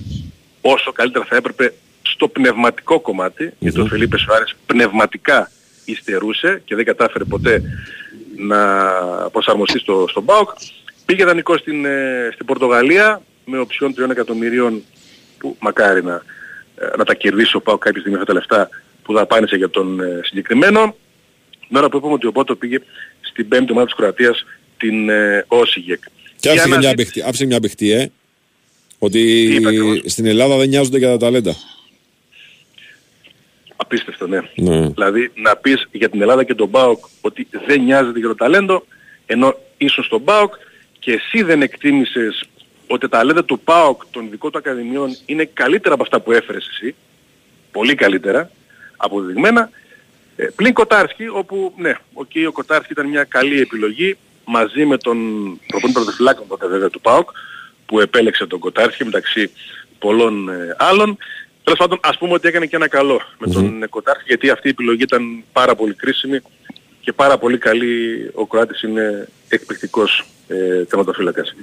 όσο 0.62 0.92
καλύτερα 0.92 1.26
θα 1.26 1.36
έπρεπε 1.36 1.74
στο 2.02 2.28
πνευματικό 2.28 3.00
κομμάτι, 3.00 3.54
γιατί 3.60 3.80
ο 3.80 3.86
Φελίπε 3.86 4.18
Σουάρες 4.18 4.56
πνευματικά 4.66 5.52
υστερούσε 5.86 6.62
και 6.66 6.76
δεν 6.76 6.86
κατάφερε 6.86 7.24
ποτέ 7.24 7.62
να 8.38 8.58
προσαρμοστεί 9.32 9.80
στο, 9.80 10.06
στον 10.10 10.26
ΠΑΟΚ. 10.26 10.50
Πήγε 11.06 11.26
δανεικό 11.26 11.58
στην, 11.58 11.86
ε, 11.86 12.30
στην 12.34 12.46
Πορτογαλία, 12.46 13.22
με 13.46 13.60
οψιόν 13.60 13.94
3 13.98 14.10
εκατομμυρίων 14.10 14.84
που 15.38 15.56
μακάρι 15.60 16.04
να, 16.04 16.22
ε, 16.76 16.98
να 16.98 17.04
τα 17.04 17.14
κερδίσει 17.14 17.56
ο 17.56 17.62
ΠΑΟ 17.62 17.78
κάποια 17.78 18.00
στιγμή 18.00 18.18
αυτά 18.18 18.34
τα 18.34 18.40
λεφτά 18.40 18.70
που 19.04 19.14
δαπάνησε 19.14 19.56
για 19.56 19.70
τον 19.70 20.00
ε, 20.00 20.20
συγκεκριμένο. 20.24 20.96
Με 21.70 21.80
ώρα 21.80 21.90
που 21.90 21.98
είπαμε 21.98 22.14
ότι 22.14 22.28
ο 22.28 22.32
Πότο 22.32 22.56
πήγε 22.56 22.78
στην 23.22 23.48
πέμπτη 23.48 23.72
ομάδα 23.72 23.86
της 23.86 23.96
Κροατίας 23.96 24.46
την 24.78 25.10
ε, 25.10 25.46
Όσιγεκ. 25.48 26.04
Και 26.40 26.50
άφησε 26.50 26.78
μια, 26.78 26.94
παιχτή, 26.94 27.22
άφησε 27.22 27.46
μια 27.46 27.60
παιχτή, 27.60 27.92
ε. 27.92 28.12
Ότι 28.98 30.02
στην 30.06 30.26
Ελλάδα 30.26 30.58
δεν 30.58 30.70
νοιάζονται 30.70 30.98
για 30.98 31.10
τα 31.10 31.18
ταλέντα. 31.18 31.56
Απίστευτο, 33.76 34.28
ναι. 34.28 34.40
ναι. 34.56 34.88
Δηλαδή 34.88 35.32
να 35.36 35.56
πεις 35.56 35.88
για 35.92 36.10
την 36.10 36.22
Ελλάδα 36.22 36.44
και 36.44 36.56
τον 36.56 36.70
ΠΑΟΚ 36.70 37.06
ότι 37.22 37.48
δεν 37.66 37.82
νοιάζεται 37.82 38.20
για 38.20 38.28
το 38.28 38.36
ταλέντο, 38.36 38.86
ενώ 39.26 39.58
ίσως 39.78 40.06
στον 40.06 40.24
ΠΑΟΚ 40.24 40.54
και 41.00 41.12
εσύ 41.12 41.44
δεν 41.44 41.62
εκτίμησες 41.62 42.44
ότι 42.88 43.08
τα 43.10 43.18
ταλέντα 43.18 43.46
του 43.46 43.60
ΠΑΟΚ 43.60 44.02
των 44.12 44.26
ειδικών 44.26 44.52
του 44.52 44.58
ακαδημιών 44.58 45.18
είναι 45.26 45.50
καλύτερα 45.54 45.94
από 45.94 46.04
αυτά 46.04 46.20
που 46.20 46.32
έφερες 46.32 46.68
εσύ, 46.68 46.96
πολύ 47.72 47.96
καλύτερα, 47.96 48.50
αποδεδειγμένα, 48.98 49.70
ε, 50.36 50.46
πλην 50.56 50.74
Κοτάρσκι, 50.74 51.28
όπου 51.28 51.74
ναι, 51.78 51.94
okay, 52.14 52.46
ο 52.48 52.52
Κοτάρσκι 52.52 52.92
ήταν 52.92 53.08
μια 53.08 53.24
καλή 53.24 53.60
επιλογή 53.60 54.18
μαζί 54.46 54.86
με 54.86 54.98
τον 54.98 55.18
προπονητή 55.68 56.00
πρωτοφυλάκων 56.00 56.48
τότε 56.48 56.68
βέβαια 56.68 56.90
του 56.90 57.02
ΠΑΟΚ, 57.02 57.30
που 57.86 58.00
επέλεξε 58.00 58.46
τον 58.46 58.60
Κοτάρσκι 58.60 59.06
μεταξύ 59.06 59.52
πολλών 60.00 60.50
ε, 60.50 60.76
άλλων. 60.78 61.18
Τέλος 61.64 61.80
πάντων, 61.80 62.00
ας 62.02 62.18
πούμε 62.18 62.34
ότι 62.34 62.48
έκανε 62.48 62.66
και 62.66 62.76
ένα 62.76 62.88
καλό 62.88 63.22
με 63.38 63.48
τον 63.48 63.90
Κοτάρχη, 63.90 64.24
γιατί 64.28 64.50
αυτή 64.50 64.68
η 64.68 64.70
επιλογή 64.70 65.04
ήταν 65.04 65.44
πάρα 65.52 65.76
πολύ 65.76 65.94
κρίσιμη 65.94 66.40
και 67.02 67.14
πάρα 67.14 67.38
πολύ 67.38 67.58
καλή. 67.58 68.30
Ο 68.34 68.48
Κροάτης 68.48 68.82
είναι 68.82 69.28
εκπληκτικός 69.50 70.26
ε, 70.48 70.86
θεματοφύλακας. 70.88 71.56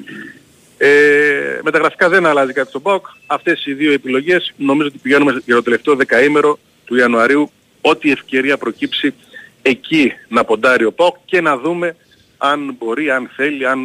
Ε, 0.79 1.61
μεταγραφικά 1.63 2.09
δεν 2.09 2.27
αλλάζει 2.27 2.53
κάτι 2.53 2.69
στον 2.69 2.83
ΠΑΟΚ. 2.83 3.07
Αυτές 3.27 3.67
οι 3.67 3.73
δύο 3.73 3.93
επιλογές 3.93 4.53
νομίζω 4.57 4.89
ότι 4.89 4.99
πηγαίνουμε 4.99 5.43
για 5.45 5.55
το 5.55 5.63
τελευταίο 5.63 5.95
δεκαήμερο 5.95 6.59
του 6.85 6.97
Ιανουαρίου 6.97 7.51
ό,τι 7.81 8.11
ευκαιρία 8.11 8.59
προκύψει 8.59 9.15
εκεί 9.63 10.13
να 10.29 10.45
ποντάρει 10.45 10.85
ο 10.85 10.93
ΠΑΟΚ 10.93 11.17
και 11.25 11.41
να 11.41 11.59
δούμε 11.59 11.97
αν 12.39 12.77
μπορεί, 12.79 13.11
αν 13.11 13.31
θέλει, 13.37 13.67
αν 13.67 13.79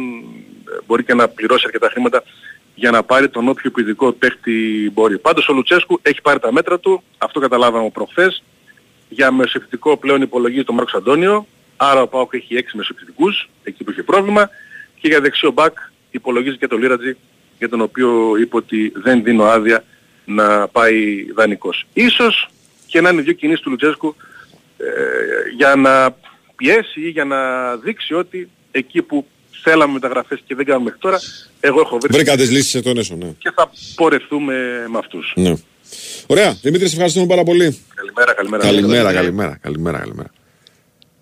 μπορεί 0.86 1.04
και 1.04 1.14
να 1.14 1.28
πληρώσει 1.28 1.62
αρκετά 1.66 1.88
χρήματα 1.88 2.22
για 2.74 2.90
να 2.90 3.02
πάρει 3.02 3.28
τον 3.28 3.48
όποιο 3.48 3.70
ειδικό 3.78 4.12
παίχτη 4.12 4.90
μπορεί. 4.92 5.18
Πάντως 5.18 5.48
ο 5.48 5.52
Λουτσέσκου 5.52 5.98
έχει 6.02 6.20
πάρει 6.20 6.38
τα 6.38 6.52
μέτρα 6.52 6.78
του, 6.78 7.02
αυτό 7.18 7.40
καταλάβαμε 7.40 7.90
προχθές. 7.90 8.42
Για 9.08 9.30
μεσοεπιθετικό 9.30 9.96
πλέον 9.96 10.22
υπολογίζει 10.22 10.64
τον 10.64 10.74
Μάρκος 10.74 10.94
Αντώνιο, 10.94 11.46
άρα 11.76 12.02
ο 12.02 12.06
Πάοκ 12.06 12.34
έχει 12.34 12.54
6 12.58 12.62
μεσοεπιθετικούς, 12.72 13.48
εκεί 13.62 13.84
που 13.84 13.90
είχε 13.90 14.02
πρόβλημα, 14.02 14.50
και 15.00 15.08
για 15.08 15.20
δεξιό 15.20 15.50
μπακ 15.50 15.76
υπολογίζει 16.10 16.56
και 16.56 16.66
τον 16.66 16.78
Λίρατζι, 16.78 17.16
για 17.58 17.68
τον 17.68 17.80
οποίο 17.80 18.36
είπε 18.36 18.56
ότι 18.56 18.92
δεν 18.94 19.22
δίνω 19.22 19.44
άδεια 19.44 19.84
να 20.24 20.68
πάει 20.68 21.26
δανεικός. 21.32 21.86
Ίσως 21.92 22.48
και 22.86 23.00
να 23.00 23.08
είναι 23.10 23.22
δύο 23.22 23.32
κινήσεις 23.32 23.60
του 23.60 23.70
Λουτσέσκου 23.70 24.16
ε, 24.78 24.86
για 25.56 25.74
να 25.74 26.16
πιέσει 26.56 27.00
ή 27.00 27.08
για 27.08 27.24
να 27.24 27.36
δείξει 27.76 28.14
ότι 28.14 28.48
εκεί 28.70 29.02
που 29.02 29.26
θέλαμε 29.62 29.92
μεταγραφές 29.92 30.42
και 30.46 30.54
δεν 30.54 30.64
κάνουμε 30.64 30.84
μέχρι 30.84 31.00
τώρα, 31.00 31.18
εγώ 31.60 31.80
έχω 31.80 31.98
βρει... 31.98 32.12
Βρήκα 32.12 32.36
τις 32.36 32.50
λύσεις 32.50 32.70
σε 32.70 32.82
τον 32.82 32.98
έσω, 32.98 33.16
ναι. 33.16 33.32
Και 33.38 33.52
θα 33.54 33.70
πορευτούμε 33.94 34.54
με 34.88 34.98
αυτούς. 34.98 35.32
Ναι. 35.36 35.54
Ωραία. 36.26 36.58
Δημήτρη, 36.62 36.86
σε 36.86 36.92
ευχαριστούμε 36.92 37.26
πάρα 37.26 37.42
πολύ. 37.42 37.78
Καλημέρα, 37.94 38.34
καλημέρα. 38.34 38.62
Καλημέρα, 38.62 39.12
καλημέρα, 39.12 39.58
καλημέρα, 39.60 39.98
καλημέρα. 39.98 40.30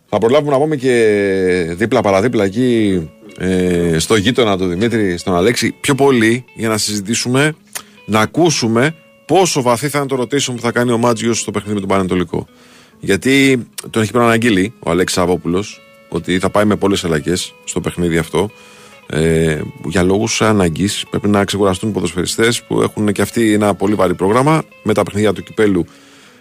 Θα 0.08 0.18
προλάβουμε 0.18 0.50
να 0.50 0.58
πούμε 0.58 0.76
και 0.76 1.74
δίπλα 1.76 2.00
παραδίπλα 2.00 2.44
εκεί 2.44 3.10
ε, 3.38 3.98
στο 3.98 4.16
γείτονα 4.16 4.58
του 4.58 4.66
Δημήτρη, 4.66 5.16
στον 5.18 5.34
Αλέξη, 5.36 5.74
πιο 5.80 5.94
πολύ 5.94 6.44
για 6.54 6.68
να 6.68 6.78
συζητήσουμε, 6.78 7.56
να 8.04 8.20
ακούσουμε 8.20 8.94
πόσο 9.26 9.62
βαθύ 9.62 9.88
θα 9.88 9.98
είναι 9.98 10.06
το 10.06 10.16
ρωτήσεων 10.16 10.56
που 10.56 10.62
θα 10.62 10.72
κάνει 10.72 10.92
ο 10.92 10.98
Μάτζιος 10.98 11.38
στο 11.38 11.50
παιχνίδι 11.50 11.74
με 11.74 11.80
τον 11.80 11.88
Πανετολικό. 11.88 12.46
Γιατί 13.00 13.66
τον 13.90 14.02
έχει 14.02 14.10
προαναγγείλει 14.10 14.72
ο 14.78 14.90
Αλέξης 14.90 15.18
Σαββόπουλο 15.18 15.64
ότι 16.08 16.38
θα 16.38 16.50
πάει 16.50 16.64
με 16.64 16.76
πολλές 16.76 17.04
αλλαγές 17.04 17.54
στο 17.64 17.80
παιχνίδι 17.80 18.18
αυτό. 18.18 18.50
Ε, 19.06 19.60
για 19.84 20.02
λόγους 20.02 20.42
ανάγκης 20.42 21.04
πρέπει 21.10 21.28
να 21.28 21.44
ξεκουραστούν 21.44 21.88
οι 21.88 21.92
ποδοσφαιριστές 21.92 22.62
που 22.62 22.82
έχουν 22.82 23.12
και 23.12 23.22
αυτοί 23.22 23.52
ένα 23.52 23.74
πολύ 23.74 23.94
βαρύ 23.94 24.14
πρόγραμμα 24.14 24.62
με 24.82 24.94
τα 24.94 25.02
παιχνίδια 25.02 25.32
του 25.32 25.42
κυπέλου 25.42 25.86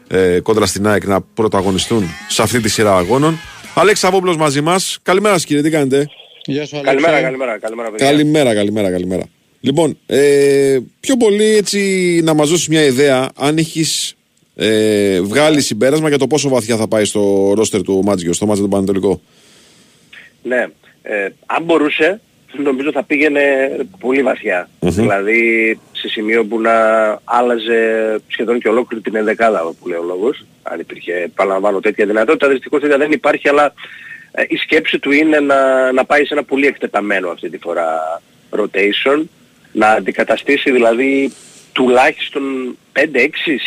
ε, 0.08 0.40
κόντρα 0.40 0.66
στην 0.66 0.88
ΑΕΚ 0.88 1.06
να 1.06 1.22
πρωταγωνιστούν 1.22 2.04
σε 2.30 2.42
αυτή 2.42 2.60
τη 2.60 2.70
σειρά 2.70 2.98
αγώνων. 2.98 3.40
Αλέξης 3.74 4.00
Σαββόπουλο 4.00 4.38
μαζί 4.38 4.62
μας. 4.62 5.00
Καλημέρα 5.02 5.34
σας 5.34 5.46
κύριε, 5.46 5.62
τι 5.62 5.70
κάνετε; 5.70 6.08
Γεια 6.46 6.66
σου, 6.66 6.82
καλημέρα, 6.82 7.22
καλημέρα, 7.22 7.60
καλημέρα, 7.60 7.90
παιδιά. 7.92 8.06
καλημέρα, 8.06 8.54
καλημέρα, 8.54 8.92
καλημέρα. 8.92 9.24
Λοιπόν, 9.66 9.98
ε, 10.06 10.80
πιο 11.00 11.18
πολύ 11.18 11.56
έτσι 11.56 11.80
να 12.24 12.34
μας 12.34 12.50
δώσεις 12.50 12.68
μια 12.68 12.84
ιδέα 12.84 13.30
αν 13.36 13.58
έχεις 13.58 14.16
ε, 14.56 15.22
βγάλει 15.22 15.62
συμπέρασμα 15.62 16.10
για 16.10 16.18
το 16.18 16.28
πόσο 16.28 16.50
βαθιά 16.50 16.76
θα 16.78 16.88
πάει 16.88 17.06
στο 17.06 17.54
ρόστερ 17.56 17.82
του 17.82 18.04
Μάτζιο, 18.04 18.34
στο 18.34 18.46
Μάτζιο 18.46 18.66
του 18.66 18.72
Πανετολικό. 18.72 19.22
Ναι. 20.44 20.68
Ε, 21.02 21.30
αν 21.46 21.64
μπορούσε, 21.64 22.22
νομίζω 22.64 22.92
θα 22.92 23.04
πήγαινε 23.04 23.42
πολύ 24.00 24.24
Δηλαδή 24.80 25.80
σε 25.92 26.08
σημείο 26.08 26.46
που 26.46 26.60
να 26.60 26.74
άλλαζε 27.24 28.22
σχεδόν 28.28 28.60
και 28.60 28.70
ολόκληρη 28.70 29.04
την 29.04 29.16
ενδεκάδα 29.16 29.74
που 29.80 29.88
λέει 29.88 29.98
ο 29.98 30.04
λόγος. 30.04 30.46
Αν 30.64 30.80
υπήρχε, 30.80 31.32
παραλαμβάνω, 31.36 31.80
τέτοια 31.80 32.06
δυνατότητα. 32.06 32.48
Δυστυχώς 32.48 32.82
τέτοια 32.82 32.98
δεν 32.98 33.12
υπάρχει, 33.12 33.50
αλλά 33.50 33.74
ε, 34.32 34.44
η 34.48 34.56
σκέψη 34.56 35.00
του 35.00 35.12
είναι 35.12 35.40
να, 35.40 35.92
να 35.92 36.06
πάει 36.06 36.26
σε 36.26 36.34
ένα 36.34 36.44
πολύ 36.44 36.66
εκτεταμένο 36.66 37.30
αυτή 37.30 37.50
τη 37.50 37.58
φορά 37.58 38.22
rotation. 38.52 39.24
Να 39.74 39.88
αντικαταστήσει 39.88 40.72
δηλαδή 40.72 41.34
τουλάχιστον 41.72 42.78
5-6 42.94 43.00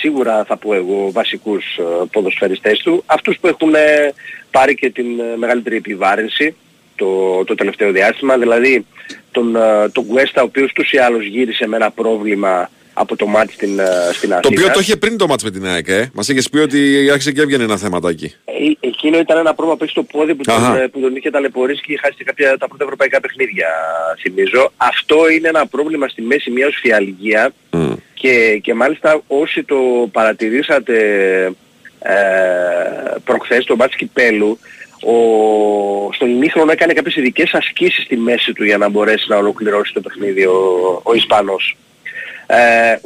σίγουρα 0.01 0.45
θα 0.45 0.57
πω 0.57 0.75
εγώ 0.75 1.11
βασικούς 1.13 1.65
ε, 1.79 1.83
ποδοσφαιριστές 2.13 2.79
του. 2.79 3.03
Αυτούς 3.07 3.39
που 3.39 3.47
έχουν 3.47 3.75
ε, 3.75 4.13
πάρει 4.51 4.75
και 4.75 4.91
την 4.91 5.07
μεγαλύτερη 5.37 5.77
επιβάρυνση 5.77 6.55
το, 6.97 7.45
το 7.45 7.55
τελευταίο 7.55 7.93
διάστημα, 7.93 8.39
δηλαδή 8.39 8.87
τον, 9.31 9.57
ε, 9.57 9.89
τον 9.89 10.07
Κουέστα 10.07 10.43
ο 10.43 10.45
οποίος 10.45 10.73
τους 10.73 10.93
ή 10.93 10.99
άλλως 10.99 11.25
γύρισε 11.27 11.67
με 11.67 11.77
ένα 11.77 11.91
πρόβλημα 11.91 12.71
από 12.99 13.17
το 13.17 13.27
μάτς 13.27 13.53
στην, 13.53 13.79
ε, 13.79 13.85
στην 14.13 14.33
Αθήνα. 14.33 14.41
Το 14.41 14.49
οποίο 14.49 14.71
το 14.71 14.81
είχε 14.81 14.97
πριν 14.97 15.17
το 15.17 15.27
μάτς 15.27 15.45
με 15.45 15.51
την 15.51 15.67
ΑΕΚ, 15.67 15.89
ε. 15.89 16.11
Μας 16.13 16.29
είχες 16.29 16.49
πει 16.49 16.59
ότι 16.59 17.09
άρχισε 17.11 17.33
και 17.33 17.41
έβγαινε 17.41 17.65
ένα 17.65 17.77
θέματάκι. 17.77 18.35
Ε, 18.45 18.53
εκείνο 18.81 19.19
ήταν 19.19 19.39
ένα 19.39 19.55
πρόβλημα 19.55 19.77
που 19.77 19.83
έχει 19.85 19.93
στο 19.93 20.03
πόδι 20.03 20.35
που 20.35 20.43
τον, 20.43 20.91
που 20.93 21.01
τον 21.01 21.17
είχε 21.17 21.31
ταλαιπωρήσει 21.31 21.81
και 21.81 21.93
είχε 21.93 22.01
χάσει 22.05 22.25
κάποια 22.25 22.59
τα 22.59 22.69
πρώτα 22.69 22.85
ευρωπαϊκά 22.85 23.21
παιχνίδια, 23.21 23.69
θυμίζω. 24.21 24.73
Αυτό 24.77 25.31
είναι 25.31 25.49
ένα 25.49 25.67
πρόβλημα 25.67 26.09
στη 26.09 26.23
μέση 26.23 26.51
μιας 26.51 26.69
οσφιαλγία 26.69 27.53
mm. 27.73 27.95
και, 28.15 28.59
και 28.63 28.75
μάλιστα 28.75 29.23
όσοι 29.27 29.65
το 29.65 29.77
παρατηρήσατε 30.13 30.97
ε, 31.99 32.15
προχθές 33.25 33.65
το 33.65 33.77
μάτς 33.77 33.97
Κυπέλου, 33.97 34.59
ο, 35.03 36.13
στον 36.13 36.31
ημίχρονο 36.31 36.73
έκανε 36.73 36.93
κάποιες 36.93 37.17
ειδικές 37.17 37.55
ασκήσεις 37.55 38.05
στη 38.05 38.17
μέση 38.17 38.53
του 38.53 38.65
για 38.65 38.79
να 38.79 38.89
μπορέσει 38.89 39.27
να 39.29 39.37
ολοκληρώσει 39.37 39.93
το 39.93 40.01
παιχνίδι 40.01 40.45
ο, 40.45 40.61
ο 41.03 41.15
Ισπανός. 41.15 41.77
Ε, 42.47 42.97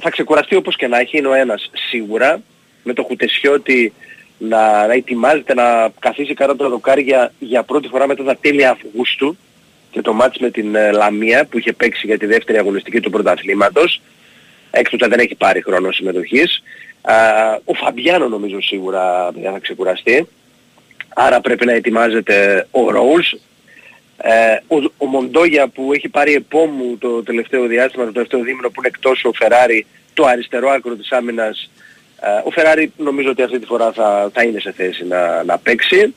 θα 0.00 0.10
ξεκουραστεί 0.10 0.56
όπως 0.56 0.76
και 0.76 0.86
να 0.86 0.98
έχει, 0.98 1.18
είναι 1.18 1.28
ο 1.28 1.34
ένας 1.34 1.70
σίγουρα, 1.90 2.40
με 2.82 2.92
το 2.92 3.02
Χουτεσιώτη 3.02 3.92
να, 4.38 4.86
να 4.86 4.92
ετοιμάζεται 4.92 5.54
να 5.54 5.88
καθίσει 5.98 6.34
κάτω 6.34 6.52
από 6.52 6.62
τα 6.62 6.68
δοκάρια 6.68 7.32
για 7.38 7.62
πρώτη 7.62 7.88
φορά 7.88 8.06
μετά 8.06 8.24
τα 8.24 8.36
τέλη 8.36 8.66
Αυγούστου 8.66 9.36
και 9.90 10.00
το 10.00 10.12
μάτς 10.12 10.38
με 10.38 10.50
την 10.50 10.74
ε, 10.74 10.90
Λαμία 10.90 11.44
που 11.44 11.58
είχε 11.58 11.72
παίξει 11.72 12.06
για 12.06 12.18
τη 12.18 12.26
δεύτερη 12.26 12.58
αγωνιστική 12.58 13.00
του 13.00 13.10
πρωταθλήματος. 13.10 14.00
Έκτοτε 14.70 15.06
δεν 15.06 15.18
έχει 15.18 15.34
πάρει 15.34 15.62
χρόνο 15.62 15.92
συμμετοχής. 15.92 16.62
Ε, 17.02 17.12
ο 17.64 17.74
Φαμπιάνο 17.74 18.28
νομίζω 18.28 18.62
σίγουρα 18.62 19.30
θα 19.42 19.58
ξεκουραστεί. 19.58 20.28
Άρα 21.14 21.40
πρέπει 21.40 21.66
να 21.66 21.72
ετοιμάζεται 21.72 22.66
ο 22.70 22.90
Ρόουλς. 22.90 23.34
Ε, 24.16 24.56
ο, 24.66 24.92
ο 24.96 25.06
Μοντόγια 25.06 25.68
που 25.68 25.92
έχει 25.92 26.08
πάρει 26.08 26.34
επόμου 26.34 26.98
το 26.98 27.22
τελευταίο 27.22 27.66
διάστημα, 27.66 28.04
το 28.04 28.12
τελευταίο 28.12 28.40
δίμηνο 28.40 28.68
που 28.68 28.74
είναι 28.78 28.88
εκτός 28.88 29.24
ο 29.24 29.32
Φεράρι, 29.32 29.86
το 30.14 30.24
αριστερό 30.24 30.70
άκρο 30.70 30.94
της 30.94 31.12
άμυνας. 31.12 31.70
Ε, 32.20 32.28
ο 32.44 32.50
Φεράρι 32.50 32.92
νομίζω 32.96 33.30
ότι 33.30 33.42
αυτή 33.42 33.58
τη 33.58 33.66
φορά 33.66 33.92
θα, 33.92 34.30
θα 34.32 34.42
είναι 34.42 34.60
σε 34.60 34.72
θέση 34.72 35.04
να, 35.04 35.44
να 35.44 35.58
παίξει. 35.58 36.14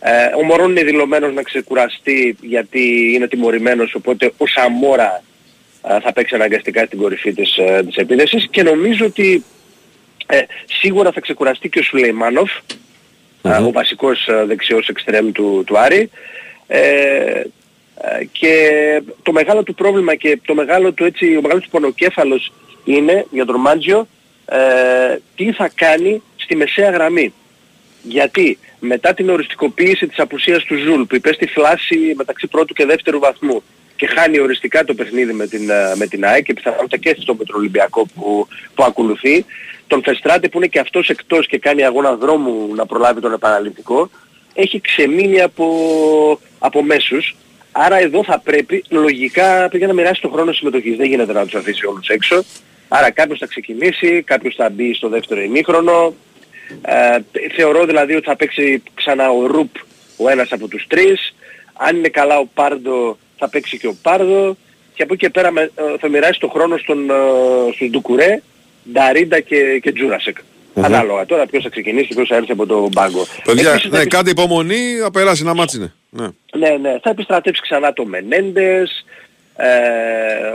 Ε, 0.00 0.34
ο 0.38 0.42
Μωρόν 0.44 0.70
είναι 0.70 0.82
δηλωμένος 0.82 1.34
να 1.34 1.42
ξεκουραστεί 1.42 2.36
γιατί 2.40 3.12
είναι 3.14 3.28
τιμωρημένος 3.28 3.94
οπότε 3.94 4.32
ο 4.36 4.46
Σαμόρα 4.46 5.22
ε, 5.88 6.00
θα 6.00 6.12
παίξει 6.12 6.34
αναγκαστικά 6.34 6.84
στην 6.84 6.98
κορυφή 6.98 7.32
της, 7.32 7.56
ε, 7.56 7.82
της 7.86 7.96
επίδεσης 7.96 8.48
και 8.50 8.62
νομίζω 8.62 9.06
ότι 9.06 9.44
ε, 10.26 10.40
σίγουρα 10.80 11.12
θα 11.12 11.20
ξεκουραστεί 11.20 11.68
και 11.68 11.78
ο 11.78 11.82
Σουλεϊμάνοφ 11.82 12.50
ο 13.42 13.72
βασικός 13.72 14.28
δεξιός 14.46 14.88
εξτρέμ 14.88 15.32
του, 15.32 15.62
του 15.66 15.78
Άρη. 15.78 16.10
Ε, 16.66 17.42
και 18.32 18.56
το 19.22 19.32
μεγάλο 19.32 19.62
του 19.62 19.74
πρόβλημα 19.74 20.14
και 20.14 20.40
το 20.44 20.54
μεγάλο 20.54 20.92
του 20.92 21.04
έτσι, 21.04 21.36
ο 21.36 21.40
μεγάλος 21.40 21.64
του 21.64 21.70
πονοκέφαλος 21.70 22.52
είναι 22.84 23.26
για 23.30 23.44
τον 23.44 23.60
Μάντζιο 23.60 24.06
ε, 24.44 25.18
τι 25.36 25.52
θα 25.52 25.70
κάνει 25.74 26.22
στη 26.36 26.56
μεσαία 26.56 26.90
γραμμή. 26.90 27.32
Γιατί 28.02 28.58
μετά 28.80 29.14
την 29.14 29.30
οριστικοποίηση 29.30 30.06
της 30.06 30.18
απουσίας 30.18 30.64
του 30.64 30.76
Ζουλ 30.76 31.02
που 31.02 31.14
υπέστη 31.14 31.46
θλάση 31.46 32.14
μεταξύ 32.16 32.46
πρώτου 32.46 32.74
και 32.74 32.86
δεύτερου 32.86 33.18
βαθμού 33.18 33.62
και 33.96 34.06
χάνει 34.06 34.38
οριστικά 34.38 34.84
το 34.84 34.94
παιχνίδι 34.94 35.32
με 35.32 35.46
την, 35.46 35.70
ε, 35.70 35.94
με 35.96 36.06
την 36.06 36.24
ΑΕΚ 36.24 36.44
και 36.44 36.54
πιθανότατα 36.54 36.96
και 36.96 37.16
στον 37.18 37.36
Πετρολυμπιακό 37.36 38.06
που, 38.14 38.46
που 38.74 38.84
ακολουθεί. 38.84 39.44
Τον 39.86 40.02
Φερστράτε 40.02 40.48
που 40.48 40.56
είναι 40.56 40.66
και 40.66 40.78
αυτός 40.78 41.08
εκτός 41.08 41.46
και 41.46 41.58
κάνει 41.58 41.84
αγώνα 41.84 42.16
δρόμου 42.16 42.74
να 42.74 42.86
προλάβει 42.86 43.20
τον 43.20 43.32
επαναληπτικό 43.32 44.10
έχει 44.54 44.80
ξεμείνει 44.80 45.40
από, 45.40 45.66
από 46.58 46.82
μέσους. 46.82 47.36
Άρα 47.72 47.98
εδώ 47.98 48.24
θα 48.24 48.38
πρέπει 48.38 48.84
λογικά 48.88 49.68
πήγα 49.68 49.86
να 49.86 49.92
μοιράσει 49.92 50.20
τον 50.20 50.32
χρόνο 50.32 50.52
συμμετοχής. 50.52 50.96
Δεν 50.96 51.06
γίνεται 51.06 51.32
να 51.32 51.44
τους 51.44 51.54
αφήσει 51.54 51.86
όλους 51.86 52.08
έξω. 52.08 52.44
Άρα 52.88 53.10
κάποιος 53.10 53.38
θα 53.38 53.46
ξεκινήσει, 53.46 54.22
κάποιος 54.22 54.54
θα 54.54 54.70
μπει 54.70 54.94
στο 54.94 55.08
δεύτερο 55.08 55.40
ημίχρονο. 55.40 56.14
Ε, 56.82 57.18
θεωρώ 57.54 57.84
δηλαδή 57.84 58.14
ότι 58.14 58.24
θα 58.24 58.36
παίξει 58.36 58.82
ξανά 58.94 59.30
ο 59.30 59.46
Ρουπ 59.46 59.70
ο 60.16 60.28
ένας 60.28 60.52
από 60.52 60.68
τους 60.68 60.86
τρεις. 60.88 61.34
Αν 61.72 61.96
είναι 61.96 62.08
καλά 62.08 62.38
ο 62.38 62.46
Πάρντο 62.54 63.18
θα 63.36 63.48
παίξει 63.48 63.78
και 63.78 63.86
ο 63.86 63.96
Πάρντο. 64.02 64.56
Και 64.94 65.02
από 65.02 65.12
εκεί 65.12 65.24
και 65.24 65.30
πέρα 65.30 65.50
με, 65.50 65.60
ε, 65.60 65.98
θα 65.98 66.08
μοιράσει 66.08 66.40
τον 66.40 66.50
χρόνο 66.50 66.76
στον, 66.76 67.10
ε, 67.10 67.14
στον 67.74 67.90
Ντουκουρέ, 67.90 68.42
Νταρίντα 68.92 69.40
και, 69.40 69.78
και 69.82 69.92
Τζούρασεκ. 69.92 70.36
Ανάλογα 70.74 71.26
τώρα 71.26 71.46
ποιος 71.46 71.62
θα 71.62 71.68
ξεκινήσει 71.68 72.06
και 72.06 72.14
ποιος 72.14 72.28
θα 72.28 72.36
έρθει 72.36 72.52
από 72.52 72.66
τον 72.66 72.90
πάγκο. 72.90 73.26
Παιδιά, 73.44 73.70
Επίσης, 73.70 73.90
θα 73.90 73.96
ναι, 73.96 74.02
επι- 74.02 74.10
κάτι 74.12 74.30
υπομονή, 74.30 74.96
θα 75.02 75.10
περάσει 75.10 75.42
ένα 75.42 75.54
ματς 75.54 75.76
είναι. 75.76 75.92
Ναι. 76.10 76.26
ναι, 76.58 76.76
ναι. 76.76 76.98
Θα 77.02 77.10
επιστρατεύσει 77.10 77.62
ξανά 77.62 77.92
το 77.92 78.04
Μενέντες, 78.06 79.04
ε, 79.56 79.66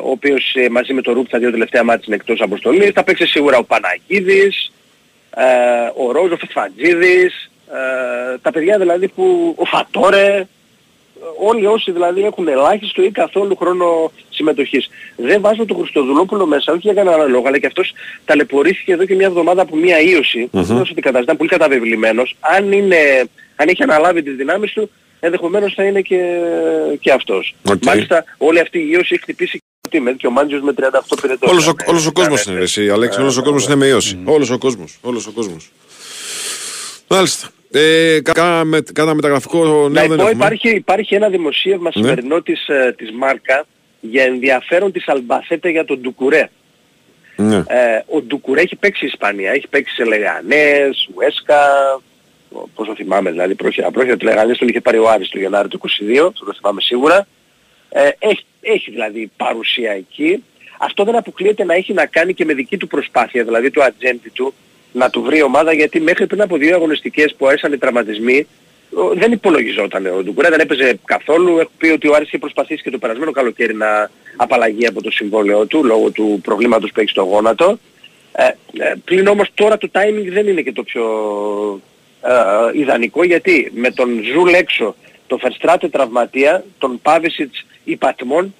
ο 0.04 0.10
οποίος 0.10 0.54
ε, 0.56 0.70
μαζί 0.70 0.94
με 0.94 1.02
το 1.02 1.14
Ρουπ 1.14 1.30
τα 1.30 1.38
δύο 1.40 1.52
τελευταία 1.52 1.84
ματς 1.84 2.04
είναι 2.08 2.16
εκτός 2.16 2.42
αποστολής. 2.42 2.92
Θα 2.94 3.04
παίξει 3.04 3.26
σίγουρα 3.28 3.58
ο 3.58 3.64
Παναγίδης, 3.64 4.72
ε, 5.36 5.44
ο 6.08 6.12
Ρόσο, 6.12 6.34
ο 6.34 6.38
Φετφατζίδης, 6.38 7.52
ε, 8.34 8.38
τα 8.42 8.52
παιδιά 8.52 8.78
δηλαδή 8.78 9.08
που, 9.08 9.54
ο 9.58 9.66
Φατόρε, 9.66 10.48
όλοι 11.40 11.66
όσοι 11.66 11.92
δηλαδή 11.92 12.22
έχουν 12.24 12.48
ελάχιστο 12.48 13.04
ή 13.04 13.12
καθόλου 13.12 13.56
χρόνο 13.56 14.12
συμμετοχής. 14.30 14.90
Δεν 15.16 15.42
βάζω 15.42 15.66
τον 15.66 15.78
Χριστοδουλόπουλο 15.78 16.46
μέσα, 16.46 16.72
όχι 16.72 16.82
για 16.82 16.94
κανένα 16.94 17.24
λόγο, 17.24 17.48
αλλά 17.48 17.58
και 17.60 17.66
αυτός 17.66 17.94
ταλαιπωρήθηκε 18.26 18.94
εδώ 18.94 19.06
και 19.06 19.16
μια 19.16 19.28
εβδομάδα 19.28 19.62
από 19.62 19.76
μια 19.76 20.00
ίωση. 20.02 20.40
Μμμ. 20.40 20.50
Δεν 20.52 20.64
ξέρω 20.64 20.80
ότι 20.80 20.94
κατάσταση, 20.94 21.24
ήταν 21.24 21.38
πολύ 21.38 21.50
καταβεβλημένος. 21.50 22.36
Αν, 22.40 22.72
είναι, 22.72 22.98
αν 23.56 23.68
έχει 23.68 23.84
αναλάβει 23.84 24.24
τις 24.24 24.36
δυνάμεις 24.36 24.72
του, 24.74 24.90
ενδεχομένως 25.20 25.74
θα 25.74 25.84
είναι 25.84 26.02
και, 26.02 26.20
και 27.00 27.12
αυτός. 27.12 27.56
Οκ. 27.70 27.84
Μάλιστα 27.84 28.24
όλη 28.38 28.60
αυτή 28.60 28.80
η 28.80 28.90
ίωση 28.92 29.14
έχει 29.14 29.22
χτυπήσει 29.22 29.62
και 29.90 30.00
με 30.02 30.12
και 30.12 30.28
ο 30.28 30.32
Μάντζιος 30.32 30.62
με 30.62 30.74
38 30.78 30.84
πυρετός. 31.22 31.52
Όλος 31.52 31.68
ο, 31.68 31.72
Ναι, 31.72 31.86
όλος 31.88 32.06
ο 32.06 32.06
ναι, 32.06 32.12
κόσμος 32.12 32.46
ναι, 32.46 32.52
είναι 32.52 32.60
ναι. 32.60 32.66
εσύ, 32.66 32.90
Αλέξης, 32.90 33.20
Ε, 33.20 33.22
όλος 33.22 33.38
ο 33.38 33.42
κόσμος 33.42 33.66
είναι 33.66 33.76
με 33.76 33.86
ίωση. 33.86 34.20
Όλος 34.26 34.50
ο 34.50 34.58
κόσμος, 34.58 34.98
όλος 35.02 35.28
ο 35.28 35.32
κόσμος. 35.32 35.72
Μάλιστα. 37.08 37.50
Ε, 37.72 38.20
κα- 38.24 38.32
κάνα, 38.32 38.64
με, 38.64 38.82
κάνα 38.94 39.14
μεταγραφικό 39.14 39.64
νέο 39.66 39.90
Να 39.90 40.02
δεν 40.02 40.08
πω, 40.08 40.14
έχουμε. 40.14 40.30
υπάρχει, 40.32 40.70
υπάρχει 40.70 41.16
ένα 41.16 41.30
δημοσίευμα 41.30 41.92
Ναι. 41.94 42.02
σημερινό 42.02 42.42
της, 42.42 42.68
ε, 42.68 42.94
της 42.98 43.12
Μάρκα 43.12 43.66
για 44.00 44.24
ενδιαφέρον 44.24 44.92
της 44.92 45.08
Αλμπαθέτα 45.08 45.70
για 45.70 45.86
τον 45.86 46.00
Ντουκουρέ. 46.02 46.50
Ναι. 47.36 47.56
Ε, 47.56 47.64
ο 48.08 48.22
Ντουκουρέ 48.22 48.62
έχει 48.62 48.76
παίξει 48.76 49.04
η 49.06 49.08
Ισπανία, 49.08 49.52
έχει 49.52 49.68
παίξει 49.68 49.94
σε 49.96 50.04
Λεγανές, 50.06 51.10
Ουέσκα, 51.16 51.60
πόσο 52.76 52.96
θυμάμαι 52.96 53.32
δηλαδή, 53.32 53.56
πρόχειρα, 53.56 53.92
πρόχειρα 53.92 54.18
του 54.18 54.26
Λεγανές 54.26 54.58
τον 54.58 54.68
είχε 54.68 54.82
πάρει 54.82 54.98
ο 54.98 55.10
Άρης 55.10 55.30
το 55.30 55.40
Γενάρη 55.40 55.68
του 55.68 55.78
22, 55.78 56.32
το 56.46 56.54
θυμάμαι 56.54 56.82
σίγουρα. 56.82 57.28
Ε, 57.90 58.10
έχει, 58.20 58.46
έχει 58.62 58.92
δηλαδή 58.92 59.32
παρουσία 59.38 59.92
εκεί. 59.92 60.44
Αυτό 60.80 61.04
δεν 61.04 61.16
αποκλείεται 61.16 61.64
να 61.64 61.74
έχει 61.74 61.94
να 61.94 62.06
κάνει 62.06 62.34
και 62.34 62.46
με 62.46 62.54
δική 62.54 62.78
του 62.78 62.88
προσπάθεια, 62.88 63.44
δηλαδή 63.44 63.72
του 63.72 63.84
ατζέντη 63.84 64.30
του, 64.30 64.54
να 64.92 65.10
του 65.10 65.22
βρει 65.22 65.42
ομάδα 65.42 65.74
γιατί 65.74 66.00
μέχρι 66.00 66.28
πριν 66.28 66.42
από 66.42 66.58
δύο 66.58 66.76
αγωνιστικές 66.76 67.36
που 67.38 67.50
έσαν 67.50 67.74
οι 67.74 67.78
τραυματισμοί 67.78 68.48
ο- 68.94 69.14
δεν 69.14 69.32
υπολογιζόταν 69.32 70.06
ο 70.06 70.24
Ντουκουρέ, 70.24 70.50
δεν 70.50 70.60
έπαιζε 70.60 71.00
καθόλου. 71.06 71.60
Έχω 71.60 71.70
πει 71.78 71.88
ότι 71.88 72.08
ο 72.08 72.14
Άρης 72.16 72.28
είχε 72.28 72.38
προσπαθήσει 72.38 72.84
και 72.84 72.90
το 72.92 72.98
περασμένο 72.98 73.32
καλοκαίρι 73.32 73.74
να 73.76 74.10
απαλλαγεί 74.36 74.88
από 74.88 75.02
το 75.02 75.12
συμβόλαιο 75.12 75.66
του 75.66 75.84
λόγω 75.84 76.10
του 76.12 76.40
προβλήματος 76.44 76.92
που 76.92 77.00
έχει 77.00 77.10
στο 77.10 77.22
γόνατο. 77.24 77.80
Ε, 78.32 78.46
ε, 78.84 78.94
πλην 79.06 79.28
όμως 79.28 79.50
τώρα 79.54 79.78
το 79.78 79.90
timing 79.94 80.28
δεν 80.30 80.48
είναι 80.48 80.62
και 80.62 80.72
το 80.72 80.84
πιο 80.84 81.06
ε, 82.22 82.32
ε, 82.34 82.80
ιδανικό 82.80 83.24
γιατί 83.24 83.72
με 83.76 83.92
τον 83.92 84.10
Ζουλ 84.34 84.54
έξω, 84.54 84.96
τον 85.28 85.40
Φερστράτε 85.40 85.88
τραυματία, 85.90 86.64
τον 86.78 87.00
Πάβησιτς 87.02 87.66
υπατμών, 87.84 88.56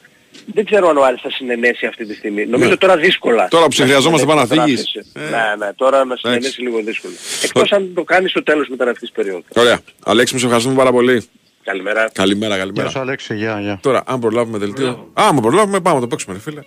δεν 0.54 0.66
ξέρω 0.66 0.90
αν 0.90 0.98
ο 0.98 1.04
Άρης 1.04 1.22
θα 1.22 1.30
συνενέσει 1.32 1.86
αυτή 1.86 2.06
τη 2.06 2.14
στιγμή. 2.14 2.46
Νομίζω 2.46 2.78
τώρα 2.78 2.98
δύσκολα. 2.98 3.48
Τώρα 3.48 3.66
που 3.66 3.72
σε 3.72 3.82
να 3.82 3.88
χρειαζόμαστε 3.88 4.28
συνενέσει 4.28 4.54
επαναφύγης. 4.54 4.92
μεταγράφηση. 5.14 5.56
Ναι, 5.60 5.66
ναι, 5.66 5.74
τώρα 5.74 6.06
να 6.06 6.16
συνενέσει 6.16 6.62
λίγο 6.62 6.82
δύσκολο. 6.82 7.14
Εκτός 7.44 7.72
αν 7.72 7.92
το 7.94 8.04
κάνεις 8.04 8.30
στο 8.32 8.44
τέλος 8.44 8.68
μεταγραφικής 8.68 9.12
περίοδου. 9.12 9.44
Ωραία. 9.56 9.80
Αλέξη, 10.04 10.34
μου 10.34 10.40
σε 10.40 10.46
ευχαριστούμε 10.46 10.78
πάρα 10.78 10.92
πολύ. 10.92 11.24
Καλημέρα. 11.64 12.10
Καλημέρα, 12.14 12.54
Γεια 12.56 12.64
καλημέρα. 12.64 12.90
σου 12.90 13.00
Αλέξη, 13.00 13.36
γεια, 13.36 13.60
γεια. 13.62 13.80
Τώρα, 13.82 14.04
αν 14.06 14.20
προλάβουμε 14.20 14.58
δελτίο. 14.58 14.88
Α, 15.14 15.28
αν 15.28 15.40
προλάβουμε, 15.42 15.80
πάμε 15.80 15.96
να 15.96 16.02
το 16.02 16.08
παίξουμε, 16.08 16.34
ρε 16.36 16.42
φίλε. 16.42 16.62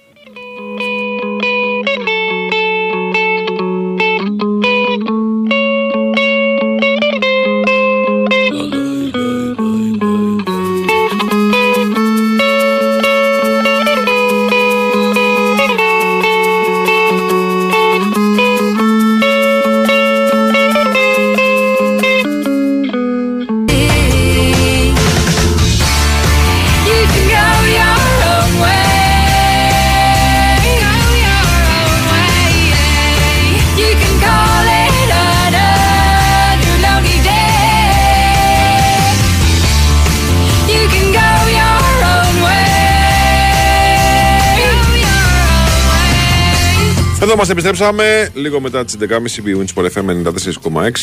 Way. 47.41 47.51
Εδώ 47.51 47.53
μας 47.53 47.65
επιστρέψαμε 47.65 48.31
λίγο 48.35 48.61
μετά 48.61 48.85
τις 48.85 48.97
11.30 49.01 49.49
η 49.49 49.67
Winsport 49.75 49.85
FM 49.85 50.05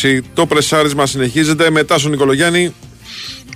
94,6. 0.05 0.19
Το 0.33 0.45
πρεσάρισμα 0.45 1.05
συνεχίζεται 1.05 1.69
μετά 1.69 1.97
στον 1.97 2.11
Νικολογιάννη 2.11 2.73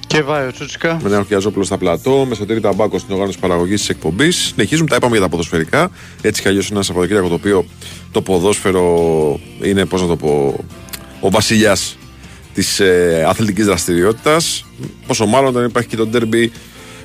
Και 0.07 0.21
βάει 0.21 0.47
ο 0.47 0.51
Τσούτσικα. 0.51 0.99
με 1.03 1.09
Νέο 1.09 1.23
Χιαζόπουλο 1.23 1.63
στα 1.63 1.77
πλατό, 1.77 2.25
με 2.29 2.35
Σωτήρη 2.35 2.59
Ταμπάκο 2.59 2.99
στην 2.99 3.13
οργάνωση 3.13 3.39
παραγωγής 3.39 3.79
της 3.79 3.89
εκπομπής. 3.89 4.35
Συνεχίζουμε, 4.35 4.89
τα 4.89 4.95
είπαμε 4.95 5.11
για 5.11 5.21
τα 5.21 5.29
ποδοσφαιρικά. 5.29 5.91
Έτσι 6.21 6.41
κι 6.41 6.47
αλλιώς 6.47 6.65
είναι 6.65 6.75
ένα 6.75 6.83
Σαββατοκύριακο 6.83 7.27
το 7.27 7.33
οποίο 7.33 7.65
το 8.11 8.21
ποδόσφαιρο 8.21 9.39
είναι, 9.61 9.85
πώς 9.85 10.01
να 10.01 10.07
το 10.07 10.15
πω, 10.15 10.63
ο 11.19 11.29
βασιλιάς 11.29 11.97
της 12.53 12.79
ε, 12.79 13.25
αθλητικής 13.27 13.65
δραστηριότητας. 13.65 14.65
Πόσο 15.07 15.25
μάλλον 15.25 15.49
όταν 15.49 15.65
υπάρχει 15.65 15.89
και 15.89 15.95
το 15.95 16.05
ντέρμπι 16.05 16.51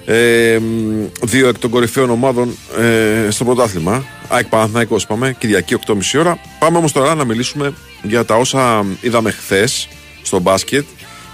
ε, 0.07 0.59
μ, 0.59 1.05
δύο 1.23 1.49
εκ 1.49 1.59
των 1.59 1.71
κορυφαίων 1.71 2.11
ομάδων 2.11 2.57
ε, 2.79 3.31
στο 3.31 3.45
πρωτάθλημα. 3.45 4.05
ΑΕΚ 4.29 4.47
Παναθηναϊκός 4.47 5.03
είπαμε, 5.03 5.37
Κυριακή 5.39 5.77
8.30 5.87 5.97
ώρα. 6.19 6.39
Πάμε 6.59 6.79
όμως 6.79 6.93
τώρα 6.93 7.15
να 7.15 7.25
μιλήσουμε 7.25 7.73
για 8.03 8.25
τα 8.25 8.35
όσα 8.37 8.85
είδαμε 9.01 9.31
χθες 9.31 9.89
στο 10.23 10.39
μπάσκετ 10.39 10.85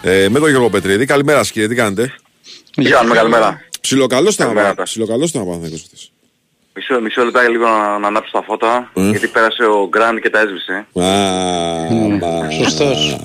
ε, 0.03 0.27
με 0.29 0.39
τον 0.39 0.49
Γιώργο 0.51 0.71
Πετρίδη. 0.71 1.05
Καλημέρα 1.07 1.39
σας, 1.39 1.51
κύριε, 1.51 1.69
τι 1.69 1.75
κάνετε; 1.75 2.15
Γεια 2.77 2.97
σας, 2.99 3.11
καλημέρα. 3.17 3.61
Ψιλοκαλός 3.81 4.35
ήταν 4.35 4.47
Καλημέρα, 4.47 4.73
ο- 4.73 4.75
τα. 4.77 4.83
ψιλοκαλός 4.83 5.31
ήταν 5.31 5.43
ο 5.43 5.45
Παναθηναϊκός 5.45 5.83
χθες. 5.87 6.07
Μισό, 6.77 7.01
μισό 7.01 7.25
λεπτά 7.25 7.49
λίγο 7.49 7.65
να, 7.67 7.99
να 7.99 8.07
ανάψω 8.07 8.31
τα 8.33 8.43
φώτα, 8.43 8.91
Ε. 8.95 9.09
γιατί 9.11 9.27
πέρασε 9.27 9.63
ο 9.65 9.89
Γκραντ 9.89 10.19
και 10.19 10.31
τα 10.31 10.41
έσβησε. 10.41 10.73
Α, 10.73 11.11
μα. 12.21 12.51
σωστός. 12.51 13.19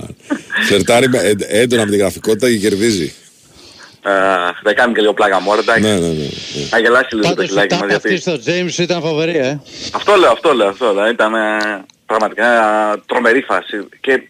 Φλερτάρει 0.68 1.10
με- 1.10 1.18
έ- 1.18 1.46
έντονα 1.48 1.84
με 1.86 1.90
την 1.92 2.00
γραφικότητα 2.00 2.50
και 2.50 2.58
κερδίζει. 2.58 3.14
Ε, 4.08 4.52
θα 4.64 4.74
κάνει 4.74 4.94
και 4.94 5.02
λίγο 5.02 5.14
πλάκα 5.14 5.40
μου, 5.42 5.54
εντάξει. 5.54 5.82
Ναι, 5.82 5.94
ναι, 5.94 6.00
ναι. 6.00 6.08
ναι. 6.08 6.68
Να 6.72 6.80
γελάσει 6.80 7.16
λίγο 7.16 7.28
το 7.28 7.36
Πάντως 7.36 7.46
η 7.46 7.48
χιλάκι 7.48 7.74
μας, 7.74 7.82
τάπα 7.82 7.96
αυτή 7.96 8.14
γιατί... 8.14 8.22
στο 8.22 8.34
James 8.46 8.84
ήταν 8.84 9.02
φοβερή, 9.02 9.38
ε. 9.38 9.60
Αυτό 9.94 10.16
λέω, 10.16 10.32
αυτό 10.32 10.54
λέω, 10.54 10.68
αυτό 10.68 10.94
λέω. 10.94 11.08
Ήταν 11.08 11.36
ε, 11.36 11.86
πραγματικά 12.06 12.46
ε, 12.94 13.02
τρομερή 13.06 13.42
φάση. 13.42 13.88
Και 14.00 14.30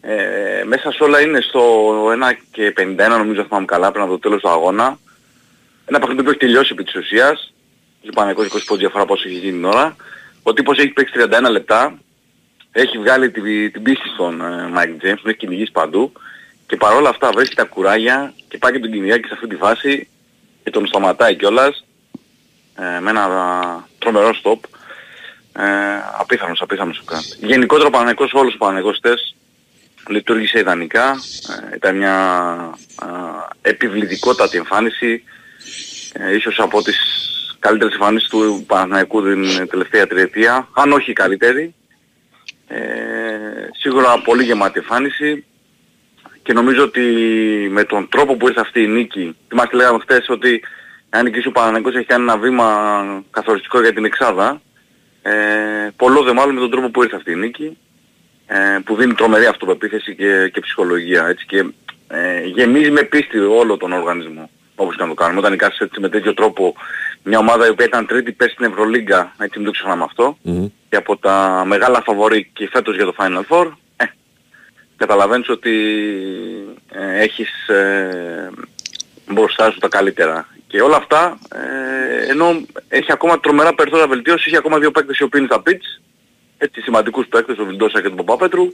ε, 0.00 0.64
μέσα 0.64 0.92
σε 0.92 1.04
όλα 1.04 1.20
είναι 1.20 1.40
στο 1.40 1.60
1 2.08 2.32
και 2.50 2.72
51 2.78 2.94
νομίζω 3.08 3.44
θυμάμαι 3.44 3.64
καλά 3.64 3.90
πριν 3.90 4.02
από 4.02 4.12
το 4.12 4.18
τέλος 4.18 4.40
του 4.40 4.48
αγώνα. 4.48 4.98
Ένα 5.84 5.98
παιχνίδι 5.98 6.22
που 6.22 6.30
έχει 6.30 6.38
τελειώσει 6.38 6.70
επί 6.72 6.84
της 6.84 6.94
ουσίας. 6.94 7.52
Ο 8.08 8.12
Παναγικός 8.14 8.46
20 8.46 8.50
πόντους 8.50 8.78
διαφορά 8.78 9.04
πώς 9.04 9.24
έχει 9.24 9.34
γίνει 9.34 9.52
την 9.52 9.64
ώρα. 9.64 9.96
Ο 10.42 10.52
τύπος 10.52 10.78
έχει 10.78 10.88
παίξει 10.88 11.14
31 11.46 11.50
λεπτά. 11.50 11.98
Έχει 12.72 12.98
βγάλει 12.98 13.30
την, 13.30 13.72
την 13.72 13.82
πίστη 13.82 14.08
στον 14.08 14.40
ε, 14.40 14.70
Mike 14.74 15.04
James, 15.04 15.18
τον 15.22 15.30
έχει 15.30 15.36
κυνηγήσει 15.36 15.72
παντού. 15.72 16.12
Και 16.68 16.76
παρόλα 16.76 17.08
αυτά 17.08 17.30
βρίσκει 17.34 17.54
τα 17.54 17.64
κουράγια 17.64 18.34
και 18.48 18.58
πάει 18.58 18.72
και 18.72 18.78
τον 18.78 18.90
κυνηγάει 18.90 19.20
και 19.20 19.26
σε 19.26 19.34
αυτή 19.34 19.46
τη 19.46 19.56
φάση 19.56 20.08
και 20.64 20.70
τον 20.70 20.86
σταματάει 20.86 21.36
κιόλας 21.36 21.84
ε, 22.74 23.00
με 23.00 23.10
ένα 23.10 23.24
α, 23.24 23.84
τρομερό 23.98 24.34
stop. 24.42 24.58
Ε, 25.52 25.64
απίθανος, 26.18 26.60
απίθανος 26.60 26.98
ο 26.98 27.04
Κραντ. 27.04 27.22
Γενικότερα 27.40 27.86
ο 27.86 27.90
Παναγικός, 27.90 28.32
όλος 28.32 28.54
ο 28.54 28.58
Παναγικός 28.58 28.96
χτες 28.96 29.36
λειτουργήσε 30.08 30.58
ιδανικά. 30.58 31.10
Ε, 31.70 31.74
ήταν 31.74 31.96
μια 31.96 32.14
α, 32.14 33.06
επιβλητικότατη 33.60 34.56
εμφάνιση. 34.56 35.22
ε, 36.12 36.34
ίσως 36.34 36.58
από 36.58 36.82
τις 36.82 36.96
καλύτερες 37.58 37.94
εμφανίσεις 37.94 38.28
του 38.28 38.64
Παναθηναϊκού 38.66 39.22
την 39.22 39.68
τελευταία 39.68 40.06
τριετία, 40.06 40.68
αν 40.72 40.92
όχι 40.92 41.10
η 41.10 41.14
καλύτερη. 41.14 41.74
Ε, 42.66 42.78
σίγουρα 43.80 44.22
πολύ 44.22 44.44
γεμάτη 44.44 44.78
εμφάνιση 44.78 45.44
και 46.48 46.54
νομίζω 46.54 46.82
ότι 46.82 47.00
με 47.70 47.84
τον 47.84 48.08
τρόπο 48.08 48.36
που 48.36 48.48
ήρθε 48.48 48.60
αυτή 48.60 48.82
η 48.82 48.86
νίκη, 48.86 49.36
θυμάστε 49.48 49.76
λέγαμε 49.76 49.98
χθες 49.98 50.28
ότι 50.28 50.62
αν 51.10 51.24
νικήσει 51.24 51.48
ο 51.48 51.50
Παναθηναϊκός 51.50 51.94
έχει 51.94 52.04
κάνει 52.04 52.22
ένα 52.22 52.36
βήμα 52.36 52.66
καθοριστικό 53.30 53.80
για 53.80 53.92
την 53.92 54.04
Εξάδα, 54.04 54.60
ε, 55.22 55.32
πολλό 55.96 56.22
δε 56.22 56.32
μάλλον 56.32 56.54
με 56.54 56.60
τον 56.60 56.70
τρόπο 56.70 56.90
που 56.90 57.02
ήρθε 57.02 57.16
αυτή 57.16 57.32
η 57.32 57.34
νίκη, 57.34 57.78
ε, 58.46 58.78
που 58.84 58.94
δίνει 58.94 59.14
τρομερή 59.14 59.46
αυτοπεποίθηση 59.46 60.14
και, 60.14 60.48
και 60.52 60.60
ψυχολογία, 60.60 61.26
έτσι, 61.26 61.46
και 61.46 61.64
ε, 62.08 62.40
γεμίζει 62.44 62.90
με 62.90 63.02
πίστη 63.02 63.38
όλο 63.38 63.76
τον 63.76 63.92
οργανισμό, 63.92 64.50
όπως 64.74 64.96
και 64.96 65.02
να 65.02 65.08
το 65.08 65.14
κάνουμε. 65.14 65.38
Όταν 65.38 65.50
νικάσεις 65.50 65.78
έτσι 65.78 66.00
με 66.00 66.08
τέτοιο 66.08 66.34
τρόπο 66.34 66.74
μια 67.22 67.38
ομάδα 67.38 67.66
η 67.66 67.70
οποία 67.70 67.86
ήταν 67.86 68.06
τρίτη 68.06 68.32
πέσει 68.32 68.52
στην 68.52 68.64
Ευρωλίγκα, 68.64 69.34
έτσι 69.38 69.58
μην 69.58 69.66
το 69.66 69.72
ξεχνάμε 69.72 70.04
αυτό, 70.04 70.38
και 70.88 70.96
από 70.96 71.16
τα 71.16 71.62
μεγάλα 71.66 72.02
φαβορή 72.02 72.50
και 72.52 72.68
φέτος 72.72 72.96
για 72.96 73.04
το 73.04 73.14
Final 73.18 73.42
Four, 73.48 73.66
ε, 73.66 73.72
καταλαβαίνεις 74.98 75.48
ότι 75.48 75.74
ε, 76.92 77.22
έχεις 77.22 77.68
ε, 77.68 78.50
μπροστά 79.32 79.70
σου 79.70 79.78
τα 79.78 79.88
καλύτερα. 79.88 80.48
Και 80.66 80.80
όλα 80.80 80.96
αυτά, 80.96 81.38
ε, 81.54 82.30
ενώ 82.30 82.60
έχει 82.88 83.12
ακόμα 83.12 83.40
τρομερά 83.40 83.74
περιθώρια 83.74 84.06
βελτίωση, 84.06 84.44
έχει 84.46 84.56
ακόμα 84.56 84.78
δύο 84.78 84.90
παίκτες 84.90 85.18
οι 85.18 85.22
οποίοι 85.22 85.40
είναι 85.44 85.54
στα 85.54 85.62
pitch, 85.66 86.02
έτσι 86.58 86.80
σημαντικούς 86.80 87.26
παίκτες, 87.26 87.56
τον 87.56 87.66
Βιλντόσα 87.66 88.02
και 88.02 88.08
τον 88.08 88.16
Παπαπέτρου, 88.16 88.70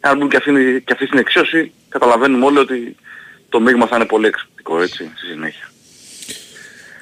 αν 0.00 0.18
μπουν 0.18 0.28
και 0.28 0.36
αυτοί, 0.36 0.82
και 0.84 0.92
αυτοί 0.92 1.06
στην 1.06 1.18
εξίωση, 1.18 1.72
καταλαβαίνουμε 1.88 2.44
όλοι 2.44 2.58
ότι 2.58 2.96
το 3.48 3.60
μείγμα 3.60 3.86
θα 3.86 3.96
είναι 3.96 4.04
πολύ 4.04 4.26
εξαιρετικό, 4.26 4.82
έτσι, 4.82 5.10
στη 5.16 5.26
συνέχεια. 5.32 5.70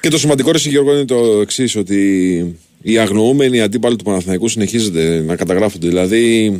Και 0.01 0.09
το 0.09 0.17
σημαντικό 0.17 0.51
ρε 0.51 0.57
Γιώργο 0.57 0.93
είναι 0.93 1.05
το 1.05 1.39
εξής, 1.41 1.75
ότι 1.75 2.59
οι 2.81 2.97
αγνοούμενοι 2.97 3.61
αντίπαλοι 3.61 3.95
του 3.95 4.03
Παναθηναϊκού 4.03 4.47
συνεχίζονται 4.47 5.23
να 5.25 5.35
καταγράφονται. 5.35 5.87
Δηλαδή, 5.87 6.51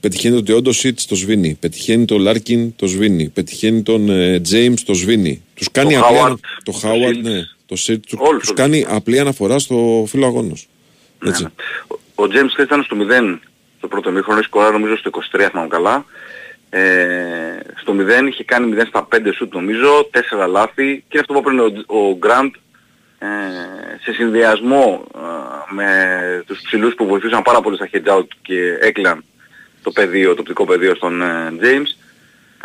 πετυχαίνει 0.00 0.42
το 0.42 0.54
όντω 0.56 0.72
Σίτ 0.72 1.00
το 1.08 1.14
σβήνει, 1.14 1.56
πετυχαίνει 1.60 2.04
το 2.04 2.18
Λάρκιν 2.18 2.76
το 2.76 2.86
σβήνει, 2.86 3.28
πετυχαίνει 3.28 3.82
τον 3.82 4.08
Τζέιμ 4.42 4.74
το 4.84 4.94
σβήνει. 4.94 5.42
Τους 5.54 5.70
κάνει 5.70 5.94
Το 5.94 5.98
απλή 6.00 6.16
Howard, 6.18 6.24
ανα- 6.24 6.38
το 6.62 6.72
το 6.72 6.72
Χάουαρντ, 6.72 7.16
Shields. 7.16 7.22
ναι, 7.22 7.40
το 7.66 7.76
Σίτ, 7.76 8.04
Όλους 8.16 8.38
τους 8.38 8.48
τους. 8.48 8.56
κάνει 8.56 8.84
απλή 8.88 9.18
αναφορά 9.18 9.58
στο 9.58 10.04
φύλλο 10.08 10.26
αγώνος. 10.26 10.68
Έτσι. 11.26 11.44
Ο 12.14 12.22
James 12.22 12.48
χθες 12.52 12.64
ήταν 12.64 12.82
στο 12.82 12.96
0 12.96 13.38
στο 13.78 13.88
πρώτο 13.88 14.10
μήχρονο, 14.10 14.38
έχει 14.38 14.46
σκοράρει 14.48 14.72
νομίζω 14.72 14.96
στο 14.96 15.08
23 15.08 15.48
θυμάμαι 15.50 15.68
καλά. 15.68 16.04
Ε, 16.70 16.80
στο 17.80 17.92
0 17.92 18.26
είχε 18.28 18.44
κάνει 18.44 18.74
0 18.76 18.86
στα 18.88 19.08
5 19.12 19.32
σουτ 19.34 19.54
νομίζω, 19.54 20.08
4 20.12 20.46
λάθη 20.48 21.04
και 21.08 21.18
αυτό 21.18 21.32
που 21.32 21.38
είπε 21.38 21.48
πριν 21.48 21.60
ο, 21.88 21.94
ο 21.98 22.18
Grant 22.22 22.50
ε, 23.18 23.26
σε 24.02 24.12
συνδυασμό 24.12 25.04
ε, 25.14 25.18
με 25.74 25.86
τους 26.46 26.60
ψηλούς 26.64 26.94
που 26.94 27.06
βοηθούσαν 27.06 27.42
πάρα 27.42 27.60
πολύ 27.60 27.76
στα 27.76 27.88
head 27.92 28.18
out 28.18 28.26
και 28.42 28.78
έκλαν 28.80 29.24
το 29.84 29.90
πεδίο, 29.90 30.34
το 30.34 30.40
οπτικό 30.40 30.64
πεδίο 30.64 30.94
στον 30.94 31.22
ε, 31.22 31.52
James. 31.60 31.90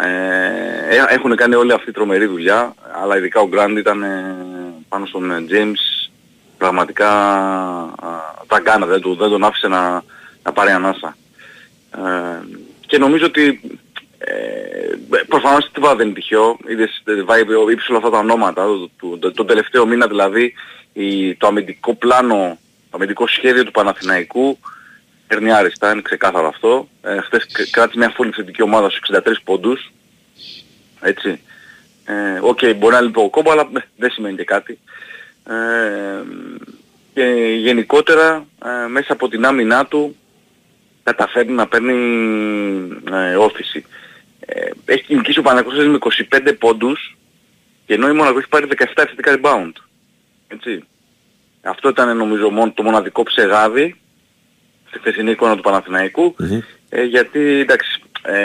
Ε, 0.06 0.96
ε, 0.96 1.04
έχουν 1.08 1.36
κάνει 1.36 1.56
όλη 1.56 1.74
αυτή 1.74 1.92
τρομερή 1.92 2.26
δουλειά, 2.26 2.74
αλλά 3.04 3.18
ειδικά 3.18 3.40
ο 3.40 3.50
Grant 3.54 3.76
ήταν 3.78 4.04
ε, 4.04 4.36
πάνω 4.90 5.06
στον 5.06 5.32
ε, 5.32 5.46
James 5.50 6.10
πραγματικά 6.58 7.10
α, 7.10 7.96
τα 8.48 8.60
κάνα, 8.60 8.86
δεν, 8.86 9.02
του, 9.02 9.16
δεν 9.16 9.30
τον 9.30 9.44
άφησε 9.44 9.68
να, 9.68 10.04
να 10.44 10.52
πάρει 10.52 10.72
ανάσα. 10.72 11.18
Ε, 11.92 12.44
και 12.88 12.98
νομίζω 12.98 13.26
ότι 13.26 13.62
ε, 14.18 15.22
προφανώς 15.28 15.72
τίποτα 15.72 15.96
δεν 15.96 16.06
είναι 16.06 16.16
τυχαίο. 16.16 16.58
Είδες, 16.68 17.02
ε, 17.06 17.24
βάει 17.24 17.44
ύψιλο 17.72 17.98
αυτά 17.98 18.10
τα 18.10 18.18
ονόματα. 18.18 18.64
Το, 18.66 18.90
το, 19.00 19.18
το, 19.18 19.32
το 19.32 19.46
τελευταίο 19.46 19.86
μήνα 19.86 20.08
δηλαδή 20.08 20.54
η, 20.94 21.36
το 21.36 21.48
αμυντικό 21.48 21.94
πλάνο, 21.96 22.58
το 22.90 22.98
αμυντικό 22.98 23.28
σχέδιο 23.28 23.64
του 23.64 23.72
Παναθηναϊκού 23.72 24.58
παίρνει 25.30 25.52
άριστα, 25.52 25.92
είναι 25.92 26.02
ξεκάθαρο 26.02 26.48
αυτό. 26.48 26.88
Ε, 27.02 27.22
χθες 27.22 27.46
κ- 27.46 27.70
κράτησε 27.72 27.98
μια 27.98 28.10
φουλ 28.10 28.32
επιθετική 28.32 28.62
ομάδα 28.62 28.90
στους 28.90 29.00
63 29.00 29.42
πόντους. 29.44 29.92
Έτσι. 31.02 31.42
Ε, 32.06 32.40
Οκ, 32.42 32.60
μπορεί 32.76 32.94
να 32.94 33.02
λείπει 33.02 33.20
ο 33.20 33.30
Οκόμπο, 33.30 33.52
αλλά 33.52 33.70
ε, 33.76 33.80
δεν 33.98 34.12
σημαίνει 34.12 34.36
και 34.36 34.44
κάτι. 34.44 34.80
Ε, 35.50 36.24
και 37.14 37.24
γενικότερα 37.58 38.46
ε, 38.66 38.88
μέσα 38.88 39.14
από 39.14 39.28
την 39.30 39.46
άμυνά 39.46 39.86
του 39.86 40.16
καταφέρνει 41.04 41.52
να 41.52 41.68
παίρνει 41.68 41.94
ε, 43.12 43.36
ώθηση. 43.36 43.86
Ε, 44.40 44.70
έχει 44.86 45.16
νικήσει 45.16 45.40
ο 45.40 45.42
Παναθηναϊκός 45.42 45.88
με 45.88 45.98
25 46.32 46.54
πόντους 46.60 47.18
και 47.86 47.94
ενώ 47.94 48.08
η 48.10 48.14
Μονακό 48.14 48.38
έχει 48.38 48.48
πάρει 48.50 48.68
17 48.78 48.86
ευθυντικά 48.96 49.40
rebound. 49.42 49.72
Έτσι. 50.48 50.84
Αυτό 51.62 51.90
ήταν 51.90 52.18
νομίζω 52.18 52.50
μόνο, 52.50 52.72
το 52.72 52.84
μοναδικό 52.84 53.24
ψεγάδι 53.24 53.96
στη 54.90 55.00
χθεσινή 55.00 55.32
εικόνα 55.32 55.56
του 55.56 55.62
Παναθηναϊκού 55.62 56.36
ε, 56.90 57.04
γιατί 57.04 57.40
εντάξει 57.40 58.02
ε, 58.22 58.36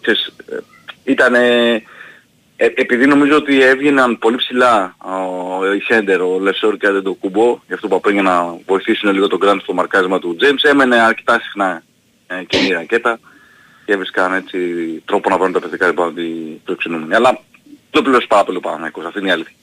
ξέρεις, 0.00 0.32
ε, 0.50 0.56
ήταν 1.04 1.34
ε, 1.34 1.82
επειδή 2.56 3.06
νομίζω 3.06 3.36
ότι 3.36 3.62
έβγαιναν 3.62 4.18
πολύ 4.18 4.36
ψηλά 4.36 4.96
ο, 4.98 5.72
η 5.74 5.80
Σέντερ, 5.80 6.20
ο 6.20 6.38
Λεσόρ 6.40 6.76
και 6.76 6.88
το 6.88 7.12
Κουμπό, 7.14 7.58
γι' 7.66 7.74
αυτό 7.74 7.88
που 7.88 7.94
είπα 7.94 8.00
πριν 8.02 8.14
για 8.14 8.22
να 8.22 8.58
βοηθήσουν 8.66 9.12
λίγο 9.12 9.26
τον 9.26 9.38
Γκραντ 9.38 9.60
στο 9.60 9.72
μαρκάρισμα 9.74 10.18
του 10.18 10.36
James, 10.40 10.70
έμενε 10.70 10.96
αρκετά 11.00 11.40
συχνά 11.40 11.82
ε, 12.26 12.44
κοινή 12.44 12.68
ρακέτα 12.68 13.18
και 13.84 13.92
έβρισκαν 13.92 14.34
έτσι 14.34 14.58
τρόπο 15.04 15.30
να 15.30 15.38
βρουν 15.38 15.52
τα 15.52 15.60
επιθετικά 15.60 15.94
rebound 15.94 16.16
οι 16.16 16.60
φιλοξενούμενοι. 16.64 17.14
Αλλά 17.14 17.40
δεν 17.90 18.02
πλήρωσε 18.02 18.26
πάρα 18.26 18.44
πολύ 18.44 18.56
ο 18.56 18.60
Παναθηναϊκός, 18.60 19.04
αυτή 19.04 19.18
είναι 19.18 19.28
η 19.28 19.32
αλήθεια. 19.32 19.54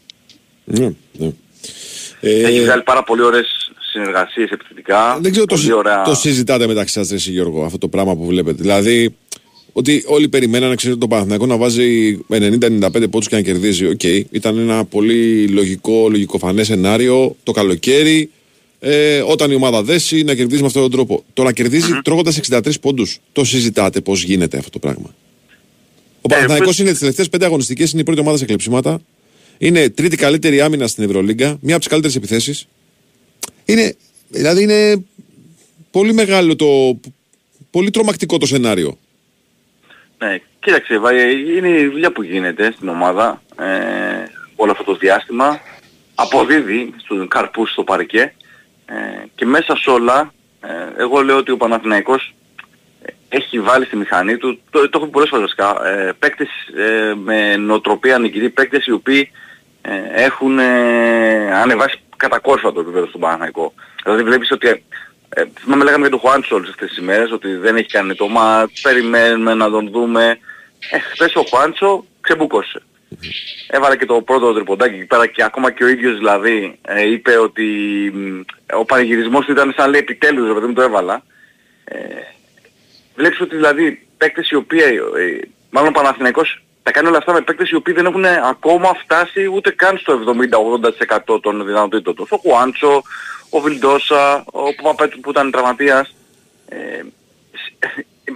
Ναι, 0.64 0.90
ναι. 1.12 1.32
Έχει 2.20 2.58
Ε, 2.58 2.64
βγάλει 2.64 2.82
πάρα 2.84 3.04
πολύ 3.04 3.22
ωραίες 3.22 3.72
συνεργασίες 3.94 4.50
επιθετικά. 4.50 5.18
δεν 5.22 5.32
ξέρω, 5.32 5.46
το, 5.46 5.56
πολύ 5.56 5.68
συ- 5.68 5.74
ωραία... 5.74 6.02
το 6.02 6.16
συζητάτε 6.16 6.68
μεταξύ 6.68 6.94
σας, 6.94 7.10
ρε 7.10 7.16
εσύ, 7.16 7.32
Γιώργο, 7.32 7.64
αυτό 7.64 7.78
το 7.78 7.88
πράγμα 7.88 8.16
που 8.16 8.26
βλέπετε. 8.26 8.62
Δηλαδή, 8.62 9.16
ότι 9.74 10.04
όλοι 10.08 10.28
περιμένανε, 10.28 10.76
ξέρετε, 10.76 11.00
τον 11.00 11.10
Παναθηναϊκό 11.10 11.46
να 11.46 11.58
βάζει 11.58 12.20
90-95 12.30 12.92
πόντους 12.92 13.28
και 13.28 13.36
να 13.36 13.42
κερδίζει. 13.42 13.86
Οκ, 13.86 14.04
ήταν 14.04 14.58
ένα 14.58 14.86
πολύ 14.86 15.48
λογικό, 15.48 16.08
λογικοφανές 16.10 16.68
σενάριο 16.68 17.36
το 17.44 17.52
καλοκαίρι, 17.52 18.30
ε, 18.80 19.20
όταν 19.20 19.52
η 19.52 19.56
ομάδα 19.56 19.84
δέσει, 19.84 20.24
να 20.24 20.36
κερδίζει 20.36 20.62
με 20.62 20.68
αυτόν 20.68 20.82
τον 20.82 20.92
τρόπο. 20.92 21.24
Το 21.34 21.44
να 21.44 21.52
κερδιζει 21.52 22.00
τρώγοντας 22.04 22.40
63 22.50 22.80
πόντους, 22.82 23.20
το 23.32 23.44
συζητάτε 23.44 24.02
πώς 24.02 24.24
γίνεται 24.24 24.58
αυτό 24.58 24.70
το 24.70 24.80
πράγμα. 24.80 25.16
Ο 26.22 26.28
Παναθηναϊκός 26.28 26.80
είναι 26.80 26.90
τις 26.90 27.00
τελευταίες 27.00 27.30
πέντε 27.30 27.46
αγωνιστικές, 27.46 27.92
είναι 27.92 28.02
η 28.02 28.04
πρώτη 28.04 28.20
ομάδα 28.20 28.38
σε 28.38 28.46
κλεψίματα. 28.46 29.02
Είναι 29.58 29.90
τρίτη 29.90 30.16
καλύτερη 30.16 30.62
άμυνα 30.62 30.88
στην 30.88 31.04
Ευρωλίγκα, 31.04 31.58
μία 31.62 31.74
από 31.74 31.80
τις 31.80 31.88
καλύτερες 31.88 32.16
επιθέσεις. 32.16 32.68
Είναι, 33.66 33.96
δηλαδή 34.28 34.64
είναι 34.64 35.06
πολύ 35.92 36.14
μεγάλο 36.14 36.56
το. 36.56 37.00
Πολύ 37.72 37.90
τρομακτικό 37.90 38.38
το 38.38 38.46
σενάριο. 38.46 38.98
Ναι, 40.18 40.42
κοίταξε, 40.60 40.98
Βάη, 40.98 41.56
είναι 41.58 41.70
η 41.70 41.88
δουλειά 41.88 42.12
που 42.12 42.24
γίνεται 42.24 42.72
στην 42.72 42.90
ομάδα 42.90 43.42
ε, 43.60 43.66
όλο 44.56 44.72
αυτό 44.72 44.84
το 44.84 44.96
διάστημα. 44.96 45.60
Αποδίδει 46.16 46.94
στον 47.04 47.28
καρπούς 47.28 47.72
στο 47.72 47.84
παρκέ 47.84 48.34
ε, 48.86 48.94
και 49.36 49.46
μέσα 49.46 49.76
σε 49.76 49.90
όλα 49.90 50.34
ε, 50.62 51.02
εγώ 51.02 51.22
λέω 51.22 51.38
ότι 51.38 51.52
ο 51.52 51.58
Παναθηναϊκός 51.58 52.34
ε, 53.02 53.12
έχει 53.30 53.60
βάλει 53.60 53.86
στη 53.86 53.96
μηχανή 53.96 54.38
του, 54.38 54.60
το, 54.70 54.90
το 54.90 54.98
έχω 54.98 55.06
πει 55.06 55.12
πολλές 55.12 55.30
φορές 55.30 55.46
βασικά, 55.46 55.88
ε, 55.88 56.12
παίκτες 56.20 56.50
ε, 56.78 57.14
με 57.16 57.56
νοοτροπία 57.56 58.18
νικητή, 58.18 58.50
παίκτες 58.50 58.86
οι 58.86 58.92
οποίοι 58.92 59.32
ε, 59.82 60.24
έχουν 60.24 60.60
ε, 60.60 61.56
ανεβάσει 61.56 62.00
κατακόρφα 62.24 62.72
το 62.72 62.80
επίπεδο 62.80 63.08
στον 63.08 63.22
Παναθηναϊκό. 63.22 63.74
Δηλαδή 64.04 64.24
βλέπεις 64.24 64.52
ότι 64.52 64.68
ε, 64.68 64.82
ε, 65.30 65.44
θυμάμαι 65.60 65.84
λέγαμε 65.84 66.02
για 66.02 66.18
τον 66.18 66.20
Χουάντσο 66.20 66.56
όλες 66.56 66.70
αυτές 66.70 66.90
τις 66.90 66.98
ημέρες 66.98 67.32
ότι 67.32 67.56
δεν 67.56 67.76
έχει 67.76 67.90
κάνει 67.90 68.16
το 68.16 68.28
μα, 68.28 68.70
περιμένουμε 68.82 69.54
να 69.54 69.70
τον 69.70 69.90
δούμε. 69.90 70.40
Ε, 70.92 71.00
χθες 71.00 71.36
ο 71.36 71.44
Χουάντσο 71.50 72.06
ξεμπούκωσε. 72.22 72.82
Έβαλε 73.68 73.98
και 73.98 74.06
το 74.06 74.22
πρώτο 74.22 74.54
τριποντάκι 74.54 74.96
εκεί 74.96 75.06
πέρα 75.06 75.28
και 75.28 75.44
ακόμα 75.44 75.72
και 75.72 75.84
ο 75.84 75.88
ίδιος 75.88 76.18
δηλαδή 76.18 76.80
ε, 76.82 77.10
είπε 77.10 77.38
ότι 77.38 77.66
μ, 78.14 78.42
ο 78.78 78.86
πανηγυρισμός 78.86 79.46
του 79.46 79.52
ήταν 79.52 79.74
σαν 79.78 79.90
λέει 79.90 80.00
επιτέλους 80.00 80.48
ρε 80.48 80.54
παιδί 80.54 80.66
μου 80.66 80.74
το 80.74 80.82
έβαλα. 80.82 81.24
Ε, 81.84 81.98
βλέπεις 83.16 83.42
ότι 83.42 83.56
δηλαδή 83.56 84.08
παίκτες 84.18 84.50
οι 84.50 84.56
οποίοι, 84.56 84.80
ε, 84.82 85.48
μάλλον 85.70 85.90
ο 85.90 85.92
Παναθηναϊκός 85.92 86.64
τα 86.84 86.92
κάνει 86.92 87.08
όλα 87.08 87.18
αυτά 87.18 87.34
με 87.34 87.42
παίκτες 87.42 87.70
οι 87.70 87.76
οποίοι 87.76 87.94
δεν 87.94 88.06
έχουν 88.06 88.26
ακόμα 88.26 88.94
φτάσει 89.04 89.46
ούτε 89.54 89.72
καν 89.72 89.98
στο 89.98 90.20
70-80% 91.36 91.42
των 91.42 91.66
δυνατοτήτων 91.66 92.16
τους. 92.16 92.32
Ο 92.32 92.38
Χουάντσο, 92.38 93.02
ο 93.50 93.60
Βιλντόσα, 93.60 94.44
ο 94.46 94.76
Παπαπέτρου 94.76 95.20
που 95.20 95.30
ήταν 95.30 95.52
τραυματίας. 95.52 96.16
Ε, 96.70 97.02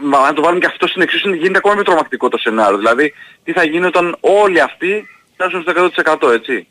μα 0.01 0.19
αν 0.19 0.35
το 0.35 0.41
βάλουμε 0.41 0.59
και 0.59 0.65
αυτό 0.65 0.87
στην 0.87 1.01
εξίσου 1.01 1.33
γίνεται 1.33 1.57
ακόμα 1.57 1.73
πιο 1.73 1.83
τρομακτικό 1.83 2.29
το 2.29 2.37
σενάριο. 2.37 2.77
Δηλαδή 2.77 3.13
τι 3.43 3.51
θα 3.51 3.63
γίνει 3.63 3.85
όταν 3.85 4.17
όλοι 4.19 4.61
αυτοί 4.61 5.07
φτάσουν 5.33 5.61
στο 5.61 5.91
100% 6.27 6.31
έτσι. 6.33 6.67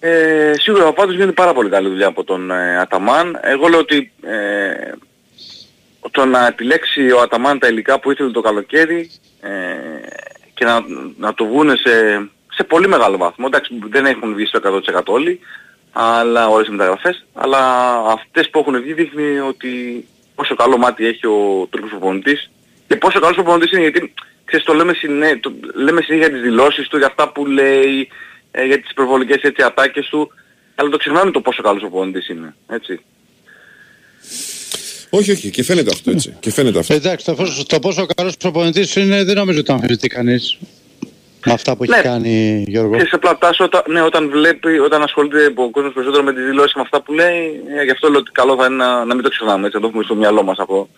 Ε, 0.00 0.52
σίγουρα 0.58 0.92
πάντως 0.92 1.14
γίνεται 1.14 1.32
πάρα 1.32 1.52
πολύ 1.52 1.68
καλή 1.68 1.88
δουλειά 1.88 2.06
από 2.06 2.24
τον 2.24 2.50
ε, 2.50 2.78
Αταμάν. 2.78 3.38
Εγώ 3.42 3.68
λέω 3.68 3.78
ότι 3.78 4.12
ε, 4.22 4.92
το 6.10 6.24
να 6.24 6.46
επιλέξει 6.46 7.10
ο 7.10 7.20
Αταμάν 7.20 7.58
τα 7.58 7.68
υλικά 7.68 8.00
που 8.00 8.10
ήθελε 8.10 8.30
το 8.30 8.40
καλοκαίρι 8.40 9.10
ε, 9.40 9.48
και 10.54 10.64
να, 10.64 10.84
να 11.18 11.34
το 11.34 11.46
βγούνε 11.46 11.76
σε, 11.76 12.28
σε 12.52 12.64
πολύ 12.64 12.88
μεγάλο 12.88 13.16
βαθμό. 13.16 13.44
Εντάξει, 13.48 13.78
δεν 13.88 14.06
έχουν 14.06 14.34
βγει 14.34 14.46
στο 14.46 14.60
100% 14.94 15.02
όλοι, 15.04 15.40
αλλά 15.92 16.48
όλες 16.48 16.66
οι 16.66 16.70
μεταγραφές, 16.70 17.26
αλλά 17.34 17.92
αυτές 18.06 18.50
που 18.50 18.58
έχουν 18.58 18.80
βγει 18.82 18.92
δείχνει 18.92 19.38
ότι 19.38 20.04
πόσο 20.34 20.54
καλό 20.54 20.76
μάτι 20.76 21.06
έχει 21.06 21.26
ο 21.26 21.66
Τούρκος 21.70 21.90
προπονητής 21.90 22.50
και 22.86 22.96
πόσο 22.96 23.20
καλός 23.20 23.34
προπονητής 23.34 23.70
είναι 23.70 23.80
γιατί 23.80 24.14
ξέρεις 24.44 24.66
το 24.66 24.74
λέμε, 24.74 24.92
συνέ, 24.92 25.36
το, 25.36 25.52
λέμε 25.74 26.00
συνέχεια 26.00 26.26
για 26.26 26.36
τις 26.36 26.42
δηλώσεις 26.42 26.88
του, 26.88 26.96
για 26.96 27.06
αυτά 27.06 27.32
που 27.32 27.46
λέει, 27.46 28.08
ε, 28.50 28.64
για 28.64 28.80
τις 28.80 28.92
προβολικές 28.94 29.42
έτσι 29.42 29.62
ατάκες 29.62 30.06
του, 30.06 30.30
αλλά 30.74 30.88
το 30.88 30.96
ξεχνάμε 30.96 31.30
το 31.30 31.40
πόσο 31.40 31.62
καλός 31.62 31.80
προπονητής 31.80 32.28
είναι, 32.28 32.54
έτσι. 32.68 33.00
Όχι, 35.10 35.30
όχι, 35.30 35.50
και 35.50 35.62
φαίνεται 35.62 35.90
αυτό 35.92 36.10
έτσι. 36.10 36.36
Και 36.40 36.50
φαίνεται 36.52 36.78
αυτό. 36.78 36.94
Εντάξει, 36.94 37.24
το, 37.24 37.34
πόσο- 37.34 37.66
το 37.66 37.78
πόσο 37.78 38.06
καλός 38.16 38.36
προπονητής 38.36 38.96
είναι 38.96 39.24
δεν 39.24 39.36
νομίζω 39.36 39.58
ότι 39.58 39.66
το 39.66 39.72
αμφισβητεί 39.72 40.08
κανείς. 40.08 40.58
Με 41.46 41.52
αυτά 41.52 41.76
που 41.76 41.82
έχει 41.84 41.92
Ναι. 41.92 42.00
κάνει 42.02 42.64
Γιώργο. 42.68 42.96
Και 42.96 43.06
σε 43.06 43.18
πλατάς 43.18 43.60
όταν, 43.60 43.82
ναι, 43.88 44.00
όταν 44.00 44.30
βλέπει, 44.30 44.78
όταν 44.78 45.02
ασχολείται 45.02 45.52
ο 45.54 45.70
κόσμος 45.70 45.92
περισσότερο 45.92 46.22
με 46.22 46.32
τις 46.34 46.44
δηλώσεις 46.44 46.72
και 46.72 46.78
με 46.78 46.82
αυτά 46.84 47.02
που 47.02 47.12
λέει, 47.12 47.60
ε, 47.80 47.84
γι' 47.84 47.90
αυτό 47.90 48.08
λέω 48.10 48.18
ότι 48.18 48.30
καλό 48.30 48.56
θα 48.56 48.66
είναι 48.66 48.74
να, 48.76 49.04
να 49.04 49.14
μην 49.14 49.22
το 49.22 49.28
ξεχνάμε, 49.28 49.66
έτσι, 49.66 49.76
να 49.76 49.82
το 49.82 49.88
έχουμε 49.88 50.04
στο 50.04 50.14
μυαλό 50.14 50.42
μας 50.42 50.58
από 50.58 50.88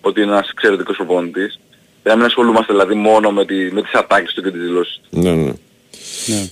ότι 0.00 0.20
είναι 0.20 0.30
ένας 0.32 0.48
εξαιρετικός 0.48 0.96
προπονητής. 0.96 1.58
Για 2.02 2.10
να 2.10 2.16
μην 2.16 2.26
ασχολούμαστε 2.26 2.72
δηλαδή 2.72 2.94
μόνο 2.94 3.30
με, 3.30 3.44
τη, 3.44 3.54
με 3.54 3.82
τις 3.82 3.92
ατάκες 3.92 4.32
του 4.32 4.42
και 4.42 4.50
τις 4.50 4.60
δηλώσεις. 4.60 5.00
Ναι, 5.10 5.30
ναι. 5.32 5.52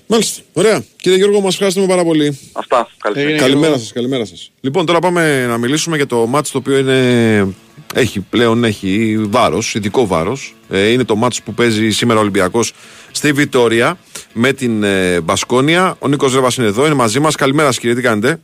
Μάλιστα. 0.07 0.43
Ωραία. 0.53 0.85
Κύριε 0.97 1.19
Γιώργο, 1.19 1.41
μας 1.41 1.53
ευχαριστούμε 1.53 1.87
πάρα 1.87 2.05
πολύ. 2.05 2.39
Αυτά. 2.53 2.89
Καλησπέρα. 2.99 3.39
Καλημέρα 3.39 3.79
σας, 3.79 3.93
καλημέρα 3.93 4.25
σας. 4.25 4.51
Λοιπόν, 4.61 4.87
τώρα 4.87 4.99
πάμε 4.99 5.47
να 5.47 5.59
μιλήσουμε 5.59 5.97
για 5.97 6.07
το 6.07 6.27
μάτς 6.27 6.51
το 6.51 6.59
οποίο 6.59 6.79
είναι... 6.79 7.55
έχει 7.95 8.21
πλέον 8.21 8.65
έχει 8.65 9.19
βάρος, 9.29 9.75
ειδικό 9.75 10.07
βάρος. 10.07 10.55
Ε, 10.71 10.89
είναι 10.89 11.05
το 11.05 11.17
μάτς 11.17 11.43
που 11.43 11.55
παίζει 11.55 11.91
σήμερα 11.91 12.19
ο 12.19 12.23
Ολυμπιακός 12.23 12.73
στη 13.11 13.33
Βιτόρια 13.33 13.99
με 14.33 14.53
την 14.53 14.83
ε, 14.83 15.21
Μπασκόνια. 15.21 15.97
Ο 15.99 16.09
Νίκος 16.09 16.35
Ρέβας 16.35 16.57
είναι 16.57 16.67
εδώ, 16.67 16.87
είναι 16.87 16.95
μαζί 16.95 17.21
μας. 17.21 17.35
Καλημέρα 17.35 17.69
σας 17.69 17.79
κύριε, 17.79 17.95
τι 17.95 18.03
κάνετε; 18.03 18.41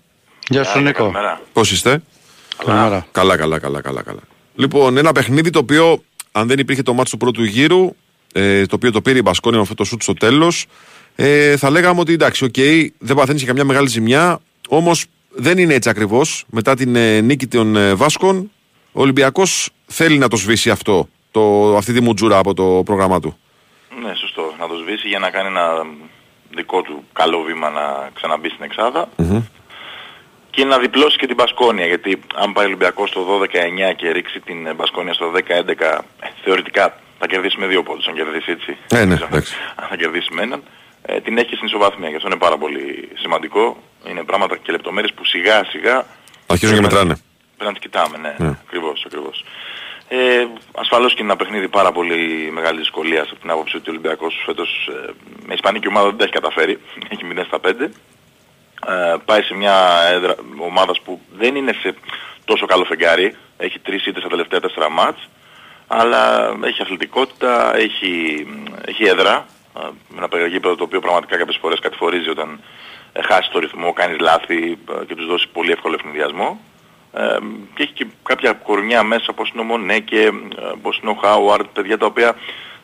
Γεια 0.48 0.64
σου 0.64 0.81
Νίκο. 0.81 1.12
Πώς 1.52 1.70
είστε; 1.72 2.02
Καλημέρα. 2.64 3.06
Καλά, 3.12 3.36
καλά, 3.36 3.59
καλά, 3.59 3.81
καλά, 3.81 4.02
καλά. 4.02 4.20
Λοιπόν, 4.55 4.97
ένα 4.97 5.12
παιχνίδι 5.12 5.51
το 5.51 5.59
οποίο 5.59 6.02
αν 6.32 6.48
δεν 6.48 6.59
υπήρχε 6.59 6.82
το 6.82 6.94
ματς 6.94 7.16
του 7.16 7.18
πρώτου 7.18 7.44
γύρου, 7.44 7.94
ε, 8.32 8.66
το 8.66 8.74
οποίο 8.74 8.93
το 8.93 9.01
πήρε 9.01 9.19
η 9.19 9.23
Μπασκόνια 9.24 9.57
με 9.57 9.62
αυτό 9.62 9.74
το 9.74 9.85
σουτ 9.85 10.02
στο 10.02 10.15
τέλος, 10.15 10.66
ε, 11.16 11.57
θα 11.57 11.70
λέγαμε 11.70 12.01
ότι 12.01 12.12
εντάξει, 12.12 12.44
οκ, 12.44 12.55
δεν 12.98 13.16
παθαίνει 13.16 13.39
και 13.39 13.47
καμιά 13.47 13.65
μεγάλη 13.65 13.89
ζημιά. 13.89 14.40
Όμως 14.69 15.05
δεν 15.31 15.59
είναι 15.59 15.74
έτσι 15.74 15.89
ακριβώς. 15.89 16.44
Μετά 16.48 16.74
την 16.74 16.97
ε, 16.97 17.20
νίκη 17.20 17.47
των 17.47 17.77
ε, 17.77 17.94
Βάσκων, 17.94 18.51
ο 18.93 19.01
Ολυμπιακός 19.01 19.70
θέλει 19.86 20.19
να 20.19 20.28
το 20.28 20.36
σβήσει 20.36 20.70
αυτό, 20.70 21.09
το, 21.31 21.77
αυτή 21.77 21.93
τη 21.93 22.01
μουτζούρα 22.01 22.39
από 22.39 22.55
το 22.55 22.82
πρόγραμμά 22.85 23.20
του. 23.20 23.36
Ναι, 24.02 24.15
σωστό. 24.15 24.55
Να 24.59 24.69
το 24.69 24.74
σβήσει 24.74 25.09
για 25.09 25.19
να 25.19 25.31
κάνει 25.31 25.48
ένα 25.48 25.86
δικό 26.55 26.82
του 26.82 27.05
καλό 27.12 27.43
βήμα 27.43 27.70
να 27.70 28.11
ξαναμπεί 28.15 28.48
στην 28.48 28.65
εξάδα 28.65 29.09
και 30.51 30.65
να 30.65 30.78
διπλώσει 30.78 31.16
και 31.19 31.27
την 31.27 31.35
Μπασκόνια. 31.35 31.86
Γιατί 31.86 32.20
αν 32.35 32.52
πάει 32.52 32.65
ο 32.65 32.69
Ολυμπιακός 32.69 33.09
στο 33.09 33.40
12-9 33.40 33.47
και 33.97 34.11
ρίξει 34.11 34.40
την 34.40 34.66
ε, 34.66 34.74
Μπασκόνια 34.74 35.12
στο 35.12 35.32
10-11, 35.35 35.39
ε, 35.40 36.01
θεωρητικά 36.44 36.94
θα 37.20 37.26
κερδίσει 37.26 37.56
με 37.59 37.66
δύο 37.66 37.82
πόντους, 37.82 38.06
αν 38.06 38.14
κερδίσει 38.14 38.51
έτσι. 38.51 38.76
Ε, 38.90 39.05
ναι, 39.05 39.14
εντάξει. 39.14 39.55
αν 39.80 39.86
θα 39.88 39.97
κερδίσει 39.97 40.28
με 40.32 40.42
έναν. 40.42 40.62
Ε, 41.02 41.20
την 41.20 41.38
έχει 41.38 41.55
στην 41.55 41.66
ισοβάθμια 41.66 42.09
και 42.10 42.16
αυτό 42.16 42.28
είναι 42.28 42.42
πάρα 42.47 42.59
πολύ 42.59 43.09
σημαντικό. 43.14 43.64
Είναι 44.09 44.22
πράγματα 44.22 44.56
και 44.56 44.72
λεπτομέρειες 44.72 45.12
που 45.12 45.24
σιγά 45.24 45.64
σιγά 45.64 46.06
Αρχίζουν 46.47 46.74
και 46.74 46.80
μετράνε. 46.80 47.14
Πρέπει 47.56 47.72
να 47.72 47.72
τις 47.72 47.80
κοιτάμε, 47.80 48.16
ναι. 48.18 48.34
Ναι. 48.38 48.56
Ακριβώς, 48.66 49.02
ακριβώς. 49.06 49.44
Ε, 50.09 50.47
ασφαλώς 50.74 51.14
και 51.14 51.22
είναι 51.22 51.32
ένα 51.32 51.40
παιχνίδι 51.40 51.68
πάρα 51.68 51.92
πολύ 51.92 52.51
μεγάλη 52.52 52.78
δυσκολία 52.78 53.22
από 53.22 53.40
την 53.40 53.51
άποψη 53.51 53.76
ότι 53.76 53.88
ο 53.88 53.92
Ολυμπιακός 53.92 54.42
φέτος 54.47 54.90
ε, 54.92 55.10
με 55.47 55.55
ισπανική 55.55 55.88
ομάδα 55.88 56.06
δεν 56.09 56.16
τα 56.16 56.24
έχει 56.24 56.32
καταφέρει. 56.32 56.78
Έχει 57.12 57.22
0 57.34 57.42
στα 57.47 57.59
5. 57.64 57.68
Ε, 58.86 59.16
πάει 59.24 59.42
σε 59.42 59.55
μια 59.55 59.76
έδρα 60.12 60.34
ομάδας 60.59 61.01
που 61.01 61.20
δεν 61.36 61.55
είναι 61.55 61.72
σε 61.72 61.94
τόσο 62.44 62.66
καλό 62.66 62.84
φεγγάρι. 62.84 63.36
Έχει 63.56 63.78
τρεις 63.78 64.06
ήττες 64.06 64.22
στα 64.22 64.30
τελευταία 64.30 64.60
τέσσερα 64.60 64.90
μάτς. 64.90 65.28
Αλλά 65.92 66.54
έχει 66.64 66.82
αθλητικότητα, 66.82 67.76
έχει, 67.76 68.46
έχει 68.84 69.04
έδρα. 69.04 69.46
Ε, 69.76 69.80
με 70.08 70.16
ένα 70.16 70.28
περιγήπεδο 70.28 70.74
το 70.74 70.84
οποίο 70.84 71.00
πραγματικά 71.00 71.36
κάποιες 71.36 71.58
φορές 71.60 71.78
κατηφορίζει 71.78 72.28
όταν 72.28 72.60
ε, 73.12 73.22
χάσει 73.22 73.50
το 73.50 73.58
ρυθμό, 73.58 73.92
κάνεις 73.92 74.18
λάθη 74.18 74.78
ε, 75.00 75.04
και 75.04 75.14
τους 75.14 75.26
δώσεις 75.26 75.48
πολύ 75.48 75.70
εύκολο 75.70 75.94
ευνηδιασμό. 75.98 76.60
Ε, 77.12 77.36
και 77.74 77.82
έχει 77.82 77.92
και 77.92 78.06
κάποια 78.22 78.52
κορμιά 78.52 79.02
μέσα 79.02 79.26
όπως 79.30 79.50
είναι 79.50 79.60
ο 79.60 79.64
Μονέ 79.64 79.98
και 79.98 80.20
ε, 80.22 80.30
όπως 80.74 80.98
είναι 80.98 81.10
ο 81.10 81.14
Χάουαρτ, 81.14 81.66
παιδιά 81.72 81.98
τα 81.98 82.06
οποία 82.06 82.36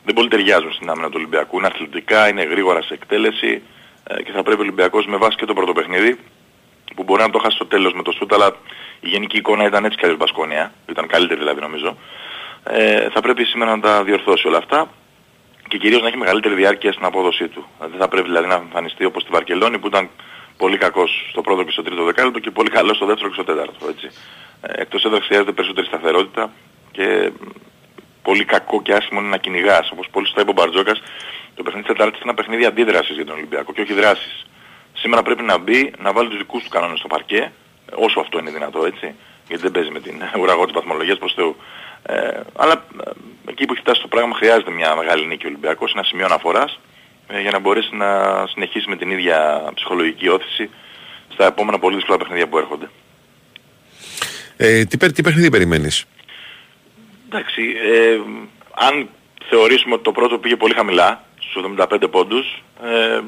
δεν 0.03 0.15
πολύ 0.15 0.27
ταιριάζουν 0.27 0.73
στην 0.73 0.89
άμυνα 0.89 1.07
του 1.07 1.15
Ολυμπιακού. 1.15 1.57
Είναι 1.57 1.67
αθλητικά, 1.67 2.27
είναι 2.27 2.43
γρήγορα 2.43 2.81
σε 2.81 2.93
εκτέλεση 2.93 3.61
ε, 4.03 4.21
και 4.23 4.31
θα 4.31 4.43
πρέπει 4.43 4.59
ο 4.59 4.63
Ολυμπιακός 4.63 5.05
με 5.05 5.17
βάση 5.17 5.37
και 5.37 5.45
το 5.45 5.53
πρώτο 5.53 5.73
παιχνίδι 5.73 6.19
που 6.95 7.03
μπορεί 7.03 7.21
να 7.21 7.29
το 7.29 7.39
χάσει 7.39 7.55
στο 7.55 7.65
τέλος 7.65 7.93
με 7.93 8.03
το 8.03 8.11
σούτ 8.11 8.33
αλλά 8.33 8.55
η 8.99 9.09
γενική 9.09 9.37
εικόνα 9.37 9.65
ήταν 9.65 9.85
έτσι 9.85 9.97
κι 9.97 10.03
αλλιώς 10.03 10.19
Μπασκόνια, 10.19 10.73
ήταν 10.89 11.07
καλύτερη 11.07 11.39
δηλαδή 11.39 11.61
νομίζω. 11.61 11.97
Ε, 12.69 13.09
θα 13.09 13.21
πρέπει 13.21 13.43
σήμερα 13.45 13.75
να 13.75 13.81
τα 13.81 14.03
διορθώσει 14.03 14.47
όλα 14.47 14.57
αυτά 14.57 14.89
και 15.67 15.77
κυρίως 15.77 16.01
να 16.01 16.07
έχει 16.07 16.17
μεγαλύτερη 16.17 16.55
διάρκεια 16.55 16.91
στην 16.91 17.05
απόδοσή 17.05 17.47
του. 17.47 17.67
Ε, 17.83 17.87
Δεν 17.87 17.99
θα 17.99 18.07
πρέπει 18.07 18.27
δηλαδή 18.27 18.47
να 18.47 18.55
εμφανιστεί 18.55 19.05
όπως 19.05 19.21
στη 19.21 19.31
Βαρκελόνη 19.31 19.79
που 19.79 19.87
ήταν 19.87 20.09
πολύ 20.57 20.77
κακός 20.77 21.27
στο 21.29 21.41
πρώτο 21.41 21.63
και 21.63 21.71
στο 21.71 21.83
τρίτο 21.83 22.03
δεκάλεπτο 22.03 22.39
και 22.39 22.51
πολύ 22.51 22.69
καλός 22.69 22.95
στο 22.95 23.05
δεύτερο 23.05 23.27
και 23.27 23.33
στο 23.33 23.43
τέταρτο. 23.43 23.87
Έτσι. 23.89 24.09
Ε, 24.61 24.81
εκτός 24.81 25.03
έδρας 25.05 25.25
χρειάζεται 25.25 25.51
περισσότερη 25.51 25.87
σταθερότητα 25.87 26.51
και 26.91 27.31
μ, 27.39 27.49
πολύ 28.21 28.45
κακό 28.45 28.81
και 28.81 28.93
άσχημο 28.93 29.19
είναι 29.19 29.29
να 29.29 29.37
κυνηγάς. 29.37 29.91
Όπως 29.91 30.07
πολύ 30.11 30.25
σωστά 30.25 30.41
είπε 30.41 30.49
ο 30.49 30.53
Μπαρτζόκας, 30.53 31.01
το 31.55 31.63
παιχνίδι 31.63 31.87
της 31.87 31.95
Τετάρτης 31.95 32.21
είναι 32.21 32.29
ένα 32.31 32.39
παιχνίδι 32.39 32.65
αντίδρασης 32.65 33.15
για 33.15 33.25
τον 33.25 33.35
Ολυμπιακό 33.35 33.73
και 33.73 33.81
όχι 33.81 33.93
δράσης. 33.93 34.45
Σήμερα 34.93 35.21
πρέπει 35.23 35.43
να 35.43 35.57
μπει, 35.57 35.93
να 35.99 36.13
βάλει 36.13 36.29
τους 36.29 36.37
δικούς 36.37 36.63
του 36.63 36.69
κανόνες 36.69 36.99
στο 36.99 37.07
παρκέ, 37.07 37.51
όσο 37.95 38.19
αυτό 38.19 38.39
είναι 38.39 38.51
δυνατό 38.51 38.85
έτσι, 38.85 39.15
γιατί 39.47 39.61
δεν 39.61 39.71
παίζει 39.71 39.89
με 39.89 39.99
την 39.99 40.21
ουραγό 40.41 40.63
της 40.63 40.73
βαθμολογίας 40.73 41.17
προς 41.17 41.33
Θεού. 41.33 41.55
Ε, 42.03 42.39
αλλά 42.55 42.73
ε, 42.73 43.11
εκεί 43.49 43.65
που 43.65 43.73
έχει 43.73 43.81
φτάσει 43.81 44.01
το 44.01 44.07
πράγμα 44.07 44.35
χρειάζεται 44.35 44.71
μια 44.71 44.95
μεγάλη 44.95 45.25
νίκη 45.25 45.45
ο 45.45 45.49
Ολυμπιακός, 45.49 45.93
ένα 45.93 46.03
σημείο 46.03 46.25
αναφοράς 46.25 46.79
ε, 47.27 47.41
για 47.41 47.51
να 47.51 47.59
μπορέσει 47.59 47.95
να 47.95 48.07
συνεχίσει 48.47 48.89
με 48.89 48.95
την 48.95 49.09
ίδια 49.11 49.69
ψυχολογική 49.73 50.27
όθηση 50.27 50.69
στα 51.33 51.45
επόμενα 51.45 51.79
πολύ 51.79 51.95
δύσκολα 51.95 52.17
παιχνίδια 52.17 52.47
που 52.47 52.57
έρχονται. 52.57 52.89
Ε, 54.57 54.85
τι, 54.85 54.97
πε- 54.97 55.11
τι 55.11 55.21
παιχνίδι 55.21 55.49
περιμένεις; 55.49 56.05
Εντάξει, 57.25 57.61
ε, 57.83 58.19
αν 58.73 59.09
θεωρήσουμε 59.49 59.93
ότι 59.93 60.03
το 60.03 60.11
πρώτο 60.11 60.37
πήγε 60.37 60.55
πολύ 60.55 60.73
χαμηλά, 60.73 61.23
στους 61.39 61.63
75 61.77 62.07
πόντους, 62.11 62.63
ε, 62.83 63.21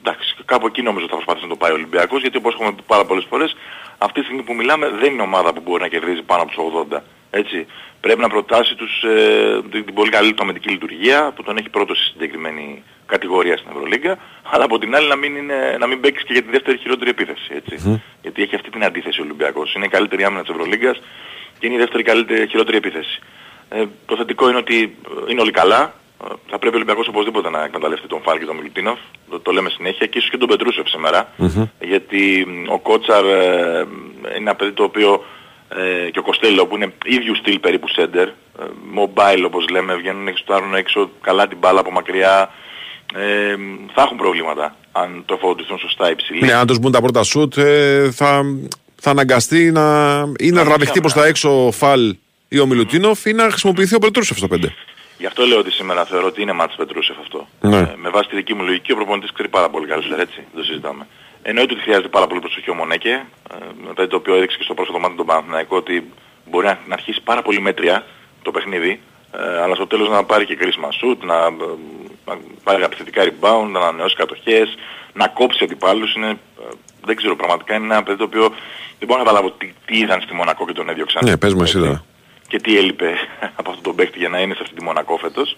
εντάξει, 0.00 0.36
κάπου 0.44 0.66
εκεί 0.66 0.82
νομίζω 0.82 1.06
θα 1.08 1.14
προσπαθήσει 1.14 1.44
να 1.44 1.50
το 1.50 1.56
πάει 1.56 1.70
ο 1.70 1.74
Ολυμπιακός, 1.74 2.20
γιατί 2.20 2.36
όπως 2.36 2.54
έχουμε 2.54 2.72
πει 2.72 2.82
πάρα 2.86 3.04
πολλές 3.04 3.26
φορές, 3.28 3.56
αυτή 4.02 4.20
τη 4.20 4.26
στιγμή 4.26 4.42
που 4.42 4.54
μιλάμε 4.54 4.88
δεν 4.88 5.12
είναι 5.12 5.22
ομάδα 5.22 5.52
που 5.52 5.60
μπορεί 5.64 5.82
να 5.82 5.88
κερδίζει 5.88 6.22
πάνω 6.22 6.42
από 6.42 6.50
τους 6.50 6.60
80. 6.92 6.98
Έτσι. 7.30 7.66
Πρέπει 8.00 8.20
να 8.20 8.28
προτάσει 8.28 8.74
τους, 8.74 9.02
ε, 9.02 9.62
την, 9.70 9.84
την 9.84 9.94
πολύ 9.94 10.10
καλή 10.10 10.34
του 10.34 10.42
αμυντική 10.42 10.68
λειτουργία, 10.68 11.32
που 11.34 11.42
τον 11.42 11.56
έχει 11.56 11.68
πρώτο 11.68 11.94
στη 11.94 12.04
συγκεκριμένη 12.04 12.82
κατηγορία 13.06 13.56
στην 13.56 13.70
Ευρωλίγκα, 13.70 14.18
αλλά 14.42 14.64
από 14.64 14.78
την 14.78 14.94
άλλη 14.94 15.08
να 15.08 15.16
μην, 15.16 15.36
είναι, 15.36 15.76
να 15.78 15.86
μην 15.86 16.00
παίξει 16.00 16.24
και 16.24 16.32
για 16.32 16.42
τη 16.42 16.50
δεύτερη 16.50 16.78
χειρότερη 16.78 17.10
επίθεση. 17.10 17.52
Έτσι. 17.54 18.02
Γιατί 18.22 18.42
έχει 18.42 18.54
αυτή 18.54 18.70
την 18.70 18.84
αντίθεση 18.84 19.20
ο 19.20 19.24
Ολυμπιακός. 19.24 19.74
Είναι 19.74 19.84
η 19.84 19.88
καλύτερη 19.88 20.24
άμυνα 20.24 20.40
της 20.40 20.50
Ευρωλίγκας 20.50 21.00
και 21.58 21.66
είναι 21.66 21.74
η 21.74 21.78
δεύτερη 21.78 22.02
καλύτερη, 22.02 22.48
χειρότερη 22.48 22.76
επίθεση. 22.76 23.18
Ε, 23.68 23.84
το 24.06 24.16
θετικό 24.16 24.48
είναι 24.48 24.58
ότι 24.58 24.96
ε, 25.26 25.30
είναι 25.30 25.40
όλοι 25.40 25.50
καλά. 25.50 25.94
Ε, 26.24 26.32
Θα 26.50 26.58
πρέπει 26.58 26.74
ο 26.74 26.78
Ολυμπιακός 26.78 27.08
οπωσδήποτε 27.08 27.50
να 27.50 27.64
εκμεταλλευτεί 27.64 28.06
τον 28.06 28.20
Φάλ 28.22 28.38
και 28.38 28.44
τον 28.44 28.56
Μιλουτίνοφ. 28.56 28.98
Το, 29.30 29.40
το 29.40 29.50
λέμε 29.52 29.68
συνέχεια 29.70 30.06
και 30.06 30.18
ίσως 30.18 30.30
και 30.30 30.36
τον 30.36 30.48
Πετρούσεφ 30.48 30.88
σήμερα. 30.88 31.32
Γιατί 31.80 32.46
μ, 32.48 32.72
ο 32.72 32.78
Κότσαρ 32.78 33.24
ε, 33.24 33.86
είναι 34.20 34.36
ένα 34.36 34.54
παιδί 34.54 34.72
το 34.72 34.82
οποίο 34.82 35.24
ε, 35.68 36.10
και 36.10 36.18
ο 36.18 36.22
Κοστέλο 36.22 36.66
που 36.66 36.76
είναι 36.76 36.92
ίδιου 37.04 37.36
στυλ 37.36 37.58
περίπου 37.58 37.88
σέντερ. 37.88 38.28
Ε, 38.28 38.32
mobile 38.96 39.42
όπως 39.46 39.68
λέμε, 39.68 39.94
βγαίνουν 39.94 40.28
έξω, 40.28 40.44
τάρουν 40.46 40.74
έξω 40.74 41.10
καλά 41.20 41.48
την 41.48 41.58
μπάλα 41.58 41.80
από 41.80 41.90
μακριά. 41.90 42.50
Ε, 43.14 43.54
θα 43.94 44.02
έχουν 44.02 44.16
προβλήματα 44.16 44.76
αν 44.92 45.22
το 45.26 45.34
εφοδοτηθούν 45.34 45.78
σωστά 45.78 46.10
υψηλοί. 46.10 46.40
Ναι, 46.40 46.52
αν 46.52 46.66
τους 46.66 46.78
μπουν 46.78 46.92
τα 46.92 47.00
πρώτα 47.00 47.22
σουτ, 47.22 47.56
ε, 47.56 48.10
θα, 48.12 48.42
θα 49.00 49.10
αναγκαστεί 49.10 49.70
να 49.70 50.16
ή 50.38 50.50
να 50.50 50.64
τραβηχτεί 50.64 51.00
προς 51.00 51.12
τα 51.12 51.26
έξω 51.26 51.66
ο 51.66 51.70
Φαλ 51.70 52.16
ή 52.48 52.58
ο 52.58 52.66
Μιλουτίνοφ 52.66 53.24
ή 53.24 53.32
να 53.32 53.42
χρησιμοποιηθεί 53.42 53.94
ο 53.94 53.98
Πετρούσεφ 53.98 54.36
στο 54.36 54.46
5. 54.52 54.56
Γι' 55.20 55.26
αυτό 55.26 55.46
λέω 55.46 55.58
ότι 55.58 55.70
σήμερα 55.70 56.04
θεωρώ 56.04 56.26
ότι 56.26 56.42
είναι 56.42 56.52
μάτς 56.52 56.74
Πετρούσεφ 56.76 57.18
αυτό. 57.18 57.48
Ναι. 57.60 57.78
Ε, 57.78 57.94
με 57.96 58.08
βάση 58.08 58.28
τη 58.28 58.36
δική 58.36 58.54
μου 58.54 58.64
λογική 58.64 58.92
ο 58.92 58.96
προπονητής 58.96 59.32
ξέρει 59.32 59.48
πάρα 59.48 59.68
πολύ 59.68 59.86
καλύτερα, 59.86 60.20
έτσι, 60.20 60.36
δεν 60.36 60.60
το 60.60 60.64
συζητάμε. 60.64 61.06
Εννοείται 61.42 61.72
ότι 61.72 61.82
χρειάζεται 61.82 62.08
πάρα 62.08 62.26
πολύ 62.26 62.40
προσοχή 62.40 62.70
ο 62.70 62.74
Μονέκε, 62.74 63.26
ε, 63.52 63.54
μετά 63.86 64.06
το 64.06 64.16
οποίο 64.16 64.34
έδειξε 64.34 64.56
και 64.56 64.62
στο 64.62 64.74
πρόσφατο 64.74 64.98
μάτι 64.98 65.16
τον 65.16 65.26
Παναθηναϊκό 65.26 65.76
ότι 65.76 66.10
μπορεί 66.50 66.66
να, 66.66 66.78
να 66.86 66.94
αρχίσει 66.94 67.20
πάρα 67.24 67.42
πολύ 67.42 67.60
μέτρια 67.60 68.04
το 68.42 68.50
παιχνίδι, 68.50 69.00
ε, 69.32 69.60
αλλά 69.62 69.74
στο 69.74 69.86
τέλος 69.86 70.08
να 70.08 70.24
πάρει 70.24 70.44
και 70.46 70.56
κρίσιμα 70.56 70.90
σουτ, 70.90 71.24
να, 71.24 71.34
ε, 71.34 71.48
να 72.24 72.38
πάρει 72.62 72.82
επιθετικά 72.82 73.22
rebound, 73.22 73.68
να 73.70 73.78
ανανεώσει 73.80 74.16
κατοχές, 74.16 74.74
να 75.12 75.28
κόψει 75.28 75.64
αντιπάλους. 75.64 76.14
Είναι, 76.14 76.30
ε, 76.30 76.64
δεν 77.04 77.16
ξέρω, 77.16 77.36
πραγματικά 77.36 77.74
είναι 77.74 77.94
ένα 77.94 78.02
παιδί 78.02 78.16
το 78.16 78.24
οποίο 78.24 78.48
δεν 78.98 79.06
μπορώ 79.08 79.18
να 79.18 79.24
καταλάβω 79.24 79.50
τι, 79.50 79.72
τι 79.86 79.98
είδαν 79.98 80.20
στη 80.20 80.34
Μονακό 80.34 80.66
και 80.66 80.72
τον 80.72 80.88
έδιωξαν. 80.88 81.22
Ναι, 81.24 81.36
πες 81.36 81.54
μου 81.54 81.62
εσύ 81.62 81.78
τώρα. 81.78 82.04
Και 82.50 82.58
τι 82.60 82.76
έλειπε 82.76 83.14
από 83.58 83.68
αυτόν 83.70 83.82
τον 83.82 83.94
παίκτη 83.94 84.18
για 84.18 84.28
να 84.28 84.38
είναι 84.38 84.54
σε 84.54 84.60
αυτή 84.62 84.74
τη 84.74 84.82
Μονακό 84.82 85.16
φέτος. 85.16 85.56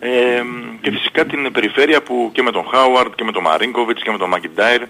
Ε, 0.00 0.42
και 0.80 0.90
φυσικά 0.90 1.24
την 1.24 1.52
περιφέρεια 1.52 2.02
που 2.02 2.30
και 2.32 2.42
με 2.42 2.50
τον 2.50 2.64
Χάουαρντ 2.70 3.12
και 3.14 3.24
με 3.24 3.32
τον 3.32 3.42
Μαρίνκοβιτς 3.42 4.02
και 4.02 4.10
με 4.10 4.18
τον 4.18 4.28
Μακιντάιρ 4.28 4.82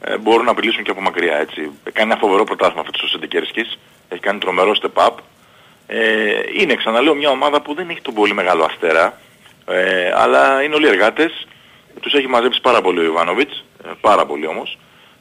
ε, 0.00 0.16
μπορούν 0.18 0.44
να 0.44 0.50
απειλήσουν 0.50 0.82
και 0.82 0.90
από 0.90 1.00
μακριά 1.00 1.36
έτσι. 1.36 1.70
Κάνει 1.92 2.10
ένα 2.10 2.20
φοβερό 2.20 2.44
πρωτάθλημα 2.44 2.80
αυτός 2.80 3.02
ο 3.02 3.06
Σεντικέρσκης. 3.08 3.78
Έχει 4.08 4.20
κάνει 4.20 4.38
τρομερό 4.38 4.72
step 4.82 5.06
up. 5.06 5.14
Ε, 5.86 6.40
είναι 6.52 6.74
ξαναλέω 6.74 7.14
μια 7.14 7.30
ομάδα 7.30 7.62
που 7.62 7.74
δεν 7.74 7.88
έχει 7.88 8.00
τον 8.00 8.14
πολύ 8.14 8.34
μεγάλο 8.34 8.64
αστέρα. 8.64 9.20
Ε, 9.66 10.12
αλλά 10.14 10.62
είναι 10.62 10.74
όλοι 10.74 10.86
εργάτες. 10.86 11.46
Τους 12.00 12.12
έχει 12.12 12.26
μαζέψει 12.26 12.60
πάρα 12.60 12.80
πολύ 12.80 12.98
ο 12.98 13.02
Ιβάνοβιτς. 13.02 13.64
Ε, 13.84 13.90
πάρα 14.00 14.26
πολύ 14.26 14.46
όμως. 14.46 14.78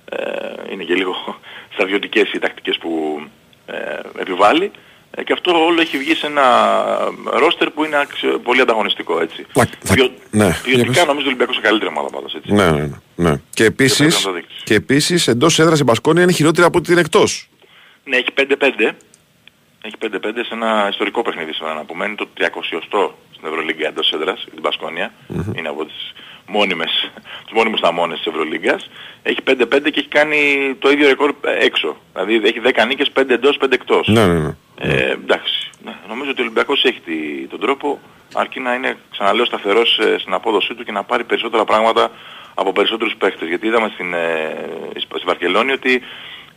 Ε, 0.10 0.72
είναι 0.72 0.84
και 0.84 0.94
λίγο 0.94 1.16
στρατιωτικές 1.74 2.34
οι 2.34 2.40
τακτικές 2.40 2.78
που 2.78 3.22
ε, 3.66 4.00
επιβάλλει. 4.20 4.72
Ε, 5.20 5.24
και 5.24 5.34
αυτό 5.34 5.66
όλο 5.66 5.82
έχει 5.82 5.98
βγει 5.98 6.16
σε 6.16 6.26
ένα 6.26 6.44
ρόστερ 7.26 7.70
που 7.70 7.84
είναι 7.84 7.98
αξιο- 7.98 8.40
πολύ 8.40 8.62
ανταγωνιστικό 8.62 9.22
έτσι. 9.22 9.46
Ποιο- 9.94 10.12
Ναι, 10.32 10.46
για 10.46 10.60
Ποιοτικά 10.64 10.92
πες. 10.92 11.06
νομίζω 11.06 11.26
ο 11.26 11.28
Ολυμπιακός 11.30 11.56
είναι 11.56 11.66
καλύτερη 11.68 11.92
ομάδα 11.92 12.10
πάντως 12.10 12.34
έτσι. 12.36 12.54
Ναι, 12.54 12.72
ναι, 12.72 12.80
ναι, 13.16 13.30
ναι. 13.30 13.42
Και 13.54 13.64
επίσης, 13.64 13.98
πρέπει 13.98 14.14
να 14.14 14.22
το 14.22 14.32
δείξει. 14.32 14.56
και 14.64 14.74
επίσης 14.74 15.28
εντός 15.28 15.60
έδρας 15.60 15.80
η 15.80 15.84
Μπασκόνια 15.84 16.24
είναι 16.24 16.32
χειρότερη 16.32 16.68
από 16.68 16.78
ότι 16.78 16.92
είναι 16.92 17.02
εκτός. 17.02 17.50
Ναι, 18.04 18.18
έχει 18.18 18.32
5-5. 18.34 18.96
Έχει 19.82 19.96
5-5 19.98 20.44
σε 20.44 20.54
ένα 20.54 20.88
ιστορικό 20.92 21.22
παιχνίδι 21.22 21.54
σήμερα 21.54 21.74
να 21.74 21.84
πούμε. 21.86 22.06
Είναι 22.06 22.16
το 22.16 22.28
300 22.34 23.16
στην 23.34 23.48
Ευρωλίγκα 23.48 23.88
εντός 23.88 24.12
έδρας, 24.14 24.44
η 24.56 24.60
μπασκονια 24.62 25.12
Είναι 25.56 25.70
από 25.70 25.86
τις 25.86 26.14
μόνιμες, 26.48 27.12
τους 27.46 27.54
μόνιμους 27.54 27.80
θαμώνες 27.80 28.18
της 28.18 28.28
Ευρωλίγκας. 28.28 28.90
Έχει 29.24 29.42
5-5 29.44 29.90
και 29.92 30.00
έχει 30.00 30.08
κάνει 30.08 30.40
το 30.80 30.90
ίδιο 30.90 31.08
ρεκόρ 31.08 31.34
ε, 31.46 31.66
έξω. 31.66 31.98
Δηλαδή 32.14 32.36
έχει 32.48 32.62
10 32.64 32.86
νίκες, 32.88 33.12
5 33.14 33.30
εντός, 33.34 33.58
5 33.62 33.72
εκτός. 33.74 34.08
Ναι, 34.08 34.26
ναι, 34.28 34.40
ναι. 34.40 34.56
Ε, 34.80 35.12
εντάξει. 35.12 35.70
Ναι, 35.84 35.96
νομίζω 36.08 36.30
ότι 36.32 36.40
ο 36.42 36.44
Ολυμπιακός 36.44 36.84
έχει 36.84 37.00
τη- 37.00 37.48
τον 37.50 37.60
τρόπο 37.60 38.00
αρκεί 38.34 38.60
να 38.60 38.74
είναι, 38.74 38.98
ξαναλέω, 39.12 39.46
σταθερός 39.46 40.00
ε, 40.00 40.16
στην 40.20 40.34
απόδοσή 40.34 40.74
του 40.76 40.84
και 40.84 40.92
να 40.92 41.04
πάρει 41.04 41.24
περισσότερα 41.24 41.66
πράγματα 41.66 42.12
από 42.54 42.72
περισσότερους 42.72 43.16
παίχτες. 43.18 43.48
Γιατί 43.48 43.68
είδαμε 43.68 43.90
στην, 43.94 44.14
ε, 44.14 44.56
στη 44.98 45.26
Βαρκελόνη 45.26 45.72
ότι 45.72 46.02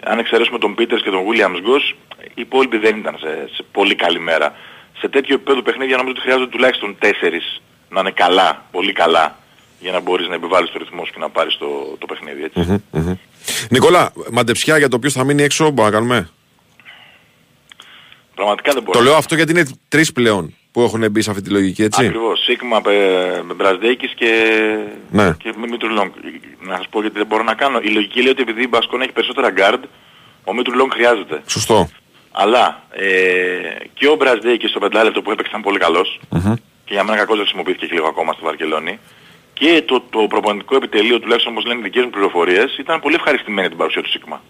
αν 0.04 0.18
εξαιρέσουμε 0.18 0.58
τον 0.58 0.74
Πίτερς 0.74 1.02
και 1.02 1.10
τον 1.10 1.24
Williams 1.28 1.56
Goss, 1.68 1.94
οι 2.24 2.40
υπόλοιποι 2.40 2.76
δεν 2.78 2.96
ήταν 2.96 3.16
σε, 3.20 3.48
σε 3.54 3.64
πολύ 3.72 3.94
καλή 3.94 4.20
μέρα. 4.20 4.54
Σε 4.98 5.08
τέτοιο 5.08 5.34
επίπεδο 5.34 5.62
παιχνίδια 5.62 5.96
νομίζω 5.96 6.12
ότι 6.12 6.20
χρειάζονται 6.20 6.50
τουλάχιστον 6.50 6.96
τέσσερις 6.98 7.60
να 7.88 8.00
είναι 8.00 8.10
καλά, 8.10 8.64
πολύ 8.70 8.92
καλά, 8.92 9.38
για 9.80 9.92
να 9.92 10.00
μπορείς 10.00 10.28
να 10.28 10.34
επιβάλλεις 10.34 10.70
το 10.70 10.78
ρυθμό 10.78 11.04
σου 11.04 11.12
και 11.12 11.18
να 11.18 11.28
πάρεις 11.28 11.56
το, 11.58 11.66
το 11.98 12.06
παιχνίδι. 12.06 12.44
Έτσι. 12.44 12.60
Μμμ, 12.60 12.76
μμμ. 12.90 13.14
Νικόλα, 13.70 14.12
μαντεψιά 14.30 14.78
για 14.78 14.88
το 14.88 14.98
ποιος 14.98 15.12
θα 15.12 15.24
μείνει 15.24 15.42
έξω, 15.42 15.64
μπορούμε 15.70 15.84
να 15.84 15.90
κάνουμε; 15.90 16.28
Πραγματικά 18.34 18.72
δεν 18.72 18.82
μπορώ. 18.82 18.98
Το 18.98 19.04
λέω 19.04 19.14
αυτό 19.16 19.34
γιατί 19.34 19.50
είναι 19.52 19.64
τρεις 19.88 20.12
πλέον 20.12 20.54
που 20.72 20.80
έχουν 20.82 21.10
μπει 21.10 21.20
σε 21.22 21.30
αυτή 21.30 21.42
τη 21.42 21.50
λογική, 21.50 21.82
έτσι. 21.82 22.04
Ακριβώς. 22.06 22.40
Σίγμα 22.42 22.80
με 23.46 23.54
Μπραζδέκης 23.54 24.12
και, 24.14 24.32
Ναι. 25.10 25.34
και 25.38 25.52
με 25.56 25.66
Μήτρου 25.66 25.88
Λόγκ. 25.88 26.12
Να 26.60 26.76
σας 26.76 26.88
πω 26.90 27.00
γιατί 27.00 27.18
δεν 27.18 27.26
μπορώ 27.26 27.42
να 27.42 27.54
κάνω. 27.54 27.78
Η 27.82 27.88
λογική 27.88 28.22
λέει 28.22 28.30
ότι 28.32 28.42
επειδή 28.42 28.62
η 28.62 28.66
Μπασκόνια 28.70 29.00
έχει 29.00 29.12
περισσότερα 29.12 29.52
guard, 29.56 29.80
ο 30.44 30.54
Μήτρου 30.54 30.76
Λόγκ 30.76 30.92
χρειάζεται. 30.92 31.42
Σωστό. 31.46 31.88
Αλλά 32.32 32.82
ε, 32.90 33.06
και 33.94 34.08
ο 34.08 34.14
Μπραζδέκης 34.14 34.70
στο 34.70 34.78
πεντάλεπτο 34.78 35.22
που 35.22 35.30
έπαιξε 35.30 35.50
ήταν 35.50 35.62
πολύ 35.62 35.78
καλός 35.78 36.20
Μμμ. 36.28 36.54
και 36.84 36.92
για 36.94 37.04
μένα 37.04 37.16
κακώς 37.18 37.34
δεν 37.36 37.44
χρησιμοποιήθηκε 37.44 37.86
και 37.86 37.94
λίγο 37.94 38.06
ακόμα 38.06 38.32
στη 38.32 38.42
Βαρκελόνη. 38.44 38.98
Και 39.60 39.82
το, 39.82 40.02
το 40.10 40.26
προπονητικό 40.28 40.76
επιτελείο, 40.76 41.20
τουλάχιστον 41.20 41.52
όπως 41.52 41.64
λένε 41.64 41.80
οι 41.80 41.82
δικές 41.82 42.04
μου 42.04 42.10
πληροφορίες, 42.10 42.76
ήταν 42.78 43.00
πολύ 43.00 43.14
ευχαριστημένοι 43.14 43.68
την 43.68 43.76
παρουσία 43.76 44.02
του 44.02 44.10
Σίγμα. 44.10 44.42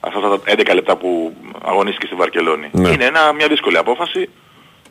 Αυτά 0.00 0.20
τα 0.20 0.40
11 0.46 0.74
λεπτά 0.74 0.96
που 0.96 1.36
αγωνίστηκε 1.64 2.06
στη 2.06 2.14
Βαρκελόνη. 2.14 2.68
Ναι. 2.72 2.88
Είναι 2.88 3.04
ένα, 3.04 3.32
μια 3.32 3.48
δύσκολη 3.48 3.76
απόφαση. 3.76 4.28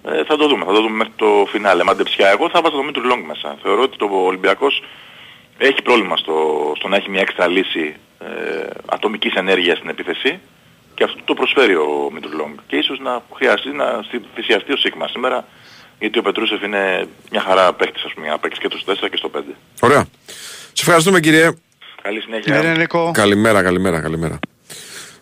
Ε, 0.04 0.24
θα 0.24 0.38
το 0.38 0.48
δούμε, 0.48 0.66
θα 0.66 0.72
το 0.72 0.82
δούμε 0.82 0.96
μέχρι 0.96 1.14
το 1.16 1.46
φινάλε. 1.50 1.84
Μαντεψιά, 1.84 2.30
εγώ 2.30 2.50
θα 2.50 2.62
βάζω 2.62 2.76
το 2.76 2.84
Μήτρου 2.84 3.04
Λόγκ 3.06 3.26
μέσα. 3.26 3.58
Θεωρώ 3.62 3.82
ότι 3.82 3.98
το 3.98 4.10
Ολυμπιακός 4.12 4.84
έχει 5.58 5.82
πρόβλημα 5.82 6.18
στο, 6.18 6.36
στο 6.76 6.88
να 6.88 6.96
έχει 6.96 7.10
μια 7.10 7.22
έξτρα 7.22 7.48
λύση 7.48 7.96
ε, 8.20 8.68
ατομικής 8.86 9.34
ενέργειας 9.34 9.78
στην 9.78 9.90
επίθεση 9.90 10.40
και 10.96 11.04
αυτό 11.04 11.20
το 11.26 11.34
προσφέρει 11.34 11.76
ο 11.76 12.10
Μήτρου 12.14 12.38
Λόγκ. 12.38 12.60
Και 12.68 12.76
ίσως 12.76 13.00
να 13.00 13.22
χρειαστεί 13.36 13.70
να 13.70 14.02
στη- 14.04 14.22
θυσιαστεί 14.36 14.72
ο 14.74 14.78
Σίγμα 14.78 15.08
σήμερα 15.08 15.46
γιατί 15.99 16.20
ο 16.20 16.22
Πετρούσεφ 16.22 16.61
είναι 16.64 17.07
μια 17.32 17.41
χαρά 17.41 17.74
παίχτης 17.74 18.03
ας 18.03 18.14
πούμε, 18.14 18.28
να 18.28 18.40
παίξει 18.40 18.60
και 18.60 18.68
το 18.68 18.84
4 18.86 19.07
και 19.11 19.18
στο 19.18 19.30
5. 19.36 19.40
Ωραία. 19.80 20.06
Σε 20.74 20.82
ευχαριστούμε 20.82 21.20
κύριε. 21.20 21.52
Καλή 22.02 22.22
συνέχεια. 22.22 22.61
Ναι, 22.61 22.76
Νίκο. 22.76 23.11
Καλημέρα, 23.14 23.64
καλημέρα, 23.64 24.02
καλημέρα. 24.02 24.40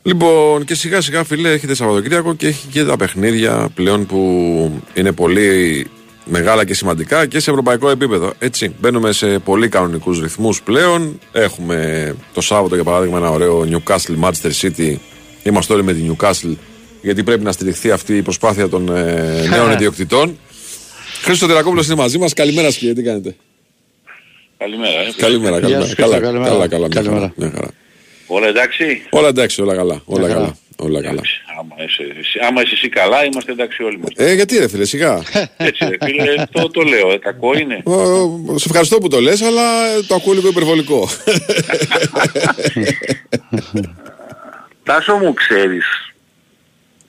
Λοιπόν, 0.04 0.66
και 0.66 0.76
σιγά 0.76 1.02
σιγά 1.02 1.24
φίλε 1.24 1.52
έχετε 1.52 1.76
Σαββατοκύριακο 1.76 2.36
και 2.36 2.48
έχει 2.48 2.68
και 2.68 2.84
τα 2.84 2.98
παιχνίδια 2.98 3.70
πλέον 3.74 4.06
που 4.06 4.82
είναι 4.94 5.12
πολύ 5.12 5.88
μεγάλα 6.26 6.66
και 6.66 6.74
σημαντικά 6.74 7.26
και 7.26 7.40
σε 7.40 7.50
ευρωπαϊκό 7.50 7.90
επίπεδο. 7.90 8.34
Έτσι, 8.40 8.76
μπαίνουμε 8.80 9.12
σε 9.12 9.40
πολύ 9.40 9.70
κανονικούς 9.70 10.22
ρυθμούς 10.22 10.62
πλέον. 10.62 11.20
Έχουμε 11.32 12.16
το 12.34 12.42
Σάββατο 12.42 12.76
για 12.76 12.84
παράδειγμα 12.84 13.18
ένα 13.18 13.30
ωραίο 13.30 13.68
Newcastle 13.72 14.24
Manchester 14.24 14.52
City. 14.62 14.96
Είμαστε 15.44 15.74
όλοι 15.74 15.84
με 15.84 15.94
τη 15.94 16.06
Newcastle 16.10 16.56
γιατί 17.02 17.24
πρέπει 17.24 17.44
να 17.44 17.52
στηριχθεί 17.52 17.92
αυτή 17.92 18.18
η 18.18 18.22
προσπάθεια 18.22 18.70
των 18.70 18.96
ε, 18.96 19.48
νέων 19.54 19.72
ιδιοκτητών. 19.72 20.38
Χρήστο 21.22 21.48
Τερακόπουλος 21.48 21.86
είναι 21.86 21.96
μαζί 21.96 22.18
μας. 22.18 22.34
Καλημέρα 22.34 22.72
σκύλε, 22.72 22.94
τι 22.94 23.04
κάνετε; 23.04 23.36
Καλημέρα. 24.58 25.00
ε. 25.00 25.12
Καλημέρα, 25.18 25.52
Γεια 25.60 25.62
καλημέρα. 25.68 25.86
σου, 25.86 25.96
Καλά, 25.96 26.16
Χρήστο, 26.16 26.26
καλημέρα. 26.32 26.52
καλά, 26.52 26.68
καλά, 26.68 26.88
μια 26.88 26.96
Καλημέρα. 26.96 27.20
χαρά, 27.20 27.34
μια 27.36 27.52
χαρά. 27.56 27.72
Όλα 28.28 28.48
εντάξει; 28.48 29.02
Όλα 29.10 29.28
εντάξει, 29.28 29.62
όλα 29.62 29.76
καλά. 29.76 30.02
Όλα 30.06 30.20
Μια 30.26 30.28
χαρά. 30.34 30.40
καλά. 30.42 30.56
Όλα 30.78 31.02
καλά. 31.02 31.22
Άμα 31.60 31.76
είσαι, 31.88 32.04
εσύ, 32.20 32.40
άμα 32.48 32.62
είσαι 32.62 32.74
εσύ 32.74 32.90
καλά, 32.90 33.26
είμαστε 33.26 33.52
εντάξει 33.52 33.84
όλοι 33.84 33.98
μας. 33.98 34.10
Ε, 34.16 34.34
γιατί 34.34 34.58
ρε 34.58 34.68
φίλε, 34.68 34.86
σιγά. 34.86 35.24
Έτσι 35.58 35.86
ρε 35.86 35.98
φίλε, 36.06 36.44
το, 36.52 36.70
το 36.70 36.82
λέω, 36.82 37.12
ε, 37.12 37.18
κακό 37.18 37.58
είναι. 37.58 37.82
Ο, 37.84 37.94
ο, 37.94 38.58
σε 38.58 38.66
ευχαριστώ 38.68 38.98
που 38.98 39.08
το 39.08 39.22
λες, 39.22 39.42
αλλά 39.42 39.86
ε, 39.98 40.02
το 40.08 40.16
ακούω 40.16 40.34
λίγο 40.34 40.48
υπερβολικό. 40.48 41.10
Τάσο 44.84 45.16
μου 45.16 45.34
ξέρεις 45.34 45.86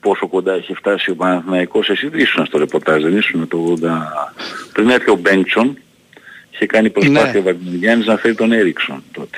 πόσο 0.03 0.27
κοντά 0.27 0.53
έχει 0.53 0.73
φτάσει 0.73 1.09
ο 1.09 1.15
Παναθηναϊκός. 1.15 1.89
Εσύ 1.89 2.07
δεν 2.07 2.19
ήσουν 2.19 2.45
στο 2.45 2.57
ρεπορτάζ, 2.57 3.03
δεν 3.03 3.17
ήσουν 3.17 3.47
το 3.47 3.77
80. 3.81 3.87
Πριν 4.73 4.89
έρθει 4.89 5.09
ο 5.09 5.15
Μπέντσον, 5.15 5.77
είχε 6.51 6.65
κάνει 6.65 6.89
προσπάθεια 6.89 7.31
Ναι. 7.31 7.39
ο 7.39 7.41
Βαγγελιάνης 7.43 8.05
να 8.05 8.17
φέρει 8.17 8.35
τον 8.35 8.51
Έριξον 8.51 9.03
τότε. 9.11 9.37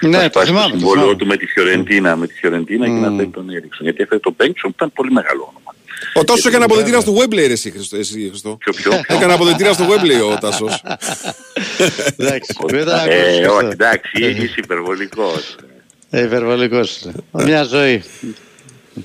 Ναι, 0.00 0.08
να 0.08 0.22
το 0.22 0.28
σπάσει 0.28 0.46
θυμάμαι. 0.46 0.66
το 0.66 0.72
το 0.72 0.78
συμβόλαιο 0.78 1.02
θυμάμαι. 1.02 1.18
του 1.18 1.26
με 1.26 1.36
τη 1.36 1.46
Φιωρεντίνα, 1.46 2.16
με 2.16 2.26
τη 2.26 2.34
Φιωρεντίνα 2.34 2.86
και 2.86 2.92
να 2.92 3.10
φέρει 3.16 3.28
τον 3.28 3.50
Έριξον. 3.50 3.84
Γιατί 3.86 4.02
έφερε 4.02 4.20
τον 4.20 4.34
Μπέντσον 4.36 4.70
που 4.70 4.76
ήταν 4.76 4.92
πολύ 4.92 5.10
μεγάλο 5.12 5.40
όνομα. 5.48 5.74
ο 6.14 6.24
Τάσος 6.24 6.46
έκανε 6.46 6.64
αποδετήρα 6.64 7.00
στο 7.00 7.14
Webley, 7.16 7.46
ρε 7.46 7.52
εσύ, 7.52 7.70
Χριστό. 7.70 7.96
Εσύ, 7.96 8.26
Χριστό. 8.28 8.56
Ποιο 8.60 8.72
ποιο; 8.72 8.92
Έκανε 9.16 9.32
αποδετήρα 9.32 9.72
στο 9.72 9.84
Webley 9.88 10.32
ο 10.32 10.38
Τάσος. 10.38 10.82
Εντάξει, 12.16 12.56
δεν 12.66 12.84
θα 12.86 13.02
Ε, 13.08 13.16
ακούσεις 13.18 13.38
όχι, 13.38 13.44
αυτό. 13.54 13.66
εντάξει, 13.66 14.24
είσαι 14.24 14.54
υπερβολικός. 14.56 15.56
Ε, 16.10 16.22
Υπερβολικός. 16.22 17.08
Μια 17.46 17.62
ζωή. 17.62 18.02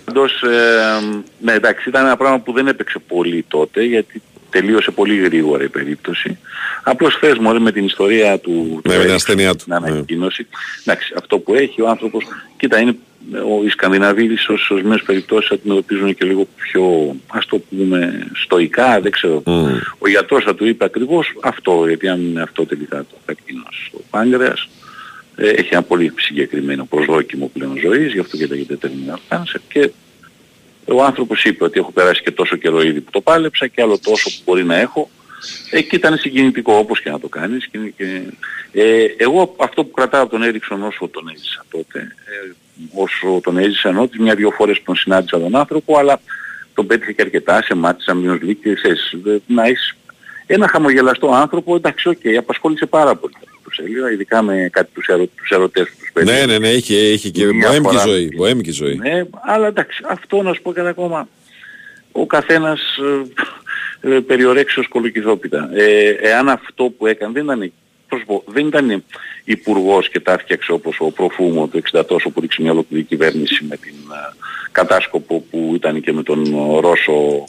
Πάντως, 0.05 0.41
ε, 0.41 1.23
ναι 1.39 1.53
εντάξει, 1.53 1.89
ήταν 1.89 2.05
ένα 2.05 2.17
πράγμα 2.17 2.39
που 2.39 2.51
δεν 2.51 2.67
έπαιξε 2.67 2.99
πολύ 3.07 3.45
τότε, 3.47 3.83
γιατί 3.83 4.21
τελείωσε 4.49 4.91
πολύ 4.91 5.15
γρήγορα 5.15 5.63
η 5.63 5.69
περίπτωση. 5.69 6.37
Απλώς 6.83 7.15
θες 7.15 7.37
μωρέ 7.37 7.59
με 7.59 7.71
την 7.71 7.85
ιστορία 7.85 8.39
του... 8.39 8.51
Ναι, 8.51 8.81
του 8.81 8.97
με 8.97 9.03
την 9.03 9.11
Ericsson, 9.11 9.13
ασθένειά 9.13 9.55
του. 9.55 9.63
Την 9.63 9.73
ανακοίνωση. 9.73 10.47
Εντάξει, 10.85 11.13
αυτό 11.17 11.39
που 11.39 11.53
έχει 11.53 11.81
ο 11.81 11.89
άνθρωπος, 11.89 12.25
κοίτα, 12.57 12.79
είναι, 12.79 12.95
ο, 13.31 13.63
οι 13.65 13.69
Σκανδιναβοί 13.69 14.37
σε 14.37 14.73
ορισμένες 14.73 15.03
περιπτώσεις 15.03 15.51
αντιμετωπίζουν 15.51 16.15
και 16.15 16.25
λίγο 16.25 16.47
πιο, 16.55 17.15
ας 17.27 17.45
το 17.45 17.57
πούμε, 17.57 18.27
στοικά, 18.33 18.99
δεν 19.01 19.11
ξέρω. 19.11 19.43
Μμμ. 19.45 19.77
Ο 19.97 20.09
γιατρός 20.09 20.43
θα 20.43 20.55
του 20.55 20.65
είπε 20.65 20.85
ακριβώς 20.85 21.37
αυτό, 21.41 21.87
γιατί 21.87 22.07
αν 22.07 22.21
είναι 22.21 22.41
αυτό 22.41 22.65
τελικά 22.65 22.97
το 22.97 23.15
καρκίνος 23.25 23.85
στο 23.87 23.99
πάγκρεας, 24.09 24.61
ε, 24.61 24.67
έχει 25.35 25.69
ένα 25.71 25.83
πολύ 25.83 26.13
συγκεκριμένο 26.15 26.85
προσδόκιμο 26.85 27.51
πλέον 27.53 27.79
ζωής, 27.79 28.13
γι' 28.13 28.19
αυτό 28.19 28.37
και 28.37 28.45
λέγεται 28.45 28.77
terminal 28.81 29.35
cancer 29.35 29.59
και 29.67 29.91
ο 30.85 31.03
άνθρωπος 31.03 31.43
είπε 31.43 31.63
ότι 31.63 31.79
έχω 31.79 31.91
περάσει 31.91 32.21
και 32.21 32.31
τόσο 32.31 32.55
καιρό 32.55 32.81
ήδη 32.81 33.01
που 33.01 33.11
το 33.11 33.21
πάλεψα 33.21 33.67
και 33.67 33.81
άλλο 33.81 33.99
τόσο 33.99 34.29
που 34.29 34.41
μπορεί 34.45 34.63
να 34.63 34.75
έχω. 34.75 35.09
Ε, 35.69 35.81
και 35.81 35.95
ήταν 35.95 36.17
συγκινητικό 36.17 36.73
όπως 36.73 37.01
και 37.01 37.09
να 37.09 37.19
το 37.19 37.27
κάνεις. 37.27 37.67
Και, 37.67 37.77
και, 37.97 38.21
ε, 38.71 39.05
εγώ 39.17 39.55
αυτό 39.59 39.83
που 39.83 39.91
κρατάω 39.91 40.21
από 40.21 40.31
τον 40.31 40.43
Έριξον 40.43 40.83
όσο 40.83 41.07
τον 41.07 41.29
έζησα 41.33 41.65
τότε, 41.69 41.99
ε, 41.99 42.51
όσο 42.93 43.39
τον 43.43 43.57
έζησα 43.57 43.89
ενώ 43.89 44.01
ότι 44.01 44.21
μια-δυο 44.21 44.51
φορές 44.51 44.81
τον 44.83 44.95
συνάντησα 44.95 45.39
τον 45.39 45.55
άνθρωπο, 45.55 45.97
αλλά 45.97 46.21
τον 46.73 46.87
πέτυχε 46.87 47.11
και 47.11 47.21
αρκετά 47.21 47.61
σε 47.61 47.75
ματς 47.75 48.13
Champions 48.13 48.45
League 48.45 48.57
και 48.63 48.73
ξέρεις, 48.73 49.11
ε, 49.25 49.37
να 49.47 49.63
έχεις 49.65 49.95
ένα 50.45 50.67
χαμογελαστό 50.67 51.31
άνθρωπο, 51.31 51.75
εντάξει, 51.75 52.09
οκ, 52.09 52.21
απασχόλησε 52.37 52.85
πάρα 52.85 53.15
πολύ 53.15 53.33
τους 53.75 53.85
έλεγα, 53.85 54.11
ειδικά 54.11 54.41
με 54.41 54.69
κάτι 54.71 54.89
τους, 54.93 55.07
ερω, 55.07 55.25
τους 55.35 55.49
ερωτές 55.49 55.83
που 55.89 55.95
τους 55.99 56.11
ναι, 56.13 56.31
πέτυχε. 56.31 56.45
ναι, 56.45 56.57
ναι, 56.57 56.67
είχε, 56.67 56.95
είχε 56.95 57.29
και 57.29 57.45
Μια 57.45 57.67
μποέμικη 57.69 57.95
φορά. 57.95 58.07
ζωή. 58.07 58.31
Μποέμικη 58.35 58.71
ζωή. 58.71 58.95
Ναι, 58.95 59.23
αλλά 59.41 59.67
εντάξει, 59.67 60.01
αυτό 60.09 60.41
να 60.41 60.53
σου 60.53 60.61
πω 60.61 60.71
κάτι 60.71 60.87
ακόμα. 60.87 61.27
Ο 62.11 62.25
καθένας 62.25 62.81
ε, 64.01 64.15
ε, 64.15 64.19
περιορέξεως 64.19 64.87
κολοκυθόπιτα. 64.87 65.69
Ε, 65.73 66.09
εάν 66.09 66.49
αυτό 66.49 66.83
που 66.83 67.07
έκανε 67.07 67.33
δεν 67.33 67.43
ήταν, 67.43 67.71
πώς 68.09 68.23
πω, 68.25 68.43
δεν 68.47 68.67
ήταν 68.67 69.03
υπουργός 69.43 70.09
και 70.09 70.19
τα 70.19 70.31
έφτιαξε 70.33 70.71
όπως 70.71 70.97
ο 70.99 71.11
Προφούμο 71.11 71.67
το 71.67 71.81
60 71.91 72.03
τόσο 72.07 72.29
που 72.29 72.39
ρίξε 72.41 72.61
μια 72.61 72.71
ολόκληρη 72.71 73.03
κυβέρνηση 73.03 73.63
με 73.63 73.77
την 73.77 73.93
ε, 73.93 74.35
κατάσκοπο 74.71 75.43
που 75.51 75.71
ήταν 75.75 76.01
και 76.01 76.13
με 76.13 76.23
τον 76.23 76.45
ε, 76.45 76.79
Ρώσο 76.79 77.45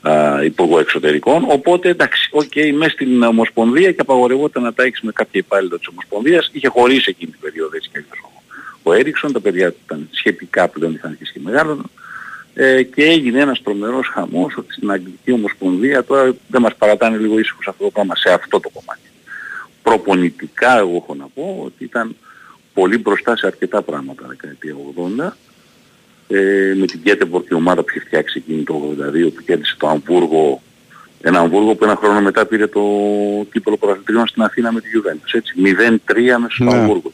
α, 0.00 0.44
υπουργό 0.44 0.78
εξωτερικών. 0.78 1.44
Οπότε 1.48 1.88
εντάξει, 1.88 2.28
OK, 2.32 2.42
okay, 2.54 2.72
μέσα 2.74 2.90
στην 2.90 3.22
Ομοσπονδία 3.22 3.92
και 3.92 4.00
απαγορευόταν 4.00 4.62
να 4.62 4.72
τα 4.72 4.82
έχεις 4.82 5.00
με 5.00 5.12
κάποια 5.12 5.40
υπάλληλο 5.40 5.78
της 5.78 5.88
Ομοσπονδίας. 5.88 6.50
Είχε 6.52 6.68
χωρίσει 6.68 7.10
εκείνη 7.10 7.30
την 7.30 7.40
περίοδο 7.40 7.76
έτσι 7.76 7.90
και 7.92 8.04
ο 8.82 8.92
Έριξον, 8.92 9.32
τα 9.32 9.40
παιδιά 9.40 9.70
του 9.70 9.78
ήταν 9.84 10.08
σχετικά 10.10 10.68
πλέον 10.68 10.94
είχαν 10.94 11.10
αρχίσει 11.10 11.32
και 11.32 11.40
μεγάλων 11.42 11.90
ε, 12.54 12.82
και 12.82 13.04
έγινε 13.04 13.40
ένας 13.40 13.62
τρομερός 13.62 14.08
χαμός 14.08 14.56
ότι 14.56 14.72
στην 14.72 14.90
Αγγλική 14.90 15.32
Ομοσπονδία 15.32 16.04
τώρα 16.04 16.34
δεν 16.48 16.60
μας 16.60 16.74
παρατάνε 16.74 17.16
λίγο 17.16 17.38
ήσυχος 17.38 17.68
αυτό 17.68 17.84
το 17.84 17.90
πράγμα 17.90 18.16
σε 18.16 18.32
αυτό 18.32 18.60
το 18.60 18.68
κομμάτι. 18.68 19.00
Προπονητικά 19.82 20.78
εγώ 20.78 20.96
έχω 20.96 21.14
να 21.14 21.26
πω 21.34 21.62
ότι 21.64 21.84
ήταν 21.84 22.16
πολύ 22.74 22.98
μπροστά 22.98 23.36
σε 23.36 23.46
αρκετά 23.46 23.82
πράγματα 23.82 24.26
δεκαετία 24.26 24.74
80 25.20 25.32
ε, 26.30 26.74
με 26.76 26.86
την 26.86 27.00
Γκέτεμπορ 27.00 27.40
και 27.40 27.48
η 27.50 27.54
ομάδα 27.54 27.82
που 27.82 27.88
είχε 27.90 28.00
φτιάξει 28.00 28.42
εκείνη 28.44 28.62
το 28.62 28.96
82 28.98 29.32
που 29.34 29.42
κέρδισε 29.44 29.76
το 29.78 29.88
Αμβούργο 29.88 30.62
ένα 31.22 31.38
Αμβούργο 31.38 31.74
που 31.74 31.84
ένα 31.84 31.96
χρόνο 31.96 32.20
μετά 32.20 32.46
πήρε 32.46 32.66
το 32.66 32.80
κύπελο 33.52 33.76
πρωταθλητριών 33.76 34.26
στην 34.26 34.42
Αθήνα 34.42 34.72
με 34.72 34.80
τη 34.80 34.88
Juventus. 34.94 35.30
Έτσι, 35.32 35.54
0-3 35.56 35.66
μέσα 36.40 36.48
στο 36.48 36.64
ναι. 36.64 36.74
Αμβούργο 36.74 37.12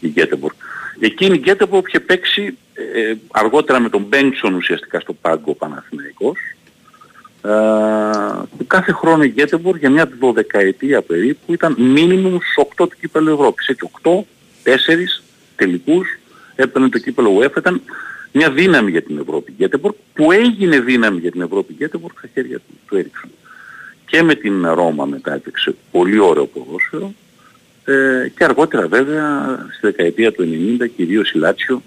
η 0.00 0.08
Γκέτεμπορ. 0.08 0.52
Εκείνη 0.98 1.34
η 1.34 1.38
Γκέτεμπορ 1.38 1.82
είχε 1.86 2.00
παίξει 2.00 2.58
ε, 2.74 3.14
αργότερα 3.30 3.80
με 3.80 3.88
τον 3.88 4.02
Μπένξον 4.08 4.54
ουσιαστικά 4.54 5.00
στο 5.00 5.12
πάγκο 5.12 5.54
Παναθηναϊκός. 5.54 6.38
Ε, 7.42 8.64
κάθε 8.66 8.92
χρόνο 8.92 9.22
η 9.22 9.28
Γκέτεμπορ 9.28 9.76
για 9.76 9.90
μια 9.90 10.10
δωδεκαετία 10.20 11.02
περίπου 11.02 11.52
ήταν 11.52 11.74
μίνιμουμ 11.78 12.36
στους 12.40 12.66
8 12.76 12.88
του 12.88 12.96
κύπελου 13.00 13.32
Ευρώπης. 13.32 13.68
Έτσι 13.68 13.90
8, 14.02 14.10
4 14.62 14.76
τελικούς 15.56 16.18
έπαιρνε 16.54 16.88
το 16.88 16.98
κύπελο 16.98 17.38
UEFA. 17.38 17.56
Ήταν 17.56 17.82
μια 18.36 18.50
δύναμη 18.50 18.90
για 18.90 19.02
την 19.02 19.18
Ευρώπη 19.18 19.52
Γκέτεμπορ 19.52 19.94
που 20.14 20.32
έγινε 20.32 20.80
δύναμη 20.80 21.18
για 21.18 21.30
την 21.30 21.40
Ευρώπη 21.40 21.72
Γκέτεμπορ 21.72 22.10
στα 22.18 22.28
χέρια 22.32 22.58
του, 22.58 22.78
του 22.88 22.96
Έριξον. 22.96 23.30
Και 24.06 24.22
με 24.22 24.34
την 24.34 24.66
Ρώμα 24.66 25.04
μετά 25.04 25.34
έπαιξε 25.34 25.74
πολύ 25.90 26.18
ωραίο 26.18 26.46
ποδόσφαιρο 26.46 27.14
ε, 27.84 28.28
και 28.36 28.44
αργότερα 28.44 28.88
βέβαια 28.88 29.56
στη 29.76 29.86
δεκαετία 29.86 30.32
του 30.32 30.48
90 30.80 30.86
κυρίως 30.96 31.30
η 31.30 31.38
Λάτσιο 31.38 31.82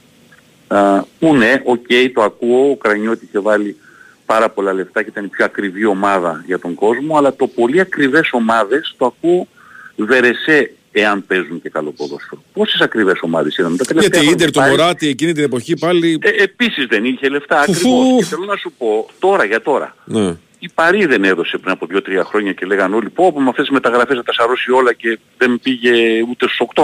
που 1.19 1.35
ναι, 1.35 1.61
OK, 1.63 1.85
okay, 1.89 2.09
το 2.13 2.21
ακούω, 2.21 2.69
ο 2.69 2.75
Κρανιώτη 2.75 3.25
είχε 3.25 3.39
βάλει 3.39 3.77
πάρα 4.25 4.49
πολλά 4.49 4.73
λεφτά 4.73 5.03
και 5.03 5.09
ήταν 5.09 5.25
η 5.25 5.27
πιο 5.27 5.45
ακριβή 5.45 5.85
ομάδα 5.85 6.43
για 6.45 6.59
τον 6.59 6.75
κόσμο, 6.75 7.17
αλλά 7.17 7.35
το 7.35 7.47
πολύ 7.47 7.79
ακριβές 7.79 8.29
ομάδες 8.31 8.95
το 8.97 9.05
ακούω 9.05 9.47
Βερεσέ 9.95 10.71
εάν 10.91 11.25
παίζουν 11.25 11.61
και 11.61 11.69
καλό 11.69 11.91
ποδόσφαιρο. 11.91 12.43
Πόσες 12.53 12.81
ακριβές 12.81 13.19
ομάδες 13.21 13.57
είδαμε. 13.57 13.77
Τα 13.77 13.99
Γιατί 13.99 14.25
η 14.25 14.29
Ίντερ 14.31 14.51
του 14.51 14.61
Μωράτη 14.61 15.07
εκείνη 15.07 15.33
την 15.33 15.43
εποχή 15.43 15.77
πάλι... 15.77 16.19
Ε, 16.21 16.43
επίσης 16.43 16.85
δεν 16.85 17.05
είχε 17.05 17.29
λεφτά 17.29 17.59
ακριβώς. 17.59 18.17
Και 18.17 18.25
θέλω 18.25 18.45
να 18.45 18.55
σου 18.55 18.73
πω 18.77 19.09
τώρα 19.19 19.45
για 19.45 19.61
τώρα. 19.61 19.95
Ναι. 20.05 20.35
Η 20.59 20.69
Παρή 20.73 21.05
δεν 21.05 21.23
έδωσε 21.23 21.57
πριν 21.57 21.71
από 21.71 21.87
2-3 21.93 21.99
χρόνια 22.23 22.53
και 22.53 22.65
λέγανε 22.65 22.95
όλοι 22.95 23.09
πω 23.09 23.33
με 23.35 23.49
αυτές 23.49 23.65
τις 23.65 23.73
μεταγραφές 23.73 24.17
θα 24.17 24.23
τα 24.23 24.33
σαρώσει 24.33 24.71
όλα 24.71 24.93
και 24.93 25.19
δεν 25.37 25.59
πήγε 25.63 26.21
ούτε 26.29 26.47
στους 26.47 26.67
8. 26.75 26.83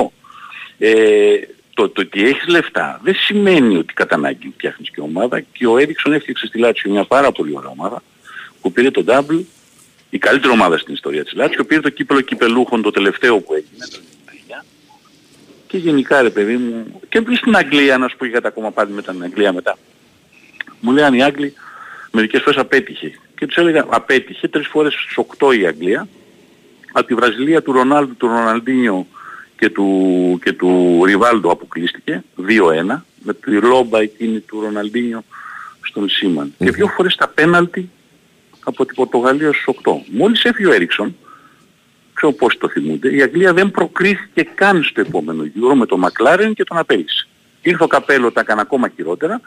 Ε, 0.78 0.94
το, 1.74 1.90
το 1.90 2.02
ότι 2.02 2.28
έχεις 2.28 2.48
λεφτά 2.48 3.00
δεν 3.04 3.16
σημαίνει 3.16 3.78
ότι 3.78 3.94
κατά 3.94 4.16
ανάγκη 4.16 4.54
φτιάχνεις 4.58 4.90
και 4.90 5.02
ομάδα 5.02 5.40
και 5.40 5.68
ο 5.68 5.78
Έριξον 5.78 6.14
έφτιαξε 6.14 6.46
στη 6.46 6.58
Λάτσιο 6.60 6.92
μια 6.92 7.04
πάρα 7.04 7.32
πολύ 7.32 7.56
ωραία 7.56 7.70
ομάδα 7.70 8.04
που 8.62 8.72
πήρε 8.72 8.92
το 8.92 9.04
double, 9.08 9.42
η 10.14 10.18
καλύτερη 10.18 10.54
ομάδα 10.54 10.78
στην 10.78 10.94
ιστορία 10.94 11.24
της 11.24 11.34
Λάτσιο, 11.34 11.64
πήρε 11.64 11.82
το 11.82 11.90
κύπελο 11.90 12.22
κυπελούχων 12.22 12.82
το 12.82 12.92
τελευταίο 12.92 13.40
που 13.40 13.54
έγινε 13.54 13.86
το 13.92 14.00
1999 14.60 14.64
και 15.68 15.78
γενικά 15.78 16.22
ρε 16.22 16.30
παιδί 16.30 16.58
μου 16.58 17.02
και 17.10 17.18
επίσης 17.18 17.40
στην 17.40 17.56
Αγγλία 17.56 17.98
να 17.98 18.08
σου 18.08 18.18
πω 18.18 18.26
γιατί 18.26 18.48
ακόμα 18.48 18.72
πάλι 18.72 18.92
μετά 18.92 19.12
την 19.12 19.24
Αγγλία 19.24 19.54
μετά. 19.54 19.78
Μου 20.80 20.92
λέγανε 20.92 21.18
οι 21.18 21.24
Άγγλοι 21.24 21.54
μερικές 22.12 22.42
φορές 22.42 22.60
απέτυχε. 22.60 23.20
Και 23.36 23.46
τους 23.46 23.56
έλεγα 23.56 23.86
απέτυχε 23.90 24.48
τρεις 24.48 24.68
φορές 24.68 24.94
στους 24.94 25.26
8 25.38 25.56
η 25.60 25.66
Αγγλία. 25.66 26.08
Από 26.92 27.08
τη 27.08 27.14
Βραζιλία 27.14 27.62
του 27.62 27.72
Ρονάλντου, 27.72 28.16
του 28.16 28.28
Ροναλντίνιο 28.28 29.08
και 29.58 29.70
του, 29.70 30.40
και 30.44 30.54
του 30.54 31.02
Ριβάλντο 31.06 31.52
αποκλείστηκε 31.52 32.24
2-1 32.38 33.02
με 33.24 33.34
τη 33.34 33.52
λόμπα 33.52 34.00
εκείνη 34.00 34.40
του 34.40 34.62
Ροναλντίνιο 34.62 35.24
στον 35.82 36.10
Σίμαν. 36.10 36.54
Και 36.58 36.72
δύο 36.72 36.88
φορές 36.88 37.16
τα 37.16 37.28
πέναλτι 37.28 37.90
από 38.64 38.86
την 38.86 38.96
Πορτογαλία 38.96 39.54
στους 39.54 39.76
8. 39.84 39.92
Μόλις 40.12 40.44
έφυγε 40.44 40.68
ο 40.68 40.72
Έριξον, 40.72 41.16
ξέρω 42.14 42.32
πώς 42.32 42.58
το 42.58 42.70
θυμούνται, 42.70 43.16
η 43.16 43.22
Αγγλία 43.22 43.54
δεν 43.54 43.72
προκρίθηκε 43.72 44.44
καν 44.56 44.84
στο 44.84 45.02
επόμενο 45.02 45.44
γύρο 45.44 45.76
με 45.76 45.86
τον 45.86 46.00
Μακλάρεν 46.00 46.54
και 46.54 46.64
τον 46.64 46.78
απέλησε. 46.78 47.28
Ήρθε 47.62 47.84
ο 47.84 47.88
Καπέλο, 47.88 48.32
τα 48.32 48.40
έκανε 48.40 48.62
ακόμα 48.62 48.92
χειρότερα, 48.96 49.42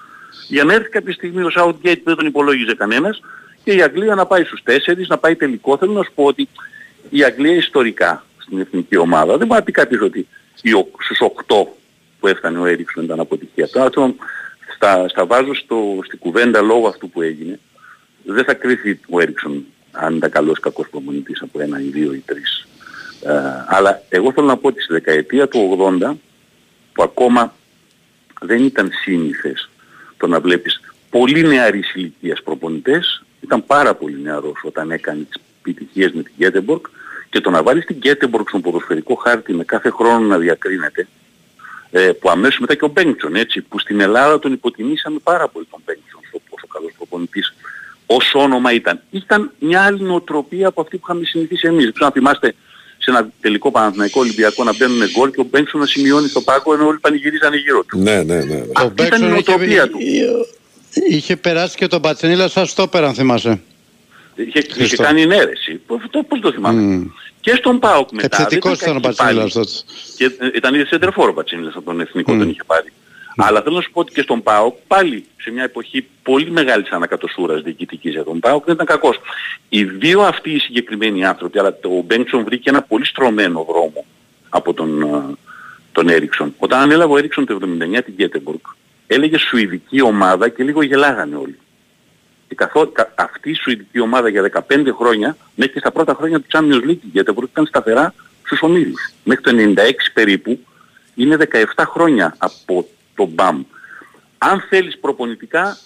για 0.48 0.64
να 0.64 0.74
έρθει 0.74 0.88
κάποια 0.88 1.12
στιγμή 1.12 1.43
ο 1.43 1.51
Southgate 1.56 1.97
που 1.97 2.05
δεν 2.05 2.16
τον 2.16 2.26
υπολόγιζε 2.26 2.74
κανένας 2.74 3.20
και 3.64 3.72
η 3.72 3.82
Αγγλία 3.82 4.14
να 4.14 4.26
πάει 4.26 4.44
στους 4.44 4.62
4, 4.66 5.06
να 5.06 5.18
πάει 5.18 5.36
τελικό. 5.36 5.76
Θέλω 5.78 5.93
να 5.93 6.02
σου 6.02 6.12
πω 6.14 6.24
ότι 6.24 6.48
η 7.10 7.24
Αγγλία 7.24 7.55
ιστορικά 7.55 8.24
στην 8.38 8.60
εθνική 8.60 8.97
ομάδα. 8.97 9.36
Δεν 9.36 9.47
μπορεί 9.47 9.59
να 9.59 9.64
πει 9.64 9.72
κάποιος 9.72 10.01
ότι 10.01 10.26
οι, 10.62 10.70
στους 10.98 11.18
8 11.47 11.66
που 12.20 12.26
έφτανε 12.26 12.59
ο 12.59 12.66
Έριξον 12.66 13.05
ήταν 13.05 13.20
αποτυχία. 13.20 13.68
Τώρα 13.68 14.14
στα, 14.74 15.09
στα 15.09 15.26
βάζω 15.26 15.55
στο, 15.55 15.98
στη 16.05 16.16
κουβέντα 16.16 16.60
λόγω 16.60 16.88
αυτού 16.88 17.10
που 17.10 17.22
έγινε. 17.22 17.60
Δεν 18.27 18.44
θα 18.44 18.55
κρύφει 18.55 18.98
ο 19.09 19.20
Έριξον 19.20 19.65
αν 19.93 20.16
ήταν 20.16 20.31
καλός 20.31 20.61
κακός 20.61 20.89
προμονητής 20.89 21.43
από 21.43 21.61
ένα 21.61 21.81
ή 21.81 21.85
δύο 21.85 22.12
ή 22.12 22.23
τρεις. 22.27 22.66
Ε, 23.23 23.32
αλλά 23.66 24.03
εγώ 24.09 24.32
θέλω 24.32 24.47
να 24.47 24.57
πω 24.57 24.69
ότι 24.69 24.82
στη 24.82 24.93
δεκαετία 24.93 25.48
του 25.48 25.78
80 26.01 26.12
που 26.93 27.03
ακόμα 27.03 27.55
δεν 28.40 28.65
ήταν 28.65 28.90
σύνηθες 29.03 29.69
το 30.16 30.27
να 30.27 30.40
βλέπεις 30.40 30.81
πολύ 31.11 31.43
νεαρής 31.43 31.94
ηλικίας 31.94 32.43
προπονητές, 32.43 33.23
ήταν 33.40 33.66
πάρα 33.66 33.94
πολύ 33.94 34.20
νεαρός 34.23 34.61
όταν 34.65 34.90
έκανε 34.90 35.23
τις 35.23 35.43
επιτυχίες 35.59 36.12
με 36.12 36.23
την 36.23 36.32
Γκέτεμπορκ 36.36 36.86
και 37.31 37.40
το 37.40 37.51
να 37.51 37.62
βάλεις 37.62 37.85
την 37.85 37.97
Γκέτεμπορκ 37.97 38.48
στον 38.48 38.61
ποδοσφαιρικό 38.61 39.15
χάρτη 39.15 39.53
με 39.53 39.65
κάθε 39.65 39.90
χρόνο 39.90 40.27
να 40.27 40.39
διακρίνεται, 40.39 41.09
ε, 41.90 42.12
που 42.12 42.31
αμέσως 42.31 42.59
μετά 42.59 42.74
και 42.74 42.85
ο 42.85 42.89
Μπέγκτσον 42.89 43.35
έτσι, 43.35 43.61
που 43.61 43.78
στην 43.78 44.01
Ελλάδα 44.01 44.39
τον 44.39 44.53
υποτιμήσαμε 44.53 45.19
πάρα 45.23 45.48
πολύ 45.48 45.66
τον 45.70 45.81
Μπέγκτσον 45.85 46.20
όσο 46.48 46.66
καλός 46.66 46.93
προπονητής, 46.97 47.55
ως 48.07 48.35
όνομα 48.35 48.73
ήταν. 48.73 49.01
Ήταν 49.11 49.53
μια 49.59 49.83
άλλη 49.83 50.03
νοοτροπία 50.03 50.69
από 50.69 50.81
αυτή 50.81 50.97
που 50.97 51.03
είχαμε 51.05 51.24
συνηθίσει 51.24 51.66
εμείς. 51.66 51.93
Ξέρω 51.93 52.07
να 52.07 52.11
θυμάστε 52.11 52.55
σε 52.99 53.11
ένα 53.11 53.28
τελικό 53.41 53.70
Παναθηναϊκό 53.70 54.20
Ολυμπιακό 54.20 54.65
να 54.65 54.74
μπαίνουν 54.77 55.11
γκολ 55.11 55.31
και 55.31 55.41
ο 55.41 55.47
Μπέγκτσον 55.51 55.81
να 55.81 55.87
σημειώνει 55.87 56.28
στο 56.28 56.41
πάγκο 56.41 56.74
ενώ 56.74 56.87
όλοι 56.87 56.99
πανηγυρίζανε 56.99 57.57
γύρω 57.57 57.85
του. 57.85 57.99
Ναι, 57.99 58.23
ναι, 58.23 58.45
ναι. 58.45 58.62
Αυτή 58.74 59.03
ήταν 59.03 59.23
η 59.23 59.27
νοοτροπία 59.27 59.89
του. 59.89 59.99
Είχε 61.09 61.37
περάσει 61.37 61.77
και 61.77 61.87
τον 61.87 62.01
Πατσενίλα 62.01 62.49
σαν 62.49 62.66
στόπερ 62.66 63.05
αν 63.05 63.15
θυμάσαι. 63.15 63.61
Είχε, 64.35 64.66
είχε 64.77 64.97
κάνει 64.97 65.27
νέρεση. 65.27 65.81
Αυτό 66.03 66.23
πώς 66.23 66.41
το 66.41 66.53
θυμάμαι. 66.53 67.05
Mm. 67.05 67.11
Και 67.41 67.55
στον 67.55 67.78
ΠΑΟΚ 67.78 68.12
μετά. 68.12 68.27
Επιθετικός 68.27 68.81
ήταν 68.81 68.97
ο 68.97 69.01
Πατσίνιλας 69.01 69.53
τότε. 69.53 69.70
Και 70.16 70.24
ε, 70.24 70.51
ήταν 70.55 70.74
ήδη 70.74 70.85
σεντερφόρο 70.87 71.31
ο 71.31 71.35
Πατσίνιλας 71.35 71.74
από 71.77 71.85
τον 71.85 72.01
εθνικό 72.01 72.35
mm. 72.35 72.39
τον 72.39 72.49
είχε 72.49 72.61
πάρει. 72.66 72.93
Mm. 73.36 73.44
Αλλά 73.46 73.62
θέλω 73.62 73.76
να 73.76 73.82
σου 73.82 73.90
πω 73.90 74.00
ότι 74.00 74.12
και 74.12 74.22
στον 74.22 74.42
ΠΑΟΚ 74.42 74.76
πάλι 74.86 75.24
σε 75.36 75.50
μια 75.50 75.62
εποχή 75.62 76.06
πολύ 76.22 76.50
μεγάλης 76.50 76.90
ανακατοσούρας 76.90 77.62
διοικητικής 77.62 78.12
για 78.12 78.24
τον 78.24 78.40
ΠΑΟΚ 78.40 78.64
δεν 78.64 78.74
ήταν 78.74 78.86
κακός. 78.86 79.20
Οι 79.68 79.84
δύο 79.84 80.20
αυτοί 80.20 80.50
οι 80.50 80.58
συγκεκριμένοι 80.58 81.24
άνθρωποι, 81.24 81.58
αλλά 81.58 81.76
ο 81.82 82.02
Μπέντσον 82.02 82.44
βρήκε 82.44 82.70
ένα 82.70 82.82
πολύ 82.82 83.06
στρωμένο 83.06 83.66
δρόμο 83.68 84.04
από 84.48 84.74
τον, 84.74 85.02
ε, 85.02 85.34
τον 85.92 86.08
Έριξον. 86.08 86.54
Όταν 86.58 86.80
ανέλαβε 86.80 87.12
ο 87.12 87.16
Έριξον 87.16 87.46
το 87.46 87.54
79 87.54 88.02
την 88.04 88.14
Γκέτεμπορκ, 88.14 88.66
έλεγε 89.06 89.38
Σουηδική 89.38 90.00
ομάδα 90.00 90.48
και 90.48 90.62
λίγο 90.62 90.82
γελάγανε 90.82 91.36
όλοι. 91.36 91.58
Και 92.48 92.54
καθό, 92.54 92.92
αυτή 93.14 93.50
η 93.50 93.54
Σουηδική 93.54 94.00
ομάδα 94.00 94.28
για 94.28 94.42
15 94.42 94.92
χρόνια, 94.92 95.36
μέχρι 95.54 95.72
και 95.72 95.78
στα 95.78 95.90
πρώτα 95.90 96.14
χρόνια 96.14 96.40
του 96.40 96.46
Champions 96.52 96.90
League, 96.90 97.06
γιατί 97.12 97.34
ήταν 97.42 97.66
σταθερά 97.66 98.14
στους 98.44 98.62
ομίλους. 98.62 99.12
Μέχρι 99.24 99.42
το 99.42 99.50
96 99.50 100.12
περίπου, 100.12 100.60
είναι 101.14 101.36
17 101.36 101.84
χρόνια 101.86 102.34
από 102.38 102.88
το 103.16 103.30
BAM. 103.36 103.64
Αν 104.38 104.60
θέλεις 104.68 104.98
προπονητικά, 104.98 105.76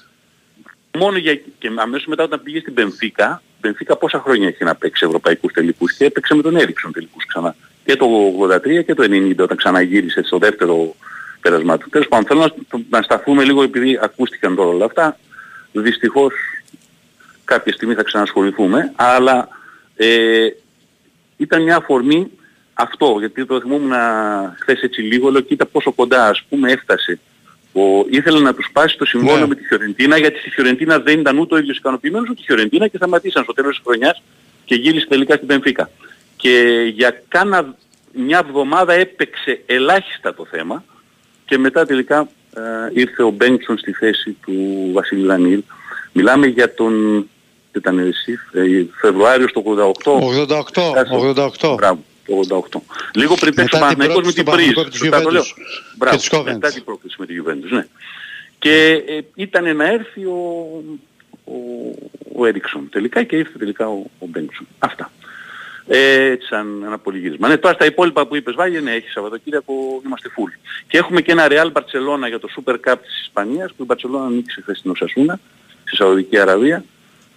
μόνο 0.98 1.19
για, 1.19 1.35
και 1.35 1.70
αμέσως 1.77 2.07
μετά 2.07 2.23
όταν 2.23 2.43
πήγες 2.43 2.62
στην 2.62 2.74
Πενφύκα, 2.74 3.43
Πενφύκα 3.61 3.97
πόσα 3.97 4.20
χρόνια 4.20 4.48
έχει 4.48 4.65
να 4.65 4.74
παίξει 4.74 5.07
ευρωπαϊκούς 5.07 5.52
τελικούς; 5.52 5.93
Και 5.93 6.05
έπαιξε 6.05 6.35
με 6.35 6.43
τον 6.43 6.57
Έριξον 6.57 6.93
τελικούς 6.93 7.27
ξανά. 7.27 7.57
Και 7.85 7.97
το 7.97 8.07
83 8.40 8.85
και 8.85 8.94
το 8.94 9.02
90 9.02 9.36
όταν 9.39 9.57
ξαναγύρισε 9.57 10.23
στο 10.23 10.39
δεύτερο 10.39 10.94
πέρασμα 11.40 11.78
του. 11.78 11.89
Τέλος 11.89 12.09
πάντων 12.09 12.27
θέλω 12.27 12.40
να, 12.40 12.81
να 12.90 13.02
σταθούμε 13.02 13.44
λίγο 13.44 13.62
επειδή 13.62 13.98
ακούστηκαν 14.02 14.55
τώρα 14.55 14.69
όλα 14.69 14.85
αυτά. 14.85 15.19
Δυστυχώς 15.73 16.32
κάποια 17.44 17.73
στιγμή 17.73 17.94
θα 17.94 18.02
ξανασχοληθούμε, 18.02 18.93
αλλά 18.97 19.48
ε, 19.97 20.48
ήταν 21.36 21.62
μια 21.62 21.77
αφορμή 21.77 22.31
αυτό, 22.81 23.16
γιατί 23.19 23.47
το 23.47 23.61
θυμόμουν 23.61 23.93
χθες 24.61 24.81
έτσι 24.82 25.01
λίγο, 25.02 25.31
λέω 25.31 25.40
κοίτα 25.40 25.66
πόσο 25.66 25.93
κοντά 25.93 26.28
ας 26.28 26.43
πούμε 26.48 26.73
έφτασε. 26.73 27.19
Ο, 27.73 27.81
ήθελε 28.11 28.40
να 28.40 28.55
τους 28.55 28.66
σπάσει 28.66 28.97
το 28.98 29.05
συμβόλαιο 29.05 29.40
Ναι. 29.40 29.47
με 29.47 29.55
τη 29.55 29.65
Φιωρεντίνα, 29.65 30.16
γιατί 30.19 30.39
στη 30.39 30.51
Φιωρεντίνα 30.51 30.98
δεν 30.98 31.20
ήταν 31.20 31.39
ούτε 31.39 31.55
ο 31.55 31.59
ίδιος 31.59 31.77
ικανοποιημένος 31.77 32.28
ούτε 32.28 32.40
η 32.40 32.44
Φιωρεντίνα 32.47 32.89
και 32.89 32.97
σταματήσαν 32.97 33.43
στο 33.43 33.52
τέλος 33.52 33.74
της 33.77 33.85
χρονιάς 33.86 34.23
και 34.65 34.74
γύρισε 34.74 35.07
τελικά 35.07 35.35
στην 35.35 35.47
Πενφύκα. 35.47 35.90
Και 36.36 36.82
για 36.94 37.23
κάνα 37.28 37.74
μια 38.12 38.43
εβδομάδα 38.47 38.93
έπαιξε 38.93 39.62
ελάχιστα 39.66 40.35
το 40.35 40.47
θέμα 40.51 40.85
και 41.44 41.59
μετά 41.59 41.86
τελικά 41.86 42.28
ε, 42.57 42.61
ήρθε 42.93 43.23
ο 43.23 43.31
Μπένξον 43.31 43.78
στη 43.78 43.93
θέση 43.93 44.36
του 44.47 44.89
Βασίλη 44.93 45.23
Λανίλ. 45.23 45.62
Μιλάμε 46.12 46.47
για 46.47 46.74
τον 46.74 47.24
ήταν 47.77 47.98
εσύ, 47.98 48.39
ε, 48.52 48.85
Φεβρουάριος 49.01 49.52
του 49.52 49.62
88. 49.66 50.12
88, 50.12 50.93
Κάτσε. 50.94 51.15
88. 51.61 51.74
Μπράβο, 51.77 51.78
το 51.97 51.98
88. 52.35 52.81
Λίγο 53.15 53.35
πριν 53.35 53.55
παίξει 53.55 53.77
ο 53.77 53.78
Μετά 53.78 53.89
την 53.89 53.98
Παναθηναϊκός 53.98 54.16
με 54.16 54.23
πρόκληση 54.23 54.35
την 54.35 54.44
του 54.44 54.51
Πρίζ. 54.51 54.66
Παναθηναϊκού 54.66 54.90
της 54.90 54.98
Σωστά 54.98 55.23
το 55.23 55.31
λέω. 55.31 55.43
Juventus. 55.43 55.94
Μπράβο, 55.97 56.16
Και 56.16 56.23
της 56.23 56.39
Coventry. 56.39 56.44
μετά 56.44 56.70
την 56.73 56.85
πρόκληση 56.85 57.16
με 57.19 57.27
τη 57.27 57.35
Juventus, 57.43 57.70
ναι. 57.70 57.86
Και 58.59 59.02
ε, 59.07 59.20
ήταν 59.35 59.77
να 59.77 59.85
έρθει 59.86 60.24
ο, 60.24 60.39
ο, 61.44 61.55
ο 62.36 62.47
Έριξον 62.47 62.89
τελικά 62.90 63.23
και 63.23 63.36
ήρθε 63.36 63.59
τελικά 63.59 63.89
ο, 63.89 64.02
ο 64.19 64.27
Μπένξον. 64.27 64.66
Αυτά. 64.78 65.11
Ε, 65.86 66.24
έτσι 66.24 66.47
σαν 66.47 66.82
ένα 66.86 66.98
πολυγύρισμα. 66.98 67.48
Ναι, 67.48 67.57
τώρα 67.57 67.74
στα 67.74 67.85
υπόλοιπα 67.85 68.27
που 68.27 68.36
είπες 68.36 68.55
Βάγε, 68.55 68.81
ναι, 68.81 68.93
έχει 68.93 69.09
Σαββατοκύριακο, 69.11 69.74
είμαστε 70.05 70.28
full. 70.36 70.52
Και 70.89 70.98
έχουμε 70.98 71.20
και 71.20 71.32
ένα 71.32 71.47
Real 71.51 71.73
Barcelona 71.73 72.28
για 72.28 72.39
το 72.39 72.48
Super 72.57 72.74
Cup 72.74 72.94
της 73.02 73.20
Ισπανίας 73.20 73.73
που 73.73 73.82
η 73.82 73.86
Barcelona 73.89 74.31
νίκησε 74.31 74.61
χθες 74.61 74.78
στην 74.78 74.90
Οσασούνα, 74.90 75.40
στη 75.85 75.97
Σαουδική 75.97 76.39
Αραβία 76.39 76.85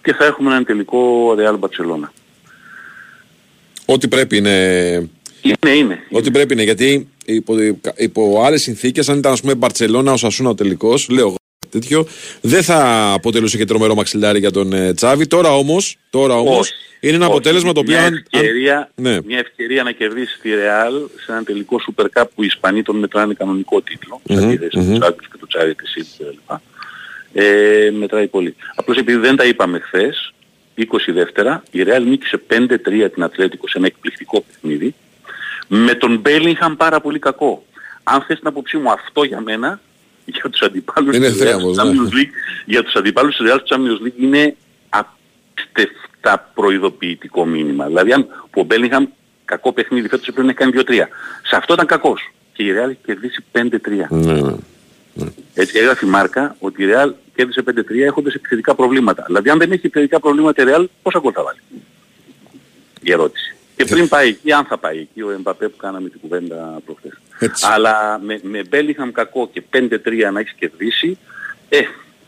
και 0.02 0.12
θα 0.12 0.24
έχουμε 0.24 0.50
έναν 0.50 0.64
τελικό 0.64 1.34
Real 1.38 1.58
Barcelona. 1.58 2.08
Ό,τι 3.84 4.08
πρέπει 4.08 4.36
είναι. 4.36 5.08
Είναι, 5.42 5.76
είναι. 5.76 5.98
Ό,τι 6.10 6.30
πρέπει 6.30 6.52
είναι. 6.52 6.62
Γιατί 6.62 7.08
υπό, 7.24 7.54
υπό 7.96 8.42
άλλες 8.44 8.62
συνθήκες, 8.62 9.08
αν 9.08 9.18
ήταν 9.18 9.32
ας 9.32 9.40
πούμε 9.40 9.54
Μπαρσελόνα 9.54 10.12
ο 10.12 10.16
Σασούνα 10.16 10.48
ο 10.48 10.54
τελικός, 10.54 11.08
λέω 11.08 11.26
εγώ 11.26 11.34
τέτοιο, 11.70 12.06
δεν 12.40 12.62
θα 12.62 13.10
αποτελούσε 13.12 13.56
και 13.56 13.64
τρομερό 13.64 13.94
μαξιλάρι 13.94 14.38
για 14.38 14.50
τον 14.50 14.72
ε, 14.72 14.94
Τσάβη. 14.94 15.26
Τώρα 15.26 15.56
όμως 15.56 15.96
τώρα 16.10 16.34
όμως, 16.38 16.58
Όχι. 16.58 16.72
είναι 17.00 17.14
ένα 17.14 17.24
Όχι. 17.24 17.32
αποτέλεσμα 17.34 17.72
το 17.72 17.80
οποίο. 17.80 17.92
Μια 17.96 18.06
αν- 18.06 18.14
αν- 18.14 18.24
ευκαιρία, 18.32 18.90
Ναι. 18.94 19.18
μια 19.26 19.38
ευκαιρία 19.38 19.82
να 19.82 19.92
κερδίσει 19.92 20.38
τη 20.40 20.48
Real 20.52 21.08
σε 21.24 21.32
ένα 21.32 21.42
τελικό 21.42 21.76
Super 21.90 22.04
Cup 22.04 22.24
που 22.34 22.42
οι 22.42 22.46
Ισπανοί 22.46 22.82
τον 22.82 22.96
μετράνε 22.98 23.34
κανονικό 23.34 23.80
τίτλο, 23.82 24.20
Μμμ, 24.28 24.38
σε 24.38 24.44
αντίθεση 24.44 24.78
μμμ. 24.78 24.86
με 24.88 24.98
τους 24.98 25.06
Άγγλους 25.08 25.28
και 25.28 25.38
το 25.40 25.46
Charity 25.50 25.98
Shield 25.98 26.06
κλπ. 26.18 26.58
Ε, 27.32 27.90
μετράει 27.98 28.26
πολύ. 28.26 28.54
Απλώς 28.74 28.96
επειδή 28.98 29.18
δεν 29.18 29.36
τα 29.36 29.44
είπαμε 29.44 29.78
χθες, 29.78 30.32
20 30.76 30.84
δεύτερα, 31.08 31.62
η 31.70 31.82
Real 31.86 32.02
νίκησε 32.06 32.42
5-3 32.50 33.10
την 33.14 33.22
Ατλέτικο 33.22 33.68
σε 33.68 33.78
ένα 33.78 33.86
εκπληκτικό 33.86 34.40
παιχνίδι, 34.40 34.94
με 35.68 35.94
τον 35.94 36.22
Bellingham 36.24 36.74
πάρα 36.76 37.00
πολύ 37.00 37.18
κακό. 37.18 37.64
Αν 38.02 38.22
θες 38.22 38.38
την 38.38 38.46
άποψή 38.46 38.76
μου 38.76 38.90
αυτό 38.90 39.22
για 39.24 39.40
μένα, 39.40 39.80
για 40.24 40.50
τους 40.50 40.60
αντιπάλους 40.60 41.16
Είναι 41.16 41.26
της 41.26 41.36
Real 41.36 41.40
θρίαμβος, 41.40 41.74
στο 41.74 41.84
ναι. 41.84 41.90
Champions 41.92 42.12
League, 42.12 42.32
για 42.64 42.82
τους 42.82 42.94
αντιπάλους 42.94 43.36
της 43.36 43.46
Real 43.50 43.58
στο 43.64 43.76
Champions 43.76 44.06
League 44.06 44.20
είναι 44.20 44.56
απίστευτα 44.88 46.50
προειδοποιητικό 46.54 47.44
μήνυμα. 47.44 47.86
Δηλαδή 47.86 48.12
αν 48.12 48.26
που 48.50 48.60
ο 48.60 48.66
Bellingham 48.70 49.04
κακό 49.44 49.72
παιχνίδι 49.72 50.08
φέτος 50.08 50.28
έπρεπε 50.28 50.46
να 50.46 50.52
κάνει 50.52 50.72
2-3. 50.74 51.08
Σε 51.42 51.56
αυτό 51.56 51.72
ήταν 51.74 51.86
κακός. 51.86 52.32
Και 52.52 52.62
η 52.62 52.72
Real 52.76 52.88
έχει 52.88 52.98
κερδίσει 53.04 53.44
5-3. 53.52 53.60
Ναι, 54.08 54.40
ναι. 55.14 55.26
Έτσι 55.54 55.78
έγραφε 55.78 56.06
η 56.06 56.08
Μάρκα 56.08 56.56
ότι 56.58 56.82
η 56.82 56.86
Real 56.92 57.12
κέρδισε 57.34 57.62
5-3 57.66 57.72
έχοντας 58.06 58.34
επιθετικά 58.34 58.74
προβλήματα. 58.74 59.22
Δηλαδή 59.26 59.50
αν 59.50 59.58
δεν 59.58 59.72
έχει 59.72 59.86
επιθετικά 59.86 60.20
προβλήματα 60.20 60.62
η 60.62 60.64
Real 60.68 60.84
πόσα 61.02 61.18
γκολ 61.18 61.32
θα 61.34 61.42
βάλει; 61.42 61.58
Η 63.00 63.12
ερώτηση. 63.12 63.56
Και 63.76 63.84
πριν 63.84 64.08
πάει 64.08 64.28
εκεί, 64.28 64.52
αν 64.52 64.64
θα 64.64 64.78
πάει 64.78 64.98
εκεί, 64.98 65.22
ο 65.22 65.30
Εμπαπέ 65.30 65.68
που 65.68 65.76
κάναμε 65.76 66.08
την 66.08 66.20
κουβέντα 66.20 66.80
προχθές. 66.84 67.12
Έτσι. 67.38 67.66
Αλλά 67.74 68.20
με, 68.22 68.40
με 68.42 68.62
Bellingham 68.70 69.10
κακό 69.12 69.50
και 69.52 69.62
5-3 69.72 70.32
να 70.32 70.40
έχεις 70.40 70.52
κερδίσει, 70.58 71.18
ε, 71.68 71.78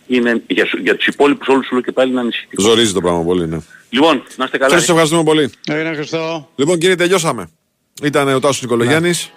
είναι, 0.06 0.42
για, 0.46 0.66
σου- 0.66 0.78
για 0.80 0.96
τους 0.96 1.06
υπόλοιπους 1.06 1.48
όλους 1.48 1.66
σου 1.66 1.72
λέω 1.74 1.82
και 1.82 1.92
πάλι 1.92 2.10
είναι 2.10 2.20
ανησυχητικό. 2.20 2.62
Ζορίζει 2.62 2.92
το 2.92 3.00
πράγμα 3.00 3.22
πολύ, 3.22 3.46
ναι. 3.48 3.58
Λοιπόν, 3.90 4.22
να 4.36 4.44
είστε 4.44 4.58
καλά. 4.58 4.78
Σας 4.78 4.88
ευχαριστούμε 4.88 5.22
πολύ. 5.22 5.50
Έγινε 5.66 5.94
Χριστό. 5.94 6.48
Λοιπόν, 6.56 6.78
κύριε, 6.78 6.94
τελειώσαμε. 6.96 7.48
Ήταν 8.02 8.28
ο 8.28 8.40
Τάσος 8.40 8.62
Νικολογιάννης, 8.62 9.30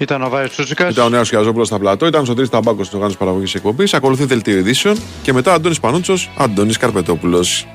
Ήταν 0.00 0.22
ο 0.22 0.28
Βάιος 0.28 0.50
Τσούτσικας. 0.50 0.92
ήταν 0.92 1.04
ο 1.04 1.08
Νέος 1.08 1.28
Χιαζόπουλος 1.28 1.66
στα 1.66 1.78
πλατό, 1.78 2.06
ήταν 2.06 2.22
ο 2.22 2.24
Σωτήρης 2.24 2.48
Ταμπάκος 2.48 2.86
στην 2.86 2.96
οργάνωσης 2.96 3.18
παραγωγής 3.20 3.54
εκπομπής, 3.54 3.94
ακολουθεί 3.94 4.24
δελτίο 4.24 4.56
ειδήσεων 4.56 4.96
και 5.22 5.32
μετά 5.32 5.52
Αντώνης 5.52 5.80
Πανούτσος, 5.80 6.30
Αντώνης 6.36 6.76
Καρπετόπουλος. 6.76 7.66